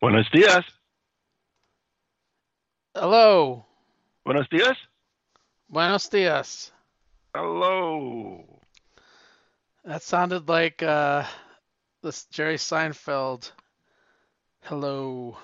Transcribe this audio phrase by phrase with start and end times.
[0.00, 0.64] Buenos dias.
[2.94, 3.66] Hello.
[4.24, 4.78] Buenos dias.
[5.68, 6.72] Buenos dias.
[7.34, 8.42] Hello.
[9.84, 11.24] That sounded like uh,
[12.02, 13.52] this Jerry Seinfeld.
[14.62, 15.36] Hello.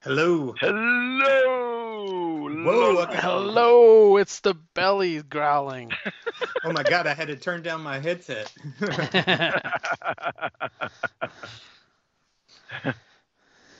[0.00, 0.52] Hello.
[0.58, 2.48] Hello.
[2.64, 4.16] Whoa, Hello.
[4.16, 5.92] It's the belly growling.
[6.64, 8.52] Oh my god, I had to turn down my headset.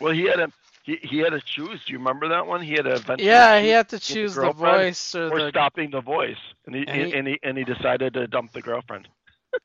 [0.01, 0.49] well, he had a
[0.83, 1.83] he, he had to choose.
[1.87, 2.63] Do you remember that one?
[2.63, 5.53] He had to yeah, he had to with the choose the voice or or the.
[5.53, 8.63] stopping the voice, and he And he- and he and he decided to dump the
[8.63, 9.09] girlfriend.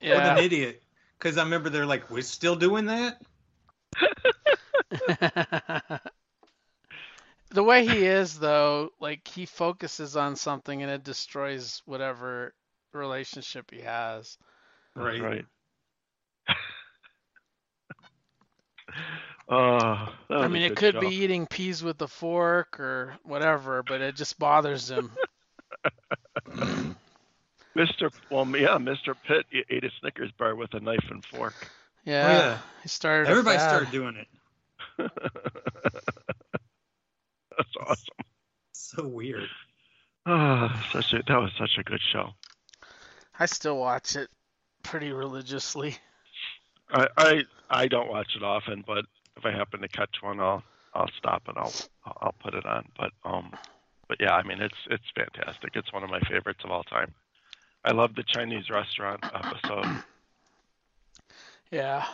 [0.01, 0.27] Yeah, What Yeah.
[0.27, 0.83] an idiot.
[1.17, 3.21] Because I remember they're like, we're still doing that?
[7.51, 12.53] the way he is, though, like he focuses on something and it destroys whatever
[12.93, 14.37] relationship he has.
[14.95, 15.19] Right.
[15.19, 15.45] right.
[19.53, 21.01] Oh, that was I a mean, it could show.
[21.01, 25.11] be eating peas with a fork or whatever, but it just bothers him.
[27.75, 28.11] Mr.
[28.29, 29.13] Well, yeah, Mr.
[29.27, 31.53] Pitt ate a Snickers bar with a knife and fork.
[32.05, 32.57] Yeah, Oh, yeah.
[32.83, 33.27] he started.
[33.27, 33.69] a Everybody fad.
[33.69, 34.27] started doing it.
[37.57, 38.15] That's awesome.
[38.73, 39.47] So weird.
[40.25, 42.29] Oh, such a that was such a good show.
[43.39, 44.29] I still watch it
[44.83, 45.95] pretty religiously.
[46.91, 49.05] I, I I don't watch it often, but
[49.41, 51.73] if I happen to catch one, I'll I'll stop and I'll
[52.05, 52.85] I'll put it on.
[52.97, 53.51] But um,
[54.07, 55.71] but yeah, I mean it's it's fantastic.
[55.75, 57.13] It's one of my favorites of all time.
[57.83, 59.85] I love the Chinese restaurant episode.
[61.71, 62.05] Yeah.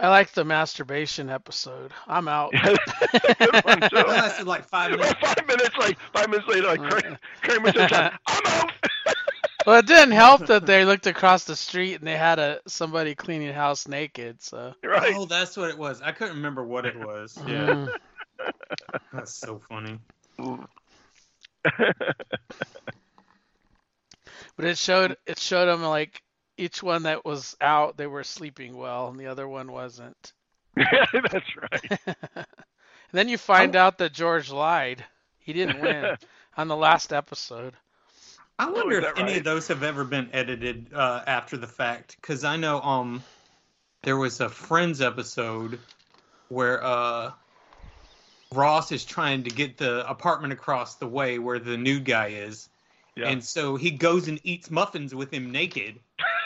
[0.00, 1.92] I like the masturbation episode.
[2.08, 2.52] I'm out.
[2.62, 5.14] Yeah, good one That lasted like five minutes.
[5.20, 8.12] five minutes, like five minutes later, like Kramer, Kramer just I'm
[8.46, 8.72] out.
[9.66, 13.14] Well, it didn't help that they looked across the street and they had a somebody
[13.14, 14.42] cleaning house naked.
[14.42, 15.14] So right.
[15.16, 16.02] Oh, that's what it was.
[16.02, 17.38] I couldn't remember what it was.
[17.48, 17.86] Yeah.
[17.86, 17.88] Mm.
[19.12, 19.98] That's so funny.
[20.38, 20.56] but
[24.58, 26.20] it showed it showed them like
[26.56, 30.32] each one that was out, they were sleeping well, and the other one wasn't.
[30.76, 32.00] yeah, that's right.
[32.06, 32.46] and
[33.12, 35.04] then you find out that George lied.
[35.38, 36.16] He didn't win
[36.56, 37.74] on the last episode.
[38.58, 42.16] I wonder if that any of those have ever been edited uh, after the fact,
[42.20, 43.22] because I know um
[44.02, 45.78] there was a Friends episode
[46.48, 47.32] where uh
[48.52, 52.68] Ross is trying to get the apartment across the way where the nude guy is,
[53.16, 53.28] Yeah.
[53.30, 55.98] and so he goes and eats muffins with him naked.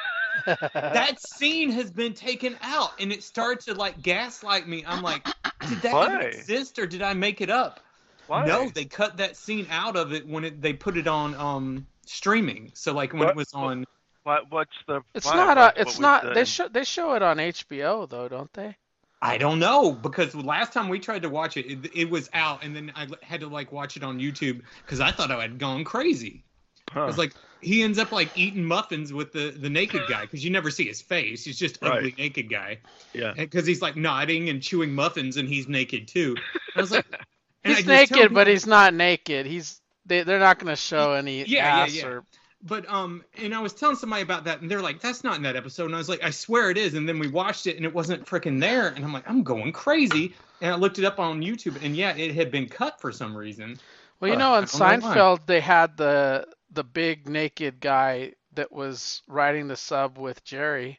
[0.46, 4.82] that scene has been taken out, and it started to like gaslight me.
[4.86, 5.26] I'm like,
[5.68, 6.22] did that even Why?
[6.22, 7.80] exist, or did I make it up?
[8.26, 8.46] Why?
[8.46, 11.86] No, they cut that scene out of it when it, they put it on um
[12.08, 12.72] streaming.
[12.74, 13.84] So like when What- it was on.
[14.24, 15.00] What, what's the?
[15.14, 15.36] It's why?
[15.36, 15.56] not.
[15.56, 16.34] What- A, it's not.
[16.34, 16.68] They show.
[16.68, 18.76] They show it on HBO though, don't they?
[19.20, 22.62] I don't know because last time we tried to watch it, it, it was out,
[22.62, 25.58] and then I had to like watch it on YouTube because I thought I had
[25.58, 26.44] gone crazy.
[26.92, 27.02] Huh.
[27.02, 30.44] I was like, he ends up like eating muffins with the the naked guy because
[30.44, 31.44] you never see his face.
[31.44, 31.98] He's just Right.
[31.98, 32.78] ugly naked guy
[33.14, 33.32] yeah.
[33.36, 36.36] because he's like nodding and chewing muffins and he's naked too.
[36.76, 37.06] I was like,
[37.64, 39.44] He's naked, but he's not naked.
[39.46, 39.80] He's.
[40.08, 42.06] They, they're not going to show any Yeah, yeah, ass yeah.
[42.06, 42.24] or.
[42.60, 45.42] But um, and I was telling somebody about that, and they're like, "That's not in
[45.44, 47.76] that episode." And I was like, "I swear it is." And then we watched it,
[47.76, 48.88] and it wasn't freaking there.
[48.88, 52.16] And I'm like, "I'm going crazy." And I looked it up on YouTube, and yeah,
[52.16, 53.78] it had been cut for some reason.
[54.18, 54.86] Well, you know, I in don't know.
[54.86, 60.98] Seinfeld, they had the the big naked guy that was riding the sub with Jerry.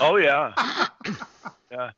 [0.00, 0.54] Oh yeah,
[1.70, 1.90] yeah.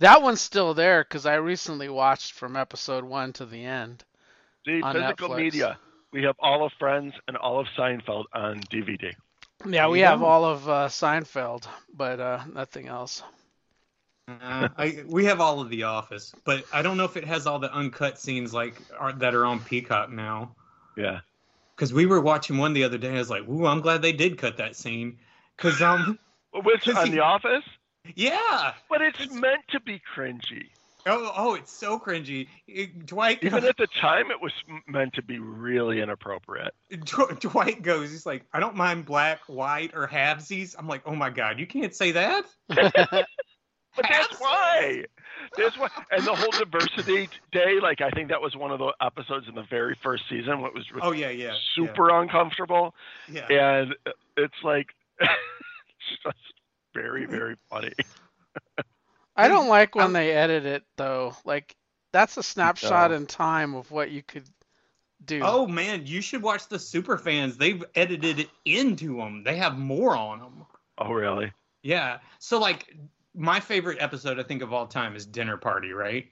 [0.00, 4.04] That one's still there because I recently watched from episode one to the end.
[4.64, 5.36] See, On physical Netflix.
[5.38, 5.78] media.
[6.12, 9.12] We have all of Friends and all of Seinfeld on DVD.
[9.66, 13.22] Yeah, we have all of uh, Seinfeld, but uh, nothing else.
[14.28, 17.46] Uh, I, we have all of The Office, but I don't know if it has
[17.46, 20.54] all the uncut scenes like are, that are on Peacock now.
[20.96, 21.20] Yeah.
[21.74, 24.12] Because we were watching one the other day, I was like, "Ooh, I'm glad they
[24.12, 25.18] did cut that scene."
[25.56, 26.18] Because um,
[26.52, 27.64] Well, Which 'Cause on he- The Office?
[28.14, 30.66] yeah, But it's meant to be cringy.
[31.06, 32.48] Oh, oh, it's so cringy.
[32.66, 34.52] It- Dwight, Even at the time, it was
[34.86, 36.74] meant to be really inappropriate.
[36.90, 40.74] Dw- Dwight goes, he's like, I don't mind black, white, or halvesies.
[40.78, 42.44] I'm like, oh my god, you can't say that.
[43.94, 45.04] But that's why.
[45.56, 45.88] That's why.
[46.10, 49.54] And the whole diversity day, like I think that was one of the episodes in
[49.54, 52.94] the very first season, what was Oh yeah, yeah, super uncomfortable,
[53.30, 53.46] Yeah.
[53.50, 53.76] yeah.
[53.80, 54.86] and uh, it's like
[55.20, 56.36] it's just
[56.94, 57.92] very, very funny.
[59.36, 61.36] I don't like when I'm- they edit it though.
[61.44, 61.74] Like
[62.12, 63.16] that's a snapshot No.
[63.16, 64.46] in time of what you could
[65.24, 65.40] do.
[65.42, 67.56] Oh man, you should watch the super fans.
[67.56, 69.42] They've edited it into them.
[69.44, 70.66] They have more on them.
[70.98, 71.52] Oh, really?
[71.82, 72.18] Yeah.
[72.38, 72.94] So like
[73.34, 76.28] my favorite episode I think of all time is Dinner Party, right?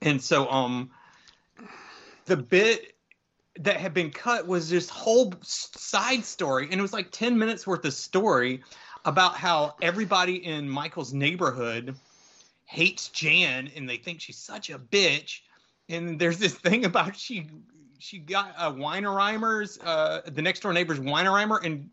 [0.00, 0.90] And so um
[2.24, 2.94] the bit
[3.60, 7.66] that had been cut was this whole side story and it was like 10 minutes
[7.66, 8.62] worth of story
[9.04, 11.96] about how everybody in Michael's neighborhood
[12.66, 15.40] hates Jan and they think she's such a bitch
[15.88, 17.46] and there's this thing about she
[17.98, 21.90] she got a Weimaraner's uh the next door neighbor's Weimaraner and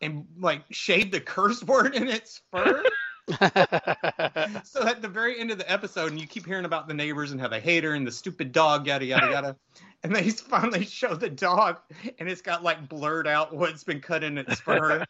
[0.00, 2.82] and like shaved the curse word in its fur.
[4.64, 7.32] so at the very end of the episode, and you keep hearing about the neighbors
[7.32, 9.56] and how they hate her and the stupid dog, yada yada yada.
[10.02, 11.78] And they finally show the dog,
[12.20, 15.04] and it's got like blurred out what's been cut in its fur.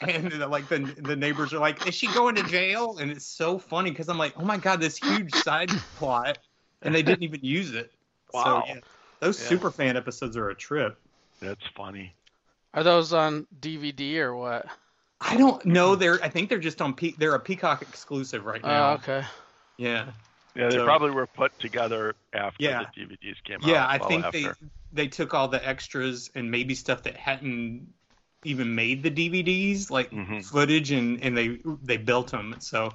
[0.00, 3.26] and uh, like the the neighbors are like, "Is she going to jail?" And it's
[3.26, 6.38] so funny because I'm like, "Oh my god, this huge side plot,"
[6.84, 7.90] and they didn't even use it.
[8.32, 8.44] Wow.
[8.44, 8.80] So, yeah,
[9.20, 9.44] those Yeah.
[9.48, 10.98] super fan episodes are a trip.
[11.40, 12.14] That's funny.
[12.74, 14.66] Are those on DVD or what?
[15.20, 15.94] I don't know.
[15.96, 18.90] They're I think they're just on Pe- they're a Peacock exclusive right now.
[18.90, 19.24] Oh, okay.
[19.76, 20.06] Yeah.
[20.54, 22.84] Yeah, they So- probably were put together after Yeah.
[22.94, 23.68] the DVDs came Yeah, out.
[23.72, 24.38] Yeah, I think after.
[24.40, 24.48] they
[24.92, 27.86] they took all the extras and maybe stuff that hadn't
[28.44, 30.44] even made the DVDs, like Mhm.
[30.44, 32.54] footage, and and they they built them.
[32.60, 32.92] So,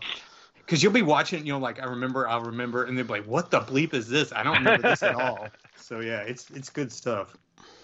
[0.56, 3.26] because you'll be watching, you know, like I remember, I'll remember, and they'll be like,
[3.26, 4.32] "What the bleep is this?
[4.32, 7.36] I don't remember this at all." So yeah, it's it's good stuff.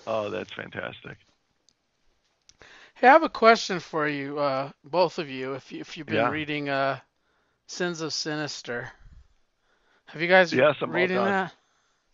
[0.08, 1.18] Oh, that's fantastic.
[3.00, 5.54] Hey, I have a question for you, uh, both of you.
[5.54, 6.30] If you, if you've been Yeah.
[6.30, 7.00] reading uh,
[7.68, 8.92] Sins of Sinister,
[10.08, 11.40] have you guys Yes, I'm all reading done.
[11.40, 11.54] that?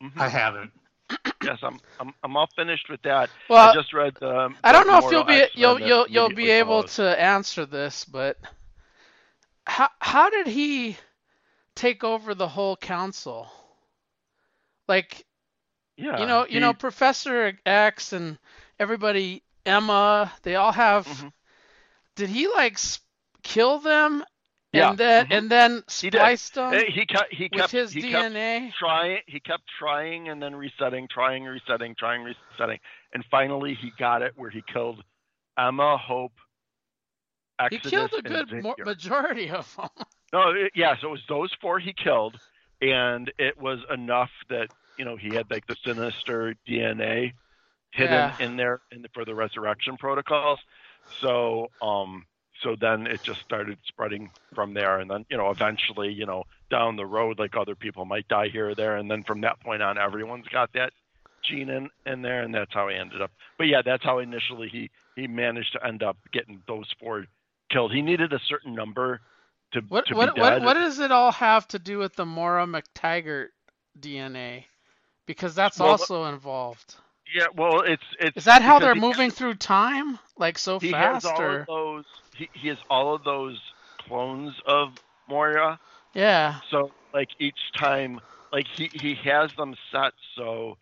[0.04, 0.20] Mhm.
[0.20, 0.72] I haven't.
[1.42, 3.30] yes, I'm, I'm I'm all finished with that.
[3.50, 4.22] Well, I just read.
[4.22, 6.92] Um, I don't know if you'll be X-Men you'll you'll you'll be able follows.
[6.96, 8.38] to answer this, but
[9.68, 10.98] how how did he
[11.76, 13.50] take over the whole council?
[14.88, 15.26] Like
[15.98, 18.40] Yeah, you know you know Professor X and
[18.80, 21.06] everybody Emma they all have.
[21.08, 21.32] Mhm.
[22.16, 22.78] Did he like
[23.44, 24.24] kill them
[24.74, 25.38] Yeah, and then mhm.
[25.38, 28.74] and then He spliced them Eh, he kept he kept his he kept DNA?
[28.80, 32.80] trying he kept trying and then resetting trying resetting trying resetting
[33.14, 35.04] and finally he got it where he killed
[35.58, 36.34] emma hope
[37.70, 39.90] He killed a good mo- majority of them.
[40.34, 42.38] no it, yeah so it was those four he killed
[42.82, 47.34] and it was enough that you know he had like the sinister dna
[47.96, 48.38] hidden Yeah.
[48.40, 50.60] in there in the, for the resurrection protocols
[51.22, 52.26] so um
[52.64, 56.44] so then it just started spreading from there and then you know eventually you know
[56.70, 59.60] down the road like other people might die here or there and then from that
[59.62, 60.92] point on everyone's got that
[61.44, 64.70] gene in, in there and that's how he ended up but yeah that's how initially
[64.72, 67.26] he he managed to end up getting those four
[67.72, 69.22] killed he needed a certain number
[69.74, 72.16] to, What to what be what dead what does it all have to do with
[72.16, 73.50] the Moira MacTaggert
[74.00, 74.66] DNA?
[75.26, 76.96] Because that's Well, also involved.
[77.33, 80.92] Yeah well it's it's Is that how they're he- moving through time like so he
[80.92, 82.06] has fast all or of those
[82.36, 83.60] he, he has all of those
[84.07, 84.89] clones of
[85.27, 85.80] Moira
[86.13, 88.19] yeah So like each time,
[88.51, 90.77] like he he has them set so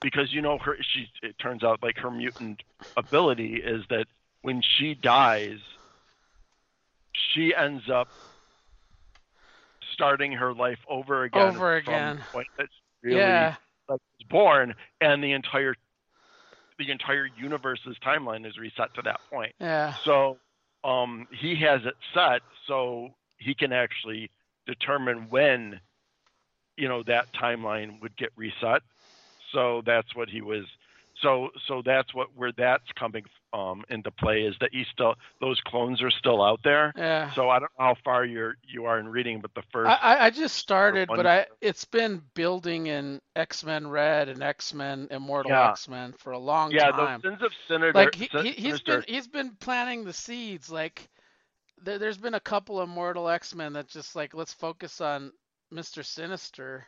[0.00, 2.62] because you know her she it turns out like her mutant
[2.96, 4.06] ability is that
[4.42, 5.58] when she dies,
[7.12, 8.08] she ends up
[9.92, 11.56] starting her life over again.
[11.56, 12.16] Over again.
[12.16, 13.54] the point that she really yeah
[13.88, 15.74] was born, and the entire
[16.78, 19.54] the entire universe's timeline is reset to that point.
[19.60, 20.38] yeah So
[20.82, 24.30] um, he has it set so he can actually
[24.66, 25.80] determine when,
[26.76, 28.82] you know, that timeline would get reset.
[29.52, 30.64] So that's what he was.
[31.22, 35.60] So so that's what where that's coming um, into play is that he still those
[35.66, 36.92] clones are still out there.
[36.96, 37.32] yeah.
[37.34, 40.26] So I don't know how far you're you are in reading, but the first I,
[40.26, 45.08] I just started, but I it's been building in X Men Red and X Men
[45.10, 45.70] Immortal Yeah.
[45.70, 47.20] X Men for a long yeah, time.
[47.22, 47.92] those sins of Sinister.
[47.94, 51.08] like he, he, he's Sinister- been he's been planting the seeds like
[51.82, 55.32] there, there's been a couple of mortal x-men that just like let's focus on
[55.72, 56.86] mr sinister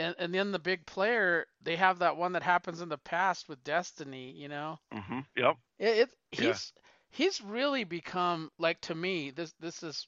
[0.00, 3.48] and and then the big player they have that one that happens in the past
[3.48, 5.56] with destiny you know Mhm, Yep.
[5.78, 6.46] it, it Yeah.
[6.46, 6.72] he's
[7.10, 10.06] he's really become like to me this this is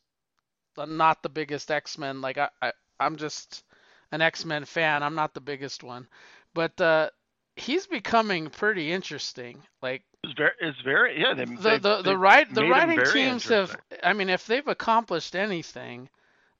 [0.76, 3.64] not the biggest x-men like i, I i'm just
[4.11, 6.08] an x-men fan i'm not the biggest one
[6.54, 7.11] but uh
[7.56, 11.34] he's becoming pretty interesting like It's very it's very yeah.
[11.34, 13.76] They, the the the right the writing teams have.
[14.02, 16.08] I mean if they've accomplished anything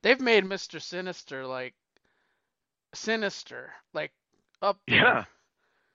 [0.02, 0.80] they've made Mr.
[0.80, 1.74] Sinister like
[2.94, 4.12] sinister like
[4.61, 4.99] up there.
[4.99, 5.25] Yeah.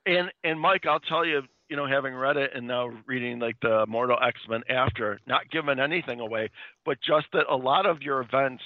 [0.06, 3.58] And and Mike, I'll tell you, you know, having read it and now reading like
[3.62, 6.50] the Mortal X Men after, not giving anything away,
[6.86, 8.64] but just that a lot of your events,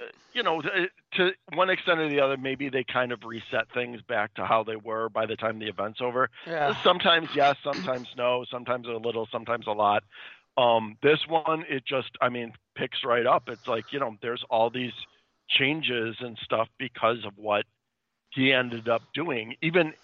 [0.00, 3.66] uh, you know, to, to one extent or the other, maybe they kind of reset
[3.74, 6.30] things back to how they were by the time the event's over.
[6.46, 10.04] yeah Sometimes yes, sometimes no, sometimes a little, sometimes a lot.
[10.56, 13.48] Um, this one, it just, I mean, picks right up.
[13.48, 14.92] It's like you know, there's all these
[15.48, 17.64] changes and stuff because of what
[18.30, 19.56] he ended up doing.
[19.62, 19.94] Even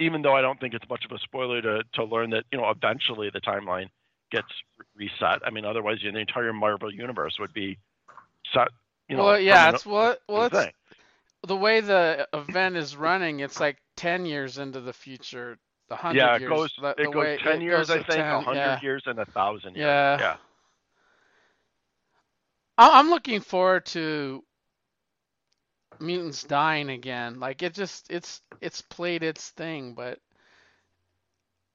[0.00, 2.58] even though I don't think it's much of a spoiler to to learn that you
[2.58, 3.88] know eventually the timeline
[4.30, 4.48] gets
[4.96, 5.40] reset.
[5.44, 7.78] I mean, otherwise the entire Marvel universe would be
[8.52, 8.68] set.
[9.08, 10.74] You know, well, yeah, it's well, well, the it's
[11.46, 13.40] the way the event is running.
[13.40, 15.58] It's like ten years into the future.
[15.88, 16.50] The hundred yeah, it years.
[16.50, 18.80] goes the, it the goes ten it years, goes I think, a hundred yeah.
[18.80, 19.84] years, and a thousand years.
[19.84, 20.18] Yeah.
[20.18, 20.36] yeah.
[22.76, 24.42] I'm looking forward to
[26.00, 27.40] mutants dying again.
[27.40, 30.18] Like it just it's it's played its thing, but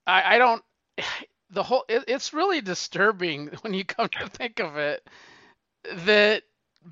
[0.08, 0.64] I I don't
[1.52, 5.08] the whole it, it's really disturbing when you come to think of it
[6.06, 6.44] that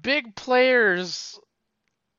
[0.02, 1.40] big players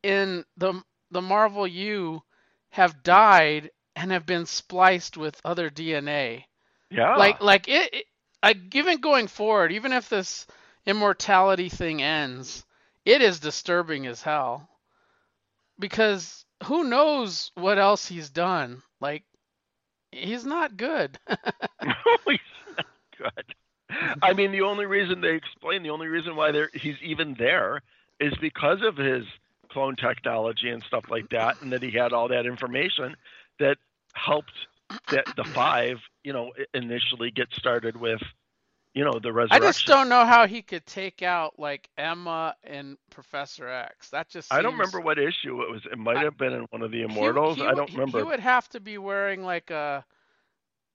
[0.03, 2.23] in the the Marvel U
[2.71, 6.45] have died and have been spliced with other DNA
[6.91, 7.17] Yeah.
[7.17, 8.05] like like it, it
[8.43, 10.47] like even going forward even if this
[10.87, 12.65] immortality thing ends
[13.05, 14.69] it is disturbing as hell
[15.79, 19.25] because who knows what else he's done like
[20.13, 21.19] he's not good
[22.27, 22.39] he's
[22.77, 23.55] not good.
[24.23, 27.81] I mean, the only reason they explain, the only reason why he's even there
[28.21, 29.25] is because of his
[29.71, 33.17] clone technology and stuff like that, and that he had all that information
[33.59, 33.77] that
[34.15, 34.53] helped
[35.11, 38.23] that the five, you know, initially get started with,
[38.95, 39.63] you know, the resurrection.
[39.63, 44.29] i just don't know how he could take out like emma and professor x that
[44.29, 45.83] just I don't remember what issue it was.
[45.91, 47.57] It might have been in one of the Immortals.
[47.57, 48.19] he I don't remember.
[48.19, 50.05] he would have to be wearing like a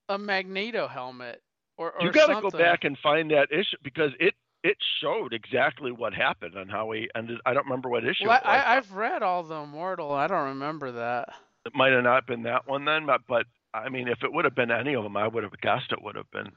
[0.09, 1.41] a magneto helmet
[1.77, 4.33] or, or you got to go back and find that issue because it
[4.63, 7.39] it showed exactly what happened and how he ended.
[7.45, 8.27] I don't remember what issue.
[8.27, 8.63] well, it was.
[8.65, 11.33] I, I've read all the immortal i don't remember that
[11.65, 14.45] it might have not been that one then, but, but I mean, if it would
[14.45, 16.51] have been any of them, I would have guessed it would have been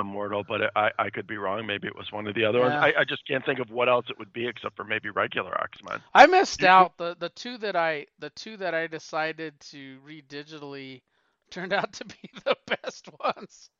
[0.00, 1.66] Immortal, but I, I could be wrong.
[1.66, 2.80] Maybe it was one of the other Yeah.
[2.80, 2.94] ones.
[2.96, 5.54] I, I just can't think of what else it would be except for maybe regular
[5.62, 6.02] X Men.
[6.14, 9.58] I missed You could- out the the two that I the two that I decided
[9.70, 11.02] to read digitally
[11.50, 13.70] turned out to be the best ones,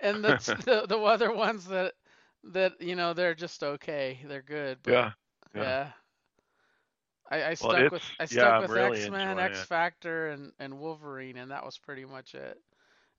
[0.00, 1.94] and the the, the other ones that
[2.52, 4.78] that you know they're just okay, they're good.
[4.82, 5.10] But Yeah.
[5.54, 5.62] yeah.
[5.62, 5.90] yeah.
[7.28, 10.52] I, I Well, stuck with I stuck I'm with really X Men, X Factor, and
[10.60, 12.58] and Wolverine, and that was pretty much it.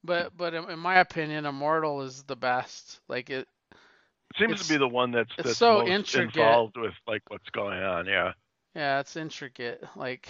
[0.03, 2.99] But but in, my opinion, Immortal is the best.
[3.07, 6.37] Like it, It seems to be the one that's, that's so most intricate.
[6.37, 8.05] involved with like what's going on.
[8.05, 8.33] Yeah.
[8.75, 9.83] Yeah, it's intricate.
[9.95, 10.29] Like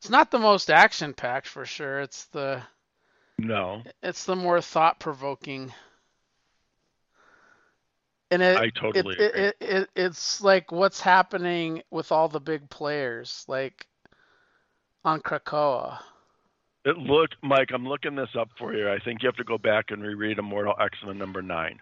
[0.00, 2.00] it's not the most action packed for sure.
[2.00, 2.62] It's the
[3.38, 5.72] No, it's the more thought provoking.
[8.30, 9.44] And it, I totally it, agree.
[9.44, 13.86] it, it it's like what's happening with all the big players, like
[15.04, 16.00] on Krakoa.
[16.84, 17.70] It looked, Mike.
[17.72, 18.90] I'm looking this up for you.
[18.90, 21.80] I think you have to go back and reread Immortal X Men number nine.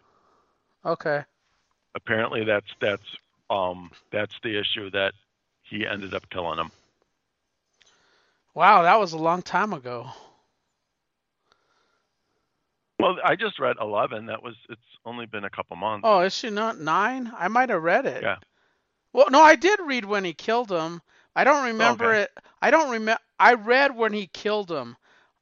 [0.84, 1.22] Okay.
[1.94, 3.16] Apparently, that's that's
[3.48, 5.14] um that's the issue that
[5.62, 6.70] he ended up killing him.
[8.54, 10.10] Wow, that was a long time ago.
[12.98, 14.26] Well, I just read 11.
[14.26, 16.02] That was it's only been a couple months.
[16.06, 17.32] Oh, is she not nine?
[17.34, 18.22] I might have read it.
[18.22, 18.36] Yeah.
[19.12, 21.00] Well, no, I did read when he killed him.
[21.36, 22.22] I don't remember Okay.
[22.22, 22.30] it.
[22.62, 23.20] I don't remember.
[23.38, 24.96] I read when he killed him.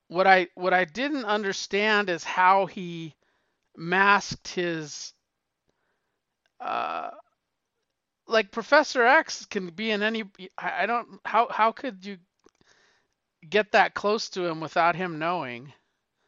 [0.08, 3.14] What I what I didn't understand is how he
[3.76, 5.12] masked his.
[6.60, 7.10] Uh,
[8.26, 10.24] like Professor X can be in any.
[10.58, 11.20] I, I don't.
[11.24, 12.18] How how could you
[13.48, 15.72] get that close to him without him knowing?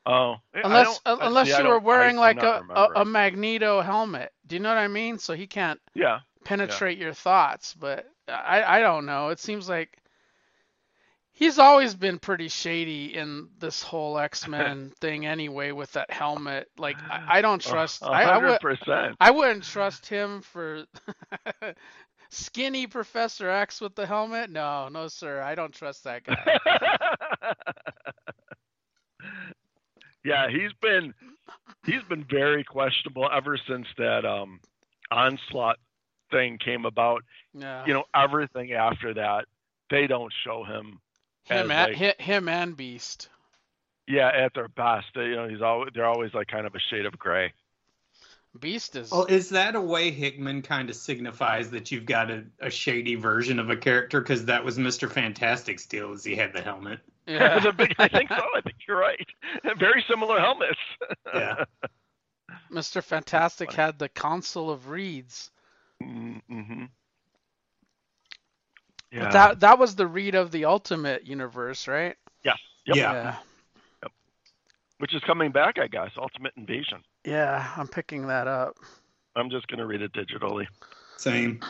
[0.06, 4.32] Oh, Unless don't- unless see, you were wearing I'm like a, a a Magneto helmet.
[4.46, 5.18] Do you know what I mean?
[5.18, 6.20] So he can't yeah.
[6.44, 7.74] penetrate your thoughts.
[7.74, 9.28] But I I don't know.
[9.30, 9.98] It seems like
[11.32, 16.68] he's always been pretty shady in this whole X Men thing anyway with that helmet.
[16.78, 18.02] Like I, I don't trust.
[18.02, 19.16] A I, I hundred would percent.
[19.20, 20.84] I wouldn't trust him for
[22.30, 24.50] skinny Professor X with the helmet.
[24.50, 25.40] No, no sir.
[25.42, 26.58] I don't trust that guy.
[30.24, 31.14] yeah, he's been
[31.86, 34.60] he's been very questionable ever since that um
[35.10, 35.78] onslaught
[36.30, 37.22] thing came about.
[37.54, 37.84] Yeah.
[37.86, 39.46] You know, everything after that,
[39.90, 41.00] they don't show him.
[41.44, 43.28] him as, and like- him and Beast.
[44.06, 45.06] Yeah, at their best.
[45.14, 47.52] They- You know, he's always they're always like kind of a shade of gray.
[48.58, 52.42] Beast is Well, is that a way Hickman kind of signifies that you've got a,
[52.58, 54.20] a shady version of a character?
[54.20, 55.08] Because that was Mr.
[55.08, 56.98] Fantastic's deal, as he had the helmet.
[57.26, 57.60] yeah.
[57.76, 58.42] Big- I think so.
[58.56, 59.24] I think you're right.
[59.78, 60.80] Very similar helmets.
[61.32, 61.64] Yeah.
[62.72, 63.02] Mr.
[63.04, 65.52] Fantastic had the Council of Reeds.
[66.02, 66.84] Mm-hmm.
[69.12, 72.16] But That that was the Reed of the Ultimate Universe, right?
[72.44, 72.58] yes.
[72.86, 72.96] Yep.
[72.96, 73.36] Yeah.
[74.98, 76.10] Which is coming back, I guess.
[76.18, 77.02] Ultimate Invasion.
[77.24, 78.76] Yeah, I'm picking that up.
[79.34, 80.66] I'm just gonna read it digitally.
[81.16, 81.60] Same.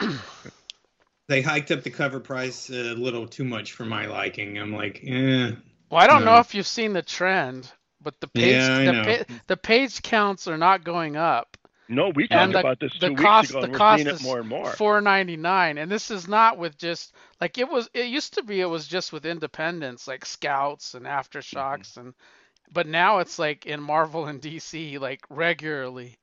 [1.28, 4.58] they hiked up the cover price a little too much for my liking.
[4.58, 5.50] I'm like, eh.
[5.90, 6.34] Well, I don't No.
[6.34, 10.46] know if you've seen the trend, but the page Yeah, the, pa- the page counts
[10.48, 11.56] are not going up.
[11.88, 13.98] No, we And talked the- about this the two cost- weeks ago, the we're cost
[14.02, 14.70] seeing it is more and more.
[14.72, 17.88] Four ninety nine, and this is not with just like it was.
[17.94, 18.60] It used to be.
[18.60, 22.00] It was just with independents like Scouts and Aftershocks, Mm-hmm.
[22.00, 22.14] and
[22.72, 26.16] but now it's like in Marvel and DC like regularly,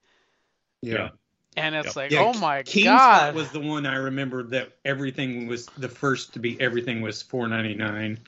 [0.82, 1.10] Yeah.
[1.56, 1.96] and it's Yep.
[1.96, 5.68] like, Yeah, oh my King god, Spot was the one I remember that everything was
[5.78, 8.20] the first to be everything was four ninety nine,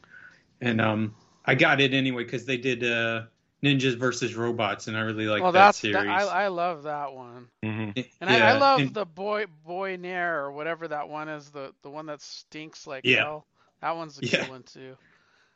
[0.61, 3.23] and um I got it anyway because they did uh
[3.65, 5.95] Ninjas versus Robots and I really like well, that that's series.
[5.95, 7.91] that, I I love that one, hmm
[8.21, 11.49] and yeah, I, I love and- the boy boy Nair or whatever that one is,
[11.51, 13.19] the the one that stinks like Yeah.
[13.23, 13.45] hell.
[13.81, 14.41] That one's a Yeah.
[14.41, 14.95] good one too.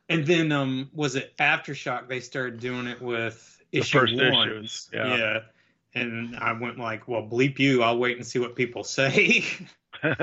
[0.09, 4.89] And then um was it Aftershock they started doing it with issue first issues, ones.
[4.93, 5.39] yeah.
[5.95, 7.81] And I went like, well, bleep you.
[7.83, 9.43] I'll wait and see what people say.
[10.03, 10.15] and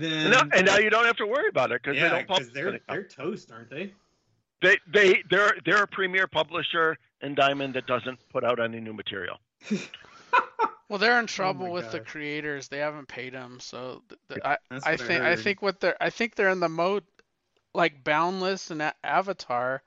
[0.00, 2.10] then and, now, and now you don't have to worry about it because they yeah,
[2.10, 3.92] don't publish they're they're toast, aren't they?
[4.62, 8.92] They they they're they're a premier publisher in Diamond that doesn't put out any new
[8.92, 9.38] material.
[10.88, 12.68] Well, they're in oh trouble Oh my with the creators.
[12.68, 15.40] They haven't paid them, so th- th- I I think I heard.
[15.40, 17.02] think what they're I think they're in the mode
[17.74, 19.82] like Boundless and A- Avatar.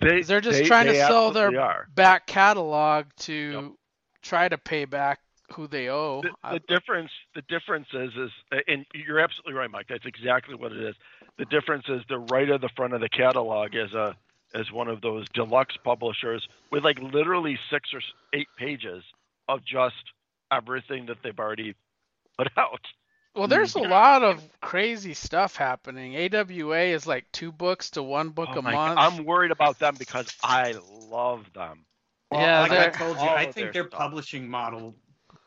[0.00, 1.86] They They're just they- trying to sell their are.
[1.94, 3.76] back catalog to
[4.22, 5.20] try to pay back
[5.54, 6.22] who they owe.
[6.22, 8.30] The, the difference the difference is is
[8.66, 9.86] and you're absolutely right, Mike.
[9.88, 10.94] That's exactly what it is.
[11.38, 14.16] The difference is the right of the front of the catalog is a
[14.54, 18.00] is one of those deluxe publishers with like literally six or
[18.32, 19.04] eight pages
[19.48, 19.94] of just
[20.50, 21.74] everything that they've already
[22.38, 22.80] put out.
[23.34, 26.16] well, there's a lot of crazy stuff happening.
[26.16, 28.96] AWA is like two books to one book Oh a month.
[28.96, 28.98] God.
[28.98, 30.74] I'm worried about them because I
[31.10, 31.84] love them.
[32.30, 34.00] Well, Yeah, like I told you, I think their their stuff.
[34.00, 34.94] publishing model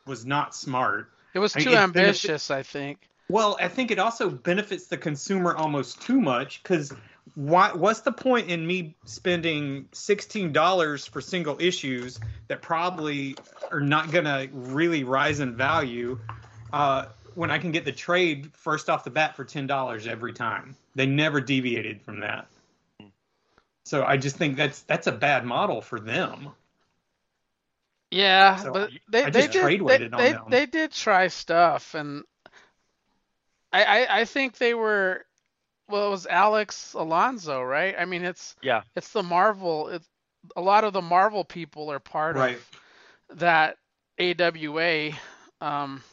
[0.05, 1.09] was not smart.
[1.33, 3.07] it was I mean, too benefit- ambitious, I think.
[3.29, 6.93] Well, I think it also benefits the consumer almost too much because
[7.35, 7.71] why?
[7.71, 13.37] What's the point in me spending sixteen dollars for single issues that probably
[13.71, 16.19] are not gonna really rise in value
[16.73, 20.33] uh, when I can get the trade first off the bat for ten dollars every
[20.33, 20.75] time?
[20.95, 22.47] They never deviated from that.
[23.85, 26.49] So I just think that's that's a bad model for them.
[28.11, 32.23] Yeah, So but I- they I they did they, they, they did try stuff, and
[33.71, 35.25] I, I I think they were
[35.87, 37.95] well, it was Axel Alonso, right?
[37.97, 38.81] I mean, it's Yeah.
[38.95, 39.87] it's the Marvel.
[39.89, 40.07] It's
[40.55, 42.57] a lot of the Marvel people are part Right.
[43.29, 43.77] of that
[44.19, 45.11] AWA.
[45.61, 46.03] Um,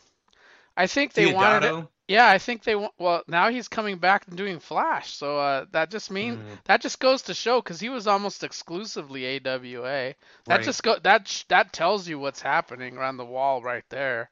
[0.76, 1.86] I think they wanted it.
[2.08, 2.14] Deodato?
[2.14, 2.94] Yeah, I think they want.
[2.98, 6.60] Well, now he's coming back and doing Flash, so uh, that just means Mm.
[6.64, 10.14] that just goes to show because he was almost exclusively AWA.
[10.46, 10.62] That Right.
[10.62, 14.30] just go that that tells you what's happening around the wall right there.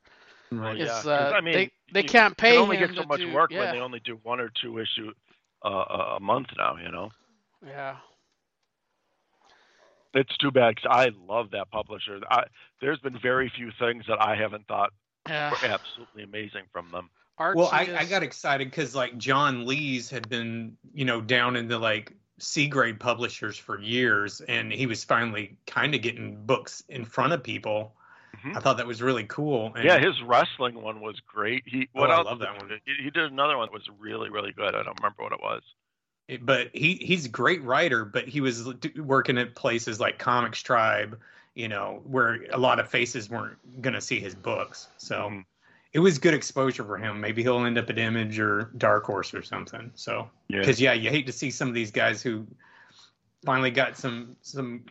[0.50, 0.78] Right.
[0.78, 3.04] Yeah, uh, I mean, they they you can't pay can only him get so to
[3.04, 5.12] much do- work yeah, when they only do one or two issue
[5.64, 6.76] uh, a a month now.
[6.76, 7.10] You know,
[7.66, 7.96] yeah.
[10.14, 12.20] it's too bad 'cause I love that publisher.
[12.30, 12.44] I,
[12.80, 14.92] there's been very few things that I haven't thought
[15.28, 15.50] Yeah.
[15.50, 17.10] were absolutely amazing from them.
[17.38, 21.20] Archie Well, I, is, I got excited because like John Lees had been, you know,
[21.20, 26.02] down in the like C grade publishers for years, and he was finally kind of
[26.02, 27.94] getting books in front of people.
[28.36, 28.56] Mhm.
[28.56, 29.72] I thought that was really cool.
[29.74, 31.64] And Yeah, his wrestling one was great.
[31.66, 32.80] He what Oh, I love that one.
[32.84, 34.74] He, he did another one that was really really good.
[34.74, 35.62] I don't remember what it was.
[36.28, 41.18] it- but he he's a great writer, but he was working at places like ComixTribe,
[41.54, 44.88] you know, where a lot of faces weren't gonna see his books.
[44.98, 45.44] So Mhm.
[45.96, 47.18] It was good exposure for him.
[47.22, 49.90] Maybe he'll end up at Image or Dark Horse or something.
[49.94, 50.58] So Yeah.
[50.60, 52.46] because yeah, you hate to see some of these guys who
[53.46, 54.84] finally got some some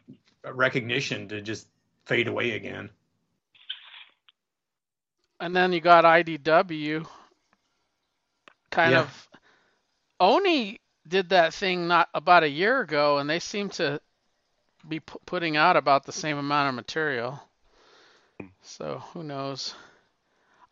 [0.43, 1.67] recognition to just
[2.05, 2.89] fade away again.
[5.39, 7.05] and then you got IDW.
[8.71, 9.01] Kind Yeah.
[9.01, 9.29] of.
[10.19, 14.01] Oni did that thing not about a year ago, and they seem to
[14.87, 17.47] be pu- putting out about the same amount of material.
[18.63, 19.75] So who knows?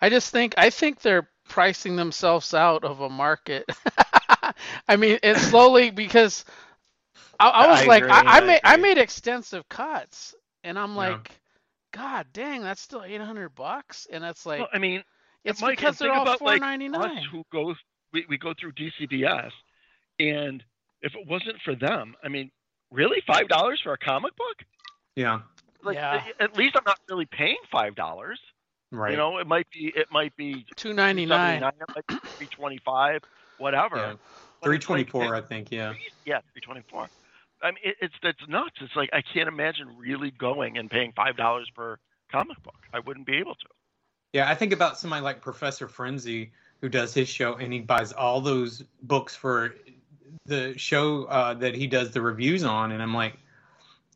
[0.04, 3.70] I just think I think they're pricing themselves out of a market.
[4.88, 6.46] I mean, it's slowly because
[7.40, 10.78] I, I was I like, agree, I, I I made I made extensive cuts, and
[10.80, 11.20] I'm Yeah.
[11.20, 11.40] like,
[11.92, 15.04] God dang, that's still 800 bucks, and that's like well, I mean,
[15.44, 16.64] it's Mike, because they're think all about, like,
[16.94, 17.74] us who go
[18.14, 19.52] we, we go through DCBS,
[20.20, 20.64] and
[21.02, 22.52] if it wasn't for them, I mean,
[22.92, 24.58] really five dollars for a comic book?
[25.16, 25.42] Yeah,
[25.84, 26.24] Like, Yeah.
[26.40, 28.40] At least I'm not really paying five dollars.
[28.94, 29.12] Right.
[29.12, 31.64] You know, it might be it might be two ninety nine.
[31.64, 33.22] It might be three twenty five.
[33.58, 33.98] whatever.
[33.98, 34.14] Yeah.
[34.62, 35.72] But Three it's like, I think.
[35.72, 35.94] Yeah.
[36.26, 37.10] Yeah, three twenty four.
[37.62, 38.76] I mean, it, it's it's nuts.
[38.82, 41.98] It's like I can't imagine really going and paying five dollars per
[42.32, 42.76] comic book.
[42.94, 43.66] I wouldn't be able to.
[44.34, 46.52] Yeah, I think about somebody like Professor Frenzy
[46.82, 49.76] who does his show and he buys all those books for
[50.46, 53.38] the show uh, that he does the reviews on, and I'm like,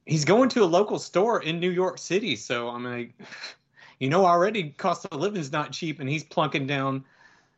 [0.05, 3.13] he's going to a local store in New York City, so I'm like,
[3.99, 7.05] you know, already cost of living is not cheap, and he's plunking down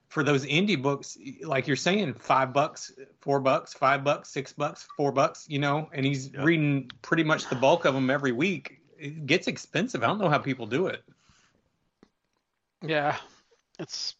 [0.09, 4.87] for those indie books, like you're saying, five bucks, four bucks, five bucks, six bucks,
[4.97, 6.43] four bucks, you know, and he's Yep.
[6.43, 8.79] reading pretty much the bulk of them every week.
[8.97, 10.03] It gets expensive.
[10.03, 11.03] I don't know how people do it.
[12.81, 13.17] Yeah,
[13.77, 14.15] it's,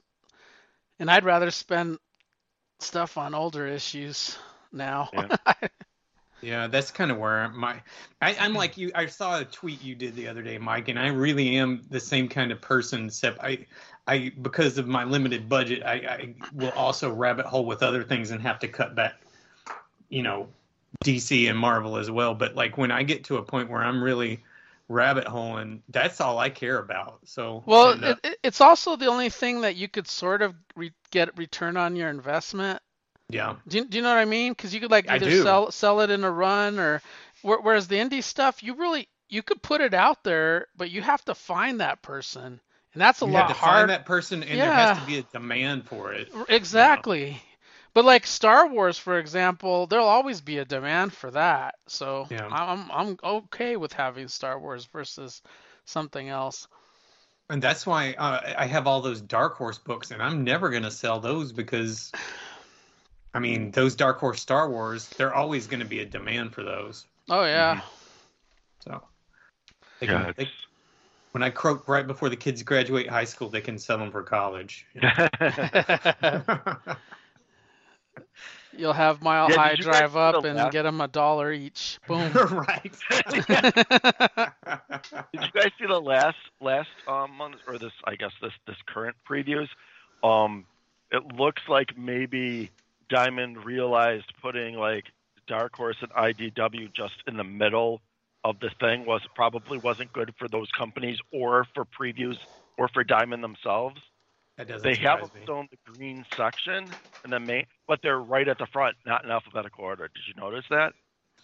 [1.00, 1.98] and I'd rather spend
[2.80, 4.38] stuff on older issues
[4.72, 5.10] now.
[5.14, 5.30] Yeah.
[6.42, 7.82] Yeah, that's kind of where my
[8.22, 8.92] I, I'm like you.
[8.96, 12.00] I saw a tweet you did the other day, Mike, and I really am the
[12.00, 13.08] same kind of person.
[13.08, 13.66] Except I,
[14.08, 18.32] I because of my limited budget, I, I will also rabbit hole with other things
[18.32, 19.16] and have to cut back,
[20.10, 20.48] you know,
[21.04, 22.34] DC and Marvel as well.
[22.34, 24.44] But like when I get to a point where I'm really
[24.88, 27.20] rabbit holing, that's all I care about.
[27.26, 30.56] So Well, and, uh, it- it's also the only thing that you could sort of
[30.76, 32.82] re- get return on your investment.
[33.30, 34.52] Yeah, Do you, do you know what I mean?
[34.54, 37.02] Because you could like either sell sell it in a run or
[37.42, 41.24] whereas the indie stuff, you really you could put it out there, but you have
[41.26, 42.60] to find that person,
[42.94, 43.78] and that's a you lot have to hard.
[43.78, 46.30] find that person, and there has to be a demand for it.
[46.50, 47.42] Exactly.
[47.94, 51.76] But like Star Wars, for example, there'll always be a demand for that.
[51.88, 52.48] So Yeah.
[52.52, 55.42] I'm I'm okay with having Star Wars versus
[55.86, 56.68] something else.
[57.50, 60.84] And that's why uh, I have all those Dark Horse books, and I'm never going
[60.84, 62.12] to sell those because,
[63.34, 66.64] I mean, those Dark Horse Star Wars, they're always going to be a demand for
[66.64, 67.06] those.
[67.30, 67.82] Oh yeah.
[68.84, 69.04] So,
[70.00, 70.50] they Yeah, they,
[71.32, 74.24] when I croak right before the kids graduate high school, they can sell them for
[74.24, 74.86] college.
[78.78, 82.00] You'll have Mile Yeah, High drive up and last- get them a dollar each.
[82.08, 82.32] Boom.
[82.34, 82.92] right.
[83.20, 83.34] Did
[85.34, 89.16] you guys see the last last um month or this I guess this this current
[89.30, 89.68] previews?
[90.24, 90.66] Um,
[91.12, 92.70] it looks like maybe
[93.10, 95.06] Diamond realized putting like
[95.48, 98.02] Dark Horse and IDW just in the middle
[98.44, 102.38] of the thing was probably wasn't good for those companies or for previews
[102.78, 104.00] or for Diamond themselves.
[104.58, 106.88] that doesn't They have surprise them in the green section
[107.24, 110.08] and the main, but they're right at the front, not in alphabetical order.
[110.08, 110.94] Did you notice that?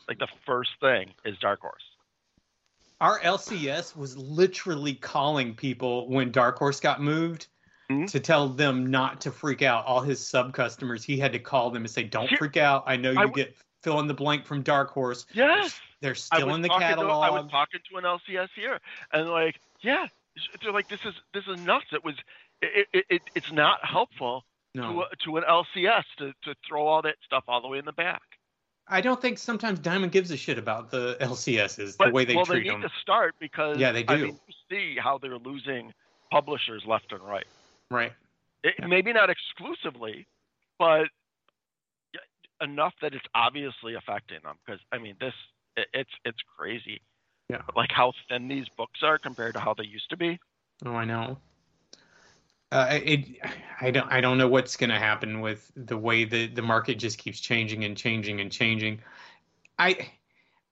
[0.07, 1.83] Like the first thing is Dark Horse.
[3.01, 7.47] Our LCS was literally calling people when Dark Horse got moved
[7.89, 8.09] Mhm.
[8.11, 9.85] to tell them not to freak out.
[9.85, 12.83] All his sub customers, he had to call them and say, "Don't Here- freak out.
[12.87, 15.25] I know you I w- get fill in the blank from Dark Horse.
[15.33, 15.79] Yes.
[16.01, 18.79] They're still in the catalog." To, I was talking to an LCS here,
[19.11, 20.07] and like, yeah,
[20.61, 21.85] they're like, this is this is nuts.
[21.91, 22.15] It was,
[22.61, 24.43] it, it, it it's not helpful
[24.73, 27.85] no, to to an LCS to, to throw all that stuff all the way in
[27.85, 28.21] the back.
[28.87, 32.35] I don't think sometimes Diamond gives a shit about the LCSs, But the way they
[32.35, 32.81] well, treat they need them.
[32.83, 34.25] to start because Yeah, they I do.
[34.27, 35.91] mean, you see how they're losing
[36.31, 37.47] publishers left and right.
[37.91, 38.13] Right.
[38.63, 38.87] It, Yeah.
[38.87, 40.27] Maybe not exclusively,
[40.79, 41.07] but
[42.61, 44.55] enough that it's obviously affecting them.
[44.65, 45.33] Because I mean, this
[45.77, 47.01] it, it's it's crazy.
[47.49, 47.61] Yeah.
[47.75, 50.39] Like how thin these books are compared to how they used to be.
[50.85, 51.37] Oh, I know.
[52.71, 53.39] Uh, it,
[53.79, 56.95] I don't, I don't know what's going to happen with the way the the market
[56.95, 58.99] just keeps changing and changing and changing.
[59.77, 60.09] I,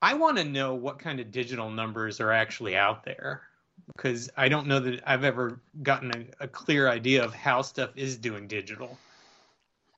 [0.02, 3.44] I want to know what kind of digital numbers are actually out there
[3.88, 7.92] because I don't know that I've ever gotten a, a clear idea of how stuff
[7.96, 8.98] is doing digital.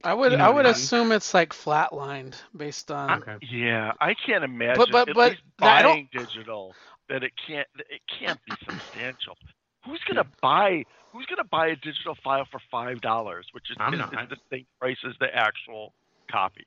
[0.03, 0.75] I would You know I would I mean?
[0.75, 3.37] assume it's like flatlined based on Okay.
[3.49, 6.75] Yeah, I can't imagine But- but- but least I don't- buying digital
[7.09, 9.37] that it can't it can't be substantial.
[9.85, 13.93] Who's gonna buy Who's gonna buy a digital file for five dollars, which is, I'm
[13.93, 14.23] is, not.
[14.23, 15.93] is the same price as the actual
[16.29, 16.65] copy?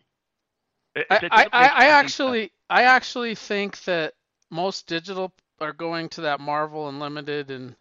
[0.95, 4.15] It- I, I, I, make I actually I actually think that
[4.51, 7.77] most digital are going to that Marvel Unlimited and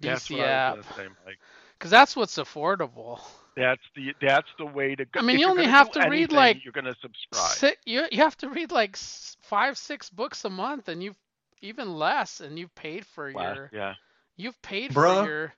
[0.00, 0.02] sense.
[0.02, 1.38] That's DC what I app was gonna say, Mike.
[1.78, 3.20] because that's what's affordable.
[3.56, 5.20] That's the that's the way to go.
[5.20, 7.58] I mean, If you only gonna have to read, like, you're gonna subscribe.
[7.58, 11.18] Si you you have to read like five six books a month, and you've
[11.60, 13.94] even less, and you've paid for Wow, your Yeah.
[14.36, 14.94] you've paid Bruh.
[14.94, 15.54] for your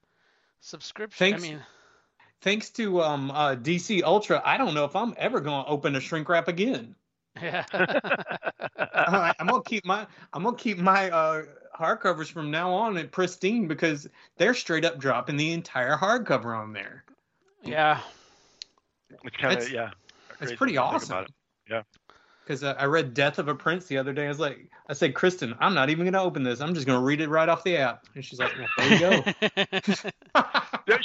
[0.60, 1.24] subscription.
[1.26, 1.42] Thanks.
[1.44, 1.66] I mean,
[2.42, 5.96] Thanks to um, uh, DC Ultra, I don't know if I'm ever going to open
[5.96, 6.94] a shrink wrap again.
[7.42, 7.64] Yeah.
[9.38, 11.42] I'm gonna keep my I'm gonna keep my uh,
[11.78, 16.72] hardcovers from now on at pristine because they're straight up dropping the entire hardcover on
[16.72, 17.04] there.
[17.62, 18.00] yeah.
[19.24, 19.90] It's kind That's- of yeah.
[20.40, 21.10] That's crazy pretty awesome.
[21.18, 21.30] about
[21.70, 21.84] it.
[22.44, 24.26] Because uh, I read Death of a Prince the other day.
[24.26, 26.60] I was like, I said, Kristen, I'm not even gonna open this.
[26.60, 28.06] I'm just gonna read it right off the app.
[28.14, 29.34] And she's like, well, there you
[30.34, 30.42] go.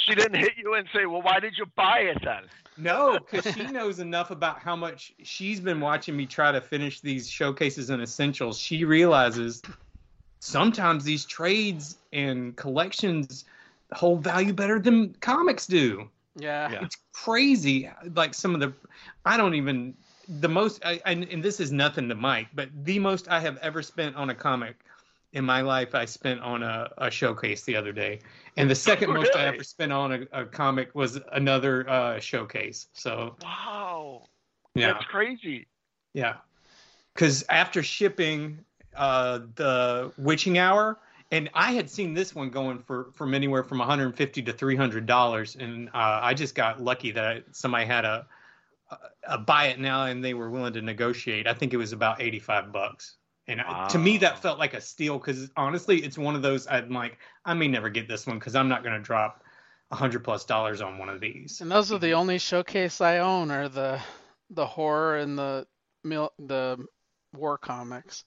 [0.06, 2.42] She didn't hit you and say, "Well, why did you buy it then?"
[2.76, 7.00] no, because she knows enough about how much she's been watching me try to finish
[7.00, 8.58] these showcases and essentials.
[8.58, 9.62] She realizes
[10.40, 13.44] sometimes these trades and collections
[13.92, 16.08] hold value better than comics do.
[16.36, 16.70] Yeah.
[16.72, 16.84] Yeah.
[16.84, 17.90] It's crazy.
[18.14, 18.72] Like some of the,
[19.24, 19.94] I don't even
[20.38, 20.84] the most.
[20.84, 24.16] I, I, and this is nothing to Mike, but the most I have ever spent
[24.16, 24.76] on a comic
[25.32, 28.20] in my life, I spent on a, a showcase the other day,
[28.56, 32.88] and the second most I ever spent on a, a comic was another uh, showcase.
[32.92, 34.22] So Wow.
[34.74, 35.66] yeah, That's crazy.
[36.14, 36.36] yeah.
[37.14, 38.64] Because after shipping
[38.96, 40.98] uh, the Witching Hour,
[41.32, 45.56] and I had seen this one going for from anywhere from 150 to 300 dollars,
[45.56, 48.26] and uh, I just got lucky that I, somebody had a,
[48.90, 48.96] a
[49.34, 51.46] a buy it now, and they were willing to negotiate.
[51.46, 53.16] I think it was about 85 bucks.
[53.46, 56.66] And I- to me, that felt like a steal because honestly, it's one of those
[56.66, 59.42] I'm like, I may never get this one because I'm not going to drop
[59.90, 61.60] a hundred plus dollars on one of these.
[61.60, 64.00] And those are the only showcase I own are the
[64.50, 65.66] the horror and the
[66.04, 66.84] mil- the
[67.34, 68.24] war comics.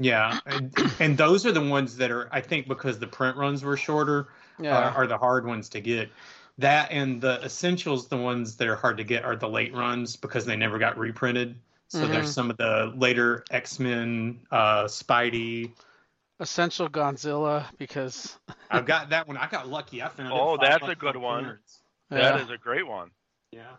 [0.00, 3.62] Yeah, and, and those are the ones that are, I think, because the print runs
[3.62, 4.26] were shorter,
[4.58, 4.76] Yeah.
[4.76, 6.10] are, are the hard ones to get.
[6.58, 10.14] That and the essentials, the ones that are hard to get, are the late runs
[10.16, 11.56] because they never got reprinted.
[11.88, 12.12] So Mhm.
[12.12, 15.72] there's some of the later X Men, uh, Spidey.
[16.40, 18.38] Essential Godzilla because
[18.70, 19.36] I've got that one.
[19.36, 20.02] I got lucky.
[20.02, 20.28] I found.
[20.28, 21.44] it Oh, five that's a good one.
[21.44, 21.82] clearance.
[22.10, 22.42] That yeah.
[22.42, 23.10] is a great one.
[23.52, 23.76] Yeah,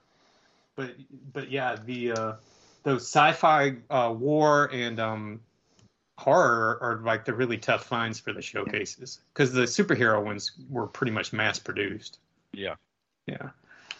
[0.75, 0.95] but
[1.33, 2.33] but yeah, the uh,
[2.83, 5.41] those sci-fi uh, war and um,
[6.17, 10.87] horror are like the really tough finds for the showcases because the superhero ones were
[10.87, 12.19] pretty much mass produced.
[12.57, 12.75] Yeah.
[13.27, 13.49] Yeah,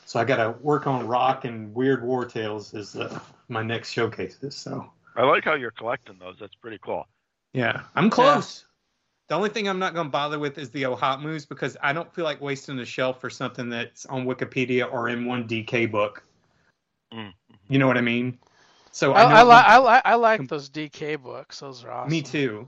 [0.06, 3.90] so I got to work on Rock and Weird War Tales as uh, my next
[3.90, 4.56] showcases.
[4.56, 6.36] So I like how you're collecting those.
[6.40, 7.08] That's pretty cool.
[7.54, 8.66] yeah, I'm close.
[9.28, 11.92] The only thing I'm not going to bother with is the Hot Moves because I
[11.94, 15.90] don't feel like wasting the shelf for something that's on Wikipedia or in one DK
[15.90, 16.24] book.
[17.12, 17.34] Mm.
[17.68, 18.38] You know what I mean?
[18.92, 21.62] So I, I, know I, li- I, li- I like those DK books.
[21.62, 22.12] Those are awesome.
[22.12, 22.68] Me too.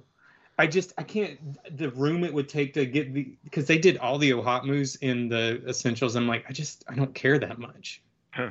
[0.57, 1.39] I just I can't
[1.77, 4.95] the room it would take to get the because they did all the hot moves
[4.97, 6.15] in the essentials.
[6.15, 8.01] I'm like I just I don't care that much.
[8.31, 8.49] Huh.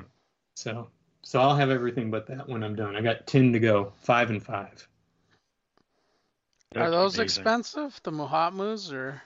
[0.55, 0.89] So
[1.23, 2.95] so I'll have everything but that when I'm done.
[2.95, 4.87] I got ten to go, five and five.
[6.77, 7.43] Are those amazing.
[7.43, 8.01] expensive?
[8.03, 9.23] The Mohatmus or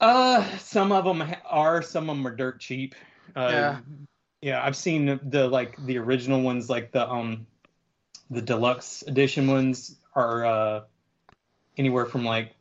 [0.00, 2.94] Uh, some of them are, some of them are dirt cheap.
[3.36, 3.78] Uh, Yeah.
[4.40, 4.64] yeah.
[4.64, 7.46] I've seen the, the like the original ones, like the um,
[8.30, 10.80] the deluxe edition ones are uh,
[11.76, 12.54] anywhere from like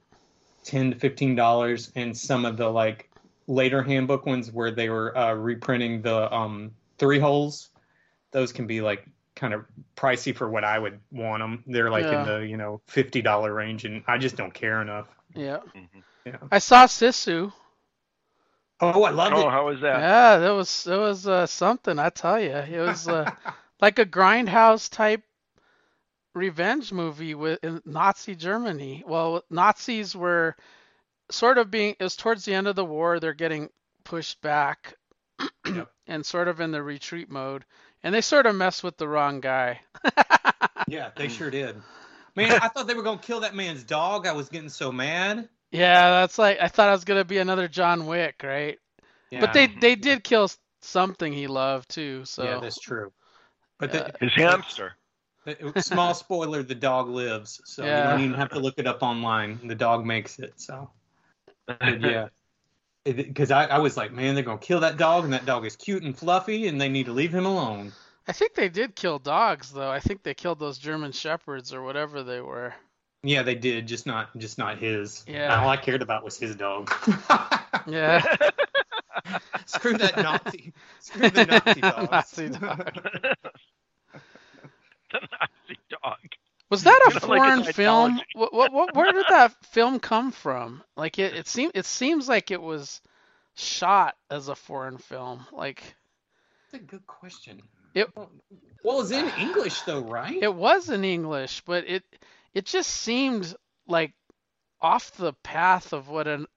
[0.63, 3.10] ten to fifteen dollars, and some of the like
[3.47, 7.69] later handbook ones where they were uh, reprinting the um three holes,
[8.32, 11.63] those can be like kind of pricey for what I would want them.
[11.67, 12.21] They're like Yeah.
[12.21, 15.08] in the you know fifty dollar range, and I just don't care enough.
[15.36, 15.60] yeah.
[15.76, 16.04] Mhm.
[16.26, 16.38] Yeah.
[16.52, 17.52] I saw Sisu.
[18.80, 19.52] Oh, I love Oh, it.
[19.52, 19.99] how was that?
[19.99, 21.99] Yeah, that was that was uh, something.
[21.99, 23.32] I tell you, it was uh,
[23.82, 25.23] like a grindhouse type
[26.34, 29.04] revenge movie with in Nazi Germany.
[29.06, 30.56] Well, Nazis were
[31.32, 31.96] sort of being.
[32.00, 33.19] It was towards the end of the war.
[33.19, 33.69] They're getting
[34.04, 34.96] pushed back,
[35.65, 35.89] Yep.
[36.08, 37.65] and sort of in the retreat mode.
[38.04, 39.80] And they sort of messed with the wrong guy.
[40.88, 41.78] Yeah, they sure did.
[42.36, 44.28] Man, I thought they were gonna kill that man's dog.
[44.28, 45.48] I was getting so mad.
[45.72, 48.78] Yeah, that's like I thought it was gonna be another John Wick, right?
[49.30, 49.39] Yeah.
[49.39, 50.50] But they they did kill
[50.82, 52.26] something he loved too.
[52.26, 53.12] So yeah, that's true.
[53.80, 54.93] But the, uh, His hamster.
[55.82, 58.03] Small spoiler: the dog lives, so Yeah.
[58.06, 59.60] you don't even have to look it up online.
[59.63, 60.53] The dog makes it.
[60.58, 60.89] So
[61.65, 62.27] but yeah,
[63.03, 65.75] because I, I was like, man, they're gonna kill that dog, and that dog is
[65.75, 67.91] cute and fluffy, and they need to leave him alone.
[68.27, 69.91] I think they did kill dogs though.
[69.91, 72.73] I think they killed those German shepherds or whatever they were.
[73.25, 75.23] Yeah, they did, just not just not his.
[75.27, 75.62] Yeah.
[75.62, 76.91] All I cared about was his dog.
[77.86, 78.23] Yeah.
[79.65, 80.73] Screw that Nazi.
[80.99, 82.12] Screw the Nazi dogs.
[82.12, 82.97] Nazi dog.
[85.13, 86.17] The Nazi dog.
[86.69, 88.21] Was that a You know, like foreign in film?
[88.34, 90.84] What, what, what, where did that film come from?
[90.97, 93.02] Like it, it seems it seems like it was
[93.56, 95.45] shot as a foreign film.
[95.52, 95.95] Like
[96.71, 97.62] That's a good question.
[97.93, 98.10] It-
[98.84, 100.41] well, it's in English though, right?
[100.41, 102.04] it was in English, but it
[102.54, 103.56] it just seemed
[103.88, 104.13] like
[104.82, 106.47] off the path of what an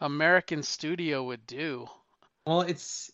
[0.00, 1.88] American studio would do.
[2.46, 3.10] Well, it's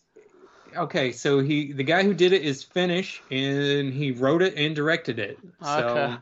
[0.75, 1.11] okay.
[1.11, 5.19] So he, the guy who did it, is Finnish, and he wrote it and directed
[5.19, 5.39] it.
[5.61, 6.17] So, Okay.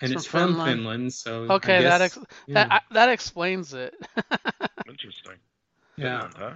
[0.00, 0.80] and It's it's from from Finland.
[0.80, 1.12] Finland.
[1.12, 3.94] So Okay, I that ex- yeah, that I, that explains it.
[4.88, 5.36] Interesting.
[5.96, 6.28] yeah.
[6.36, 6.54] Huh?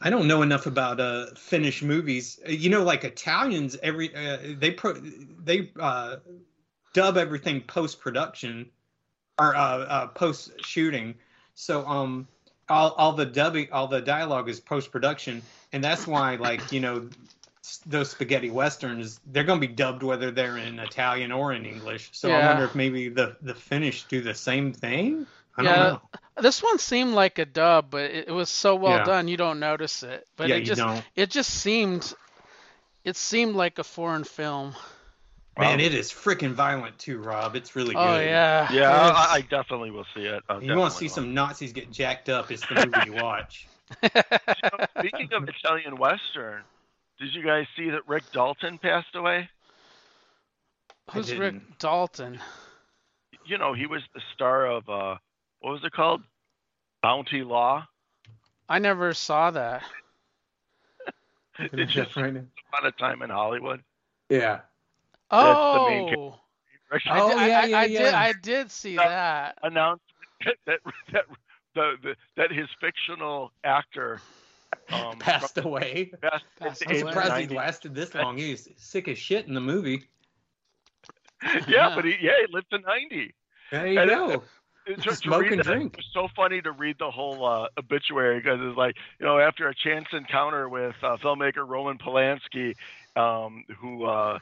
[0.00, 2.38] I don't know enough about uh Finnish movies.
[2.46, 6.16] Uh, You know, like Italians, every uh, they pro they uh,
[6.92, 8.70] dub everything post production
[9.38, 11.14] or uh, uh, post shooting.
[11.54, 12.28] So um,
[12.68, 16.80] all all the dubbing, all the dialogue is post production, and that's why like you
[16.80, 17.08] know
[17.86, 22.10] those spaghetti westerns they're going to be dubbed whether they're in Italian or in English.
[22.12, 25.26] So I wonder if maybe the the Finnish do the same thing.
[25.56, 26.00] I Yeah, don't know.
[26.36, 29.00] This one seemed like a dub, but it, it was so well Yeah.
[29.00, 30.26] done you don't notice it.
[30.36, 31.04] But yeah, it you just don't.
[31.14, 32.12] it just seemed
[33.04, 34.74] it seemed like a foreign film.
[35.58, 37.54] Man, it is freaking violent too, Rob.
[37.54, 38.00] It's really good.
[38.00, 38.26] Oh good.
[38.26, 38.72] yeah.
[38.72, 39.34] Yeah, I.
[39.34, 40.42] I definitely will see it.
[40.48, 41.12] I'll You want to see will.
[41.12, 42.50] some Nazis get jacked up?
[42.50, 43.68] It's the movie you watch.
[44.98, 46.62] Speaking of Italian Western,
[47.20, 49.48] did you guys see that Rick Dalton passed away?
[51.12, 51.32] Who's.
[51.34, 52.40] Rick Dalton?
[53.46, 55.16] You know, he was the star of uh,
[55.60, 56.22] what was it called?
[57.02, 57.86] Bounty Law.
[58.68, 59.82] I never saw that.
[61.58, 63.82] It's just right a lot of time in Hollywood.
[64.28, 64.60] Yeah.
[65.42, 66.38] That's the main Oh,
[66.90, 68.14] I, Oh, did, I- yeah, I, yeah, I did.
[68.14, 69.58] I did see Uh, that.
[69.62, 70.04] announced
[70.66, 70.78] that
[71.12, 71.24] that
[71.74, 74.20] the, the that his fictional actor
[74.92, 76.12] um, Passed away.
[76.22, 77.10] passed Passed I'm the age away.
[77.10, 78.36] of surprised he lasted this long.
[78.36, 80.04] He's sick as shit in the movie.
[81.68, 83.34] Yeah, but he yeah he lived to ninety.
[83.70, 84.28] There you And it- go.
[84.36, 84.42] To-
[84.86, 85.94] to Smoke read and drink.
[85.94, 89.38] It was so funny to read the whole uh, obituary because it's like you know
[89.38, 92.74] after a chance encounter with uh, filmmaker Roman Polanski,
[93.16, 94.38] um, who uh,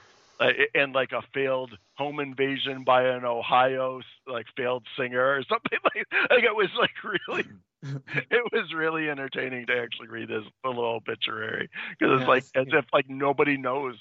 [0.75, 6.07] and like a failed home invasion by an Ohio like failed singer or something like
[6.31, 7.45] like it was like really
[8.31, 12.67] it was really entertaining to actually read this little obituary because it's Yeah, like as
[12.73, 13.97] if like nobody knows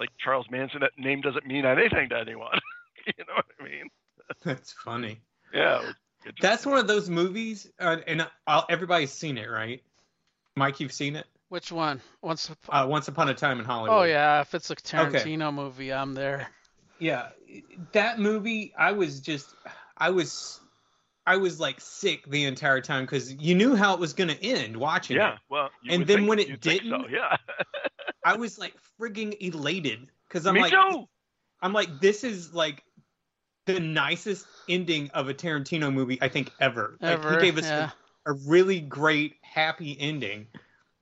[0.00, 2.58] like Charles Manson that name doesn't mean anything to anyone
[3.06, 3.88] you know what I mean
[4.42, 5.20] That's funny.
[5.52, 9.38] yeah it was good to That's one of those movies, uh, and i everybody's seen
[9.38, 9.82] it, right?
[10.56, 11.26] Mike, you've seen it?
[11.48, 12.00] Which one?
[12.22, 12.50] Once.
[12.50, 13.98] Up- Uh, Once Upon a Time in Hollywood.
[13.98, 16.48] oh yeah, if it's a Tarantino movie, I'm there.
[16.98, 17.28] Yeah,
[17.92, 19.54] that movie, I was just,
[19.96, 20.60] I was,
[21.26, 24.44] I was like sick the entire time because you knew how it was going to
[24.44, 25.20] end watching it.
[25.20, 25.38] Yeah, it.
[25.48, 27.36] well, you And then think- when it you'd think so, didn't- yeah.
[28.24, 31.08] I was like frigging elated because I'm Me like, too.
[31.62, 32.82] I'm like, this is like
[33.66, 36.96] the nicest ending of a Tarantino movie I think ever.
[37.00, 37.34] Like, Ever.
[37.36, 37.90] he gave us yeah.
[38.26, 40.48] a, a really great, happy ending.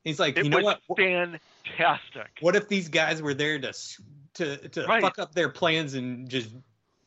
[0.07, 0.99] He's like, It you know was what?
[0.99, 2.31] fantastic.
[2.41, 3.73] What if these guys were there to
[4.35, 5.03] to to Right.
[5.03, 6.51] fuck up their plans and just,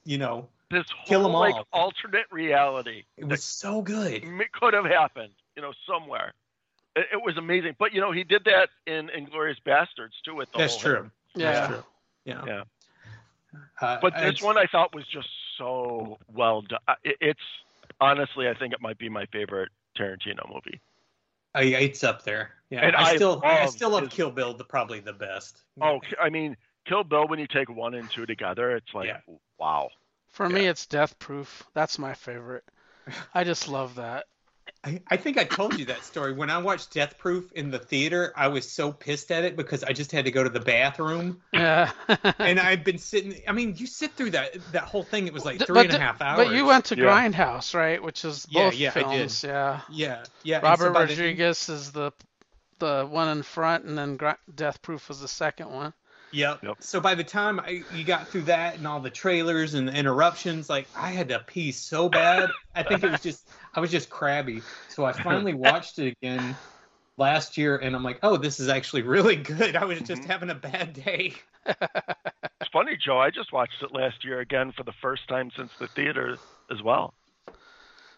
[0.04, 1.66] you know, This Kill 'em whole like all.
[1.72, 4.22] alternate reality it was so good.
[4.24, 6.34] that could have happened, you know, somewhere.
[6.98, 10.36] It, it was amazing, but you know, he did that in Inglourious Basterds too.
[10.36, 11.12] With the That's whole true.
[11.36, 11.52] Yeah.
[11.54, 11.84] That's true.
[12.26, 12.46] Yeah.
[12.46, 12.64] Yeah.
[13.80, 16.80] Uh, But this it's- one I thought was just so well done.
[17.06, 17.40] It, it's
[18.02, 20.82] honestly, I think it might be my favorite Tarantino movie.
[21.56, 22.52] Uh, yeah, it's up there.
[22.70, 25.64] Yeah, And I I still, I still love his- Kill Bill, the probably the best.
[25.82, 27.28] Oh, I mean, Kill Bill.
[27.28, 29.20] When you take one and two together, it's like, Yeah.
[29.58, 29.90] wow.
[30.28, 31.64] For me, it's Death Proof.
[31.74, 32.64] That's my favorite.
[33.34, 34.26] I just love that.
[34.82, 37.80] I, I think I told you that story when I watched Death Proof in the
[37.80, 38.32] theater.
[38.36, 41.42] I was so pissed at it because I just had to go to the bathroom,
[41.52, 41.92] Yeah.
[42.40, 43.42] and I'd been sitting.
[43.46, 45.28] I mean, you sit through that that whole thing.
[45.28, 46.48] It was like D- three but and a half hours.
[46.48, 47.04] But you went to Yeah.
[47.04, 48.02] Grindhouse, right?
[48.02, 49.04] Which is Yeah, both yeah, I did.
[49.18, 49.44] films.
[49.44, 49.82] Yeah.
[49.92, 50.60] Yeah, yeah.
[50.60, 52.12] Robert so by the- Rodriguez is the
[52.80, 55.94] the one in front, and then Gr- Death Proof was the second one.
[56.32, 56.64] Yep.
[56.64, 56.78] Yep.
[56.80, 59.94] So by the time I, you got through that and all the trailers and the
[59.96, 62.50] interruptions, like I had to pee so bad.
[62.76, 64.62] I think it was just I was just crabby.
[64.90, 66.56] So I finally watched it again
[67.18, 69.76] last year, and I'm like, oh, this is actually really good.
[69.76, 70.28] I was just Mhm.
[70.28, 71.34] having a bad day.
[71.66, 73.20] It's funny, Joe.
[73.20, 76.38] I just watched it last year again for the first time since the theater
[76.72, 77.14] as well.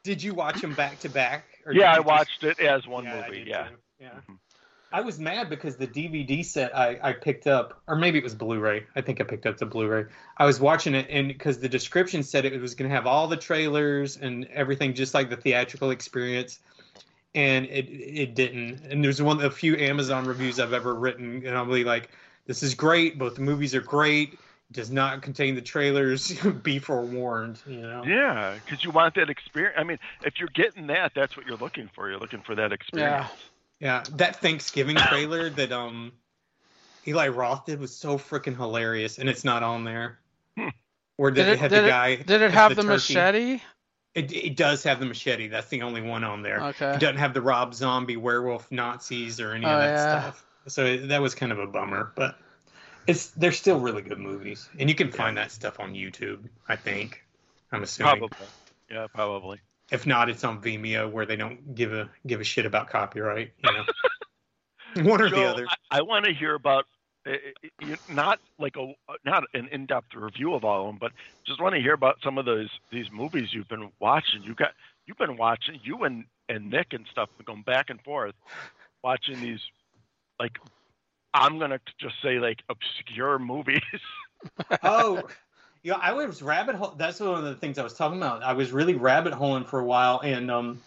[0.04, 1.46] Did you watch them back to back?
[1.66, 3.44] or Yeah, I just- watched it as one Yeah, movie.
[3.48, 3.68] Yeah.
[3.68, 3.76] too.
[4.00, 4.10] Yeah.
[4.30, 4.38] Mhm.
[4.92, 8.36] I was mad because the DVD set I, I picked up, or maybe it was
[8.36, 8.86] Blu-ray.
[8.96, 10.06] I think I picked up the Blu-ray.
[10.38, 13.28] I was watching it, and because the description said it was going to have all
[13.28, 16.60] the trailers and everything, just like the theatrical experience,
[17.34, 18.82] and it it didn't.
[18.90, 22.10] And there's one of the few Amazon reviews I've ever written, and I'm really like,
[22.46, 23.18] "This is great.
[23.18, 24.38] Both the movies are great.
[24.74, 26.34] Does not contain the trailers.
[26.64, 28.04] Be forewarned." You know.
[28.06, 29.76] Yeah, because you want that experience.
[29.78, 32.10] I mean, if you're getting that, that's what you're looking for.
[32.10, 33.30] You're looking for that experience.
[33.30, 33.51] Yeah,
[33.82, 36.12] that Thanksgiving trailer that um
[37.08, 40.20] Eli Roth did was so freaking hilarious, and it's not on there.
[41.18, 42.16] Or did, Did it it- have did the it- guy?
[42.16, 42.88] Did it have the, turkey?
[42.88, 43.62] machete?
[44.14, 45.48] It, it does have the machete.
[45.48, 46.62] That's the only one on there.
[46.70, 46.96] Okay.
[46.96, 50.22] It doesn't have the Rob Zombie werewolf Nazis or any Oh, of that yeah.
[50.22, 50.46] stuff.
[50.68, 52.38] So it, that was kind of a bummer, but
[53.08, 56.40] it's they're still really good movies, and you can find that stuff on YouTube.
[56.68, 57.24] I think.
[57.72, 58.18] I'm assuming.
[58.20, 58.48] Probably.
[58.92, 59.60] Yeah, probably.
[59.92, 63.52] If not, it's on Vimeo where they don't give a give a shit about copyright.
[63.64, 63.84] You know,
[65.10, 65.68] one or the other.
[65.92, 66.86] I, I want to hear about
[67.28, 67.34] uh,
[67.84, 68.94] uh, not like a
[69.26, 71.12] not an in-depth review of all of them, but
[71.46, 74.42] just want to hear about some of those these movies you've been watching.
[74.44, 74.72] You got
[75.06, 78.34] you've been watching you and and Nick and stuff going back and forth
[79.04, 79.60] watching these
[80.40, 80.58] like
[81.34, 83.82] I'm gonna just say like obscure movies.
[84.84, 85.22] oh
[85.84, 86.94] Yeah, I was rabbit hole.
[86.96, 88.44] That's one of the things I was talking about.
[88.44, 90.82] I was really rabbit holing for a while, and um,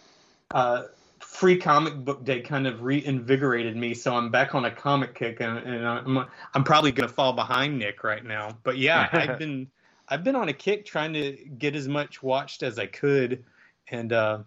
[0.51, 0.83] uh,
[1.19, 3.93] free comic book day kind of reinvigorated me.
[3.93, 7.77] So I'm back on a comic kick, and, and I'm I'm probably gonna fall behind
[7.77, 8.57] Nick right now.
[8.63, 9.67] But yeah, I've been
[10.07, 13.43] I've been on a kick trying to get as much watched as I could,
[13.89, 14.39] and uh,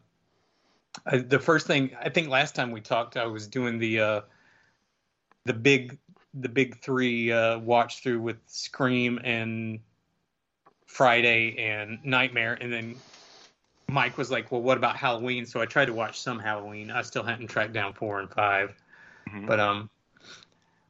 [1.04, 4.20] I, the first thing I think last time we talked, I was doing the uh,
[5.44, 5.98] the big
[6.32, 9.80] the big three uh, watch through with Scream and
[10.88, 12.96] Friday and Nightmare, and then
[13.88, 16.90] Mike was like, "Well, what about Halloween?" So I tried to watch some Halloween.
[16.90, 18.74] I still hadn't tracked down four and 5
[19.28, 19.46] Mhm.
[19.46, 19.90] but um,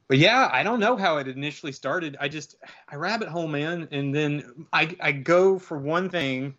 [0.06, 2.16] but yeah, I don't know how it initially started.
[2.20, 2.56] I just
[2.88, 6.54] I rabbit hole, man, and then I I go for one thing,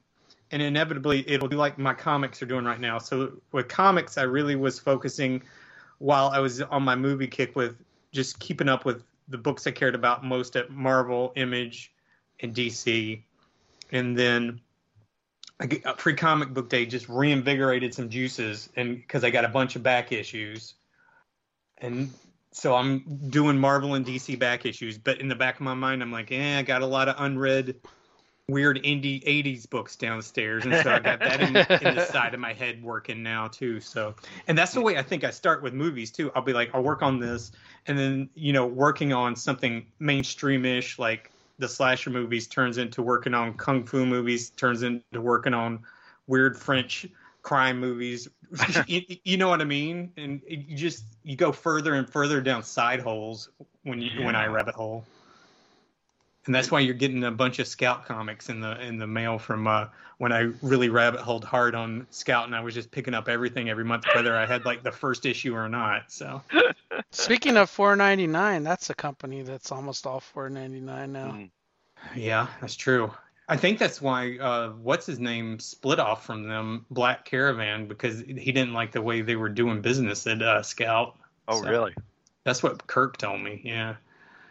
[0.51, 2.99] and inevitably it'll be like my comics are doing right now.
[2.99, 5.41] So with comics, I really was focusing
[5.99, 7.77] while I was on my movie kick with
[8.11, 11.93] just keeping up with the books I cared about most at Marvel, Image,
[12.41, 13.23] and DC,
[13.91, 14.61] and then
[15.97, 19.83] free comic book day just reinvigorated some juices, and because I got a bunch of
[19.83, 20.75] back issues,
[21.79, 22.11] and
[22.51, 26.01] so I'm doing Marvel and DC back issues, but in the back of my mind,
[26.01, 27.75] I'm like, eh, I got a lot of unread,
[28.47, 31.55] weird indie '80s books downstairs, and so I got that in,
[31.87, 33.81] in the side of my head working now too.
[33.81, 34.15] So,
[34.47, 36.31] and that's the way I think I start with movies too.
[36.35, 37.51] I'll be like, I'll work on this,
[37.85, 43.33] and then you know, working on something mainstreamish like the slasher movies turns into working
[43.33, 45.79] on kung fu movies, turns into working on
[46.27, 47.05] weird French
[47.43, 48.27] crime movies.
[48.87, 50.11] you, you know what I mean?
[50.17, 53.49] And you just you go further and further down side holes
[53.83, 55.05] when you when I rabbit hole.
[56.49, 59.37] And that's why you're getting a bunch of Scout comics in the in the mail
[59.37, 59.85] from uh,
[60.17, 63.69] when I really rabbit holed hard on Scout, and I was just picking up everything
[63.69, 66.11] every month, whether I had like the first issue or not.
[66.11, 66.41] So
[67.11, 71.27] Speaking of 4.99, that's a company that's almost all 4.99 now.
[71.27, 71.51] Mhm.
[72.15, 73.13] Yeah, that's true.
[73.47, 78.21] I think that's why uh, what's his name split off from them, Black Caravan, because
[78.21, 81.15] he didn't like the way they were doing business at uh, Scout.
[81.47, 81.93] Oh, So- really?
[82.43, 83.61] That's what Kirk told me.
[83.63, 83.97] Yeah,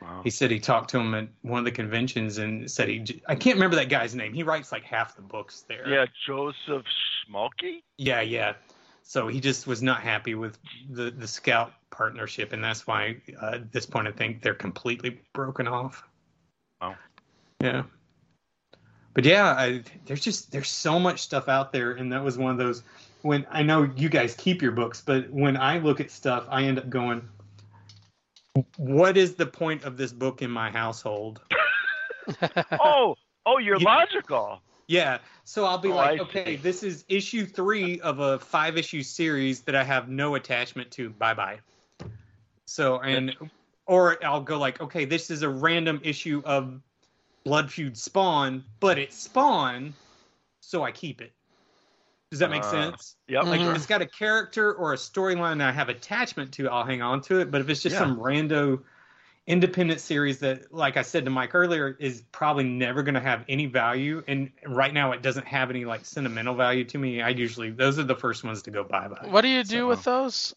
[0.01, 0.21] Wow.
[0.23, 3.23] he said he talked to him at one of the conventions and said he.
[3.27, 4.33] I can't remember that guy's name.
[4.33, 5.89] He writes like half the books there.
[5.89, 6.85] Yeah, Joseph
[7.29, 7.83] Schmalke?
[7.97, 8.55] yeah, yeah.
[9.03, 10.59] So he just was not happy with
[10.91, 15.21] the the Scout partnership, and that's why uh, at this point I think they're completely
[15.33, 16.05] broken off.
[16.81, 16.97] Wow.
[17.61, 17.85] Yeah.
[19.15, 22.53] But yeah, I, there's just there's so much stuff out there, and that was one
[22.53, 22.83] of those.
[23.23, 26.65] When I know you guys keep your books, but when I look at stuff, I
[26.65, 27.29] end up going,
[28.77, 31.41] "What is the point of this book in my household?"
[32.81, 34.61] Oh, oh, you're logical.
[34.87, 35.19] Yeah.
[35.45, 36.63] So I'll be Oh, like, I okay, see.
[36.63, 41.11] this is issue three of a five issue series that I have no attachment to.
[41.11, 41.61] Bye bye.
[42.67, 43.35] So and
[43.87, 46.81] or I'll go like, okay, this is a random issue of
[47.45, 49.95] Blood Feud Spawn, but it's Spawn,
[50.61, 51.33] so I keep it.
[52.31, 53.17] Does that make Uh, sense?
[53.27, 53.41] Yeah.
[53.41, 53.71] Like Mhm.
[53.71, 57.01] if it's got a character or a storyline that I have attachment to, I'll hang
[57.01, 57.51] on to it.
[57.51, 58.01] But if it's just Yeah.
[58.01, 58.83] some rando
[59.47, 63.45] independent series that, like I said to Mike earlier, is probably never going to have
[63.49, 67.31] any value, and right now it doesn't have any like sentimental value to me, I
[67.31, 69.27] usually those are the first ones to go bye bye.
[69.29, 70.55] What do you do So- with those?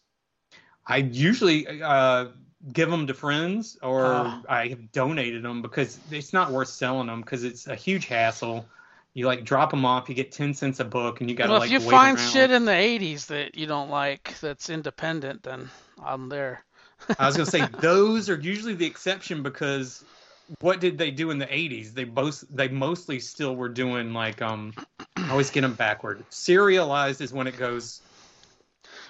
[0.86, 2.26] I usually uh,
[2.72, 4.04] give them to friends or.
[4.46, 8.66] I have donated them because it's not worth selling them because it's a huge hassle.
[9.14, 11.52] You like drop them off, you get ten cents a book, and you got to
[11.52, 12.28] Well, like if you find around.
[12.28, 15.70] shit in the 80s that you don't like that's independent, then
[16.02, 16.64] I'm there.
[17.18, 20.02] I was gonna say those are usually the exception because
[20.60, 21.92] what did they do in the '80s?
[21.92, 24.72] They both they mostly still were doing like um
[25.16, 26.24] I always get them backward.
[26.30, 28.00] Serialized is when it goes.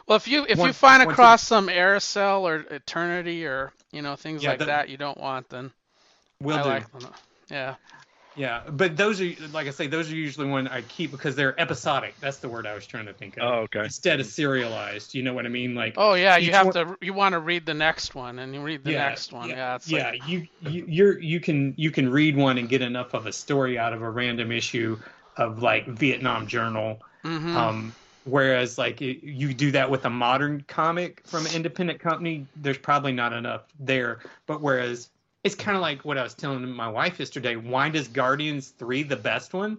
[0.06, 4.42] Well, if you if you find across some Aircel or Eternity or you know things
[4.42, 5.70] Yeah, like the- that you don't want, then
[6.40, 6.68] we'll I do.
[6.68, 7.08] like them.
[7.50, 7.74] Yeah.
[8.34, 11.58] Yeah, but those are like I say, those are usually one I keep because they're
[11.60, 12.16] episodic.
[12.20, 13.42] That's the word I was trying to think of.
[13.44, 13.84] Oh, okay.
[13.84, 15.74] Instead of serialized, you know what I mean?
[15.74, 18.54] Like Oh yeah, you have one- to you want to read the next one and
[18.54, 19.48] you read the Yeah, next one.
[19.50, 22.68] yeah, Yeah, it's yeah, like you, you you're you can you can read one and
[22.68, 24.98] get enough of a story out of a random issue
[25.36, 27.00] of like Vietnam Journal.
[27.24, 27.56] mhm.
[27.56, 32.78] Um, whereas like you do that with a modern comic from an independent company, there's
[32.78, 34.20] probably not enough there.
[34.46, 35.10] But whereas
[35.44, 37.56] it's kind of like what I was telling my wife yesterday.
[37.56, 39.78] Why does Guardians three the best one?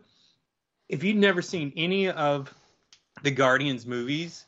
[0.90, 2.54] If you'd never seen any of
[3.24, 4.46] the Guardians movies,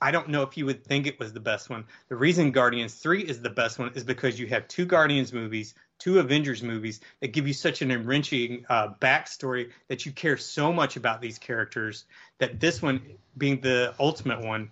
[0.00, 1.84] I don't know if you would think it was the best one.
[2.08, 5.74] The reason Guardians 3 is the best one is because you have two Guardians movies,
[5.98, 10.72] two Avengers movies that give you such an enriching uh, backstory that you care so
[10.72, 12.04] much about these characters
[12.38, 13.00] that this one,
[13.36, 14.70] being the ultimate one,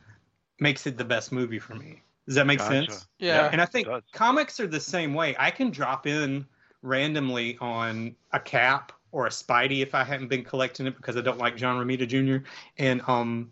[0.61, 2.03] makes it the best movie for me.
[2.27, 2.91] Does that make Gotcha.
[2.91, 3.07] sense?
[3.19, 3.49] Yeah.
[3.53, 5.37] And I think comics are the same way.
[5.39, 6.45] I can drop in
[6.83, 11.21] randomly on a cap or a Spidey if I hadn't been collecting it because I
[11.21, 12.47] don't like John Romita Jr.
[12.79, 13.51] and um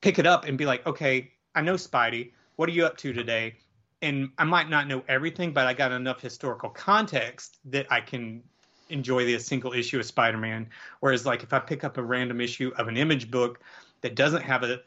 [0.00, 2.32] pick it up and be like, okay, I know Spidey.
[2.56, 3.56] What are you up to today?
[4.02, 8.42] And I might not know everything, but I got enough historical context that I can
[8.88, 10.68] enjoy the single issue of Spider-Man.
[11.00, 13.60] Whereas, like, if I pick up a random issue of an image book
[14.02, 14.80] that doesn't have a,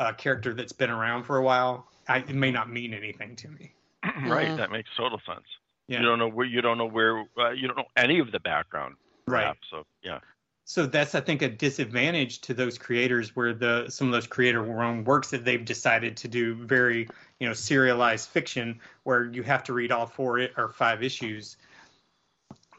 [0.00, 3.48] a character that's been around for a while, I, it may not mean anything to
[3.48, 3.72] me.
[4.26, 5.44] right, that makes total sense.
[5.86, 6.00] Yeah.
[6.00, 8.40] You don't know where you don't know where uh, you don't know any of the
[8.40, 8.96] background.
[9.26, 9.42] Right.
[9.42, 10.18] perhaps, So yeah.
[10.64, 14.64] So that's I think a disadvantage to those creators where the some of those creator
[14.82, 17.08] owned works that they've decided to do very
[17.40, 21.56] you know serialized fiction where you have to read all four or five issues.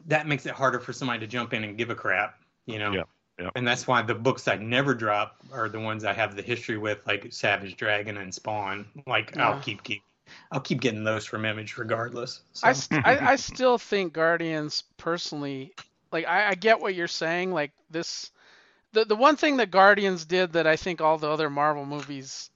[0.06, 2.92] That makes it harder for somebody to jump in and give a crap, you know.
[2.92, 3.02] Yeah,
[3.38, 3.50] yeah.
[3.54, 6.78] And that's why the books I never drop are the ones I have the history
[6.78, 8.86] with, like Savage Dragon and Spawn.
[9.06, 10.02] Like I'll keep keep
[10.50, 12.40] I'll keep getting those from Image regardless.
[12.52, 12.68] So.
[12.68, 15.74] I, st- I I still think Guardians personally
[16.12, 18.30] like I, I get what you're saying like this
[18.92, 22.50] the the one thing that Guardians did that I think all the other Marvel movies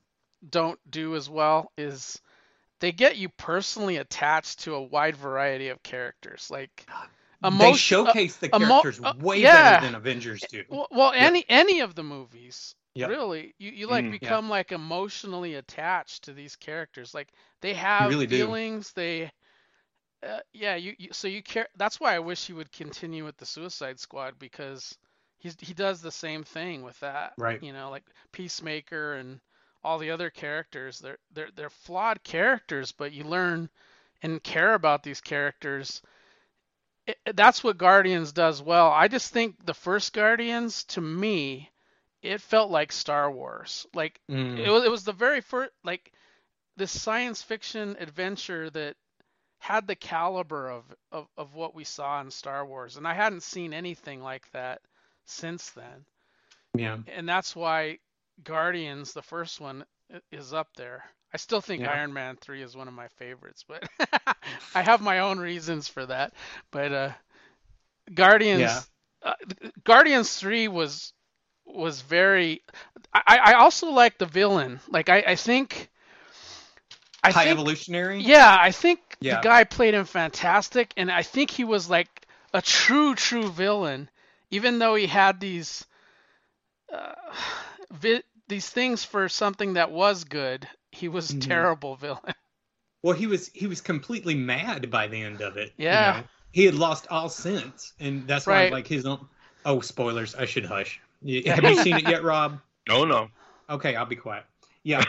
[0.48, 2.20] don't do as well is
[2.80, 6.86] they get you personally attached to a wide variety of characters like
[7.58, 9.74] they showcase the characters uh, way yeah.
[9.80, 10.64] better than Avengers do.
[10.68, 13.10] Well, well any any of the movies, Yep.
[13.10, 14.18] really, you, you like Mm, yeah.
[14.18, 17.14] become like emotionally attached to these characters.
[17.14, 17.28] Like
[17.60, 18.38] they have really do.
[18.38, 18.92] feelings.
[18.92, 19.30] They,
[20.26, 21.68] uh, yeah, you, you so you care.
[21.76, 24.96] That's why I wish he would continue with the Suicide Squad because
[25.38, 27.34] he's he does the same thing with that.
[27.36, 27.62] Right.
[27.62, 29.40] You know, like Peacemaker and
[29.84, 30.98] all the other characters.
[30.98, 33.68] They're they're they're flawed characters, but you learn
[34.22, 36.00] and care about these characters
[37.06, 38.88] it, that's what Guardians does well.
[38.90, 41.70] I just think the first Guardians, to me,
[42.22, 43.86] it felt like Star Wars.
[43.94, 44.58] Like Mm.
[44.58, 46.12] it was, it was the very first, like
[46.76, 48.96] this science fiction adventure that
[49.58, 53.42] had the caliber of, of of what we saw in Star Wars, and I hadn't
[53.42, 54.80] seen anything like that
[55.26, 56.04] since then.
[56.76, 56.98] yeah.
[57.08, 57.98] And that's why
[58.44, 59.84] Guardians, the first one,
[60.30, 61.04] is up there.
[61.36, 61.86] I still think Yeah.
[61.86, 63.84] Iron Man 3 is one of my favorites, but
[64.74, 66.32] I have my own reasons for that.
[66.70, 67.12] But uh
[68.14, 68.84] Guardians Yeah.
[69.22, 69.34] uh,
[69.84, 71.12] Guardians 3 was
[71.64, 72.62] was very
[73.14, 74.80] I I also like the villain.
[74.88, 75.90] Like I I think
[77.22, 78.28] I High think evolutionary.
[78.28, 79.24] yeah, I think Yeah.
[79.28, 84.08] the guy played him fantastic, and I think he was like a true, true villain,
[84.50, 85.84] even though he had these
[86.92, 87.14] uh,
[87.90, 90.68] vi- these things for something that was good.
[90.96, 91.46] He was Mhm.
[91.46, 92.34] terrible villain.
[93.02, 95.74] Well, he was he was completely mad by the end of it.
[95.76, 96.20] you Yeah.
[96.20, 96.24] know?
[96.52, 99.28] He had lost all sense, and that's why like his own.
[99.64, 100.34] Oh, spoilers!
[100.34, 101.00] I should hush.
[101.46, 102.60] Have you seen it yet, Rob?
[102.88, 103.28] No, no.
[103.68, 104.44] Okay, I'll be quiet.
[104.84, 105.04] Yeah.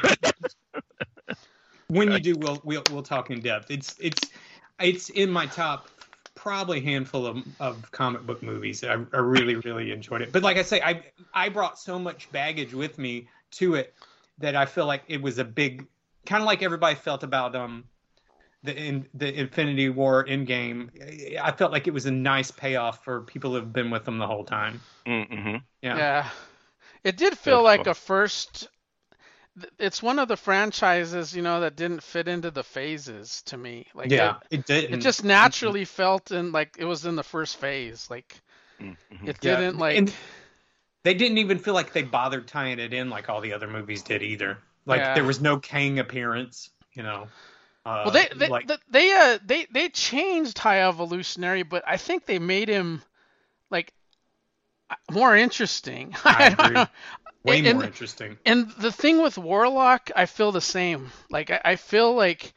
[1.88, 3.72] when you do, we'll we'll we'll talk in depth.
[3.72, 4.30] It's it's
[4.80, 5.88] it's in my top
[6.36, 8.84] probably handful of, of comic book movies.
[8.84, 10.32] I, I really really enjoyed it.
[10.34, 13.96] But like I say, I I brought so much baggage with me to it
[14.40, 15.88] that I feel like it was a big
[16.26, 17.86] kind of like everybody felt about um
[18.64, 20.90] the in the Infinity War Endgame.
[21.42, 24.18] I felt like it was a nice payoff for people who have been with them
[24.18, 24.82] the whole time.
[25.06, 25.58] Mm-hmm.
[25.82, 25.98] Yeah.
[25.98, 26.30] Yeah.
[27.04, 27.92] It did feel That's like cool.
[27.92, 28.68] a first.
[29.80, 33.88] It's one of the franchises, you know, that didn't fit into the phases to me.
[33.96, 34.94] Like yeah, it, it did.
[34.94, 38.08] it just naturally felt in like it was in the first phase.
[38.10, 38.36] Like
[38.80, 39.28] Mm-hmm.
[39.28, 39.98] it didn't like.
[39.98, 40.14] and-
[41.08, 44.04] They didn't even feel like they bothered tying it in like all the other movies
[44.04, 44.58] did either.
[44.86, 45.14] Like Yeah.
[45.14, 47.30] there was no Kang appearance, you know.
[47.86, 51.96] Uh, Well, they they like th- they uh they they changed High Evolutionary, but I
[51.96, 53.02] think they made him
[53.72, 53.94] like
[54.90, 56.14] uh, more interesting.
[56.26, 56.86] I agree.
[57.46, 58.38] way and- more interesting.
[58.46, 61.10] And the thing with Warlock, I feel the same.
[61.30, 62.54] Like I, I feel like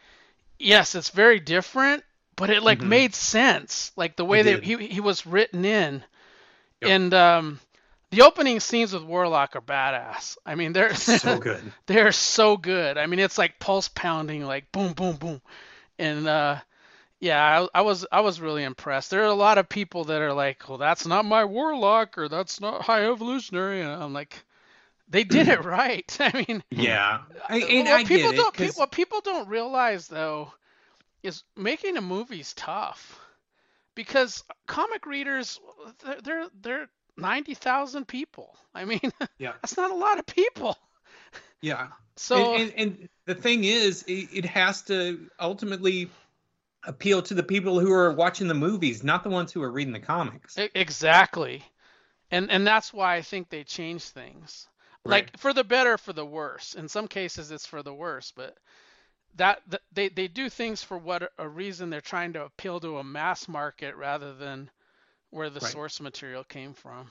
[0.58, 2.02] yes, it's very different,
[2.34, 2.88] but it like Mhm.
[2.88, 3.92] made sense.
[3.94, 4.64] Like the way It that did.
[4.64, 6.02] he he was written in,
[6.82, 6.90] Yep.
[6.90, 7.60] and um.
[8.10, 10.36] The opening scenes with Warlock are badass.
[10.44, 11.72] I mean, they're So good.
[11.86, 12.98] they're so good.
[12.98, 15.40] I mean, it's like pulse pounding, like boom, boom, boom,
[15.98, 16.58] and uh,
[17.20, 19.10] yeah, I, I was I was really impressed.
[19.10, 22.28] There are a lot of people that are like, well, that's not my warlock, or
[22.28, 24.42] that's not high evolutionary, and I'm like,
[25.08, 26.16] they did it right.
[26.20, 30.08] I mean, Yeah, I, and what I people get don't 'cause- what people don't realize
[30.08, 30.52] though
[31.22, 33.20] is making a movie's tough
[33.94, 35.60] because comic readers
[36.22, 38.56] they're they're, they're ninety thousand people.
[38.74, 39.00] I mean,
[39.38, 39.52] Yeah.
[39.62, 40.76] that's not a lot of people.
[41.60, 46.10] yeah, So and, and, and the thing is, it, it has to ultimately
[46.84, 49.92] appeal to the people who are watching the movies, not the ones who are reading
[49.92, 50.56] the comics.
[50.74, 51.62] Exactly.
[52.30, 54.68] And and that's why I think they change things.
[55.04, 55.24] Right.
[55.24, 56.74] Like for the better, for the worse.
[56.74, 58.56] In some cases it's for the worse, but
[59.36, 63.04] that they they do things for what a reason they're trying to appeal to a
[63.04, 64.70] mass market rather than
[65.30, 65.70] where the Right.
[65.72, 67.10] source material came from.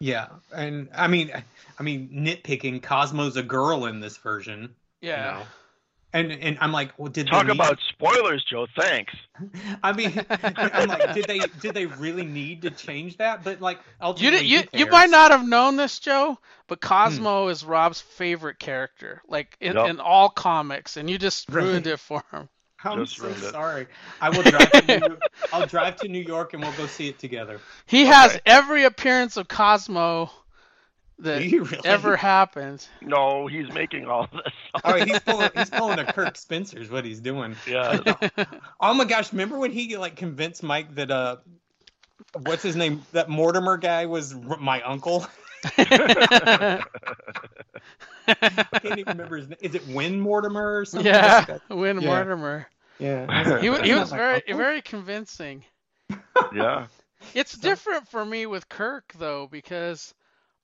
[0.00, 1.30] Yeah, and I mean,
[1.78, 2.82] I mean, nitpicking.
[2.82, 4.74] Cosmo's a girl in this version.
[5.00, 5.32] you Yeah.
[5.38, 5.42] know?
[6.14, 8.66] And and I'm like, well, did Talk they need- about spoilers, Joe.
[8.76, 9.14] Thanks.
[9.82, 13.42] I mean, I'm like, did they did they really need to change that?
[13.44, 14.92] But like, You ultimately, di- you who you cares?
[14.92, 16.36] might not have known this, Joe,
[16.66, 16.88] but hmm.
[16.88, 19.88] Cosmo is Rob's favorite character, like in, Yep.
[19.88, 21.68] in all comics, and you just Really?
[21.70, 22.48] ruined it for him.
[22.84, 23.50] I'm Just so ruined it.
[23.52, 23.86] sorry.
[24.20, 24.70] I will drive.
[24.72, 25.20] To New York.
[25.52, 27.60] I'll drive to New York and we'll go see it together.
[27.86, 28.40] He has Okay.
[28.46, 30.30] every appearance of Cosmo
[31.20, 31.84] that you really?
[31.84, 32.84] ever happened.
[33.00, 34.52] No, he's making all this.
[34.84, 35.50] Oh, he's pulling.
[35.54, 37.54] He's pulling a Kirk Spencer's what he's doing.
[37.68, 38.00] yeah.
[38.80, 39.30] Oh my gosh!
[39.32, 41.36] Remember when he like convinced Mike that uh,
[42.40, 43.02] what's his name?
[43.12, 45.24] That Mortimer guy was r- my uncle.
[45.64, 46.80] I
[48.80, 49.58] can't even remember his name.
[49.60, 51.06] Is it Win Mortimer or something?
[51.06, 52.06] yeah, Win Yeah.
[52.08, 52.66] Mortimer.
[52.98, 53.58] Yeah.
[53.60, 55.64] He, he was that my very very convincing.
[56.52, 56.86] Yeah.
[57.34, 60.12] It's different for me with Kirk though because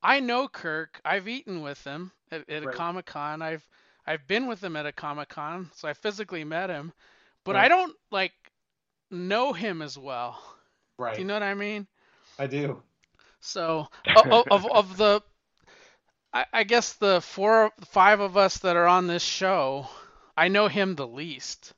[0.02, 1.00] I know Kirk.
[1.04, 3.42] I've eaten with him at, at a Comic Con.
[3.42, 3.66] I've
[4.06, 6.92] I've been with him at a Comic Con, so I physically met him.
[7.44, 7.66] But Right.
[7.66, 8.32] I don't like
[9.10, 10.42] know him as well.
[10.98, 11.14] Right.
[11.14, 11.86] Do you know what I mean?
[12.40, 12.82] I do.
[13.40, 15.22] So o- o- of of the,
[16.32, 19.88] I, I guess the four five of us that are on this show,
[20.36, 21.74] I know him the least.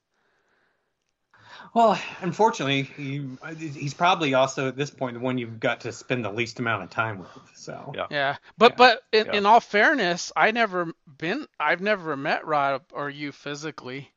[1.75, 6.25] Well, unfortunately, he, he's probably also at this point the one you've got to spend
[6.25, 7.29] the least amount of time with.
[7.55, 7.93] So.
[7.95, 8.07] Yeah.
[8.11, 8.77] Yeah, but Yeah.
[8.77, 9.37] but in, Yeah.
[9.39, 11.47] in all fairness, I never been.
[11.61, 14.11] I've never met Rod or you physically.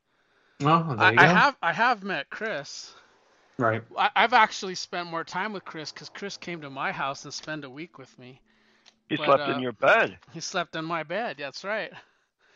[0.62, 1.34] Well, there I, you I go.
[1.34, 2.94] have I have met Chris.
[3.58, 3.84] Right.
[3.98, 7.34] I, I've actually spent more time with Chris because Chris came to my house and
[7.34, 8.42] spent a week with me.
[9.10, 10.18] He But, slept uh, in your bed.
[10.32, 11.38] He slept in my bed.
[11.38, 11.92] That's right.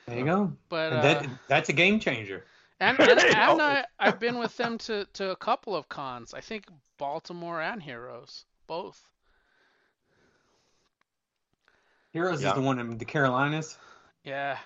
[0.07, 0.53] There you go.
[0.69, 2.45] But And uh, that that's a game changer.
[2.79, 3.61] and and, and.
[3.61, 6.33] I I've been with them to to a couple of cons.
[6.33, 6.65] I think
[6.97, 8.99] Baltimore and Heroes both.
[12.13, 12.49] Heroes Yeah.
[12.49, 13.77] is the one in the Carolinas.
[14.23, 14.57] Yeah.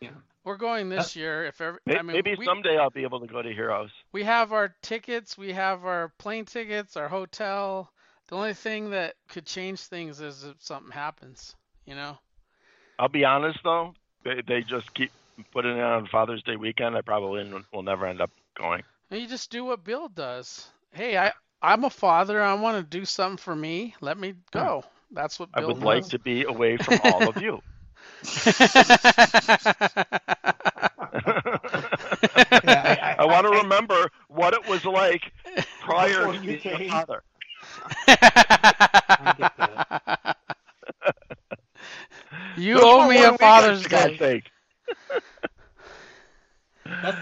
[0.00, 0.10] Yeah.
[0.48, 1.44] We're going this year.
[1.44, 3.90] If ever, May- I mean, Maybe we, someday I'll be able to go to Heroes.
[4.12, 7.92] we have our tickets, we have our plane tickets, our hotel.
[8.28, 12.16] The only thing that could change things is if something happens, you know?
[12.98, 13.92] I'll be honest though,
[14.24, 15.12] they they just keep
[15.52, 16.96] putting it on Father's Day weekend.
[16.96, 18.84] I probably will never end up going.
[19.10, 20.66] You just do what Bill does.
[20.92, 22.40] Hey, I I'm a father.
[22.40, 23.94] I want to do something for me.
[24.00, 24.36] Let me hmm.
[24.50, 24.84] go.
[25.10, 27.60] That's what I Bill would like to be away from all of you.
[32.66, 35.32] I- I want to remember what it was like
[35.80, 36.80] prior to you being a came.
[36.80, 37.22] father.
[42.56, 44.16] you Just owe me a Father's Day.
[44.18, 44.50] sake.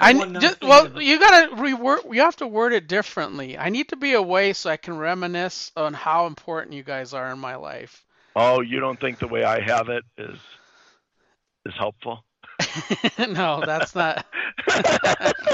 [0.01, 2.15] I one n- nice just well, about- you gotta reword.
[2.15, 3.59] You have to word it differently.
[3.59, 7.31] I need to be away so I can reminisce on how important you guys are
[7.33, 8.05] in my life.
[8.37, 10.39] Oh, you don't think the way I have it is
[11.67, 12.25] is helpful?
[13.19, 14.25] no, that's not.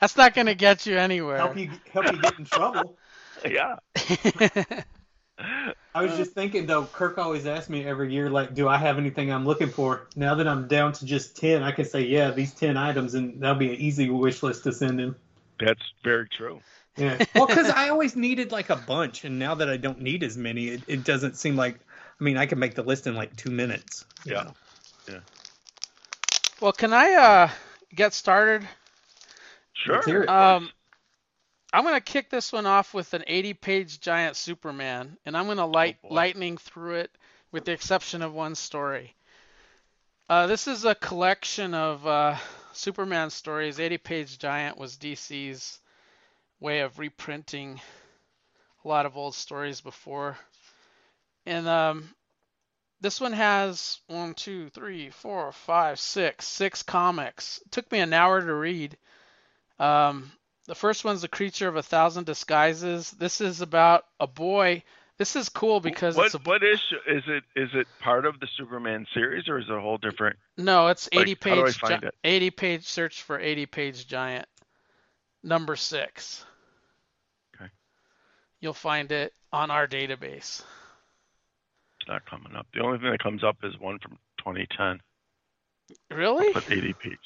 [0.00, 1.38] That's not gonna get you anywhere.
[1.38, 2.96] help you help you get in trouble.
[3.48, 3.76] yeah.
[5.94, 8.98] I was just thinking though, Kirk always asks me every year, like, do I have
[8.98, 10.06] anything I'm looking for?
[10.16, 13.40] Now that I'm down to just ten, I can say, yeah, these ten items, and
[13.40, 15.16] that'll be an easy wish list to send him.
[15.58, 16.60] That's very true.
[16.96, 17.24] Yeah.
[17.34, 20.36] Well, because I always needed like a bunch, and now that I don't need as
[20.36, 21.78] many, it, it doesn't seem like.
[22.20, 24.04] I mean, I can make the list in like two minutes.
[24.24, 24.44] you Yeah.
[24.44, 24.54] know?
[26.60, 27.50] well, can I uh
[27.94, 28.66] get started?
[29.72, 29.94] Sure.
[29.94, 30.28] Let's hear it.
[30.28, 30.70] Um,
[31.72, 35.96] I'm gonna kick this one off with an 80-page giant Superman, and I'm gonna light
[36.04, 37.10] Oh, lightning through it,
[37.52, 39.14] with the exception of one story.
[40.28, 42.36] Uh, this is a collection of uh,
[42.72, 43.78] Superman stories.
[43.78, 45.80] 80-page giant was DC's
[46.60, 47.80] way of reprinting
[48.84, 50.38] a lot of old stories before,
[51.46, 52.08] and um,
[53.00, 57.60] this one has one, two, three, four, five, six, six comics.
[57.64, 58.96] It took me an hour to read.
[59.78, 60.30] Um,
[60.66, 63.10] the first one's The Creature of a Thousand Disguises.
[63.10, 64.84] This is about a boy.
[65.16, 67.44] This is cool because what it's a what issue is it?
[67.54, 70.36] Is it part of the Superman series or is it a whole different?
[70.56, 72.14] no, it's like, 80 how do I page gi- it?
[72.24, 74.46] 80 page search for 80 page giant
[75.42, 76.44] number 6.
[77.54, 77.70] Okay.
[78.60, 80.62] You'll find it on our database.
[82.00, 82.66] It's not coming up.
[82.72, 85.00] The only thing that comes up is one from 2010.
[86.16, 86.52] Really?
[86.52, 87.18] Put 80 page.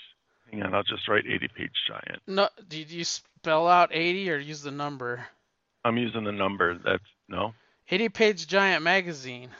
[0.51, 2.23] Hang on, I'll just write 80 page giant.
[2.27, 5.25] No, did you spell out 80 or use the number?
[5.85, 6.79] I'm using the number.
[6.85, 7.55] That's no.
[7.91, 9.51] 80 page giant magazine.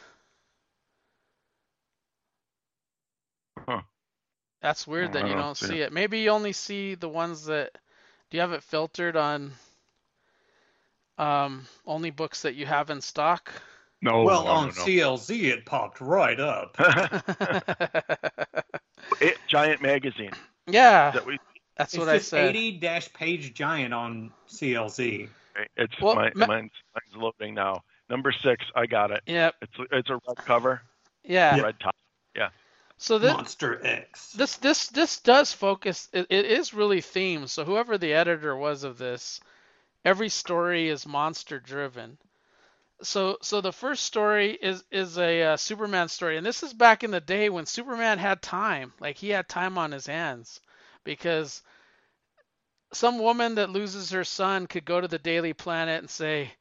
[3.69, 3.83] Huh.
[4.63, 5.87] That's weird that I you don't don't see see it.
[5.87, 5.93] it.
[5.93, 7.73] Maybe you only see the ones that.
[8.31, 9.53] Do you have it filtered on?
[11.19, 13.53] Um, only books that you have in stock.
[14.05, 14.23] No.
[14.23, 14.85] well, no, on no, no.
[14.85, 16.77] CLZ it popped right up.
[19.21, 20.31] it, Giant magazine
[20.67, 21.39] yeah, that we.
[21.77, 22.51] that's it's what I just said.
[22.57, 25.29] 80 dash page giant on CLZ.
[25.77, 27.83] It's Well, my, ma- mine's, mine's loading now.
[28.11, 29.21] Number six, I got it.
[29.27, 29.55] Yep.
[29.63, 30.83] It's it's a red cover,
[31.25, 31.61] Yeah.
[31.61, 31.95] red top.
[32.37, 32.49] Yeah.
[32.99, 34.33] So this Monster X.
[34.33, 36.09] this this this does focus.
[36.13, 37.49] It, it is really themed.
[37.49, 39.41] So whoever the editor was of this,
[40.05, 42.19] every story is monster driven.
[43.03, 47.05] So so the first story is is a uh, Superman story, and this is back
[47.05, 48.93] in the day when Superman had time.
[49.01, 50.61] Like he had time on his hands,
[51.05, 51.63] because
[52.93, 56.53] some woman that loses her son could go to the Daily Planet and say,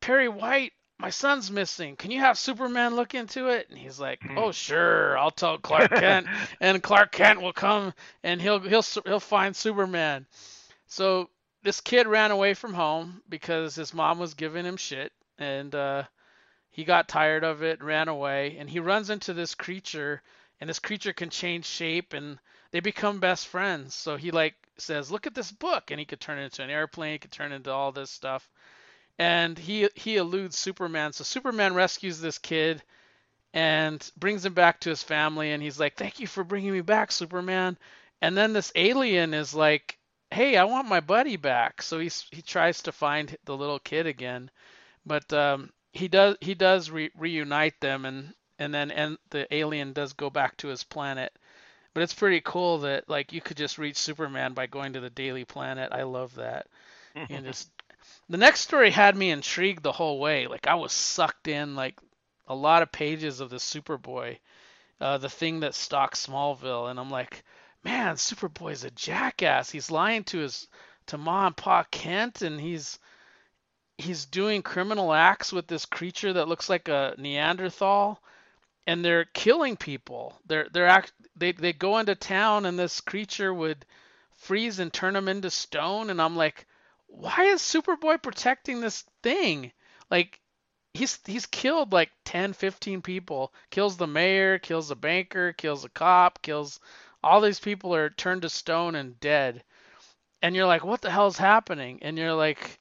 [0.00, 1.96] Perry White, my son's missing.
[1.96, 3.68] Can you have Superman look into it?
[3.70, 4.38] And he's like, Hmm.
[4.38, 5.16] "Oh, sure.
[5.18, 6.26] I'll tell Clark Kent,
[6.60, 10.26] and Clark Kent will come and he'll he'll he'll find Superman."
[10.86, 11.30] So
[11.62, 16.04] this kid ran away from home because his mom was giving him shit, and uh,
[16.70, 20.22] he got tired of it, ran away, and he runs into this creature,
[20.60, 22.38] and this creature can change shape, and
[22.72, 23.94] they become best friends.
[23.94, 26.70] So he like says, "Look at this book," and he could turn it into an
[26.70, 28.48] airplane, he could turn into all this stuff
[29.18, 31.12] and he he eludes Superman.
[31.12, 32.82] So Superman rescues this kid
[33.54, 36.80] and brings him back to his family and he's like, "Thank you for bringing me
[36.82, 37.78] back, Superman."
[38.22, 39.98] And then this alien is like,
[40.30, 44.06] "Hey, I want my buddy back." So he's he tries to find the little kid
[44.06, 44.50] again.
[45.06, 49.92] But um he does he does re- reunite them and and then and the alien
[49.92, 51.32] does go back to his planet.
[51.92, 55.10] But it's pretty cool that like you could just reach Superman by going to the
[55.10, 55.92] Daily Planet.
[55.92, 56.66] I love that.
[57.14, 57.70] And just
[58.28, 60.46] the next story had me intrigued the whole way.
[60.46, 61.98] Like I was sucked in like
[62.46, 64.38] a lot of pages of the Superboy,
[65.00, 67.44] uh, the thing that stalks Smallville, and I'm like,
[67.82, 69.70] man, Superboy's a jackass.
[69.70, 70.68] He's lying to his
[71.06, 72.98] to Ma and Pa Kent, and he's
[73.98, 78.20] he's doing criminal acts with this creature that looks like a Neanderthal,
[78.86, 80.38] and they're killing people.
[80.46, 83.84] They're they're act they they go into town, and this creature would
[84.36, 86.66] freeze and turn them into stone, and I'm like
[87.16, 89.72] why is Superboy protecting this thing?
[90.10, 90.40] Like
[90.94, 93.52] he's he's killed like 10, 15 people.
[93.70, 96.80] Kills the mayor, kills the banker, kills a cop, kills
[97.22, 99.64] all these people are turned to stone and dead.
[100.42, 102.00] And you're like, what the hell's happening?
[102.02, 102.78] And you're like,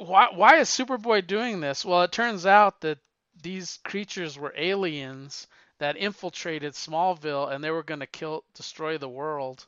[0.00, 1.84] why why is Superboy doing this?
[1.84, 2.98] Well, it turns out that
[3.42, 5.46] these creatures were aliens
[5.78, 9.66] that infiltrated Smallville and they were going to kill destroy the world.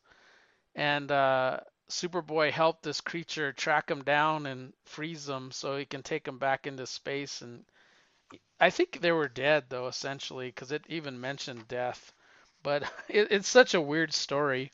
[0.75, 1.61] And uh
[1.91, 6.39] Superboy helped this creature track him down and freeze them so he can take them
[6.39, 7.43] back into space.
[7.43, 7.65] And
[8.61, 12.13] I think they were dead though, essentially, because it even mentioned death.
[12.63, 14.73] But it, it's such a weird story.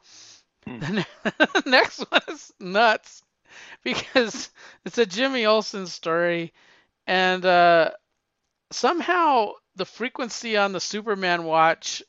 [0.66, 1.00] Hmm.
[1.24, 3.22] The next one is nuts
[3.84, 4.50] because
[4.84, 6.52] it's a Jimmy Olsen story,
[7.06, 7.90] and uh,
[8.70, 12.02] somehow the frequency on the Superman watch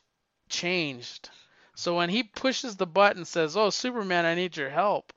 [0.48, 1.30] changed.
[1.74, 5.12] So when he pushes the button says, "Oh, Superman, I need your help."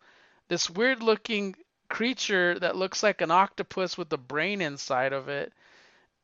[0.48, 1.56] This weird-looking
[1.90, 5.54] creature that looks like an octopus with a brain inside of it.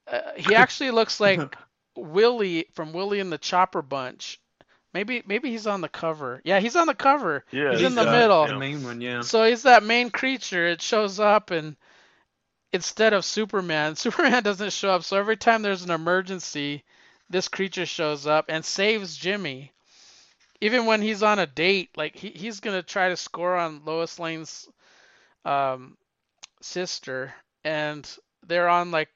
[0.07, 1.39] Uh, he actually looks like
[1.97, 4.39] Wheelie from Wheelie and the Chopper Bunch.
[4.93, 6.41] Maybe maybe he's on the cover.
[6.43, 7.45] Yeah, he's on the cover.
[7.51, 8.47] Yeah, he's he's in the uh, middle.
[8.47, 9.21] The main one, yeah.
[9.21, 10.67] So he's that main creature.
[10.67, 11.75] It shows up and
[12.73, 15.03] instead of Superman, Superman doesn't show up.
[15.03, 16.83] So every time there's an emergency,
[17.29, 19.71] this creature shows up and saves Jimmy.
[20.61, 24.19] Even when he's on a date, like he, he's gonna try to score on Lois
[24.19, 24.67] Lane's
[25.45, 25.97] um,
[26.61, 27.33] sister,
[27.63, 28.09] and
[28.45, 29.09] they're on like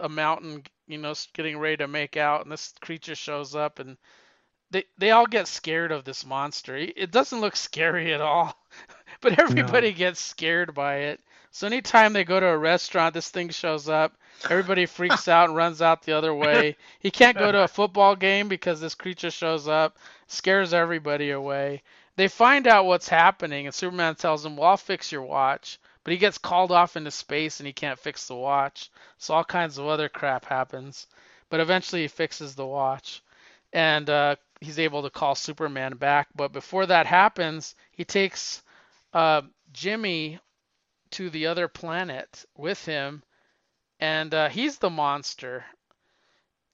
[0.00, 3.96] a mountain, you know, getting ready to make out, and this creature shows up, and
[4.70, 6.76] they they all get scared of this monster.
[6.76, 8.56] It doesn't look scary at all,
[9.20, 11.20] but everybody gets scared by it.
[11.50, 14.16] So anytime they go to a restaurant, this thing shows up.
[14.48, 16.76] Everybody freaks out and runs out the other way.
[17.00, 21.82] He can't go to a football game because this creature shows up, scares everybody away.
[22.16, 26.12] They find out what's happening, and Superman tells him, "Well, I'll fix your watch." But
[26.12, 28.90] he gets called off into space and he can't fix the watch.
[29.18, 31.06] So all kinds of other crap happens.
[31.50, 33.22] But eventually he fixes the watch.
[33.74, 36.28] And uh, he's able to call Superman back.
[36.34, 38.62] But before that happens, he takes
[39.12, 39.42] uh,
[39.72, 40.38] Jimmy
[41.10, 43.22] to the other planet with him,
[44.00, 45.64] and uh, he's the monster.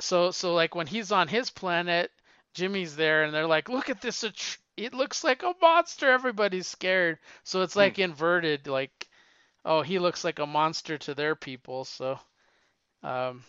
[0.01, 2.11] So so like when he's on his planet,
[2.55, 4.25] Jimmy's there, and they're like, "Look at this!
[4.77, 7.19] It looks like a monster." Everybody's scared.
[7.45, 8.67] So it's like inverted.
[8.67, 9.09] Like,
[9.65, 11.85] oh, he looks like a monster to their people.
[11.85, 12.19] So
[13.03, 13.45] um,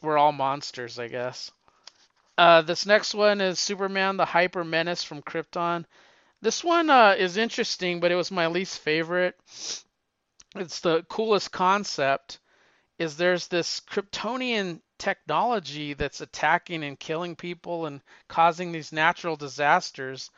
[0.00, 1.50] we're all monsters, I guess.
[2.40, 5.84] Uh, this next one is Superman the Hyper Menace from Krypton.
[6.40, 9.38] This one uh, is interesting, but it was my least favorite.
[10.56, 12.38] it's the coolest concept
[12.98, 20.30] is there's this Kryptonian technology that's attacking and killing people and causing these natural disasters.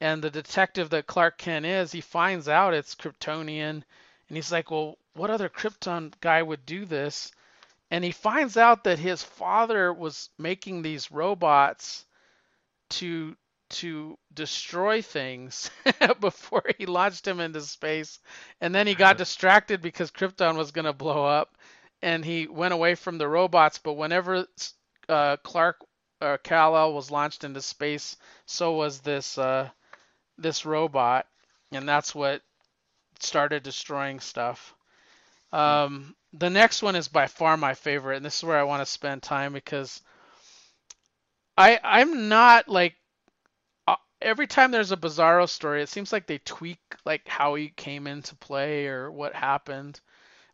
[0.00, 3.82] And the detective that Clark Kent is, he finds out it's Kryptonian
[4.28, 7.32] and he's like, "Well, what other Krypton guy would do this?"
[7.90, 12.04] And he finds out that his father was making these robots
[12.90, 13.36] to
[13.70, 15.70] to destroy things
[16.20, 18.18] before he launched him into space.
[18.60, 21.56] And then he got distracted because Krypton was going to blow up
[22.02, 23.78] and he went away from the robots.
[23.78, 24.46] But whenever
[25.08, 25.76] uh, Clark
[26.20, 28.16] uh, Kal-El was launched into space,
[28.46, 29.68] so was this uh,
[30.38, 31.26] this robot,
[31.72, 32.42] and that's what
[33.20, 34.74] started destroying stuff.
[35.52, 38.82] Um, the next one is by far my favorite, and this is where I want
[38.82, 40.02] to spend time because
[41.56, 42.94] I I'm not like
[43.86, 47.70] uh, every time there's a Bizarro story, it seems like they tweak like how he
[47.70, 50.00] came into play or what happened.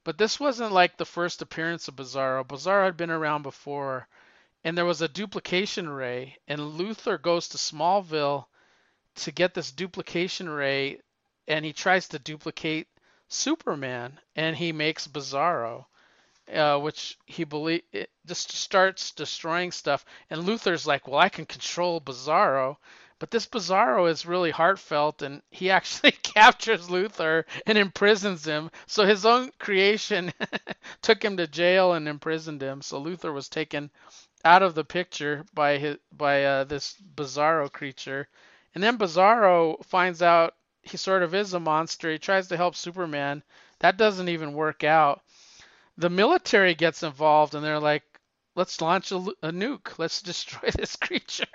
[0.04, 2.44] But this wasn't like the first appearance of Bizarro.
[2.46, 4.06] Bizarro had been around before,
[4.62, 8.46] and there was a duplication ray, and Luthor goes to Smallville
[9.16, 11.00] to get this duplication ray,
[11.48, 12.86] and he tries to duplicate
[13.34, 15.86] Superman, and he makes Bizarro.
[16.52, 21.46] Uh, which he believe it just starts destroying stuff, and Luthor's like, "Well, I can
[21.46, 22.76] control Bizarro,"
[23.20, 28.70] But this Bizarro is really heartfelt, and he actually captures Luthor and imprisons him.
[28.86, 30.32] So his own creation
[31.02, 32.82] took him to jail and imprisoned him.
[32.82, 33.90] So Luthor was taken
[34.44, 38.28] out of the picture by his by uh, this Bizarro creature,
[38.74, 40.54] and then Bizarro finds out
[40.88, 42.10] he sort of is a monster.
[42.10, 43.42] He tries to help Superman.
[43.80, 45.22] That doesn't even work out.
[45.96, 48.04] The military gets involved, and they're like,
[48.54, 49.98] "Let's launch a, a nuke.
[49.98, 51.46] Let's destroy this creature."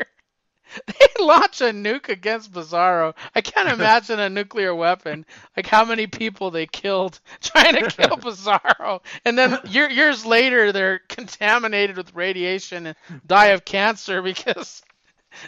[0.86, 3.16] they launch a nuke against Bizarro.
[3.34, 5.26] I can't imagine a nuclear weapon.
[5.58, 10.72] Like how many people they killed trying to kill Bizarro, and then year, years later
[10.72, 14.82] they're contaminated with radiation and die of cancer because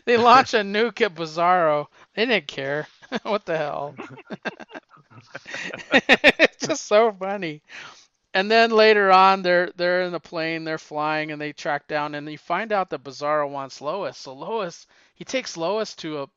[0.05, 1.87] they launch a nuke at Bizarro.
[2.13, 2.87] They didn't care.
[3.23, 3.95] what the hell?
[5.93, 7.61] it's just so funny.
[8.33, 12.15] And then later on, they're they're in the plane, they're flying, and they track down,
[12.15, 14.17] and you find out that Bizarro wants Lois.
[14.17, 16.27] So Lois he takes Lois to a,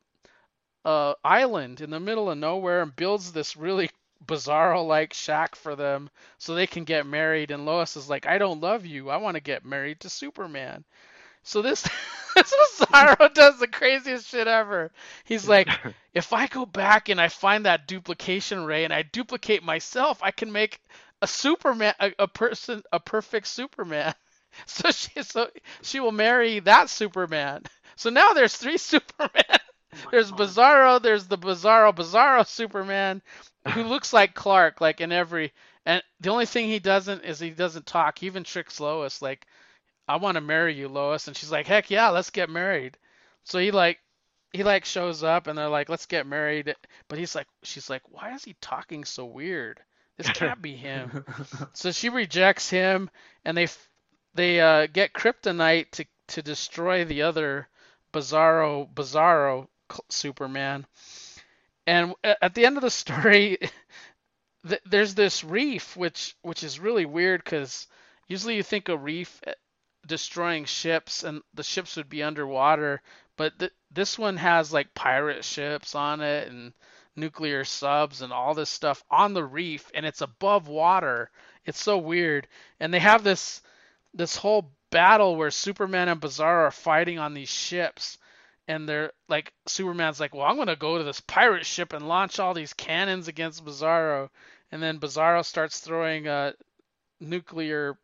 [0.84, 3.90] a island in the middle of nowhere and builds this really
[4.26, 8.38] bizarro like shack for them so they can get married and Lois is like I
[8.38, 10.84] don't love you I want to get married to Superman
[11.44, 11.82] so this
[12.34, 14.90] this Bizarro does the craziest shit ever
[15.24, 15.68] he's like
[16.14, 20.32] if I go back and I find that duplication ray and I duplicate myself I
[20.32, 20.80] can make
[21.22, 24.14] a Superman a, a person a perfect Superman
[24.66, 25.48] so she so
[25.82, 27.62] she will marry that Superman
[27.96, 29.60] so now there's three Superman.
[30.06, 30.40] Oh there's God.
[30.40, 31.02] Bizarro.
[31.02, 33.22] There's the Bizarro Bizarro Superman,
[33.72, 35.52] who looks like Clark, like in every.
[35.86, 38.18] And the only thing he doesn't is he doesn't talk.
[38.18, 39.46] He even tricks Lois, like,
[40.06, 42.98] "I want to marry you, Lois," and she's like, "Heck yeah, let's get married."
[43.44, 44.00] So he like
[44.52, 46.74] he like shows up and they're like, "Let's get married,"
[47.08, 49.80] but he's like, she's like, "Why is he talking so weird?
[50.16, 51.24] This can't be him."
[51.72, 53.10] so she rejects him,
[53.44, 53.68] and they
[54.34, 57.68] they uh, get kryptonite to to destroy the other
[58.12, 59.68] Bizarro Bizarro
[60.08, 60.86] Superman.
[61.86, 63.58] And at the end of the story,
[64.86, 67.86] there's this reef, which which is really weird because
[68.28, 69.40] usually you think a reef
[70.06, 73.02] destroying ships and the ships would be underwater,
[73.36, 76.72] but th- this one has like pirate ships on it and
[77.16, 81.30] nuclear subs and all this stuff on the reef, and it's above water.
[81.64, 82.48] It's so weird,
[82.80, 83.62] and they have this
[84.12, 88.18] this whole battle where Superman and Bizarro are fighting on these ships
[88.68, 92.08] and they're like Superman's like, "Well, I'm going to go to this pirate ship and
[92.08, 94.30] launch all these cannons against Bizarro."
[94.72, 96.52] And then Bizarro starts throwing uh,
[97.20, 97.98] nuclear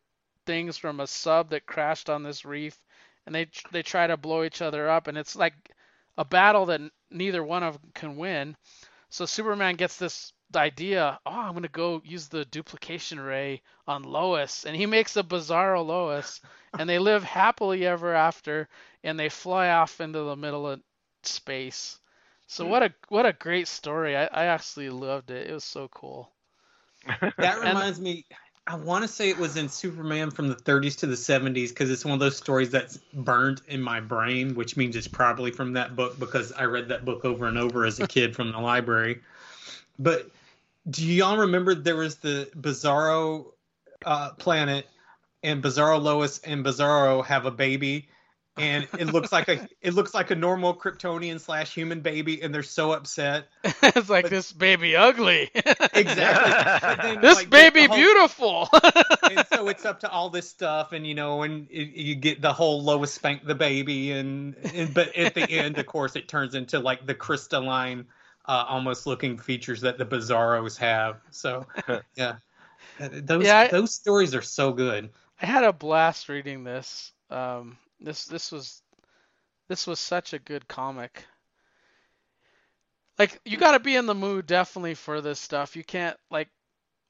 [0.46, 2.76] things from a sub that crashed on this reef
[3.26, 5.54] and they they try to blow each other up and it's like
[6.18, 6.80] a battle that
[7.10, 8.56] neither one of them can win.
[9.08, 14.64] So Superman gets this idea, oh, I'm gonna go use the duplication ray on Lois,
[14.64, 16.40] and he makes a Bizarro Lois,
[16.78, 18.68] and they live happily ever after,
[19.02, 20.80] and they fly off into the middle of
[21.22, 21.98] space.
[22.46, 24.16] So what a what a great story!
[24.16, 25.48] I, I actually loved it.
[25.48, 26.32] It was so cool.
[27.38, 28.26] That reminds and, me.
[28.70, 31.90] I want to say it was in Superman from the 30s to the 70s because
[31.90, 35.72] it's one of those stories that's burned in my brain, which means it's probably from
[35.72, 38.60] that book because I read that book over and over as a kid from the
[38.60, 39.22] library.
[39.98, 40.30] But
[40.88, 43.46] do y'all remember there was the Bizarro
[44.06, 44.86] uh, planet
[45.42, 48.08] and Bizarro Lois and Bizarro have a baby
[48.56, 52.52] and it looks like a it looks like a normal Kryptonian slash human baby, and
[52.54, 53.46] they're so upset.
[53.64, 55.50] it's like But- this baby ugly.
[55.94, 56.96] Exactly.
[57.02, 58.68] Then, this like, baby whole- beautiful.
[59.30, 62.40] and so it's up to all this stuff, and you know, and it, you get
[62.42, 66.28] the whole Lois spank the baby, and, and but at the end, of course, it
[66.28, 68.06] turns into like the crystalline,
[68.46, 71.18] uh, almost looking features that the Bizarros have.
[71.30, 71.66] So,
[72.16, 72.36] yeah,
[72.98, 75.10] those Yeah, I- those stories are so good.
[75.40, 77.12] I had a blast reading this.
[77.30, 78.82] Um, this this was
[79.68, 81.24] this was such a good comic.
[83.18, 85.76] Like you got to be in the mood definitely for this stuff.
[85.76, 86.48] You can't like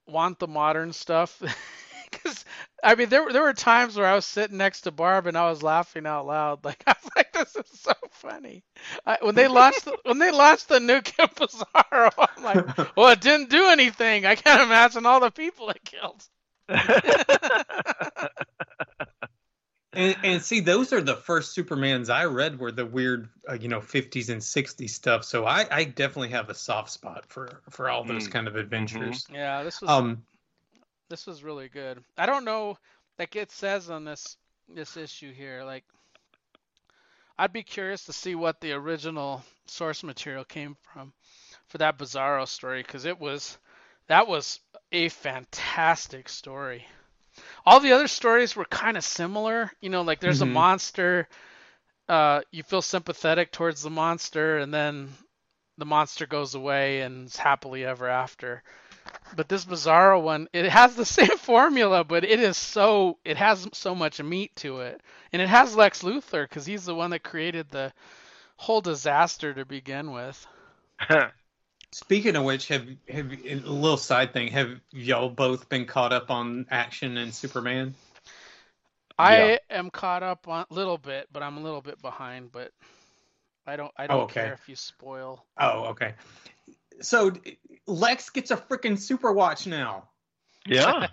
[0.06, 1.40] want the modern stuff
[2.10, 2.44] because
[2.82, 5.48] I mean there there were times where I was sitting next to Barb and I
[5.48, 6.60] was laughing out loud.
[6.64, 8.64] Like I was like, this is so funny.
[9.06, 13.08] I, when they launched the, when they launched the new Kid Bizarro, I'm like, well,
[13.10, 14.26] it didn't do anything.
[14.26, 16.22] I can't imagine all the people it killed.
[19.92, 23.68] And, and see, those are the first Supermans I read were the weird, uh, you
[23.68, 25.24] know, 50s and 60s stuff.
[25.24, 28.32] So I, I definitely have a soft spot for for all those Mm.
[28.32, 29.26] kind of adventures.
[29.32, 30.22] Yeah, this was Um,
[31.08, 32.02] this was really good.
[32.16, 32.78] I don't know
[33.18, 34.36] like it says on this
[34.68, 35.84] this issue here like
[37.36, 41.12] I'd be curious to see what the original source material came from
[41.66, 43.58] for that Bizarro story cuz it was
[44.08, 44.60] that was
[44.92, 46.86] a fantastic story.
[47.66, 50.42] All the other stories were kind of similar, you know, like there's Mhm.
[50.42, 51.28] a monster
[52.08, 55.10] uh you feel sympathetic towards the monster and then
[55.78, 58.62] the monster goes away and is happily ever after
[59.32, 63.68] but this Bizarro one, it has the same formula, but it is so it has
[63.72, 65.00] so much meat to it,
[65.32, 67.92] and it has Lex Luthor because he's the one that created the
[68.56, 70.46] whole disaster to begin with.
[71.92, 74.48] Speaking of which, have have a little side thing?
[74.48, 77.94] Have y'all both been caught up on action and Superman?
[79.18, 82.52] I am caught up on a little bit, but I'm a little bit behind.
[82.52, 82.70] But
[83.66, 84.42] I don't I oh, don't Oh, okay.
[84.42, 85.44] care if you spoil.
[85.58, 86.14] Oh, okay.
[87.00, 87.32] So
[87.86, 90.08] Lex gets a freaking super watch now.
[90.66, 91.08] yeah.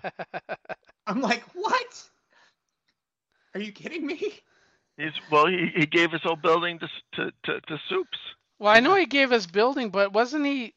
[1.06, 2.04] I'm like, what?
[3.54, 4.32] Are you kidding me?
[4.96, 5.46] He's well.
[5.46, 8.18] He, he gave his whole building to to to, to Soups.
[8.58, 10.74] Well, I know he gave us building, but wasn't he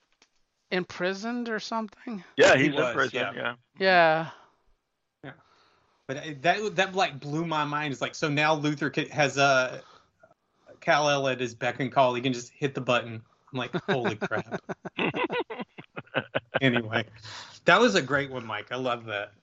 [0.70, 2.24] imprisoned or something?
[2.38, 3.30] Yeah, He he's in was, prison.
[3.36, 3.56] yeah.
[3.80, 4.30] Yeah.
[5.24, 5.32] Yeah.
[6.08, 7.92] But that that like blew my mind.
[7.92, 9.78] It's like so now Luthor has a uh,
[10.80, 12.14] Kal El at his beck and call.
[12.14, 13.22] He can just hit the button.
[13.52, 14.60] I'm like, holy crap.
[16.62, 17.06] anyway,
[17.66, 18.68] that was a great one, Mike.
[18.72, 19.34] I love that.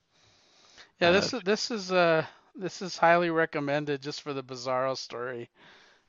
[1.00, 2.24] Yeah, Uh, this is this is uh
[2.54, 5.48] this is highly recommended just for the Bizarro story.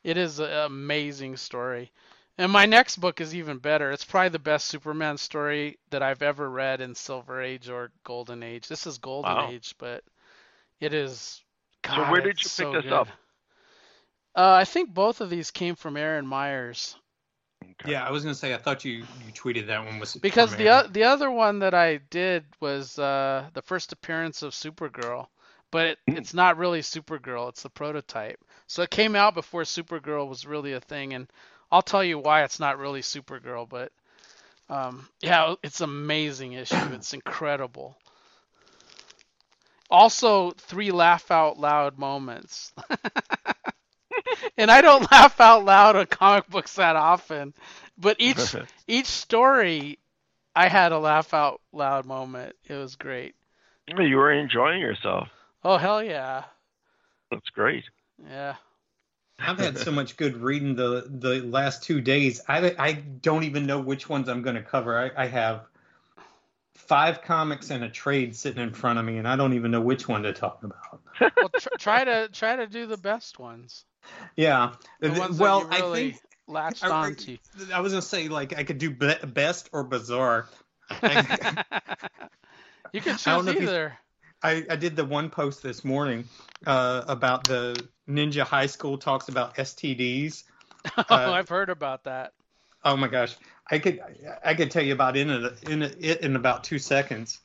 [0.03, 1.91] It is an amazing story.
[2.39, 3.91] And my next book is even better.
[3.91, 8.41] It's probably the best Superman story that I've ever read in Silver Age or Golden
[8.41, 8.67] Age.
[8.67, 9.41] This is Golden Wow.
[9.41, 10.03] Age, but
[10.79, 11.43] it is
[11.83, 12.91] God, So God, where did it's you so pick this good.
[12.91, 13.09] up?
[14.35, 16.95] Uh, I think both of these came from Aaron Myers.
[17.71, 17.91] Okay.
[17.91, 20.69] Yeah, I was gonna say I thought you you tweeted that one was Because the
[20.69, 25.27] o- the other one that I did was uh, the first appearance of Supergirl,
[25.71, 26.15] but it, Hmm.
[26.15, 27.49] it's not really Supergirl.
[27.49, 28.43] It's the prototype.
[28.67, 31.29] So it came out before Supergirl was really a thing, and
[31.71, 33.67] I'll tell you why it's not really Supergirl.
[33.67, 33.91] But
[34.69, 36.75] um, yeah, it's amazing issue.
[36.93, 37.97] It's incredible.
[39.89, 42.71] Also, three laugh out loud moments.
[44.57, 47.53] and I don't laugh out loud on comic books that often,
[47.97, 48.55] but each
[48.87, 49.97] each story
[50.55, 52.55] I had a laugh out loud moment.
[52.67, 53.35] It was great.
[53.87, 55.29] you were enjoying yourself.
[55.63, 56.43] Oh hell yeah.
[57.31, 57.83] That's great.
[58.27, 58.55] Yeah.
[59.39, 62.41] I've had so much good reading the the last two days.
[62.47, 64.97] I I don't even know which ones I'm gonna cover.
[64.97, 65.65] I, I have
[66.75, 69.81] five comics and a trade sitting in front of me, and I don't even know
[69.81, 71.01] which one to talk about.
[71.37, 73.85] Well, tr- try to try to do the best ones.
[74.35, 74.73] Yeah.
[75.01, 77.37] The Th- ones well, that you really I think latched I- I- onto.
[77.73, 80.47] I was gonna say like I could do be- best or bizarre.
[81.01, 81.15] you can
[82.91, 83.97] I don't choose know if you- either.
[84.41, 86.23] I, I did the one post this morning
[86.65, 87.75] uh, about the
[88.09, 90.43] Ninja High School talks about STDs.
[90.97, 92.33] oh, uh, I've heard about that.
[92.83, 93.35] Oh my gosh,
[93.69, 94.01] I could
[94.43, 97.39] I could tell you about in a, in a, it in about two seconds.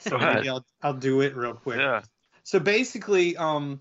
[0.00, 1.78] So maybe I'll I'll do it real quick.
[1.78, 2.02] Yeah.
[2.42, 3.80] So basically, um,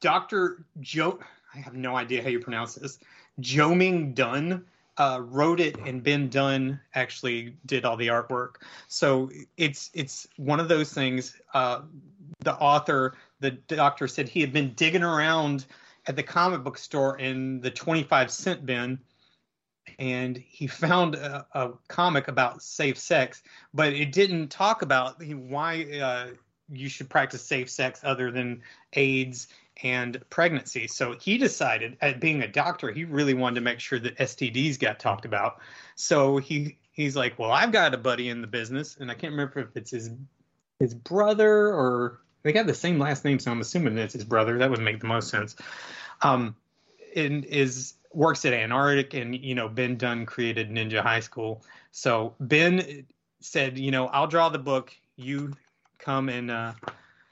[0.00, 1.18] Doctor Joe,
[1.54, 2.98] I have no idea how you pronounce this.
[3.40, 4.66] Joming Dunn
[4.98, 8.56] uh, wrote it, and Ben Dunn actually did all the artwork.
[8.88, 11.36] So it's it's one of those things.
[11.54, 11.80] Uh,
[12.40, 15.66] the author, the doctor, said he had been digging around
[16.06, 18.98] at the comic book store in the twenty-five cent bin.
[19.98, 23.42] And he found a, a comic about safe sex,
[23.74, 26.26] but it didn't talk about why uh,
[26.70, 28.62] you should practice safe sex other than
[28.92, 29.48] AIDS
[29.82, 30.86] and pregnancy.
[30.86, 34.78] So he decided, at being a doctor, he really wanted to make sure that STDs
[34.78, 35.60] got talked about.
[35.96, 39.32] So he he's like, well, I've got a buddy in the business, and I can't
[39.32, 40.10] remember if it's his
[40.78, 44.58] his brother or they got the same last name, so I'm assuming it's his brother.
[44.58, 45.56] That would make the most sense.
[46.22, 46.56] Um,
[47.16, 51.62] and is works at Antarctic, and you know Ben Dunn created Ninja High School.
[51.92, 53.06] So Ben
[53.40, 54.94] said, you know, I'll draw the book.
[55.16, 55.52] You
[55.98, 56.72] come and uh,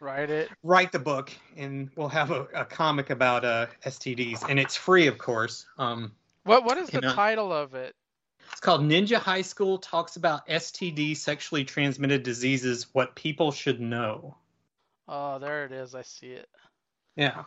[0.01, 0.49] Write it.
[0.63, 5.07] write the book, and we'll have a, a comic about uh, STDs, and it's free,
[5.07, 5.67] of course.
[5.79, 6.13] Um,
[6.45, 7.95] What what is the know- title of it?
[8.53, 9.77] it's called Ninja High School.
[9.79, 14.37] Talks about STD, sexually transmitted diseases, what people should know.
[15.09, 15.95] Oh, there it is.
[15.95, 16.49] I see it.
[17.17, 17.43] Yeah.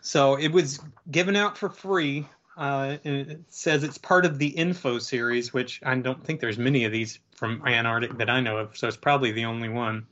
[0.00, 0.80] So it was
[1.10, 2.26] given out for free.
[2.56, 6.84] Uh, it says it's part of the Info series, which I don't think there's many
[6.84, 8.76] of these from Antarctic that I know of.
[8.76, 10.06] So it's probably the only one.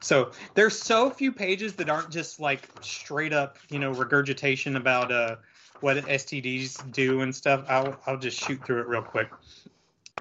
[0.00, 5.10] So there's so few pages that aren't just like straight up, you know, regurgitation about
[5.10, 5.36] uh,
[5.80, 7.64] what STDs do and stuff.
[7.68, 9.30] I'll I'll just shoot through it real quick.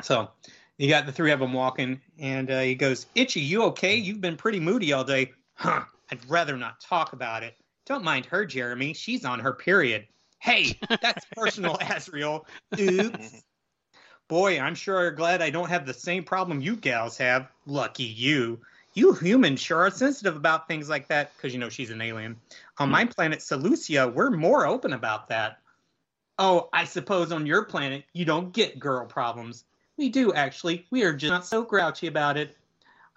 [0.01, 0.31] So
[0.77, 3.95] you got the three of them walking, and uh, he goes, "Ichi, you okay?
[3.95, 5.83] You've been pretty moody all day." Huh?
[6.11, 7.55] I'd rather not talk about it.
[7.85, 8.93] Don't mind her, Jeremy.
[8.93, 10.07] She's on her period.
[10.39, 12.45] Hey, that's personal, Asrial.
[12.79, 13.43] Oops.
[14.27, 17.47] Boy, I'm sure you're glad I don't have the same problem you gals have.
[17.65, 18.59] Lucky you.
[18.93, 22.37] You humans sure are sensitive about things like that because you know she's an alien.
[22.77, 23.09] On my hmm.
[23.09, 25.59] planet, Seleucia, we're more open about that.
[26.39, 29.65] Oh, I suppose on your planet you don't get girl problems.
[29.97, 30.85] We do actually.
[30.89, 32.55] We are just not so grouchy about it.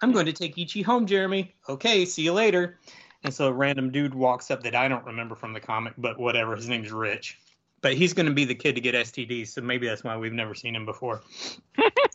[0.01, 1.55] I'm going to take Ichi home, Jeremy.
[1.67, 2.77] Okay, see you later.
[3.23, 6.19] And so a random dude walks up that I don't remember from the comic, but
[6.19, 6.55] whatever.
[6.55, 7.39] His name's Rich.
[7.81, 10.33] But he's going to be the kid to get STDs, so maybe that's why we've
[10.33, 11.21] never seen him before.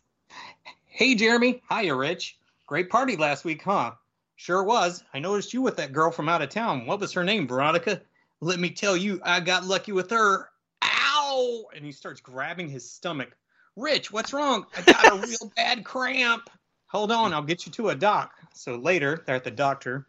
[0.86, 1.62] hey, Jeremy.
[1.70, 2.38] Hiya, Rich.
[2.66, 3.92] Great party last week, huh?
[4.36, 5.04] Sure was.
[5.12, 6.86] I noticed you with that girl from out of town.
[6.86, 8.00] What was her name, Veronica?
[8.40, 10.48] Let me tell you, I got lucky with her.
[10.82, 11.64] Ow!
[11.74, 13.36] And he starts grabbing his stomach.
[13.76, 14.66] Rich, what's wrong?
[14.76, 16.50] I got a real bad cramp.
[16.92, 18.34] Hold on, I'll get you to a doc.
[18.52, 20.06] So later, they're at the doctor,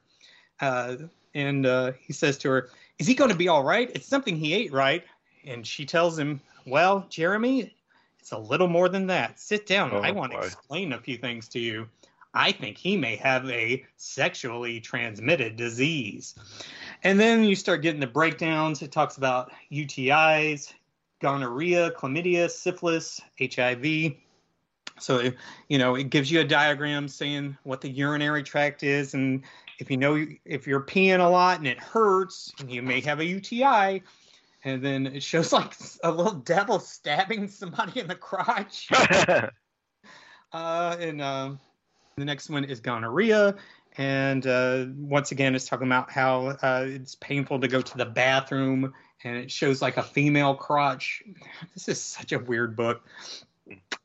[0.60, 0.98] uh,
[1.34, 2.70] and uh, he says to her,
[3.00, 3.90] Is he going to be all right?
[3.96, 5.02] It's something he ate, right?
[5.46, 7.74] And she tells him, Well, Jeremy,
[8.20, 9.40] it's a little more than that.
[9.40, 9.92] Sit down.
[9.94, 11.88] Oh, I want to explain a few things to you.
[12.34, 16.36] I think he may have a sexually transmitted disease.
[17.04, 18.82] And then you start getting the breakdowns.
[18.82, 20.74] It talks about UTIs,
[21.22, 24.16] gonorrhea, chlamydia, syphilis, HIV.
[25.00, 25.32] So,
[25.70, 29.14] you know, it gives you a diagram saying what the urinary tract is.
[29.14, 29.44] And
[29.80, 33.26] if you know, if you're peeing a lot and it hurts, you may have a
[33.26, 34.04] UTI.
[34.66, 35.74] And then it shows like
[36.04, 38.90] a little devil stabbing somebody in the crotch.
[40.54, 41.60] Uh, and um,
[42.16, 43.56] the next one is gonorrhea.
[43.98, 48.06] And uh, once again, it's talking about how uh, it's painful to go to the
[48.06, 51.24] bathroom, and it shows like a female crotch.
[51.74, 53.04] This is such a weird book.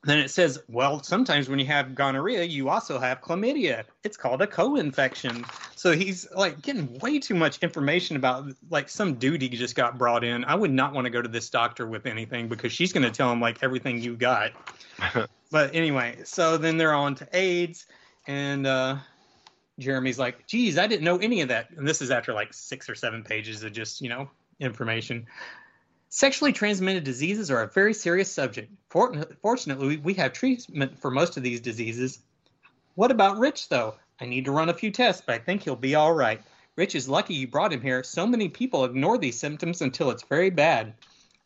[0.05, 3.85] Then it says, well, sometimes when you have gonorrhea, you also have chlamydia.
[4.05, 5.45] It's called a co-infection.
[5.75, 9.99] So he's like getting way too much information about like some dude he just got
[9.99, 10.45] brought in.
[10.45, 13.11] I would not want to go to this doctor with anything because she's going to
[13.11, 14.53] tell him like everything you got.
[15.51, 17.87] but anyway, so then they're on to AIDS,
[18.27, 18.97] and uh,
[19.79, 21.71] Jeremy's like, geez, I didn't know any of that.
[21.77, 24.31] And this is after like six or seven pages of just, you know,
[24.61, 25.27] information.
[26.11, 28.73] Sexually transmitted diseases are a very serious subject.
[28.89, 32.21] For- fortunately, we have treatment for most of these diseases.
[32.95, 33.95] What about Rich, though?
[34.21, 36.43] I need to run a few tests, but I think he'll be all right.
[36.77, 38.03] Rich is lucky you brought him here.
[38.03, 40.95] So many people ignore these symptoms until it's very bad.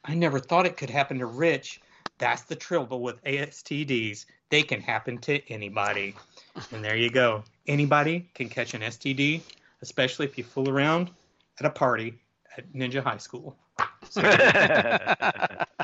[0.05, 1.81] I never thought it could happen to Rich.
[2.19, 4.27] That's the trouble with ASTDs.
[4.51, 6.15] They can happen to anybody.
[6.71, 7.43] And there you go.
[7.67, 9.41] Anybody can catch an STD,
[9.81, 11.11] especially if you fool around
[11.59, 12.21] at a party
[12.57, 13.57] at Ninja High School.
[14.13, 14.21] So,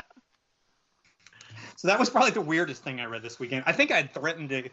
[1.77, 3.63] so that was probably the weirdest thing I read this weekend.
[3.65, 4.69] I think I had threatened to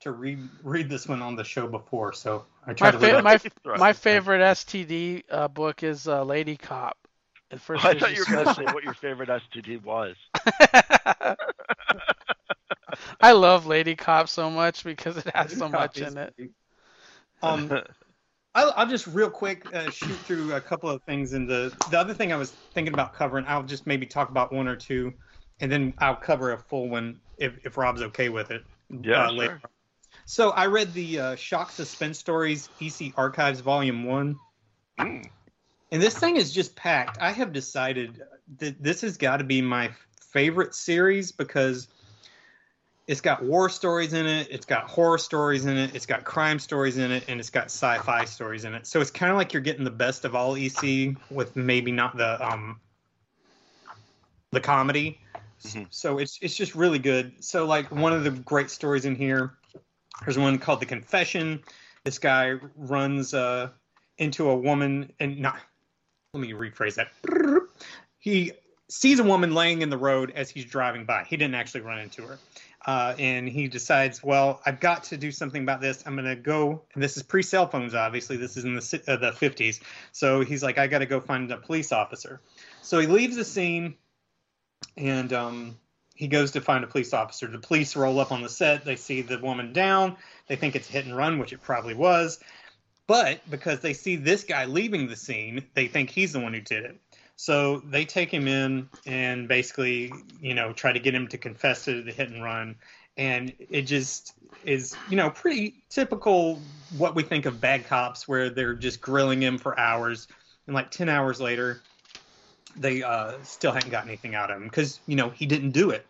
[0.00, 3.18] to read read this one on the show before, so I My, tried to fa-
[3.18, 3.80] read my, Right.
[3.80, 6.96] my favorite STD uh, book is uh, Lady Cop.
[7.50, 10.16] And first I thought you were going to say what your favorite STD was.
[13.20, 16.18] I love Lady Cop so much because it has so Lady much Cop is in
[16.18, 16.34] it.
[17.42, 17.78] Um,
[18.54, 21.32] I'll, I'll just real quick uh, shoot through a couple of things.
[21.32, 24.52] And the the other thing I was thinking about covering, I'll just maybe talk about
[24.52, 25.12] one or two,
[25.60, 28.62] and then I'll cover a full one if, if Rob's okay with it.
[28.90, 29.62] Yeah, uh, sure.
[30.26, 34.36] So I read the uh, Shock Suspense Stories EC Archives Volume One,
[34.98, 35.30] Mm.
[35.92, 37.18] and this thing is just packed.
[37.20, 38.20] I have decided
[38.58, 39.90] that this has got to be my
[40.32, 41.88] favorite series because
[43.10, 44.46] It's got war stories in it.
[44.52, 45.96] It's got horror stories in it.
[45.96, 48.86] It's got crime stories in it, and it's got sci-fi stories in it.
[48.86, 52.16] So it's kind of like you're getting the best of all EC with maybe not
[52.16, 52.78] the um
[54.52, 55.20] the comedy.
[55.64, 55.88] Mhm.
[55.90, 57.42] So it's it's just really good.
[57.42, 59.54] So like one of the great stories in here,
[60.24, 61.64] there's one called The Confession.
[62.04, 63.70] This guy runs uh
[64.18, 65.56] into a woman and not
[66.32, 67.10] let me rephrase that.
[68.20, 68.52] He
[68.88, 71.24] sees a woman laying in the road as he's driving by.
[71.24, 72.38] He didn't actually run into her.
[72.90, 76.02] Uh, and he decides, well, I've got to do something about this.
[76.04, 78.36] I'm going to go, and this is pre cell phones, obviously.
[78.36, 79.80] This is in the, uh, the 50s.
[80.10, 82.40] So he's like, I got to go find a police officer.
[82.82, 83.94] So he leaves the scene
[84.96, 85.78] and um,
[86.16, 87.46] he goes to find a police officer.
[87.46, 88.84] The police roll up on the set.
[88.84, 90.16] They see the woman down.
[90.48, 92.40] They think it's hit and run, which it probably was.
[93.06, 96.60] But because they see this guy leaving the scene, they think he's the one who
[96.60, 97.00] did it.
[97.40, 100.12] So they take him in and basically,
[100.42, 102.76] you know, try to get him to confess to the hit and run.
[103.16, 106.60] And it just is, you know, pretty typical
[106.98, 110.28] what we think of bad cops, where they're just grilling him for hours.
[110.66, 111.80] And like 10 hours later,
[112.76, 115.88] they uh, still hadn't got anything out of him because, you know, he didn't do
[115.88, 116.04] it.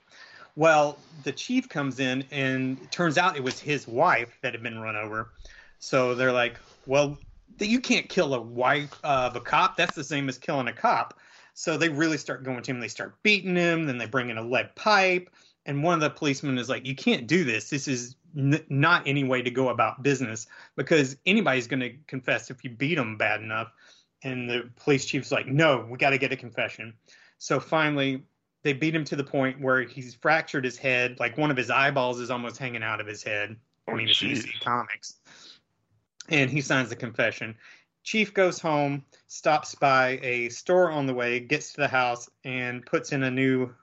[0.57, 4.81] Well, the chief comes in and turns out it was his wife that had been
[4.81, 5.31] run over.
[5.78, 7.16] So they're like, well,
[7.61, 9.77] you can't kill a wife of a cop.
[9.77, 11.15] That's the same as killing a cop.
[11.60, 12.80] So they really start going to him.
[12.80, 13.84] They start beating him.
[13.84, 15.28] Then they bring in a lead pipe.
[15.66, 17.68] And one of the policemen is like, you can't do this.
[17.68, 22.48] This is n- not any way to go about business because anybody's going to confess
[22.48, 23.70] if you beat them bad enough.
[24.22, 26.94] And the police chief's like, no, we got to get a confession.
[27.36, 28.22] So finally,
[28.62, 31.20] they beat him to the point where he's fractured his head.
[31.20, 33.54] Like one of his eyeballs is almost hanging out of his head.
[33.86, 34.46] I Oh, mean, it's jeez.
[34.46, 35.16] EC Comics.
[36.30, 37.54] And he signs the confession.
[38.02, 42.85] Chief goes home, stops by a store on the way, gets to the house, and
[42.85, 43.74] puts in a new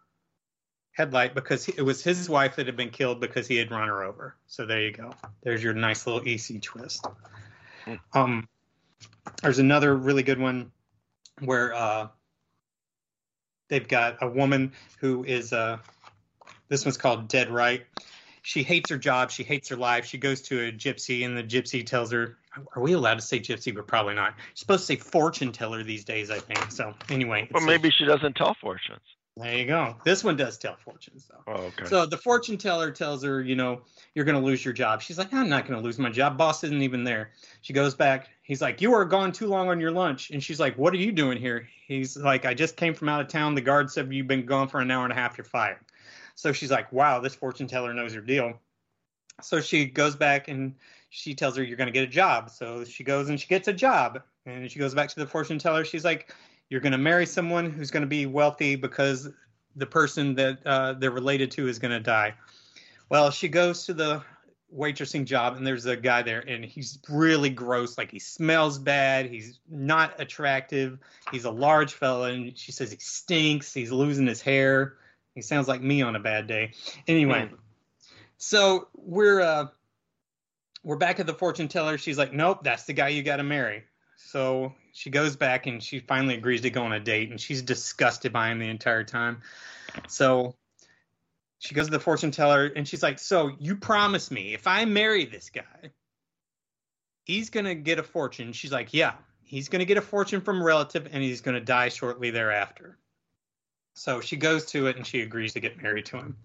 [0.92, 4.04] headlight because it was his wife that had been killed because he had run her
[4.04, 4.36] over.
[4.48, 5.14] So there you go.
[5.44, 7.06] There's your nice little EC twist.
[8.14, 8.48] Um,
[9.44, 10.72] there's another really good one
[11.42, 12.08] where uh,
[13.70, 15.78] they've got a woman who is uh,
[16.68, 17.86] this one's called Dead Right.
[18.48, 19.30] She hates her job.
[19.30, 20.06] She hates her life.
[20.06, 22.38] She goes to a gypsy, and the gypsy tells her,
[22.78, 23.76] "Are we allowed to say gypsy?
[23.76, 24.36] But probably not.
[24.38, 27.68] You're supposed to say fortune teller these days, I think." So anyway, But it's a-
[27.68, 29.02] maybe she doesn't tell fortunes.
[29.36, 29.98] there you go.
[30.06, 31.44] This one does tell fortunes, though.
[31.54, 31.88] Oh, okay.
[31.88, 33.82] So the fortune teller tells her, you know,
[34.16, 35.02] you're going to lose your job.
[35.02, 36.38] She's like, I'm not going to lose my job.
[36.38, 37.32] Boss isn't even there.
[37.62, 38.30] She goes back.
[38.44, 40.32] He's like, you are gone too long on your lunch.
[40.32, 41.68] And she's like, what are you doing here?
[41.86, 43.56] He's like, I just came from out of town.
[43.56, 45.38] The guard said you've been gone for an hour and a half.
[45.38, 45.78] You're fired.
[46.38, 48.60] So she's like, wow, this fortune teller knows her deal.
[49.42, 50.76] So she goes back and
[51.10, 52.52] she tells her you're going to get a job.
[52.52, 54.22] So she goes and she gets a job.
[54.46, 55.84] And she goes back to the fortune teller.
[55.84, 56.34] She's like,
[56.70, 59.30] you're going to marry someone who's going to be wealthy because
[59.76, 62.36] the person that uh, they're related to is going to die.
[63.10, 64.22] Well, she goes to the
[64.74, 67.98] waitressing job, and there's a guy there, and he's really gross.
[67.98, 69.26] Like he smells bad.
[69.26, 71.00] He's not attractive.
[71.32, 73.74] He's a large fella, and she says he stinks.
[73.74, 74.98] He's losing his hair.
[75.38, 76.72] He sounds like me on a bad day.
[77.08, 77.52] Anyway,
[78.38, 79.68] so we're uh,
[80.84, 82.00] we're back at the fortune teller.
[82.00, 83.84] She's like, nope, that's the guy you got to marry.
[84.16, 87.62] So she goes back and she finally agrees to go on a date, and she's
[87.62, 89.44] disgusted by him the entire time.
[90.08, 90.56] So
[91.60, 94.86] she goes to the fortune teller, and she's like, "So you promise me if I
[94.86, 95.92] marry this guy,
[97.26, 100.66] he's gonna get a fortune?" She's like, "Yeah, he's gonna get a fortune from a
[100.66, 102.98] relative, and he's gonna die shortly thereafter."
[103.98, 106.38] So she goes to it, and she agrees to get married to him.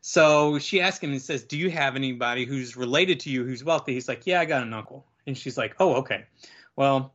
[0.00, 3.64] So she asks him and says, "Do you have anybody who's related to you who's
[3.64, 6.24] wealthy?" He's like, "Yeah, I got an uncle." And she's like, "Oh, okay."
[6.76, 7.14] Well,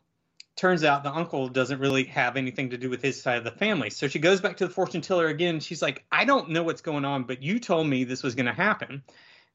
[0.56, 3.52] turns out the uncle doesn't really have anything to do with his side of the
[3.52, 3.90] family.
[3.90, 5.60] So she goes back to the fortune teller again.
[5.60, 8.46] She's like, I don't know what's going on, but you told me this was going
[8.48, 9.04] to happen.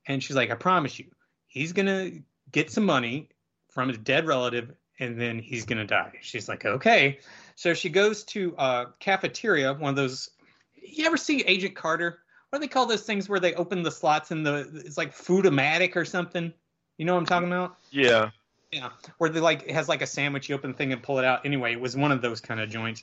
[0.06, 1.06] And she's like, I promise you,
[1.46, 3.28] he's going to get some money
[3.70, 6.12] from his dead relative and then he's going to die.
[6.22, 7.20] She's like, okay.
[7.56, 10.30] So she goes to a cafeteria, one of those.
[10.74, 12.20] You ever see Agent Carter?
[12.50, 15.12] What do they call those things where they open the slots in the, it's like
[15.12, 16.52] Foodomatic or something?
[16.96, 17.76] You know what I'm talking about?
[17.90, 18.30] yeah.
[18.72, 21.18] Yeah, where they like it has like a sandwich, you open the thing and pull
[21.18, 21.46] it out.
[21.46, 23.02] Anyway, it was one of those kind of joints.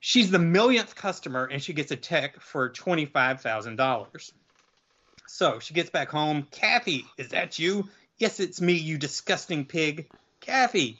[0.00, 4.32] She's the millionth customer, and she gets a check for twenty five thousand dollars.
[5.28, 6.48] So she gets back home.
[6.50, 7.88] Kathy, is that you?
[8.18, 10.10] Yes, it's me, you disgusting pig.
[10.40, 10.98] Kathy,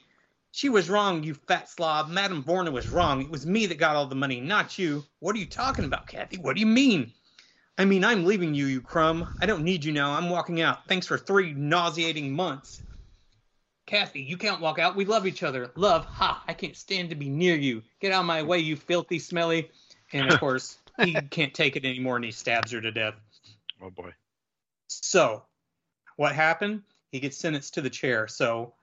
[0.52, 2.08] she was wrong, you fat slob.
[2.08, 3.22] Madame Vorna was wrong.
[3.22, 5.04] It was me that got all the money, not you.
[5.20, 6.38] What are you talking about, Kathy?
[6.38, 7.12] What do you mean?
[7.78, 9.30] I mean, I'm leaving you, you crumb.
[9.40, 10.12] I don't need you now.
[10.12, 10.86] I'm walking out.
[10.86, 12.82] Thanks for three nauseating months.
[13.86, 14.96] Kathy, you can't walk out.
[14.96, 15.72] We love each other.
[15.76, 17.82] Love, ha, I can't stand to be near you.
[18.00, 19.70] Get out of my way, you filthy, smelly.
[20.12, 23.14] And of course, he can't take it anymore and he stabs her to death.
[23.82, 24.12] Oh boy.
[24.88, 25.44] So,
[26.16, 26.82] what happened?
[27.10, 28.28] He gets sentenced to the chair.
[28.28, 28.74] So,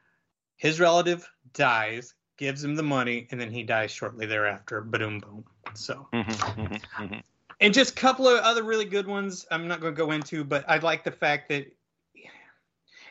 [0.58, 4.82] his relative dies, gives him the money, and then he dies shortly thereafter.
[4.82, 5.46] Boom, boom.
[5.74, 7.24] So, Mhm, mhm, mhm.
[7.60, 10.44] and just a couple of other really good ones I'm not going to go into,
[10.44, 11.72] but I like the fact that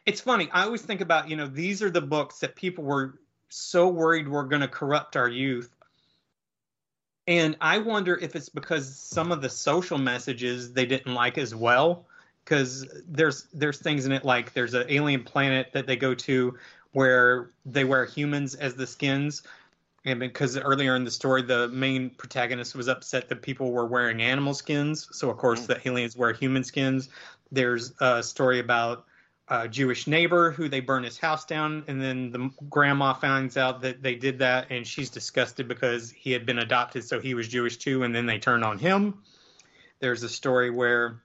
[0.05, 0.48] it's funny.
[0.52, 3.18] I always think about, you know, these are the books that people were
[3.48, 5.74] so worried were going to corrupt our youth.
[7.28, 11.55] And I wonder if it's because some of the social messages they didn't like as
[11.55, 12.06] well.
[12.44, 16.56] Because there's there's things in it like there's an alien planet that they go to
[16.97, 19.43] where they wear humans as the skins,
[20.06, 24.23] and because earlier in the story the main protagonist was upset that people were wearing
[24.23, 27.10] animal skins, so of course the aliens wear human skins.
[27.52, 29.05] There's a story about
[29.48, 33.82] a Jewish neighbor who they burn his house down, and then the grandma finds out
[33.82, 37.47] that they did that, and she's disgusted because he had been adopted, so he was
[37.47, 39.18] Jewish too, and then they turn on him.
[40.01, 41.20] There's a story where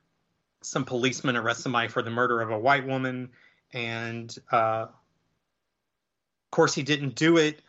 [0.64, 3.30] some policemen arrest somebody for the murder of a white woman,
[3.72, 4.88] and uh,
[6.52, 7.62] course he didn't do it.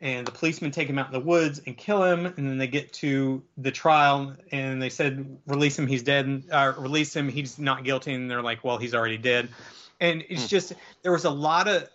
[0.00, 2.66] And the policemen take him out in the woods and kill him, and then they
[2.66, 7.56] get to the trial, and they said, "Release him, he's dead." Uh, release him, he's
[7.56, 9.48] not guilty, and they're like, "Well, he's already dead."
[10.00, 10.48] And it's Hmm.
[10.48, 10.72] just
[11.02, 11.88] there was a lot of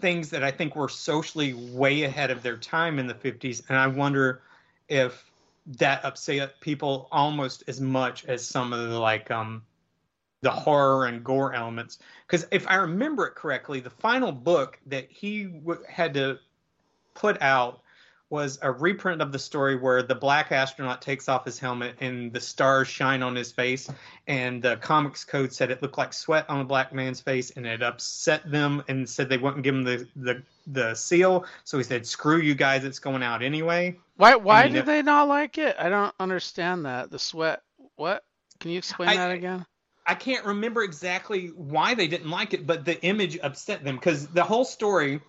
[0.00, 3.78] things that I think were socially way ahead of their time in the 50s, and
[3.78, 4.42] I wonder
[4.90, 5.24] if
[5.66, 9.62] that upset people almost as much as some of the like um
[10.44, 11.98] the horror and gore elements.
[12.26, 16.38] Because if I remember it correctly, the final book that he w- had to
[17.14, 17.80] put out
[18.30, 22.32] was a reprint of the story where the black astronaut takes off his helmet and
[22.32, 23.88] the stars shine on his face
[24.26, 27.64] and the comics code said it looked like sweat on a black man's face and
[27.66, 31.84] it upset them and said they wouldn't give him the the, the seal so he
[31.84, 35.58] said screw you guys it's going out anyway Why why mean, did they not like
[35.58, 35.76] it?
[35.78, 37.10] I don't understand that.
[37.10, 37.62] The sweat.
[37.96, 38.24] What?
[38.58, 39.64] Can you explain I- that again?
[40.06, 44.26] I can't remember exactly why they didn't like it, but the image upset them because
[44.28, 45.20] the whole story,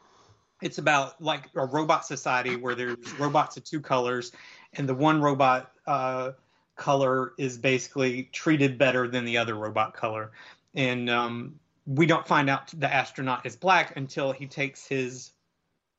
[0.61, 4.31] it's about like a robot society where there's robots of two colors,
[4.73, 6.31] and the one robot uh,
[6.76, 10.31] color is basically treated better than the other robot color,
[10.73, 15.31] and um, we don't find out the astronaut is black until he takes his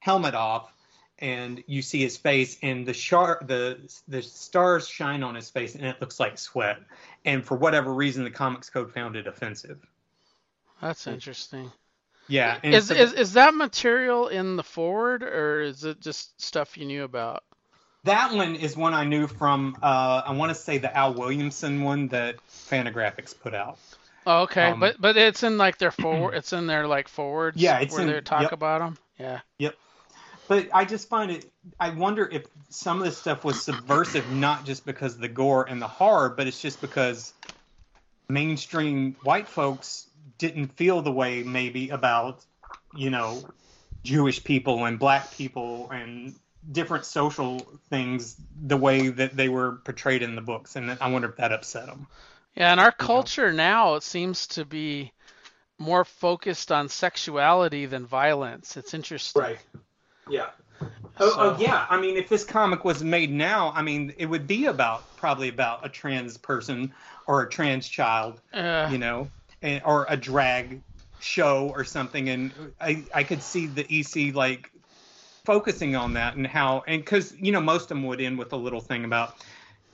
[0.01, 0.71] helmet off.
[1.19, 5.75] And you see his face, and the shar- the the stars shine on his face,
[5.75, 6.79] and it looks like sweat
[7.25, 9.79] and for whatever reason the comics code found it offensive
[10.81, 11.73] That's interesting.
[12.29, 16.77] yeah Is, so is is that material in the forward or is it just stuff
[16.77, 17.43] you knew about?
[18.05, 21.83] that one is one i knew from uh, i want to say the al williamson
[21.83, 23.79] one that fantagraphics put out
[24.29, 26.35] Oh, okay, Um, but but it's in like their forward.
[26.35, 27.57] It's in their like forwards.
[27.63, 28.53] Yeah, it's where in- they talk yep.
[28.53, 28.99] about them.
[29.21, 29.41] Yeah.
[30.49, 31.51] But i just find it
[31.81, 35.69] i wonder if some of this stuff was subversive not just because of the gore
[35.69, 37.33] and the horror but it's just because
[38.29, 40.07] mainstream white folks
[40.39, 42.45] didn't feel the way maybe about
[42.97, 43.43] you know
[44.05, 46.35] jewish people and black people and
[46.73, 47.61] different social
[47.91, 48.37] things
[48.67, 51.87] the way that they were portrayed in the books and i wonder if that upset
[51.87, 52.07] them
[52.57, 52.95] Yeah, and our know?
[52.99, 55.13] culture now it seems to be
[55.79, 58.77] more focused on sexuality than violence.
[58.77, 59.43] It's interesting.
[60.29, 60.47] Yeah
[61.21, 61.87] Oh, oh yeah.
[61.91, 65.49] I mean, if this comic was made now, I mean, it would be about probably
[65.49, 66.93] about a trans person
[67.27, 69.31] or a trans child, Uh, you know,
[69.63, 70.83] and, or a drag
[71.19, 72.29] show or something.
[72.29, 74.71] And I I could see the EC like
[75.45, 78.53] focusing on that and how and because you know most of them would end with
[78.53, 79.35] a little thing about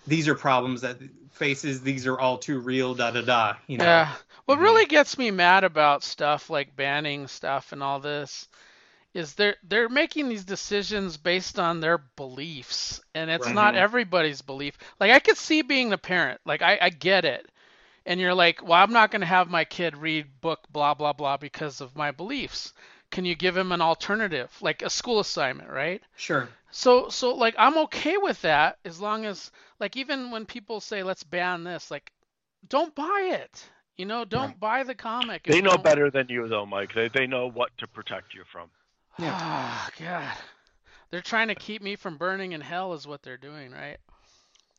[0.06, 0.98] these are problems that
[1.32, 4.16] faces these are all too real da da da you know Yeah.
[4.46, 4.60] What Mhm.
[4.60, 8.48] really gets me mad about stuff like banning stuff and all this
[9.14, 13.54] is they're they're making these decisions based on their beliefs and it's Right.
[13.54, 14.78] not everybody's belief.
[15.00, 16.40] Like I could see being a parent.
[16.46, 17.46] Like I, I get it.
[18.06, 21.36] And you're like, well, I'm not gonna have my kid read book blah blah blah
[21.36, 22.72] because of my beliefs.
[23.10, 26.02] Can you give him an alternative, like a school assignment, right?
[26.16, 30.80] sure So so like I'm okay with that as long as like even when people
[30.80, 32.10] say let's ban this, like
[32.68, 33.68] don't buy it.
[33.96, 34.60] You know, don't Right.
[34.60, 35.44] buy the comic.
[35.44, 36.94] They know don't- better than you, though, Mike.
[36.94, 38.70] They they know what to protect you from.
[39.18, 39.30] Yeah.
[39.34, 40.36] Ah, God.
[41.10, 43.98] They're trying to keep me from burning in hell is what they're doing, right?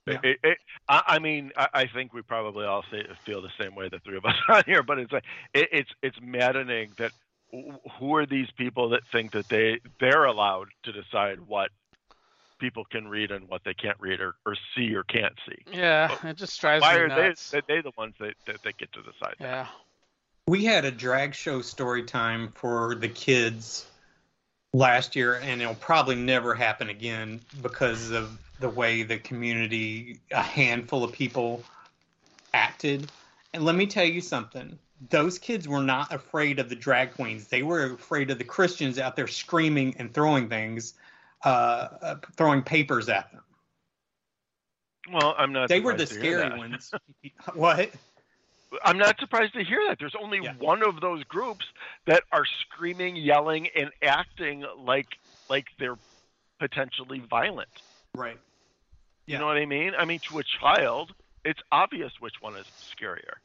[0.07, 0.19] Yeah.
[0.23, 0.57] It, it,
[0.89, 3.99] I, I mean, I, I think we probably all say, feel the same way, the
[3.99, 4.83] three of us on here.
[4.83, 5.23] But it's like
[5.53, 7.11] it, it's it's maddening that
[7.53, 11.69] wh- who are these people that think that they they're allowed to decide what
[12.59, 15.77] people can read and what they can't read or, or see or can't see.
[15.77, 17.51] Yeah, it just drives Why me are they nuts.
[17.51, 19.35] they they the ones that, that, that get to decide?
[19.39, 19.45] that?
[19.45, 19.67] Yeah.
[20.47, 23.87] We had a drag show story time for the kids
[24.73, 30.41] last year, and it'll probably never happen again because of the way the community, a
[30.41, 31.63] handful of people
[32.53, 33.09] acted.
[33.53, 34.77] And let me tell you something.
[35.09, 37.47] Those kids were not afraid of the drag queens.
[37.47, 40.93] They were afraid of the Christians out there screaming and throwing things,
[41.43, 43.41] uh, uh, throwing papers at them.
[45.11, 45.67] Well, I'm not.
[45.67, 46.93] They were the surprised to hear scary ones.
[47.53, 47.91] what?
[48.83, 49.99] I'm not surprised to hear that.
[49.99, 50.53] There's only Yeah.
[50.55, 51.65] one of those groups
[52.05, 55.17] that are screaming, yelling, and acting like
[55.49, 55.97] like they're
[56.59, 57.69] potentially violent.
[58.15, 58.39] Right.
[59.25, 59.93] You know what I mean?
[59.97, 61.13] I mean, to a child,
[61.45, 63.35] it's obvious which one is scarier.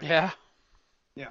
[0.00, 0.30] Yeah.
[1.14, 1.28] Yeah.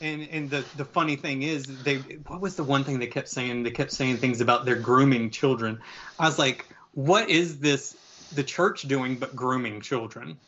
[0.00, 1.96] And and the the funny thing is they
[2.26, 3.62] what was the one thing they kept saying?
[3.62, 5.80] They kept saying things about their grooming children.
[6.18, 7.96] I was like, what is this
[8.32, 10.38] the church doing but grooming children?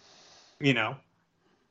[0.60, 0.96] You know?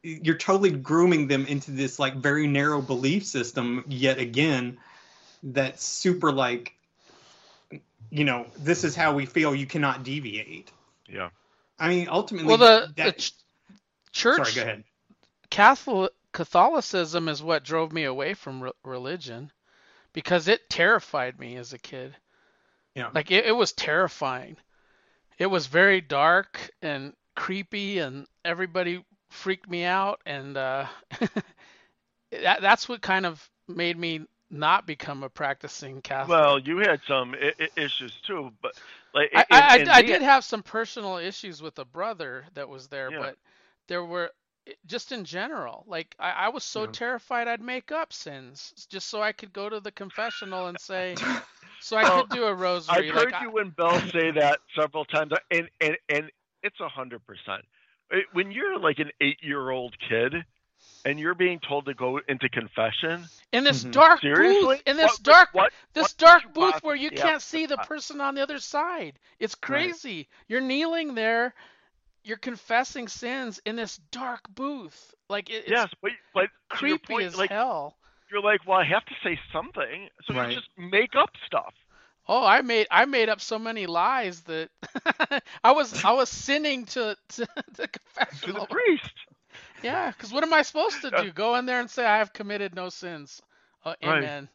[0.03, 4.77] You're totally grooming them into this like very narrow belief system yet again
[5.43, 6.75] that's super like
[8.09, 10.69] you know, this is how we feel you cannot deviate.
[11.07, 11.29] Yeah.
[11.79, 13.33] I mean ultimately Well, the, the ch-
[14.11, 14.83] church sorry, go ahead.
[15.49, 19.51] Catholic Catholicism is what drove me away from re- religion
[20.13, 22.15] because it terrified me as a kid.
[22.95, 23.09] Yeah.
[23.13, 24.57] Like it, it was terrifying.
[25.37, 30.87] It was very dark and creepy and everybody freaked me out and uh
[32.31, 36.27] that, that's what kind of made me not become a practicing Catholic.
[36.27, 38.73] Well, you had some I- I- issues too, but
[39.13, 42.45] like I, in- I, in I, I did have some personal issues with a brother
[42.53, 43.19] that was there, Yeah.
[43.19, 43.37] but
[43.87, 44.31] there were
[44.85, 45.83] just in general.
[45.87, 46.87] Like I, I was so Yeah.
[46.87, 51.19] terrified I'd make up sins just so I could go to the confessional and say,
[51.79, 53.11] so I Well, could do a rosary.
[53.11, 56.31] I've like heard I- you and Bell say that several times, and and and
[56.63, 57.65] it's a hundred percent.
[58.11, 60.33] It- When you're like an eight-year-old kid,
[61.05, 63.91] and you're being told to go into confession, in this Mhm.
[63.91, 67.09] dark seriously, booth, in this What- dark, what, this what dark booth possibly where you
[67.11, 69.17] have can't see the person on the other side.
[69.39, 69.61] It's Right.
[69.61, 70.27] crazy.
[70.47, 71.53] You're kneeling there.
[72.23, 75.15] You're confessing sins in this dark booth.
[75.27, 77.97] Like it, it's yes, but but creepy point, as like hell.
[78.29, 80.49] you're like, well, I have to say something, so Right.
[80.49, 81.73] you just make up stuff.
[82.33, 84.69] Oh, I made I made up so many lies that
[85.63, 88.65] I was I was sinning to to, to To the confessional.
[88.67, 89.11] priest.
[89.83, 91.31] Yeah, because what am I supposed to do?
[91.31, 93.41] Go in there and say I have committed no sins.
[93.83, 94.19] Uh, Right.
[94.23, 94.47] amen.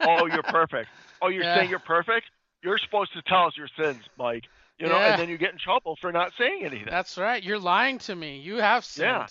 [0.00, 0.90] Oh, you're perfect.
[1.22, 1.56] Oh, you're Yeah.
[1.56, 2.26] saying you're perfect.
[2.62, 4.44] You're supposed to tell us your sins, Mike.
[4.78, 5.12] You know, Yeah.
[5.12, 6.88] and then you get in trouble for not saying anything.
[6.90, 7.42] That's right.
[7.42, 8.38] You're lying to me.
[8.40, 9.06] You have sinned.
[9.08, 9.26] Yeah.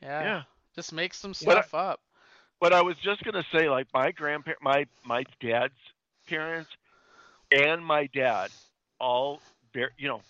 [0.00, 0.22] Yeah.
[0.22, 0.42] yeah.
[0.76, 2.00] Just make some But I- stuff up.
[2.60, 5.74] But I was just gonna say, like my grandparent, my my dad's
[6.28, 6.70] parents,
[7.54, 8.50] and my dad,
[9.00, 9.42] all
[9.98, 10.22] you know,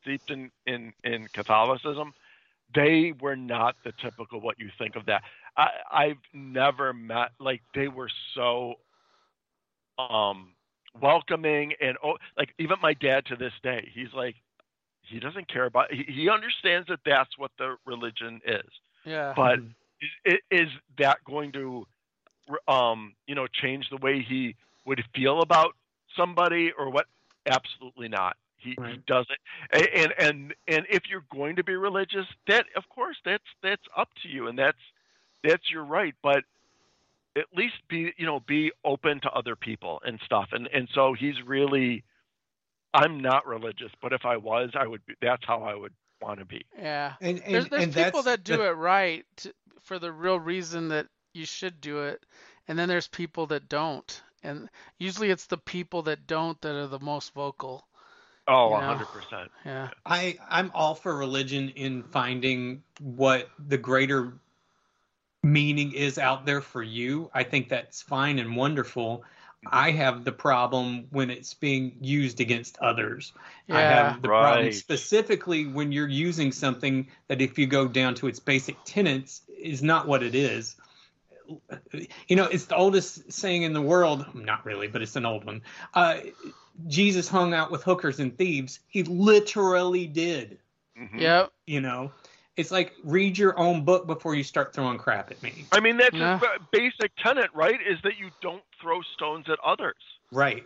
[0.00, 2.12] steeped in in in Catholicism.
[2.74, 5.22] They were not the typical what you think of that.
[5.56, 8.74] I I've never met like they were so
[9.98, 10.54] um
[11.00, 14.36] welcoming and oh like even my dad to this day he's like
[15.02, 18.68] he doesn't care about he, he understands that that's what the religion is
[19.04, 19.32] Yeah.
[19.36, 19.58] but
[20.24, 20.68] is, is
[20.98, 21.86] that going to
[22.68, 24.56] um you know change the way he
[24.86, 25.74] would feel about
[26.16, 27.06] somebody or what?
[27.46, 28.36] Absolutely not.
[28.56, 29.38] He, he doesn't.
[29.72, 34.08] And and and if you're going to be religious that of course that's that's up
[34.22, 34.78] to you and that's
[35.42, 36.44] that's your right but
[37.36, 40.48] at least be you know be open to other people and stuff.
[40.52, 42.04] And and so he's really
[42.94, 45.92] i'm not religious but if i was i would be that's how i would
[46.24, 46.64] want to be.
[46.78, 47.14] Yeah.
[47.20, 50.40] And, and, There's there's and people that do the- it right t- for the real
[50.40, 52.24] reason that you should do it,
[52.68, 54.22] and then there's people that don't.
[54.44, 54.68] And
[54.98, 57.86] usually it's the people that don't that are the most vocal.
[58.46, 58.98] oh You know.
[58.98, 59.88] 100% Yeah.
[60.06, 64.34] I I'm all for religion in finding what the greater
[65.42, 67.30] meaning is out there for you.
[67.34, 69.24] I think that's fine and wonderful.
[69.66, 73.32] I have the problem when it's being used against others.
[73.70, 74.12] I Yeah.
[74.12, 78.40] have the problem specifically when you're using something that if you go down to its
[78.40, 80.76] basic tenets is not what it is.
[82.26, 84.26] You know, it's the oldest saying in the world.
[84.34, 85.62] Not really, but it's an old one.
[85.92, 86.18] Uh,
[86.88, 88.80] Jesus hung out with hookers and thieves.
[88.88, 90.58] He literally did.
[90.98, 91.20] Mhm.
[91.20, 91.52] Yep.
[91.66, 92.12] You know,
[92.56, 95.66] it's like read your own book before you start throwing crap at me.
[95.72, 96.40] I mean, that's Yeah.
[96.56, 97.80] a basic tenet, right?
[97.86, 99.96] Is that you don't throw stones at others.
[100.32, 100.64] Right.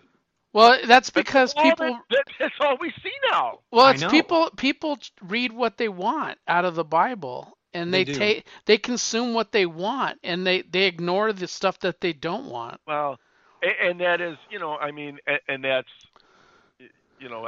[0.52, 3.60] Well, that's That's because all people That, that, that's all we see now.
[3.70, 8.12] Well, it's people people read what they want out of the Bible and They they,
[8.12, 12.46] take they consume what they want and they they ignore the stuff that they don't
[12.46, 12.80] want.
[12.86, 13.18] Well,
[13.62, 15.18] and that is, you know, I mean,
[15.48, 15.88] and that's,
[17.18, 17.46] you know,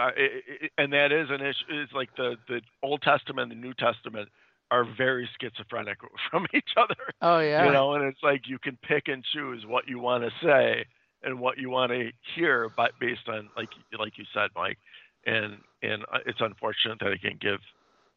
[0.79, 1.65] and that is an issue.
[1.69, 4.29] It's like the the Old Testament and the New Testament
[4.71, 5.99] are very schizophrenic
[6.31, 6.97] from each other.
[7.23, 7.67] Oh yeah.
[7.67, 10.85] You know, and it's like you can pick and choose what you want to say
[11.23, 13.69] and what you want to hear, but based on like
[13.99, 14.79] like you said, Mike,
[15.27, 17.61] and and uh, it's unfortunate that it can give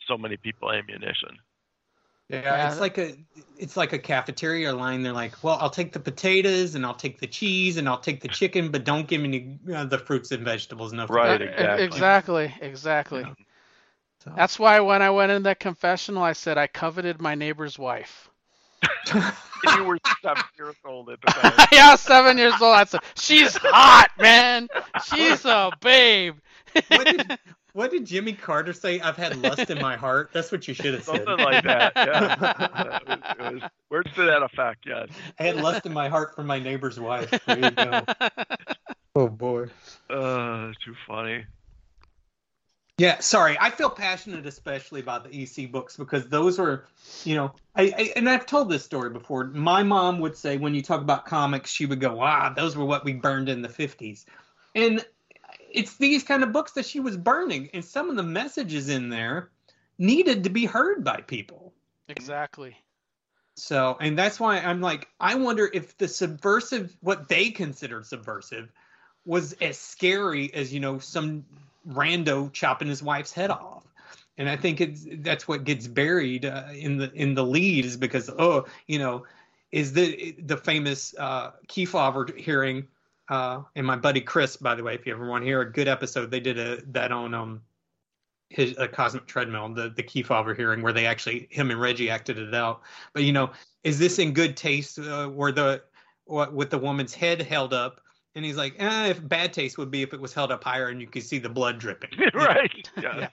[0.08, 1.38] so many people ammunition.
[2.34, 2.72] Yeah, Yeah.
[2.72, 3.14] it's like a
[3.58, 5.04] it's like a cafeteria line.
[5.04, 8.22] They're like, well, I'll take the potatoes and I'll take the cheese and I'll take
[8.22, 10.92] the chicken, but don't give me uh, the fruits and vegetables.
[10.94, 11.86] No, Right, exactly.
[11.86, 12.54] Exactly.
[12.62, 13.22] Exactly.
[13.22, 13.34] Yeah.
[14.24, 17.78] So- That's why when I went in that confessional, I said I coveted my neighbor's
[17.78, 18.30] wife.
[19.14, 21.68] you were seven years old at the time.
[21.72, 22.76] yeah, seven years old.
[22.76, 24.68] I said, she's hot, man.
[25.06, 26.36] She's a babe.
[26.90, 27.38] what, did,
[27.74, 29.00] what did Jimmy Carter say?
[29.00, 30.30] I've had lust in my heart.
[30.32, 31.26] That's what you should have said.
[31.26, 31.94] Something like that.
[31.96, 33.00] Yeah.
[33.04, 34.86] It was, it was, words to that effect.
[34.86, 35.10] Yes.
[35.40, 37.30] I had lust in my heart for my neighbor's wife.
[37.46, 38.04] There you go.
[39.16, 39.68] Oh boy.
[40.10, 41.46] Uh, too funny.
[42.98, 43.58] Yeah, sorry.
[43.60, 46.86] I feel passionate, especially about the EC books, because those were,
[47.24, 49.46] you know, I, I and I've told this story before.
[49.46, 52.86] My mom would say when you talk about comics, she would go, "Wow, those were
[52.86, 54.26] what we burned in the '50s,"
[54.74, 55.06] and
[55.74, 59.10] it's these kind of books that she was burning, and some of the messages in
[59.10, 59.50] there
[59.98, 61.74] needed to be heard by people.
[62.08, 62.78] exactly.
[63.56, 68.72] So, and that's why I'm like, I wonder if the subversive, what they considered subversive,
[69.26, 71.46] was as scary as you know some
[71.88, 73.84] rando chopping his wife's head off.
[74.38, 77.98] And I think it's that's what gets buried uh, in the in the lead is
[77.98, 79.26] because oh you know
[79.72, 82.88] is the the famous uh, Kefauver hearing
[83.30, 85.72] uh, and my buddy Chris by the way if you ever want to hear a
[85.72, 87.62] good episode they did a that on um
[88.54, 92.38] his a cosmic treadmill the the Kefauver hearing where they actually him and Reggie acted
[92.38, 92.82] it out.
[93.14, 93.52] But you know
[93.84, 95.84] is this in good taste uh, where the
[96.26, 98.00] what with the woman's head held up
[98.36, 100.90] and he's like eh, if bad taste would be if it was held up higher
[100.90, 102.90] and you could see the blood dripping right.
[103.02, 103.28] Yeah.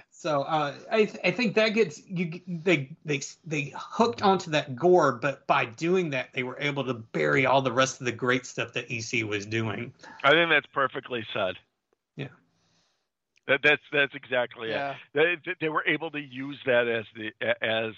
[0.10, 4.76] so uh, I th- I think that gets you they they they hooked onto that
[4.76, 8.12] gore, but by doing that they were able to bury all the rest of the
[8.12, 9.92] great stuff that EC was doing.
[10.22, 11.54] I think that's perfectly said.
[12.16, 12.28] Yeah.
[13.48, 14.72] That, that's that's exactly it.
[14.72, 14.94] yeah.
[15.14, 17.92] They, they were able to use that as the as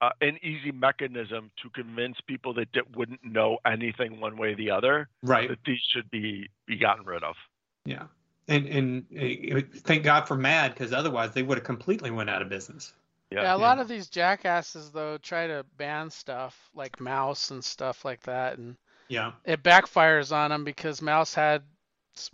[0.00, 4.56] uh, an easy mechanism to convince people that di- wouldn't know anything one way or
[4.56, 5.48] the other Right.
[5.48, 7.36] that these should be be gotten rid of.
[7.84, 8.04] Yeah.
[8.48, 12.42] And and uh, thank God for Mad because otherwise they would have completely went out
[12.42, 12.92] of business.
[13.30, 13.42] Yeah.
[13.42, 18.04] Yeah, a lot of these jackasses though try to ban stuff like Maus and stuff
[18.04, 18.76] like that, and
[19.08, 19.32] Yeah.
[19.44, 21.62] it backfires on them because Maus had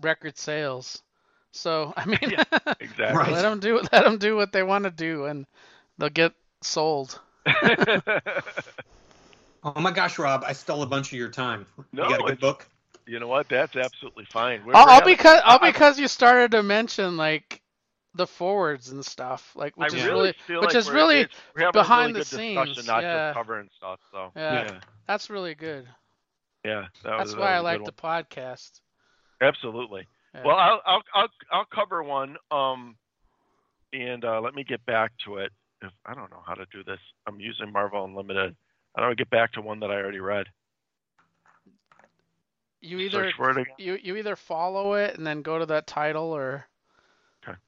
[0.00, 1.02] record sales.
[1.52, 2.18] So I mean,
[2.80, 3.16] Exactly.
[3.16, 3.32] Right.
[3.32, 5.46] let them do let them do what they want to do, and
[5.98, 6.32] they'll get
[6.62, 7.20] sold.
[9.64, 11.66] Oh my gosh, Rob, I stole a bunch of your time.
[11.92, 12.68] No, you got a good book?
[13.04, 13.48] you know what?
[13.48, 14.64] That's absolutely fine.
[14.64, 17.60] We're, All, we're all because all I- I- because you started to mention like
[18.14, 20.96] the forwards and stuff, like which I is really, really feel which like is we're-
[20.96, 22.26] really we're behind really the good
[22.76, 23.28] scenes, not yeah.
[23.30, 23.98] just covering stuff.
[24.12, 24.52] So Yeah.
[24.64, 25.88] yeah, that's really good.
[26.64, 27.92] yeah, that That's was, why I that was a like the
[28.36, 28.80] podcast.
[29.40, 30.06] Absolutely.
[30.34, 30.42] Yeah.
[30.44, 32.36] Well, I'll, I'll I'll I'll cover one.
[32.52, 32.96] Um,
[33.92, 35.50] and uh, let me get back to it.
[35.86, 38.54] If I don't know how to do this, I'm using Marvel Unlimited.
[38.94, 40.46] I don't get back to one that I already read.
[42.80, 43.74] you either Search for it again.
[43.78, 46.66] you you either follow it and then go to that title or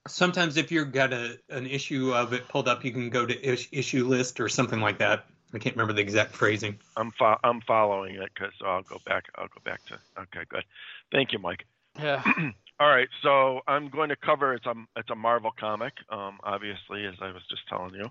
[0.09, 3.49] Sometimes if you've got a an issue of it pulled up, you can go to
[3.49, 5.27] ish, issue list or something like that.
[5.55, 6.79] I can't remember the exact phrasing.
[6.97, 9.27] I'm fo- I'm following it because I'll go back.
[9.37, 9.95] I'll go back to.
[10.23, 10.65] Okay, good.
[11.13, 11.65] Thank you, Mike.
[11.99, 12.23] yeah.
[12.81, 17.07] All right, so I'm going to cover it's a it's a Marvel comic, um, obviously,
[17.07, 18.09] as I was just telling you.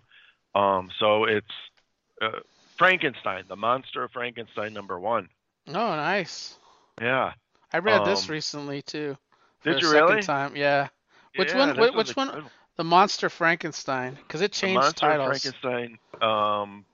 [0.59, 1.45] Um, so it's
[2.21, 2.39] uh,
[2.77, 5.29] Frankenstein, the monster of Frankenstein, number one.
[5.69, 6.57] Oh, nice.
[7.01, 7.31] Yeah.
[7.71, 9.17] I read this Um, recently too.
[9.63, 10.21] Did you second really?
[10.23, 10.55] Time.
[10.55, 10.87] Yeah.
[11.35, 15.11] Which Yeah, one- this which one- The Monster Frankenstein, because it The changed monster of
[15.17, 15.41] titles.
[15.41, 15.99] Frankenstein.
[16.21, 16.85] Um,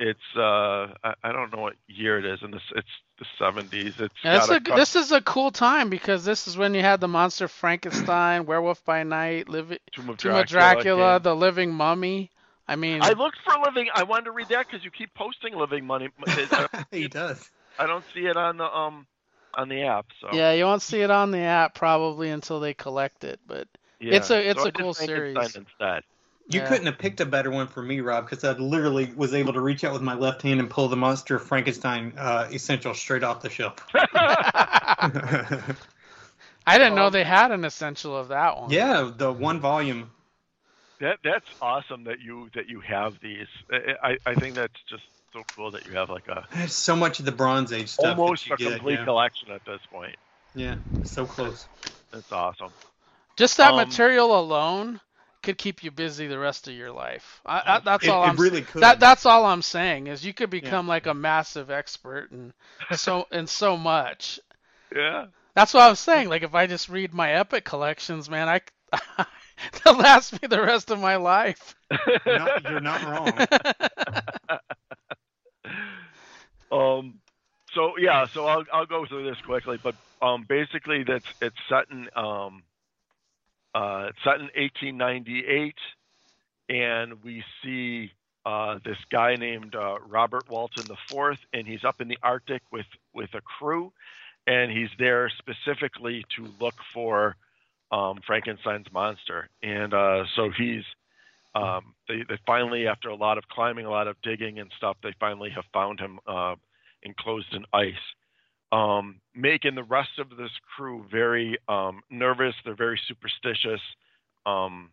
[0.00, 3.94] it's uh, I, I don't know what year it is, and it's it's the 70s.
[3.98, 6.82] It's this, is a a, this is a cool time because this is when you
[6.82, 10.46] had the Monster Frankenstein, Werewolf by Night, Liv- Tomb of Tomb of Dracula.
[10.46, 12.30] Dracula, the Living Mummy.
[12.68, 13.88] I mean, I looked for Living.
[13.94, 16.10] I wanted to read that because you keep posting Living Mummy.
[16.26, 17.50] I he does.
[17.78, 19.06] I don't see it on the um
[19.54, 20.06] on the app.
[20.20, 23.68] So yeah, you won't see it on the app probably until they collect it, but
[24.00, 24.16] Yeah.
[24.16, 25.36] It's a- it's So a I cool series.
[25.54, 26.02] Instead.
[26.50, 26.66] You Yeah.
[26.68, 29.60] couldn't have picked a better one for me, Rob, because I literally was able to
[29.60, 33.40] reach out with my left hand and pull the Monster Frankenstein uh, essential straight off
[33.40, 33.76] the shelf.
[36.66, 38.70] I didn't know Um, they had an essential of that one.
[38.70, 40.10] yeah, the one volume.
[41.00, 43.46] That that's awesome that you that you have these.
[43.72, 46.94] I I, I think that's just so cool that you have like a There's so
[46.96, 48.16] much of the Bronze Age stuff.
[48.16, 49.04] that almost you a get, complete yeah.
[49.04, 50.16] collection at this point.
[50.54, 50.74] Yeah,
[51.04, 51.66] so close.
[52.12, 52.70] That's awesome.
[53.36, 55.00] Just that Um, material alone
[55.42, 57.40] could keep you busy the rest of your life.
[57.46, 58.82] I, I, that's It, all I'm really could.
[58.82, 62.52] that that's all I'm saying is you could become like a massive expert and
[62.92, 64.40] so and so much.
[64.94, 65.26] Yeah.
[65.54, 66.28] That's what I was saying.
[66.28, 68.60] Like if I just read my Epic collections, man, I
[69.84, 71.74] they'll last me the rest of my life.
[72.26, 73.32] You're not, you're not wrong.
[76.72, 77.20] um,
[77.72, 81.90] so yeah, so I'll I'll go through this quickly, but um, basically that's it's set
[81.90, 82.62] in um,
[83.74, 85.74] uh, it's set in 1898,
[86.68, 88.10] and we see
[88.46, 92.86] uh, this guy named uh, Robert Walton IV, and he's up in the Arctic with
[93.12, 93.92] with a crew,
[94.46, 97.36] and he's there specifically to look for
[97.92, 100.84] um, Frankenstein's monster, and uh, so he's
[101.54, 104.96] um, they, they finally, after a lot of climbing, a lot of digging and stuff,
[105.02, 106.54] they finally have found him uh,
[107.02, 107.94] enclosed in ice,
[108.72, 112.54] um, making the rest of this crew very um, nervous.
[112.64, 113.80] They're very superstitious.
[114.46, 114.90] Um,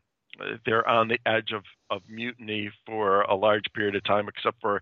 [0.65, 4.81] they're on the edge of, of mutiny for a large period of time, except for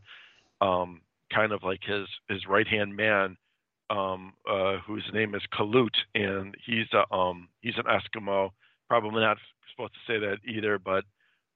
[0.62, 1.02] um,
[1.34, 3.38] kind of like his his right hand man,
[3.90, 8.50] um, uh, whose name is Kalut, and he's a um, he's an Eskimo.
[8.88, 9.38] Probably not
[9.72, 11.04] supposed to say that either, but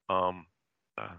[0.08, 0.46] um,
[0.98, 1.14] uh,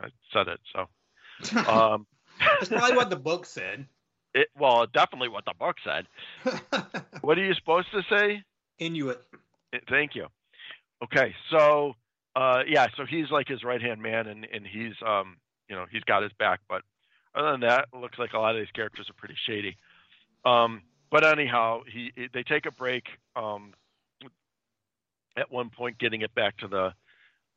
[0.00, 0.60] I said it.
[0.72, 2.06] So um,
[2.38, 3.86] That's probably what the book said.
[4.34, 6.06] It well, definitely what the book said.
[7.22, 8.42] What are you supposed to say?
[8.78, 9.22] Inuit.
[9.74, 10.26] Eh, Thank you.
[11.04, 11.94] Okay, so
[12.34, 15.36] uh, yeah, so he's like his right hand man, and and he's um
[15.68, 16.82] you know he's got his back, but
[17.34, 19.76] other than that, it looks like a lot of these characters are pretty shady.
[20.44, 23.04] Um, but anyhow, he they take a break.
[23.36, 23.74] Um,
[25.36, 26.92] at one point, getting it back to the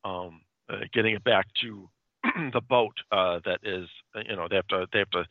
[0.08, 1.90] um, uh, getting it back to
[2.54, 3.88] the boat uh, that is
[4.28, 5.26] you know they have to they have to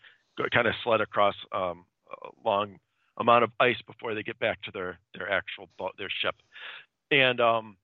[0.53, 2.79] kind of sled across um, a long
[3.19, 6.37] amount of ice before they get back to their their actual boat their ship.
[7.11, 7.77] And um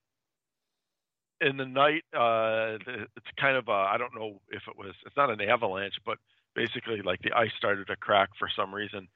[1.41, 2.77] in the night uh
[3.15, 6.17] it's kind of i don't know if it was it's not an avalanche but
[6.53, 9.07] basically like the ice started to crack for some reason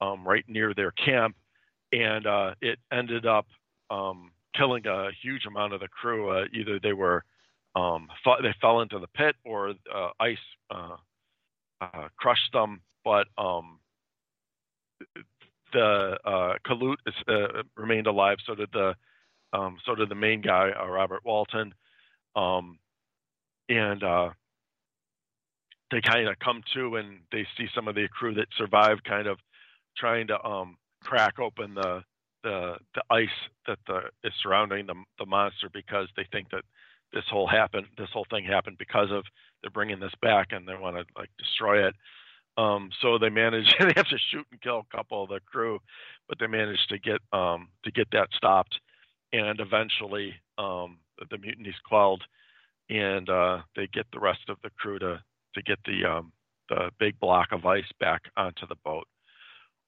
[0.00, 1.36] um right near their camp.
[1.92, 3.46] And uh it ended up
[3.90, 6.30] um killing a huge amount of the crew.
[6.30, 7.24] Uh, either they were
[7.76, 10.38] um fa- they fell into the pit or uh, ice
[11.80, 13.78] uh, crushed them but um
[15.72, 18.38] the uh, Kalut is, uh, remained alive.
[18.46, 18.94] So did the
[19.52, 21.74] um, so did the main guy, uh, Robert Walton,
[22.36, 22.78] um,
[23.68, 24.30] and uh,
[25.90, 29.26] they kind of come to and they see some of the crew that survived, kind
[29.26, 29.38] of
[29.96, 32.02] trying to um, crack open the
[32.42, 33.28] the the ice
[33.66, 36.62] that the, is surrounding the the monster because they think that
[37.12, 39.24] this whole happened, this whole thing happened because of
[39.62, 41.94] they're bringing this back and they want to like destroy it.
[42.56, 43.74] Um, so they managed.
[43.80, 45.78] They have to shoot and kill a couple of the crew,
[46.28, 48.78] but they managed to get um, to get that stopped,
[49.32, 50.98] and eventually um,
[51.30, 52.22] the mutiny's quelled,
[52.88, 55.22] and uh, they get the rest of the crew to
[55.54, 56.32] to get the um,
[56.68, 59.06] the big block of ice back onto the boat.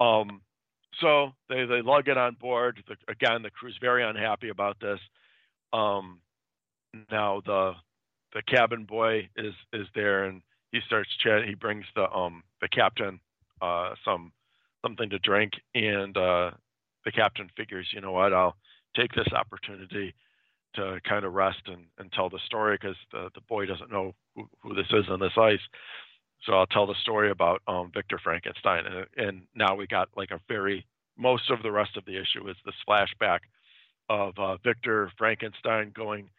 [0.01, 0.41] Um,
[1.01, 2.83] so they they lug it on board.
[2.87, 5.01] The, again, the crew's very unhappy about this.
[5.73, 6.21] Um,
[7.11, 7.73] now the
[8.35, 11.49] the cabin boy is is there and he starts chatting.
[11.49, 13.21] He brings the um the captain
[13.61, 14.33] uh some
[14.83, 16.51] something to drink, and uh,
[17.05, 18.57] the captain figures, you know what, I'll
[18.95, 20.15] take this opportunity
[20.75, 24.15] to kind of rest and, and tell the story because the the boy doesn't know
[24.35, 25.61] who, who this is on this ice.
[26.45, 30.31] So I'll tell the story about um, Victor Frankenstein, and, and now we got like
[30.31, 30.87] a very
[31.17, 33.41] most of the rest of the issue is this flashback
[34.09, 36.31] of uh, Victor Frankenstein going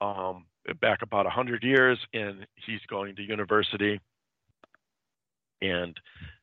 [0.00, 0.46] um,
[0.80, 4.00] back about 100 years and he's going to university.
[5.62, 5.98] And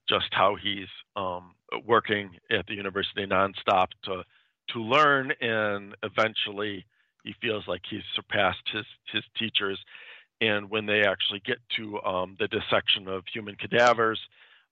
[0.07, 1.55] just how he's um,
[1.85, 4.23] working at the university nonstop to
[4.69, 6.85] to learn and eventually
[7.23, 9.79] he feels like he's surpassed his his teachers.
[10.39, 14.19] And when they actually get to um, the dissection of human cadavers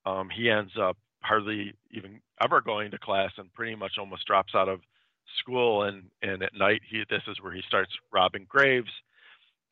[0.06, 4.53] um, he ends up hardly even ever going to class and pretty much almost drops
[4.53, 4.82] out of
[5.39, 8.91] school and and at night he this is where he starts robbing graves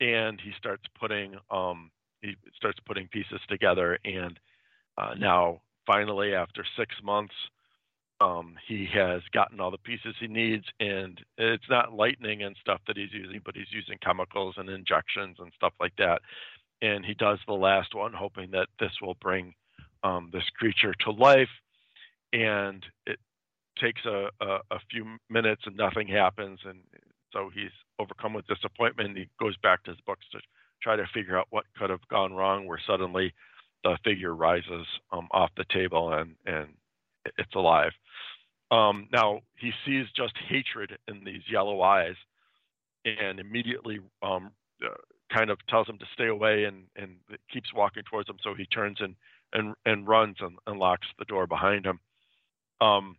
[0.00, 1.90] and he starts putting um,
[2.20, 4.38] he starts putting pieces together and
[4.98, 7.34] uh, now finally after six months
[8.20, 12.80] um, he has gotten all the pieces he needs and it's not lightning and stuff
[12.86, 16.20] that he's using but he's using chemicals and injections and stuff like that
[16.82, 19.54] and he does the last one hoping that this will bring
[20.02, 21.48] um, this creature to life
[22.32, 23.18] and it
[23.80, 26.80] takes a, a, a few minutes and nothing happens and
[27.34, 29.18] so he's overcome with disappointment.
[29.18, 30.38] He goes back to his books to
[30.82, 32.66] try to figure out what could have gone wrong.
[32.66, 33.34] Where suddenly
[33.82, 36.68] the figure rises um, off the table and and
[37.36, 37.92] it's alive.
[38.70, 42.16] Um, now he sees just hatred in these yellow eyes,
[43.04, 44.52] and immediately um,
[44.84, 44.94] uh,
[45.32, 47.16] kind of tells him to stay away and and
[47.52, 48.36] keeps walking towards him.
[48.42, 49.16] So he turns and
[49.52, 51.98] and and runs and, and locks the door behind him.
[52.80, 53.16] Um,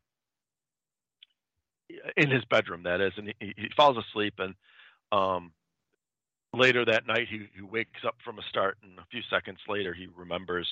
[2.17, 4.35] in his bedroom, that is, and he, he falls asleep.
[4.39, 4.55] And
[5.11, 5.51] um,
[6.53, 9.93] later that night, he, he wakes up from a start, and a few seconds later,
[9.93, 10.67] he remembers,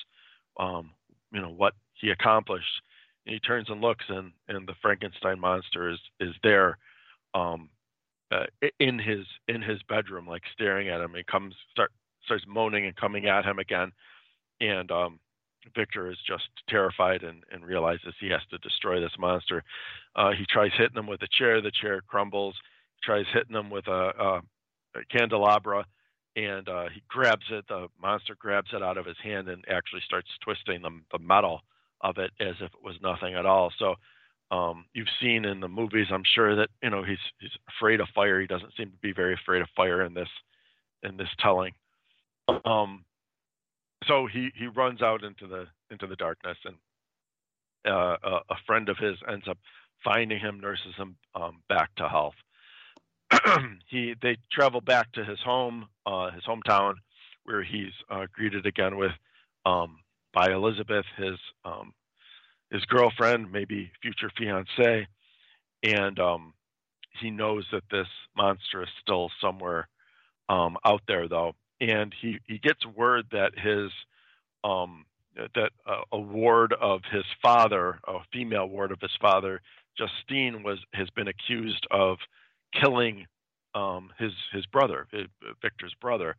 [0.58, 0.90] um,
[1.32, 2.82] you know, what he accomplished.
[3.26, 6.78] And he turns and looks, and and the Frankenstein monster is is there,
[7.32, 7.70] um,
[8.30, 8.44] uh,
[8.78, 11.14] in his in his bedroom, like staring at him.
[11.14, 11.90] He comes start
[12.24, 13.92] starts moaning and coming at him again,
[14.60, 15.20] and um,
[15.74, 19.62] Victor is just terrified and, and realizes he has to destroy this monster.
[20.16, 21.60] Uh, he tries hitting him with a chair.
[21.60, 22.54] The chair crumbles.
[22.96, 24.40] He tries hitting him with a, a,
[24.98, 25.84] a candelabra,
[26.36, 27.64] and uh, he grabs it.
[27.68, 31.60] The monster grabs it out of his hand and actually starts twisting the, the metal
[32.00, 33.72] of it as if it was nothing at all.
[33.78, 33.94] So
[34.50, 38.08] um, you've seen in the movies, I'm sure that you know he's he's afraid of
[38.14, 38.40] fire.
[38.40, 40.28] He doesn't seem to be very afraid of fire in this
[41.02, 41.72] in this telling.
[42.64, 43.04] Um,
[44.06, 46.76] so he he runs out into the into the darkness, and
[47.86, 49.58] uh, a, a, friend of his ends up
[50.02, 52.34] finding him, nurses him um, back to health.
[53.88, 56.94] he they travel back to his home, uh, his hometown,
[57.44, 59.12] where he's uh, greeted again with
[59.66, 59.98] um,
[60.32, 61.92] by Elizabeth, his um,
[62.70, 65.06] his girlfriend, maybe future fiance,
[65.82, 66.54] and um,
[67.20, 69.88] he knows that this monster is still somewhere
[70.48, 73.90] um, out there, though, and he he gets word that his
[74.62, 75.04] um,
[75.36, 79.60] that uh, a ward of his father, a female ward of his father,
[79.96, 82.18] Justine, was has been accused of
[82.72, 83.26] killing
[83.74, 85.26] um, his his brother, his,
[85.60, 86.36] Victor's brother,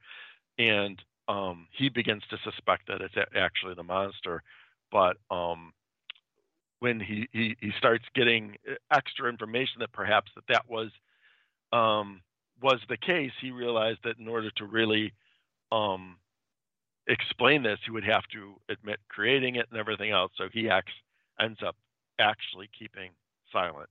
[0.58, 4.44] and um, he begins to suspect that it's actually the monster.
[4.92, 5.74] But um,
[6.80, 8.58] when he, he, he starts getting
[8.92, 10.92] extra information that perhaps that that was
[11.74, 12.22] um,
[12.62, 15.14] was the case, he realized that in order to really
[15.72, 16.18] um,
[17.08, 20.32] explain this, he would have to admit creating it and everything else.
[20.38, 20.94] So he acts,
[21.40, 21.76] ends up
[22.20, 23.12] actually keeping
[23.52, 23.90] silent.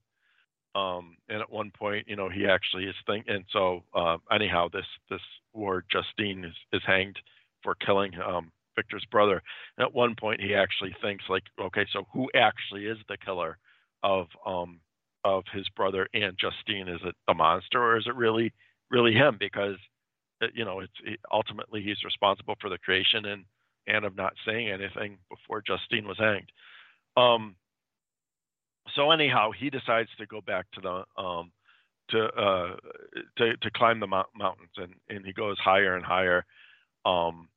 [0.75, 3.33] Um, and at one point, you know, he actually is thinking.
[3.33, 5.21] And so, uh, anyhow, this this
[5.53, 7.17] ward Justine is, is hanged
[7.63, 9.41] for killing um, Victor's brother.
[9.77, 13.57] And at one point, he actually thinks like, okay, so who actually is the killer
[14.03, 14.81] of um,
[15.23, 16.89] of his brother and Justine?
[16.89, 18.51] Is it the monster or is it really
[18.91, 19.37] really him?
[19.39, 19.77] Because
[20.53, 23.45] you know, it's ultimately he's responsible for the creation and
[23.87, 26.51] and of not saying anything before Justine was hanged.
[27.17, 27.55] Um,
[28.95, 31.51] so anyhow, he decides to go back to the um,
[32.09, 32.75] to, uh,
[33.37, 36.45] to to climb the mo- mountains, and and he goes higher and higher,
[37.05, 37.47] um,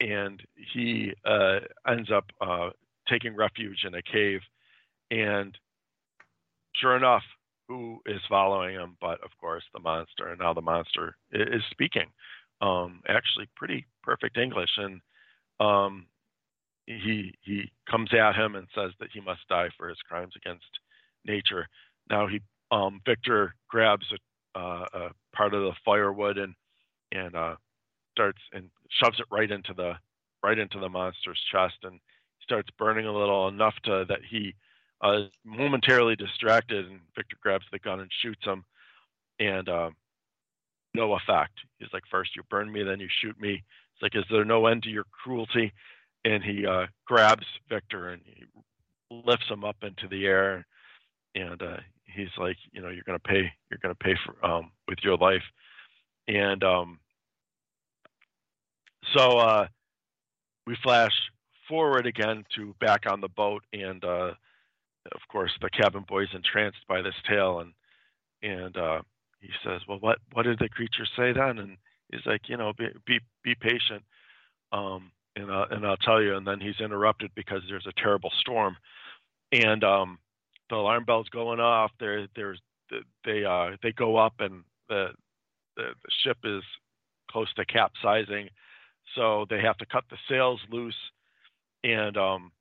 [0.00, 0.42] and
[0.72, 2.70] he uh, ends up uh,
[3.08, 4.40] taking refuge in a cave,
[5.10, 5.56] and
[6.74, 7.22] sure enough,
[7.68, 10.28] who is following him, but of course the monster.
[10.28, 12.06] And now the monster is speaking,
[12.60, 15.00] um, actually pretty perfect English, and
[15.60, 16.06] um,
[16.86, 20.64] he he comes at him and says that he must die for his crimes against
[21.26, 21.68] nature.
[22.10, 22.40] Now he
[22.70, 26.54] um, Victor grabs a, uh, a, part of the firewood and
[27.12, 27.56] and uh,
[28.12, 29.92] starts and shoves it right into the
[30.42, 32.00] right into the monster's chest and
[32.42, 34.54] starts burning a little enough to that he
[35.00, 38.64] uh, momentarily distracted, and Victor grabs the gun and shoots him,
[39.38, 39.90] and uh,
[40.94, 41.58] no effect.
[41.78, 43.62] He's like, first you burn me, then you shoot me.
[43.94, 45.72] It's like, is there no end to your cruelty?
[46.24, 48.44] And he uh, grabs Victor and he
[49.10, 50.66] lifts him up into the air,
[51.34, 54.98] and uh, he's like, you know, you're gonna pay, you're gonna pay for um, with
[55.02, 55.42] your life,
[56.26, 56.98] and um,
[59.16, 59.66] so uh,
[60.66, 61.12] we flash
[61.68, 64.32] forward again to back on the boat and uh,
[65.12, 67.72] of course, the cabin boy's entranced by this tale, and
[68.42, 69.02] and uh,
[69.40, 71.76] he says, "Well, what what did the creature say then?" And
[72.10, 74.02] he's like, "You know, be be, be patient,
[74.72, 78.30] um, and uh, and I'll tell you." And then he's interrupted because there's a terrible
[78.40, 78.76] storm,
[79.52, 80.18] and um,
[80.70, 81.90] the alarm bell's going off.
[82.00, 82.60] There there's
[83.24, 85.08] they uh, they go up, and the,
[85.76, 86.62] the the ship is
[87.30, 88.48] close to capsizing,
[89.14, 90.96] so they have to cut the sails loose,
[91.84, 92.52] and um,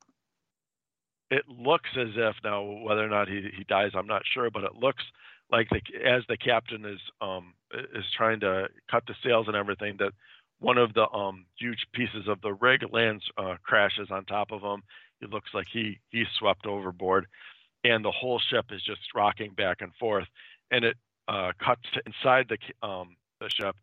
[1.29, 4.63] it looks as if now whether or not he, he dies, I'm not sure, but
[4.63, 5.03] it looks
[5.51, 7.53] like the, as the captain is um,
[7.93, 10.11] is trying to cut the sails and everything that
[10.59, 14.61] one of the um, huge pieces of the rig lands uh, crashes on top of
[14.61, 14.81] him.
[15.21, 17.27] It looks like he he's swept overboard,
[17.83, 20.27] and the whole ship is just rocking back and forth.
[20.71, 20.97] And it
[21.27, 23.75] uh, cuts inside the um, the ship,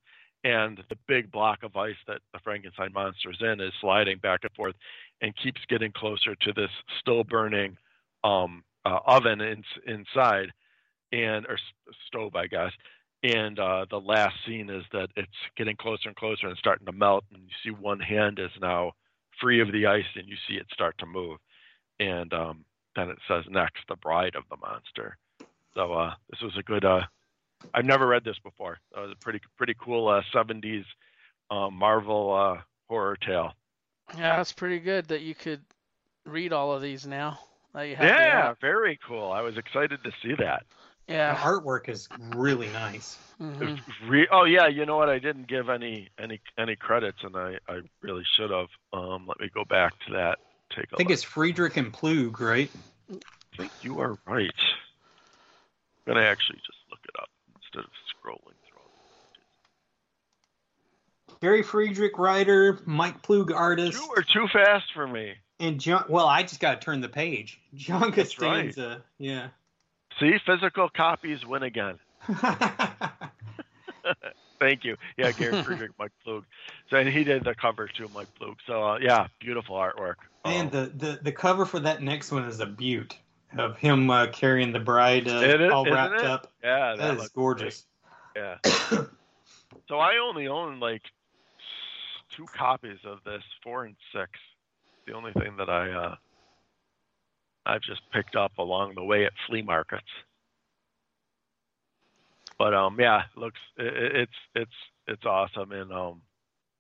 [0.44, 4.40] and the big block of ice that the Frankenstein monster is in is sliding back
[4.42, 4.74] and forth
[5.20, 6.70] and keeps getting closer to this
[7.00, 7.76] still burning
[8.22, 10.52] um, uh, oven in, inside
[11.12, 11.58] and or
[12.06, 12.72] stove, I guess.
[13.22, 16.92] And uh, the last scene is that it's getting closer and closer and starting to
[16.92, 18.92] melt, and you see one hand is now
[19.40, 21.38] free of the ice, and you see it start to move.
[21.98, 22.64] And um,
[22.96, 25.16] then it says next, the bride of the monster.
[25.74, 26.84] So uh, this was a good.
[26.84, 27.02] Uh,
[27.72, 28.78] I've never read this before.
[28.94, 30.84] It was a pretty pretty cool uh, 70s
[31.50, 33.52] um, Marvel uh, horror tale.
[34.12, 35.62] Yeah, it's pretty good that you could
[36.24, 37.38] read all of these now.
[37.74, 39.32] That you have Yeah, very cool.
[39.32, 40.64] I was excited to see that.
[41.08, 43.18] Yeah, the artwork is really nice.
[43.38, 43.74] hmm
[44.08, 45.08] Re- oh yeah, you know what?
[45.08, 48.68] I didn't give any any any credits, and I I really should have.
[48.92, 50.38] Um, let me go back to that.
[50.74, 51.10] Take a I think look.
[51.10, 52.70] it's Friedrich and Ploog, right?
[53.10, 54.50] I think you are right.
[56.06, 58.58] I'm gonna actually just look it up instead of scrolling
[61.44, 65.34] Gary Friedrich, writer, Mike Ploog, artist, You are too fast for me.
[65.60, 66.06] and John.
[66.08, 67.60] Well, I just got to turn the page.
[67.74, 68.68] John That's right.
[68.68, 69.02] Costanza.
[69.18, 69.48] Yeah.
[70.18, 71.98] See, physical copies win again.
[74.58, 74.96] Thank you.
[75.18, 76.44] Yeah, Gary Friedrich, Mike Ploog.
[76.88, 78.54] So and he did the cover too, Mike Ploog.
[78.66, 80.14] So uh, yeah, beautiful artwork.
[80.46, 83.18] and Um, the, the the cover for that next one is a beaut
[83.58, 86.24] of him uh, carrying the bride uh, It all wrapped it?
[86.24, 86.50] up.
[86.62, 87.84] yeah, That is gorgeous.
[88.34, 88.44] great.
[88.64, 88.70] Yeah.
[89.88, 91.02] so I only own like
[92.36, 94.30] two copies of this, four and six.
[95.06, 96.14] The only thing that I uh,
[97.66, 100.02] I've just picked up along the way at flea markets.
[102.58, 104.70] But um, yeah, it looks it, it- it's it's
[105.06, 106.22] it's awesome, and um,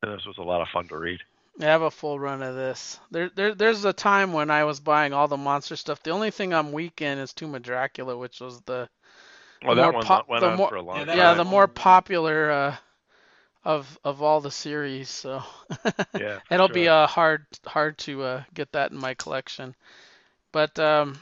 [0.02, 1.20] and this was a lot of fun to read.
[1.60, 2.98] I have a full run of this.
[3.12, 6.02] There, there, there's a time when I was buying all the monster stuff.
[6.02, 8.88] The only thing I'm weak in is Tomb of Dracula, which was the
[9.64, 11.16] Well, The that one pop- went on more- for a long Yeah, time.
[11.16, 12.76] yeah, the more popular uh,
[13.64, 15.08] of of all the series.
[15.08, 15.42] So
[16.18, 16.92] yeah, it'll be sure.
[16.92, 19.74] uh, hard hard to uh, get that in my collection.
[20.52, 21.18] But um,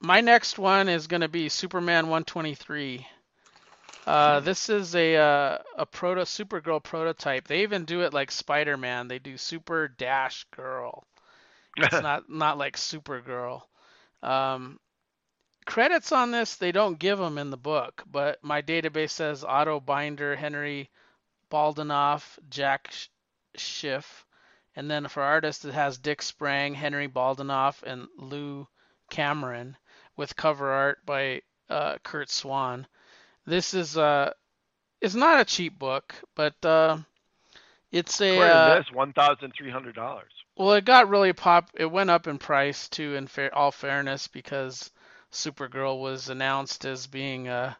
[0.00, 3.06] my next one is going to be Superman 123.
[4.06, 7.48] Uh, this is a uh, a proto Supergirl prototype.
[7.48, 9.08] They even do it like Spider-Man.
[9.08, 11.04] They do Super Dash Girl.
[11.76, 13.62] It's not not like Supergirl.
[14.22, 14.78] Um,
[15.64, 19.80] credits on this they don't give them in the book, but my database says Otto
[19.80, 20.90] Binder, Henry
[21.50, 22.92] Boltinoff, Jack
[23.56, 24.26] Schiff,
[24.76, 28.66] and then for artists it has Dick Sprang, Henry Boltinoff, and Lou
[29.10, 29.76] Cameron,
[30.16, 32.86] with cover art by uh, Curt Swan.
[33.46, 34.32] This is uh,
[35.00, 36.98] it's not a cheap book, but uh,
[37.92, 40.32] it's a uh, this, one thousand three hundred dollars.
[40.56, 41.70] well, it got really pop.
[41.74, 43.14] It went up in price too.
[43.14, 44.90] In fair, all fairness, because
[45.30, 47.76] Supergirl was announced as being a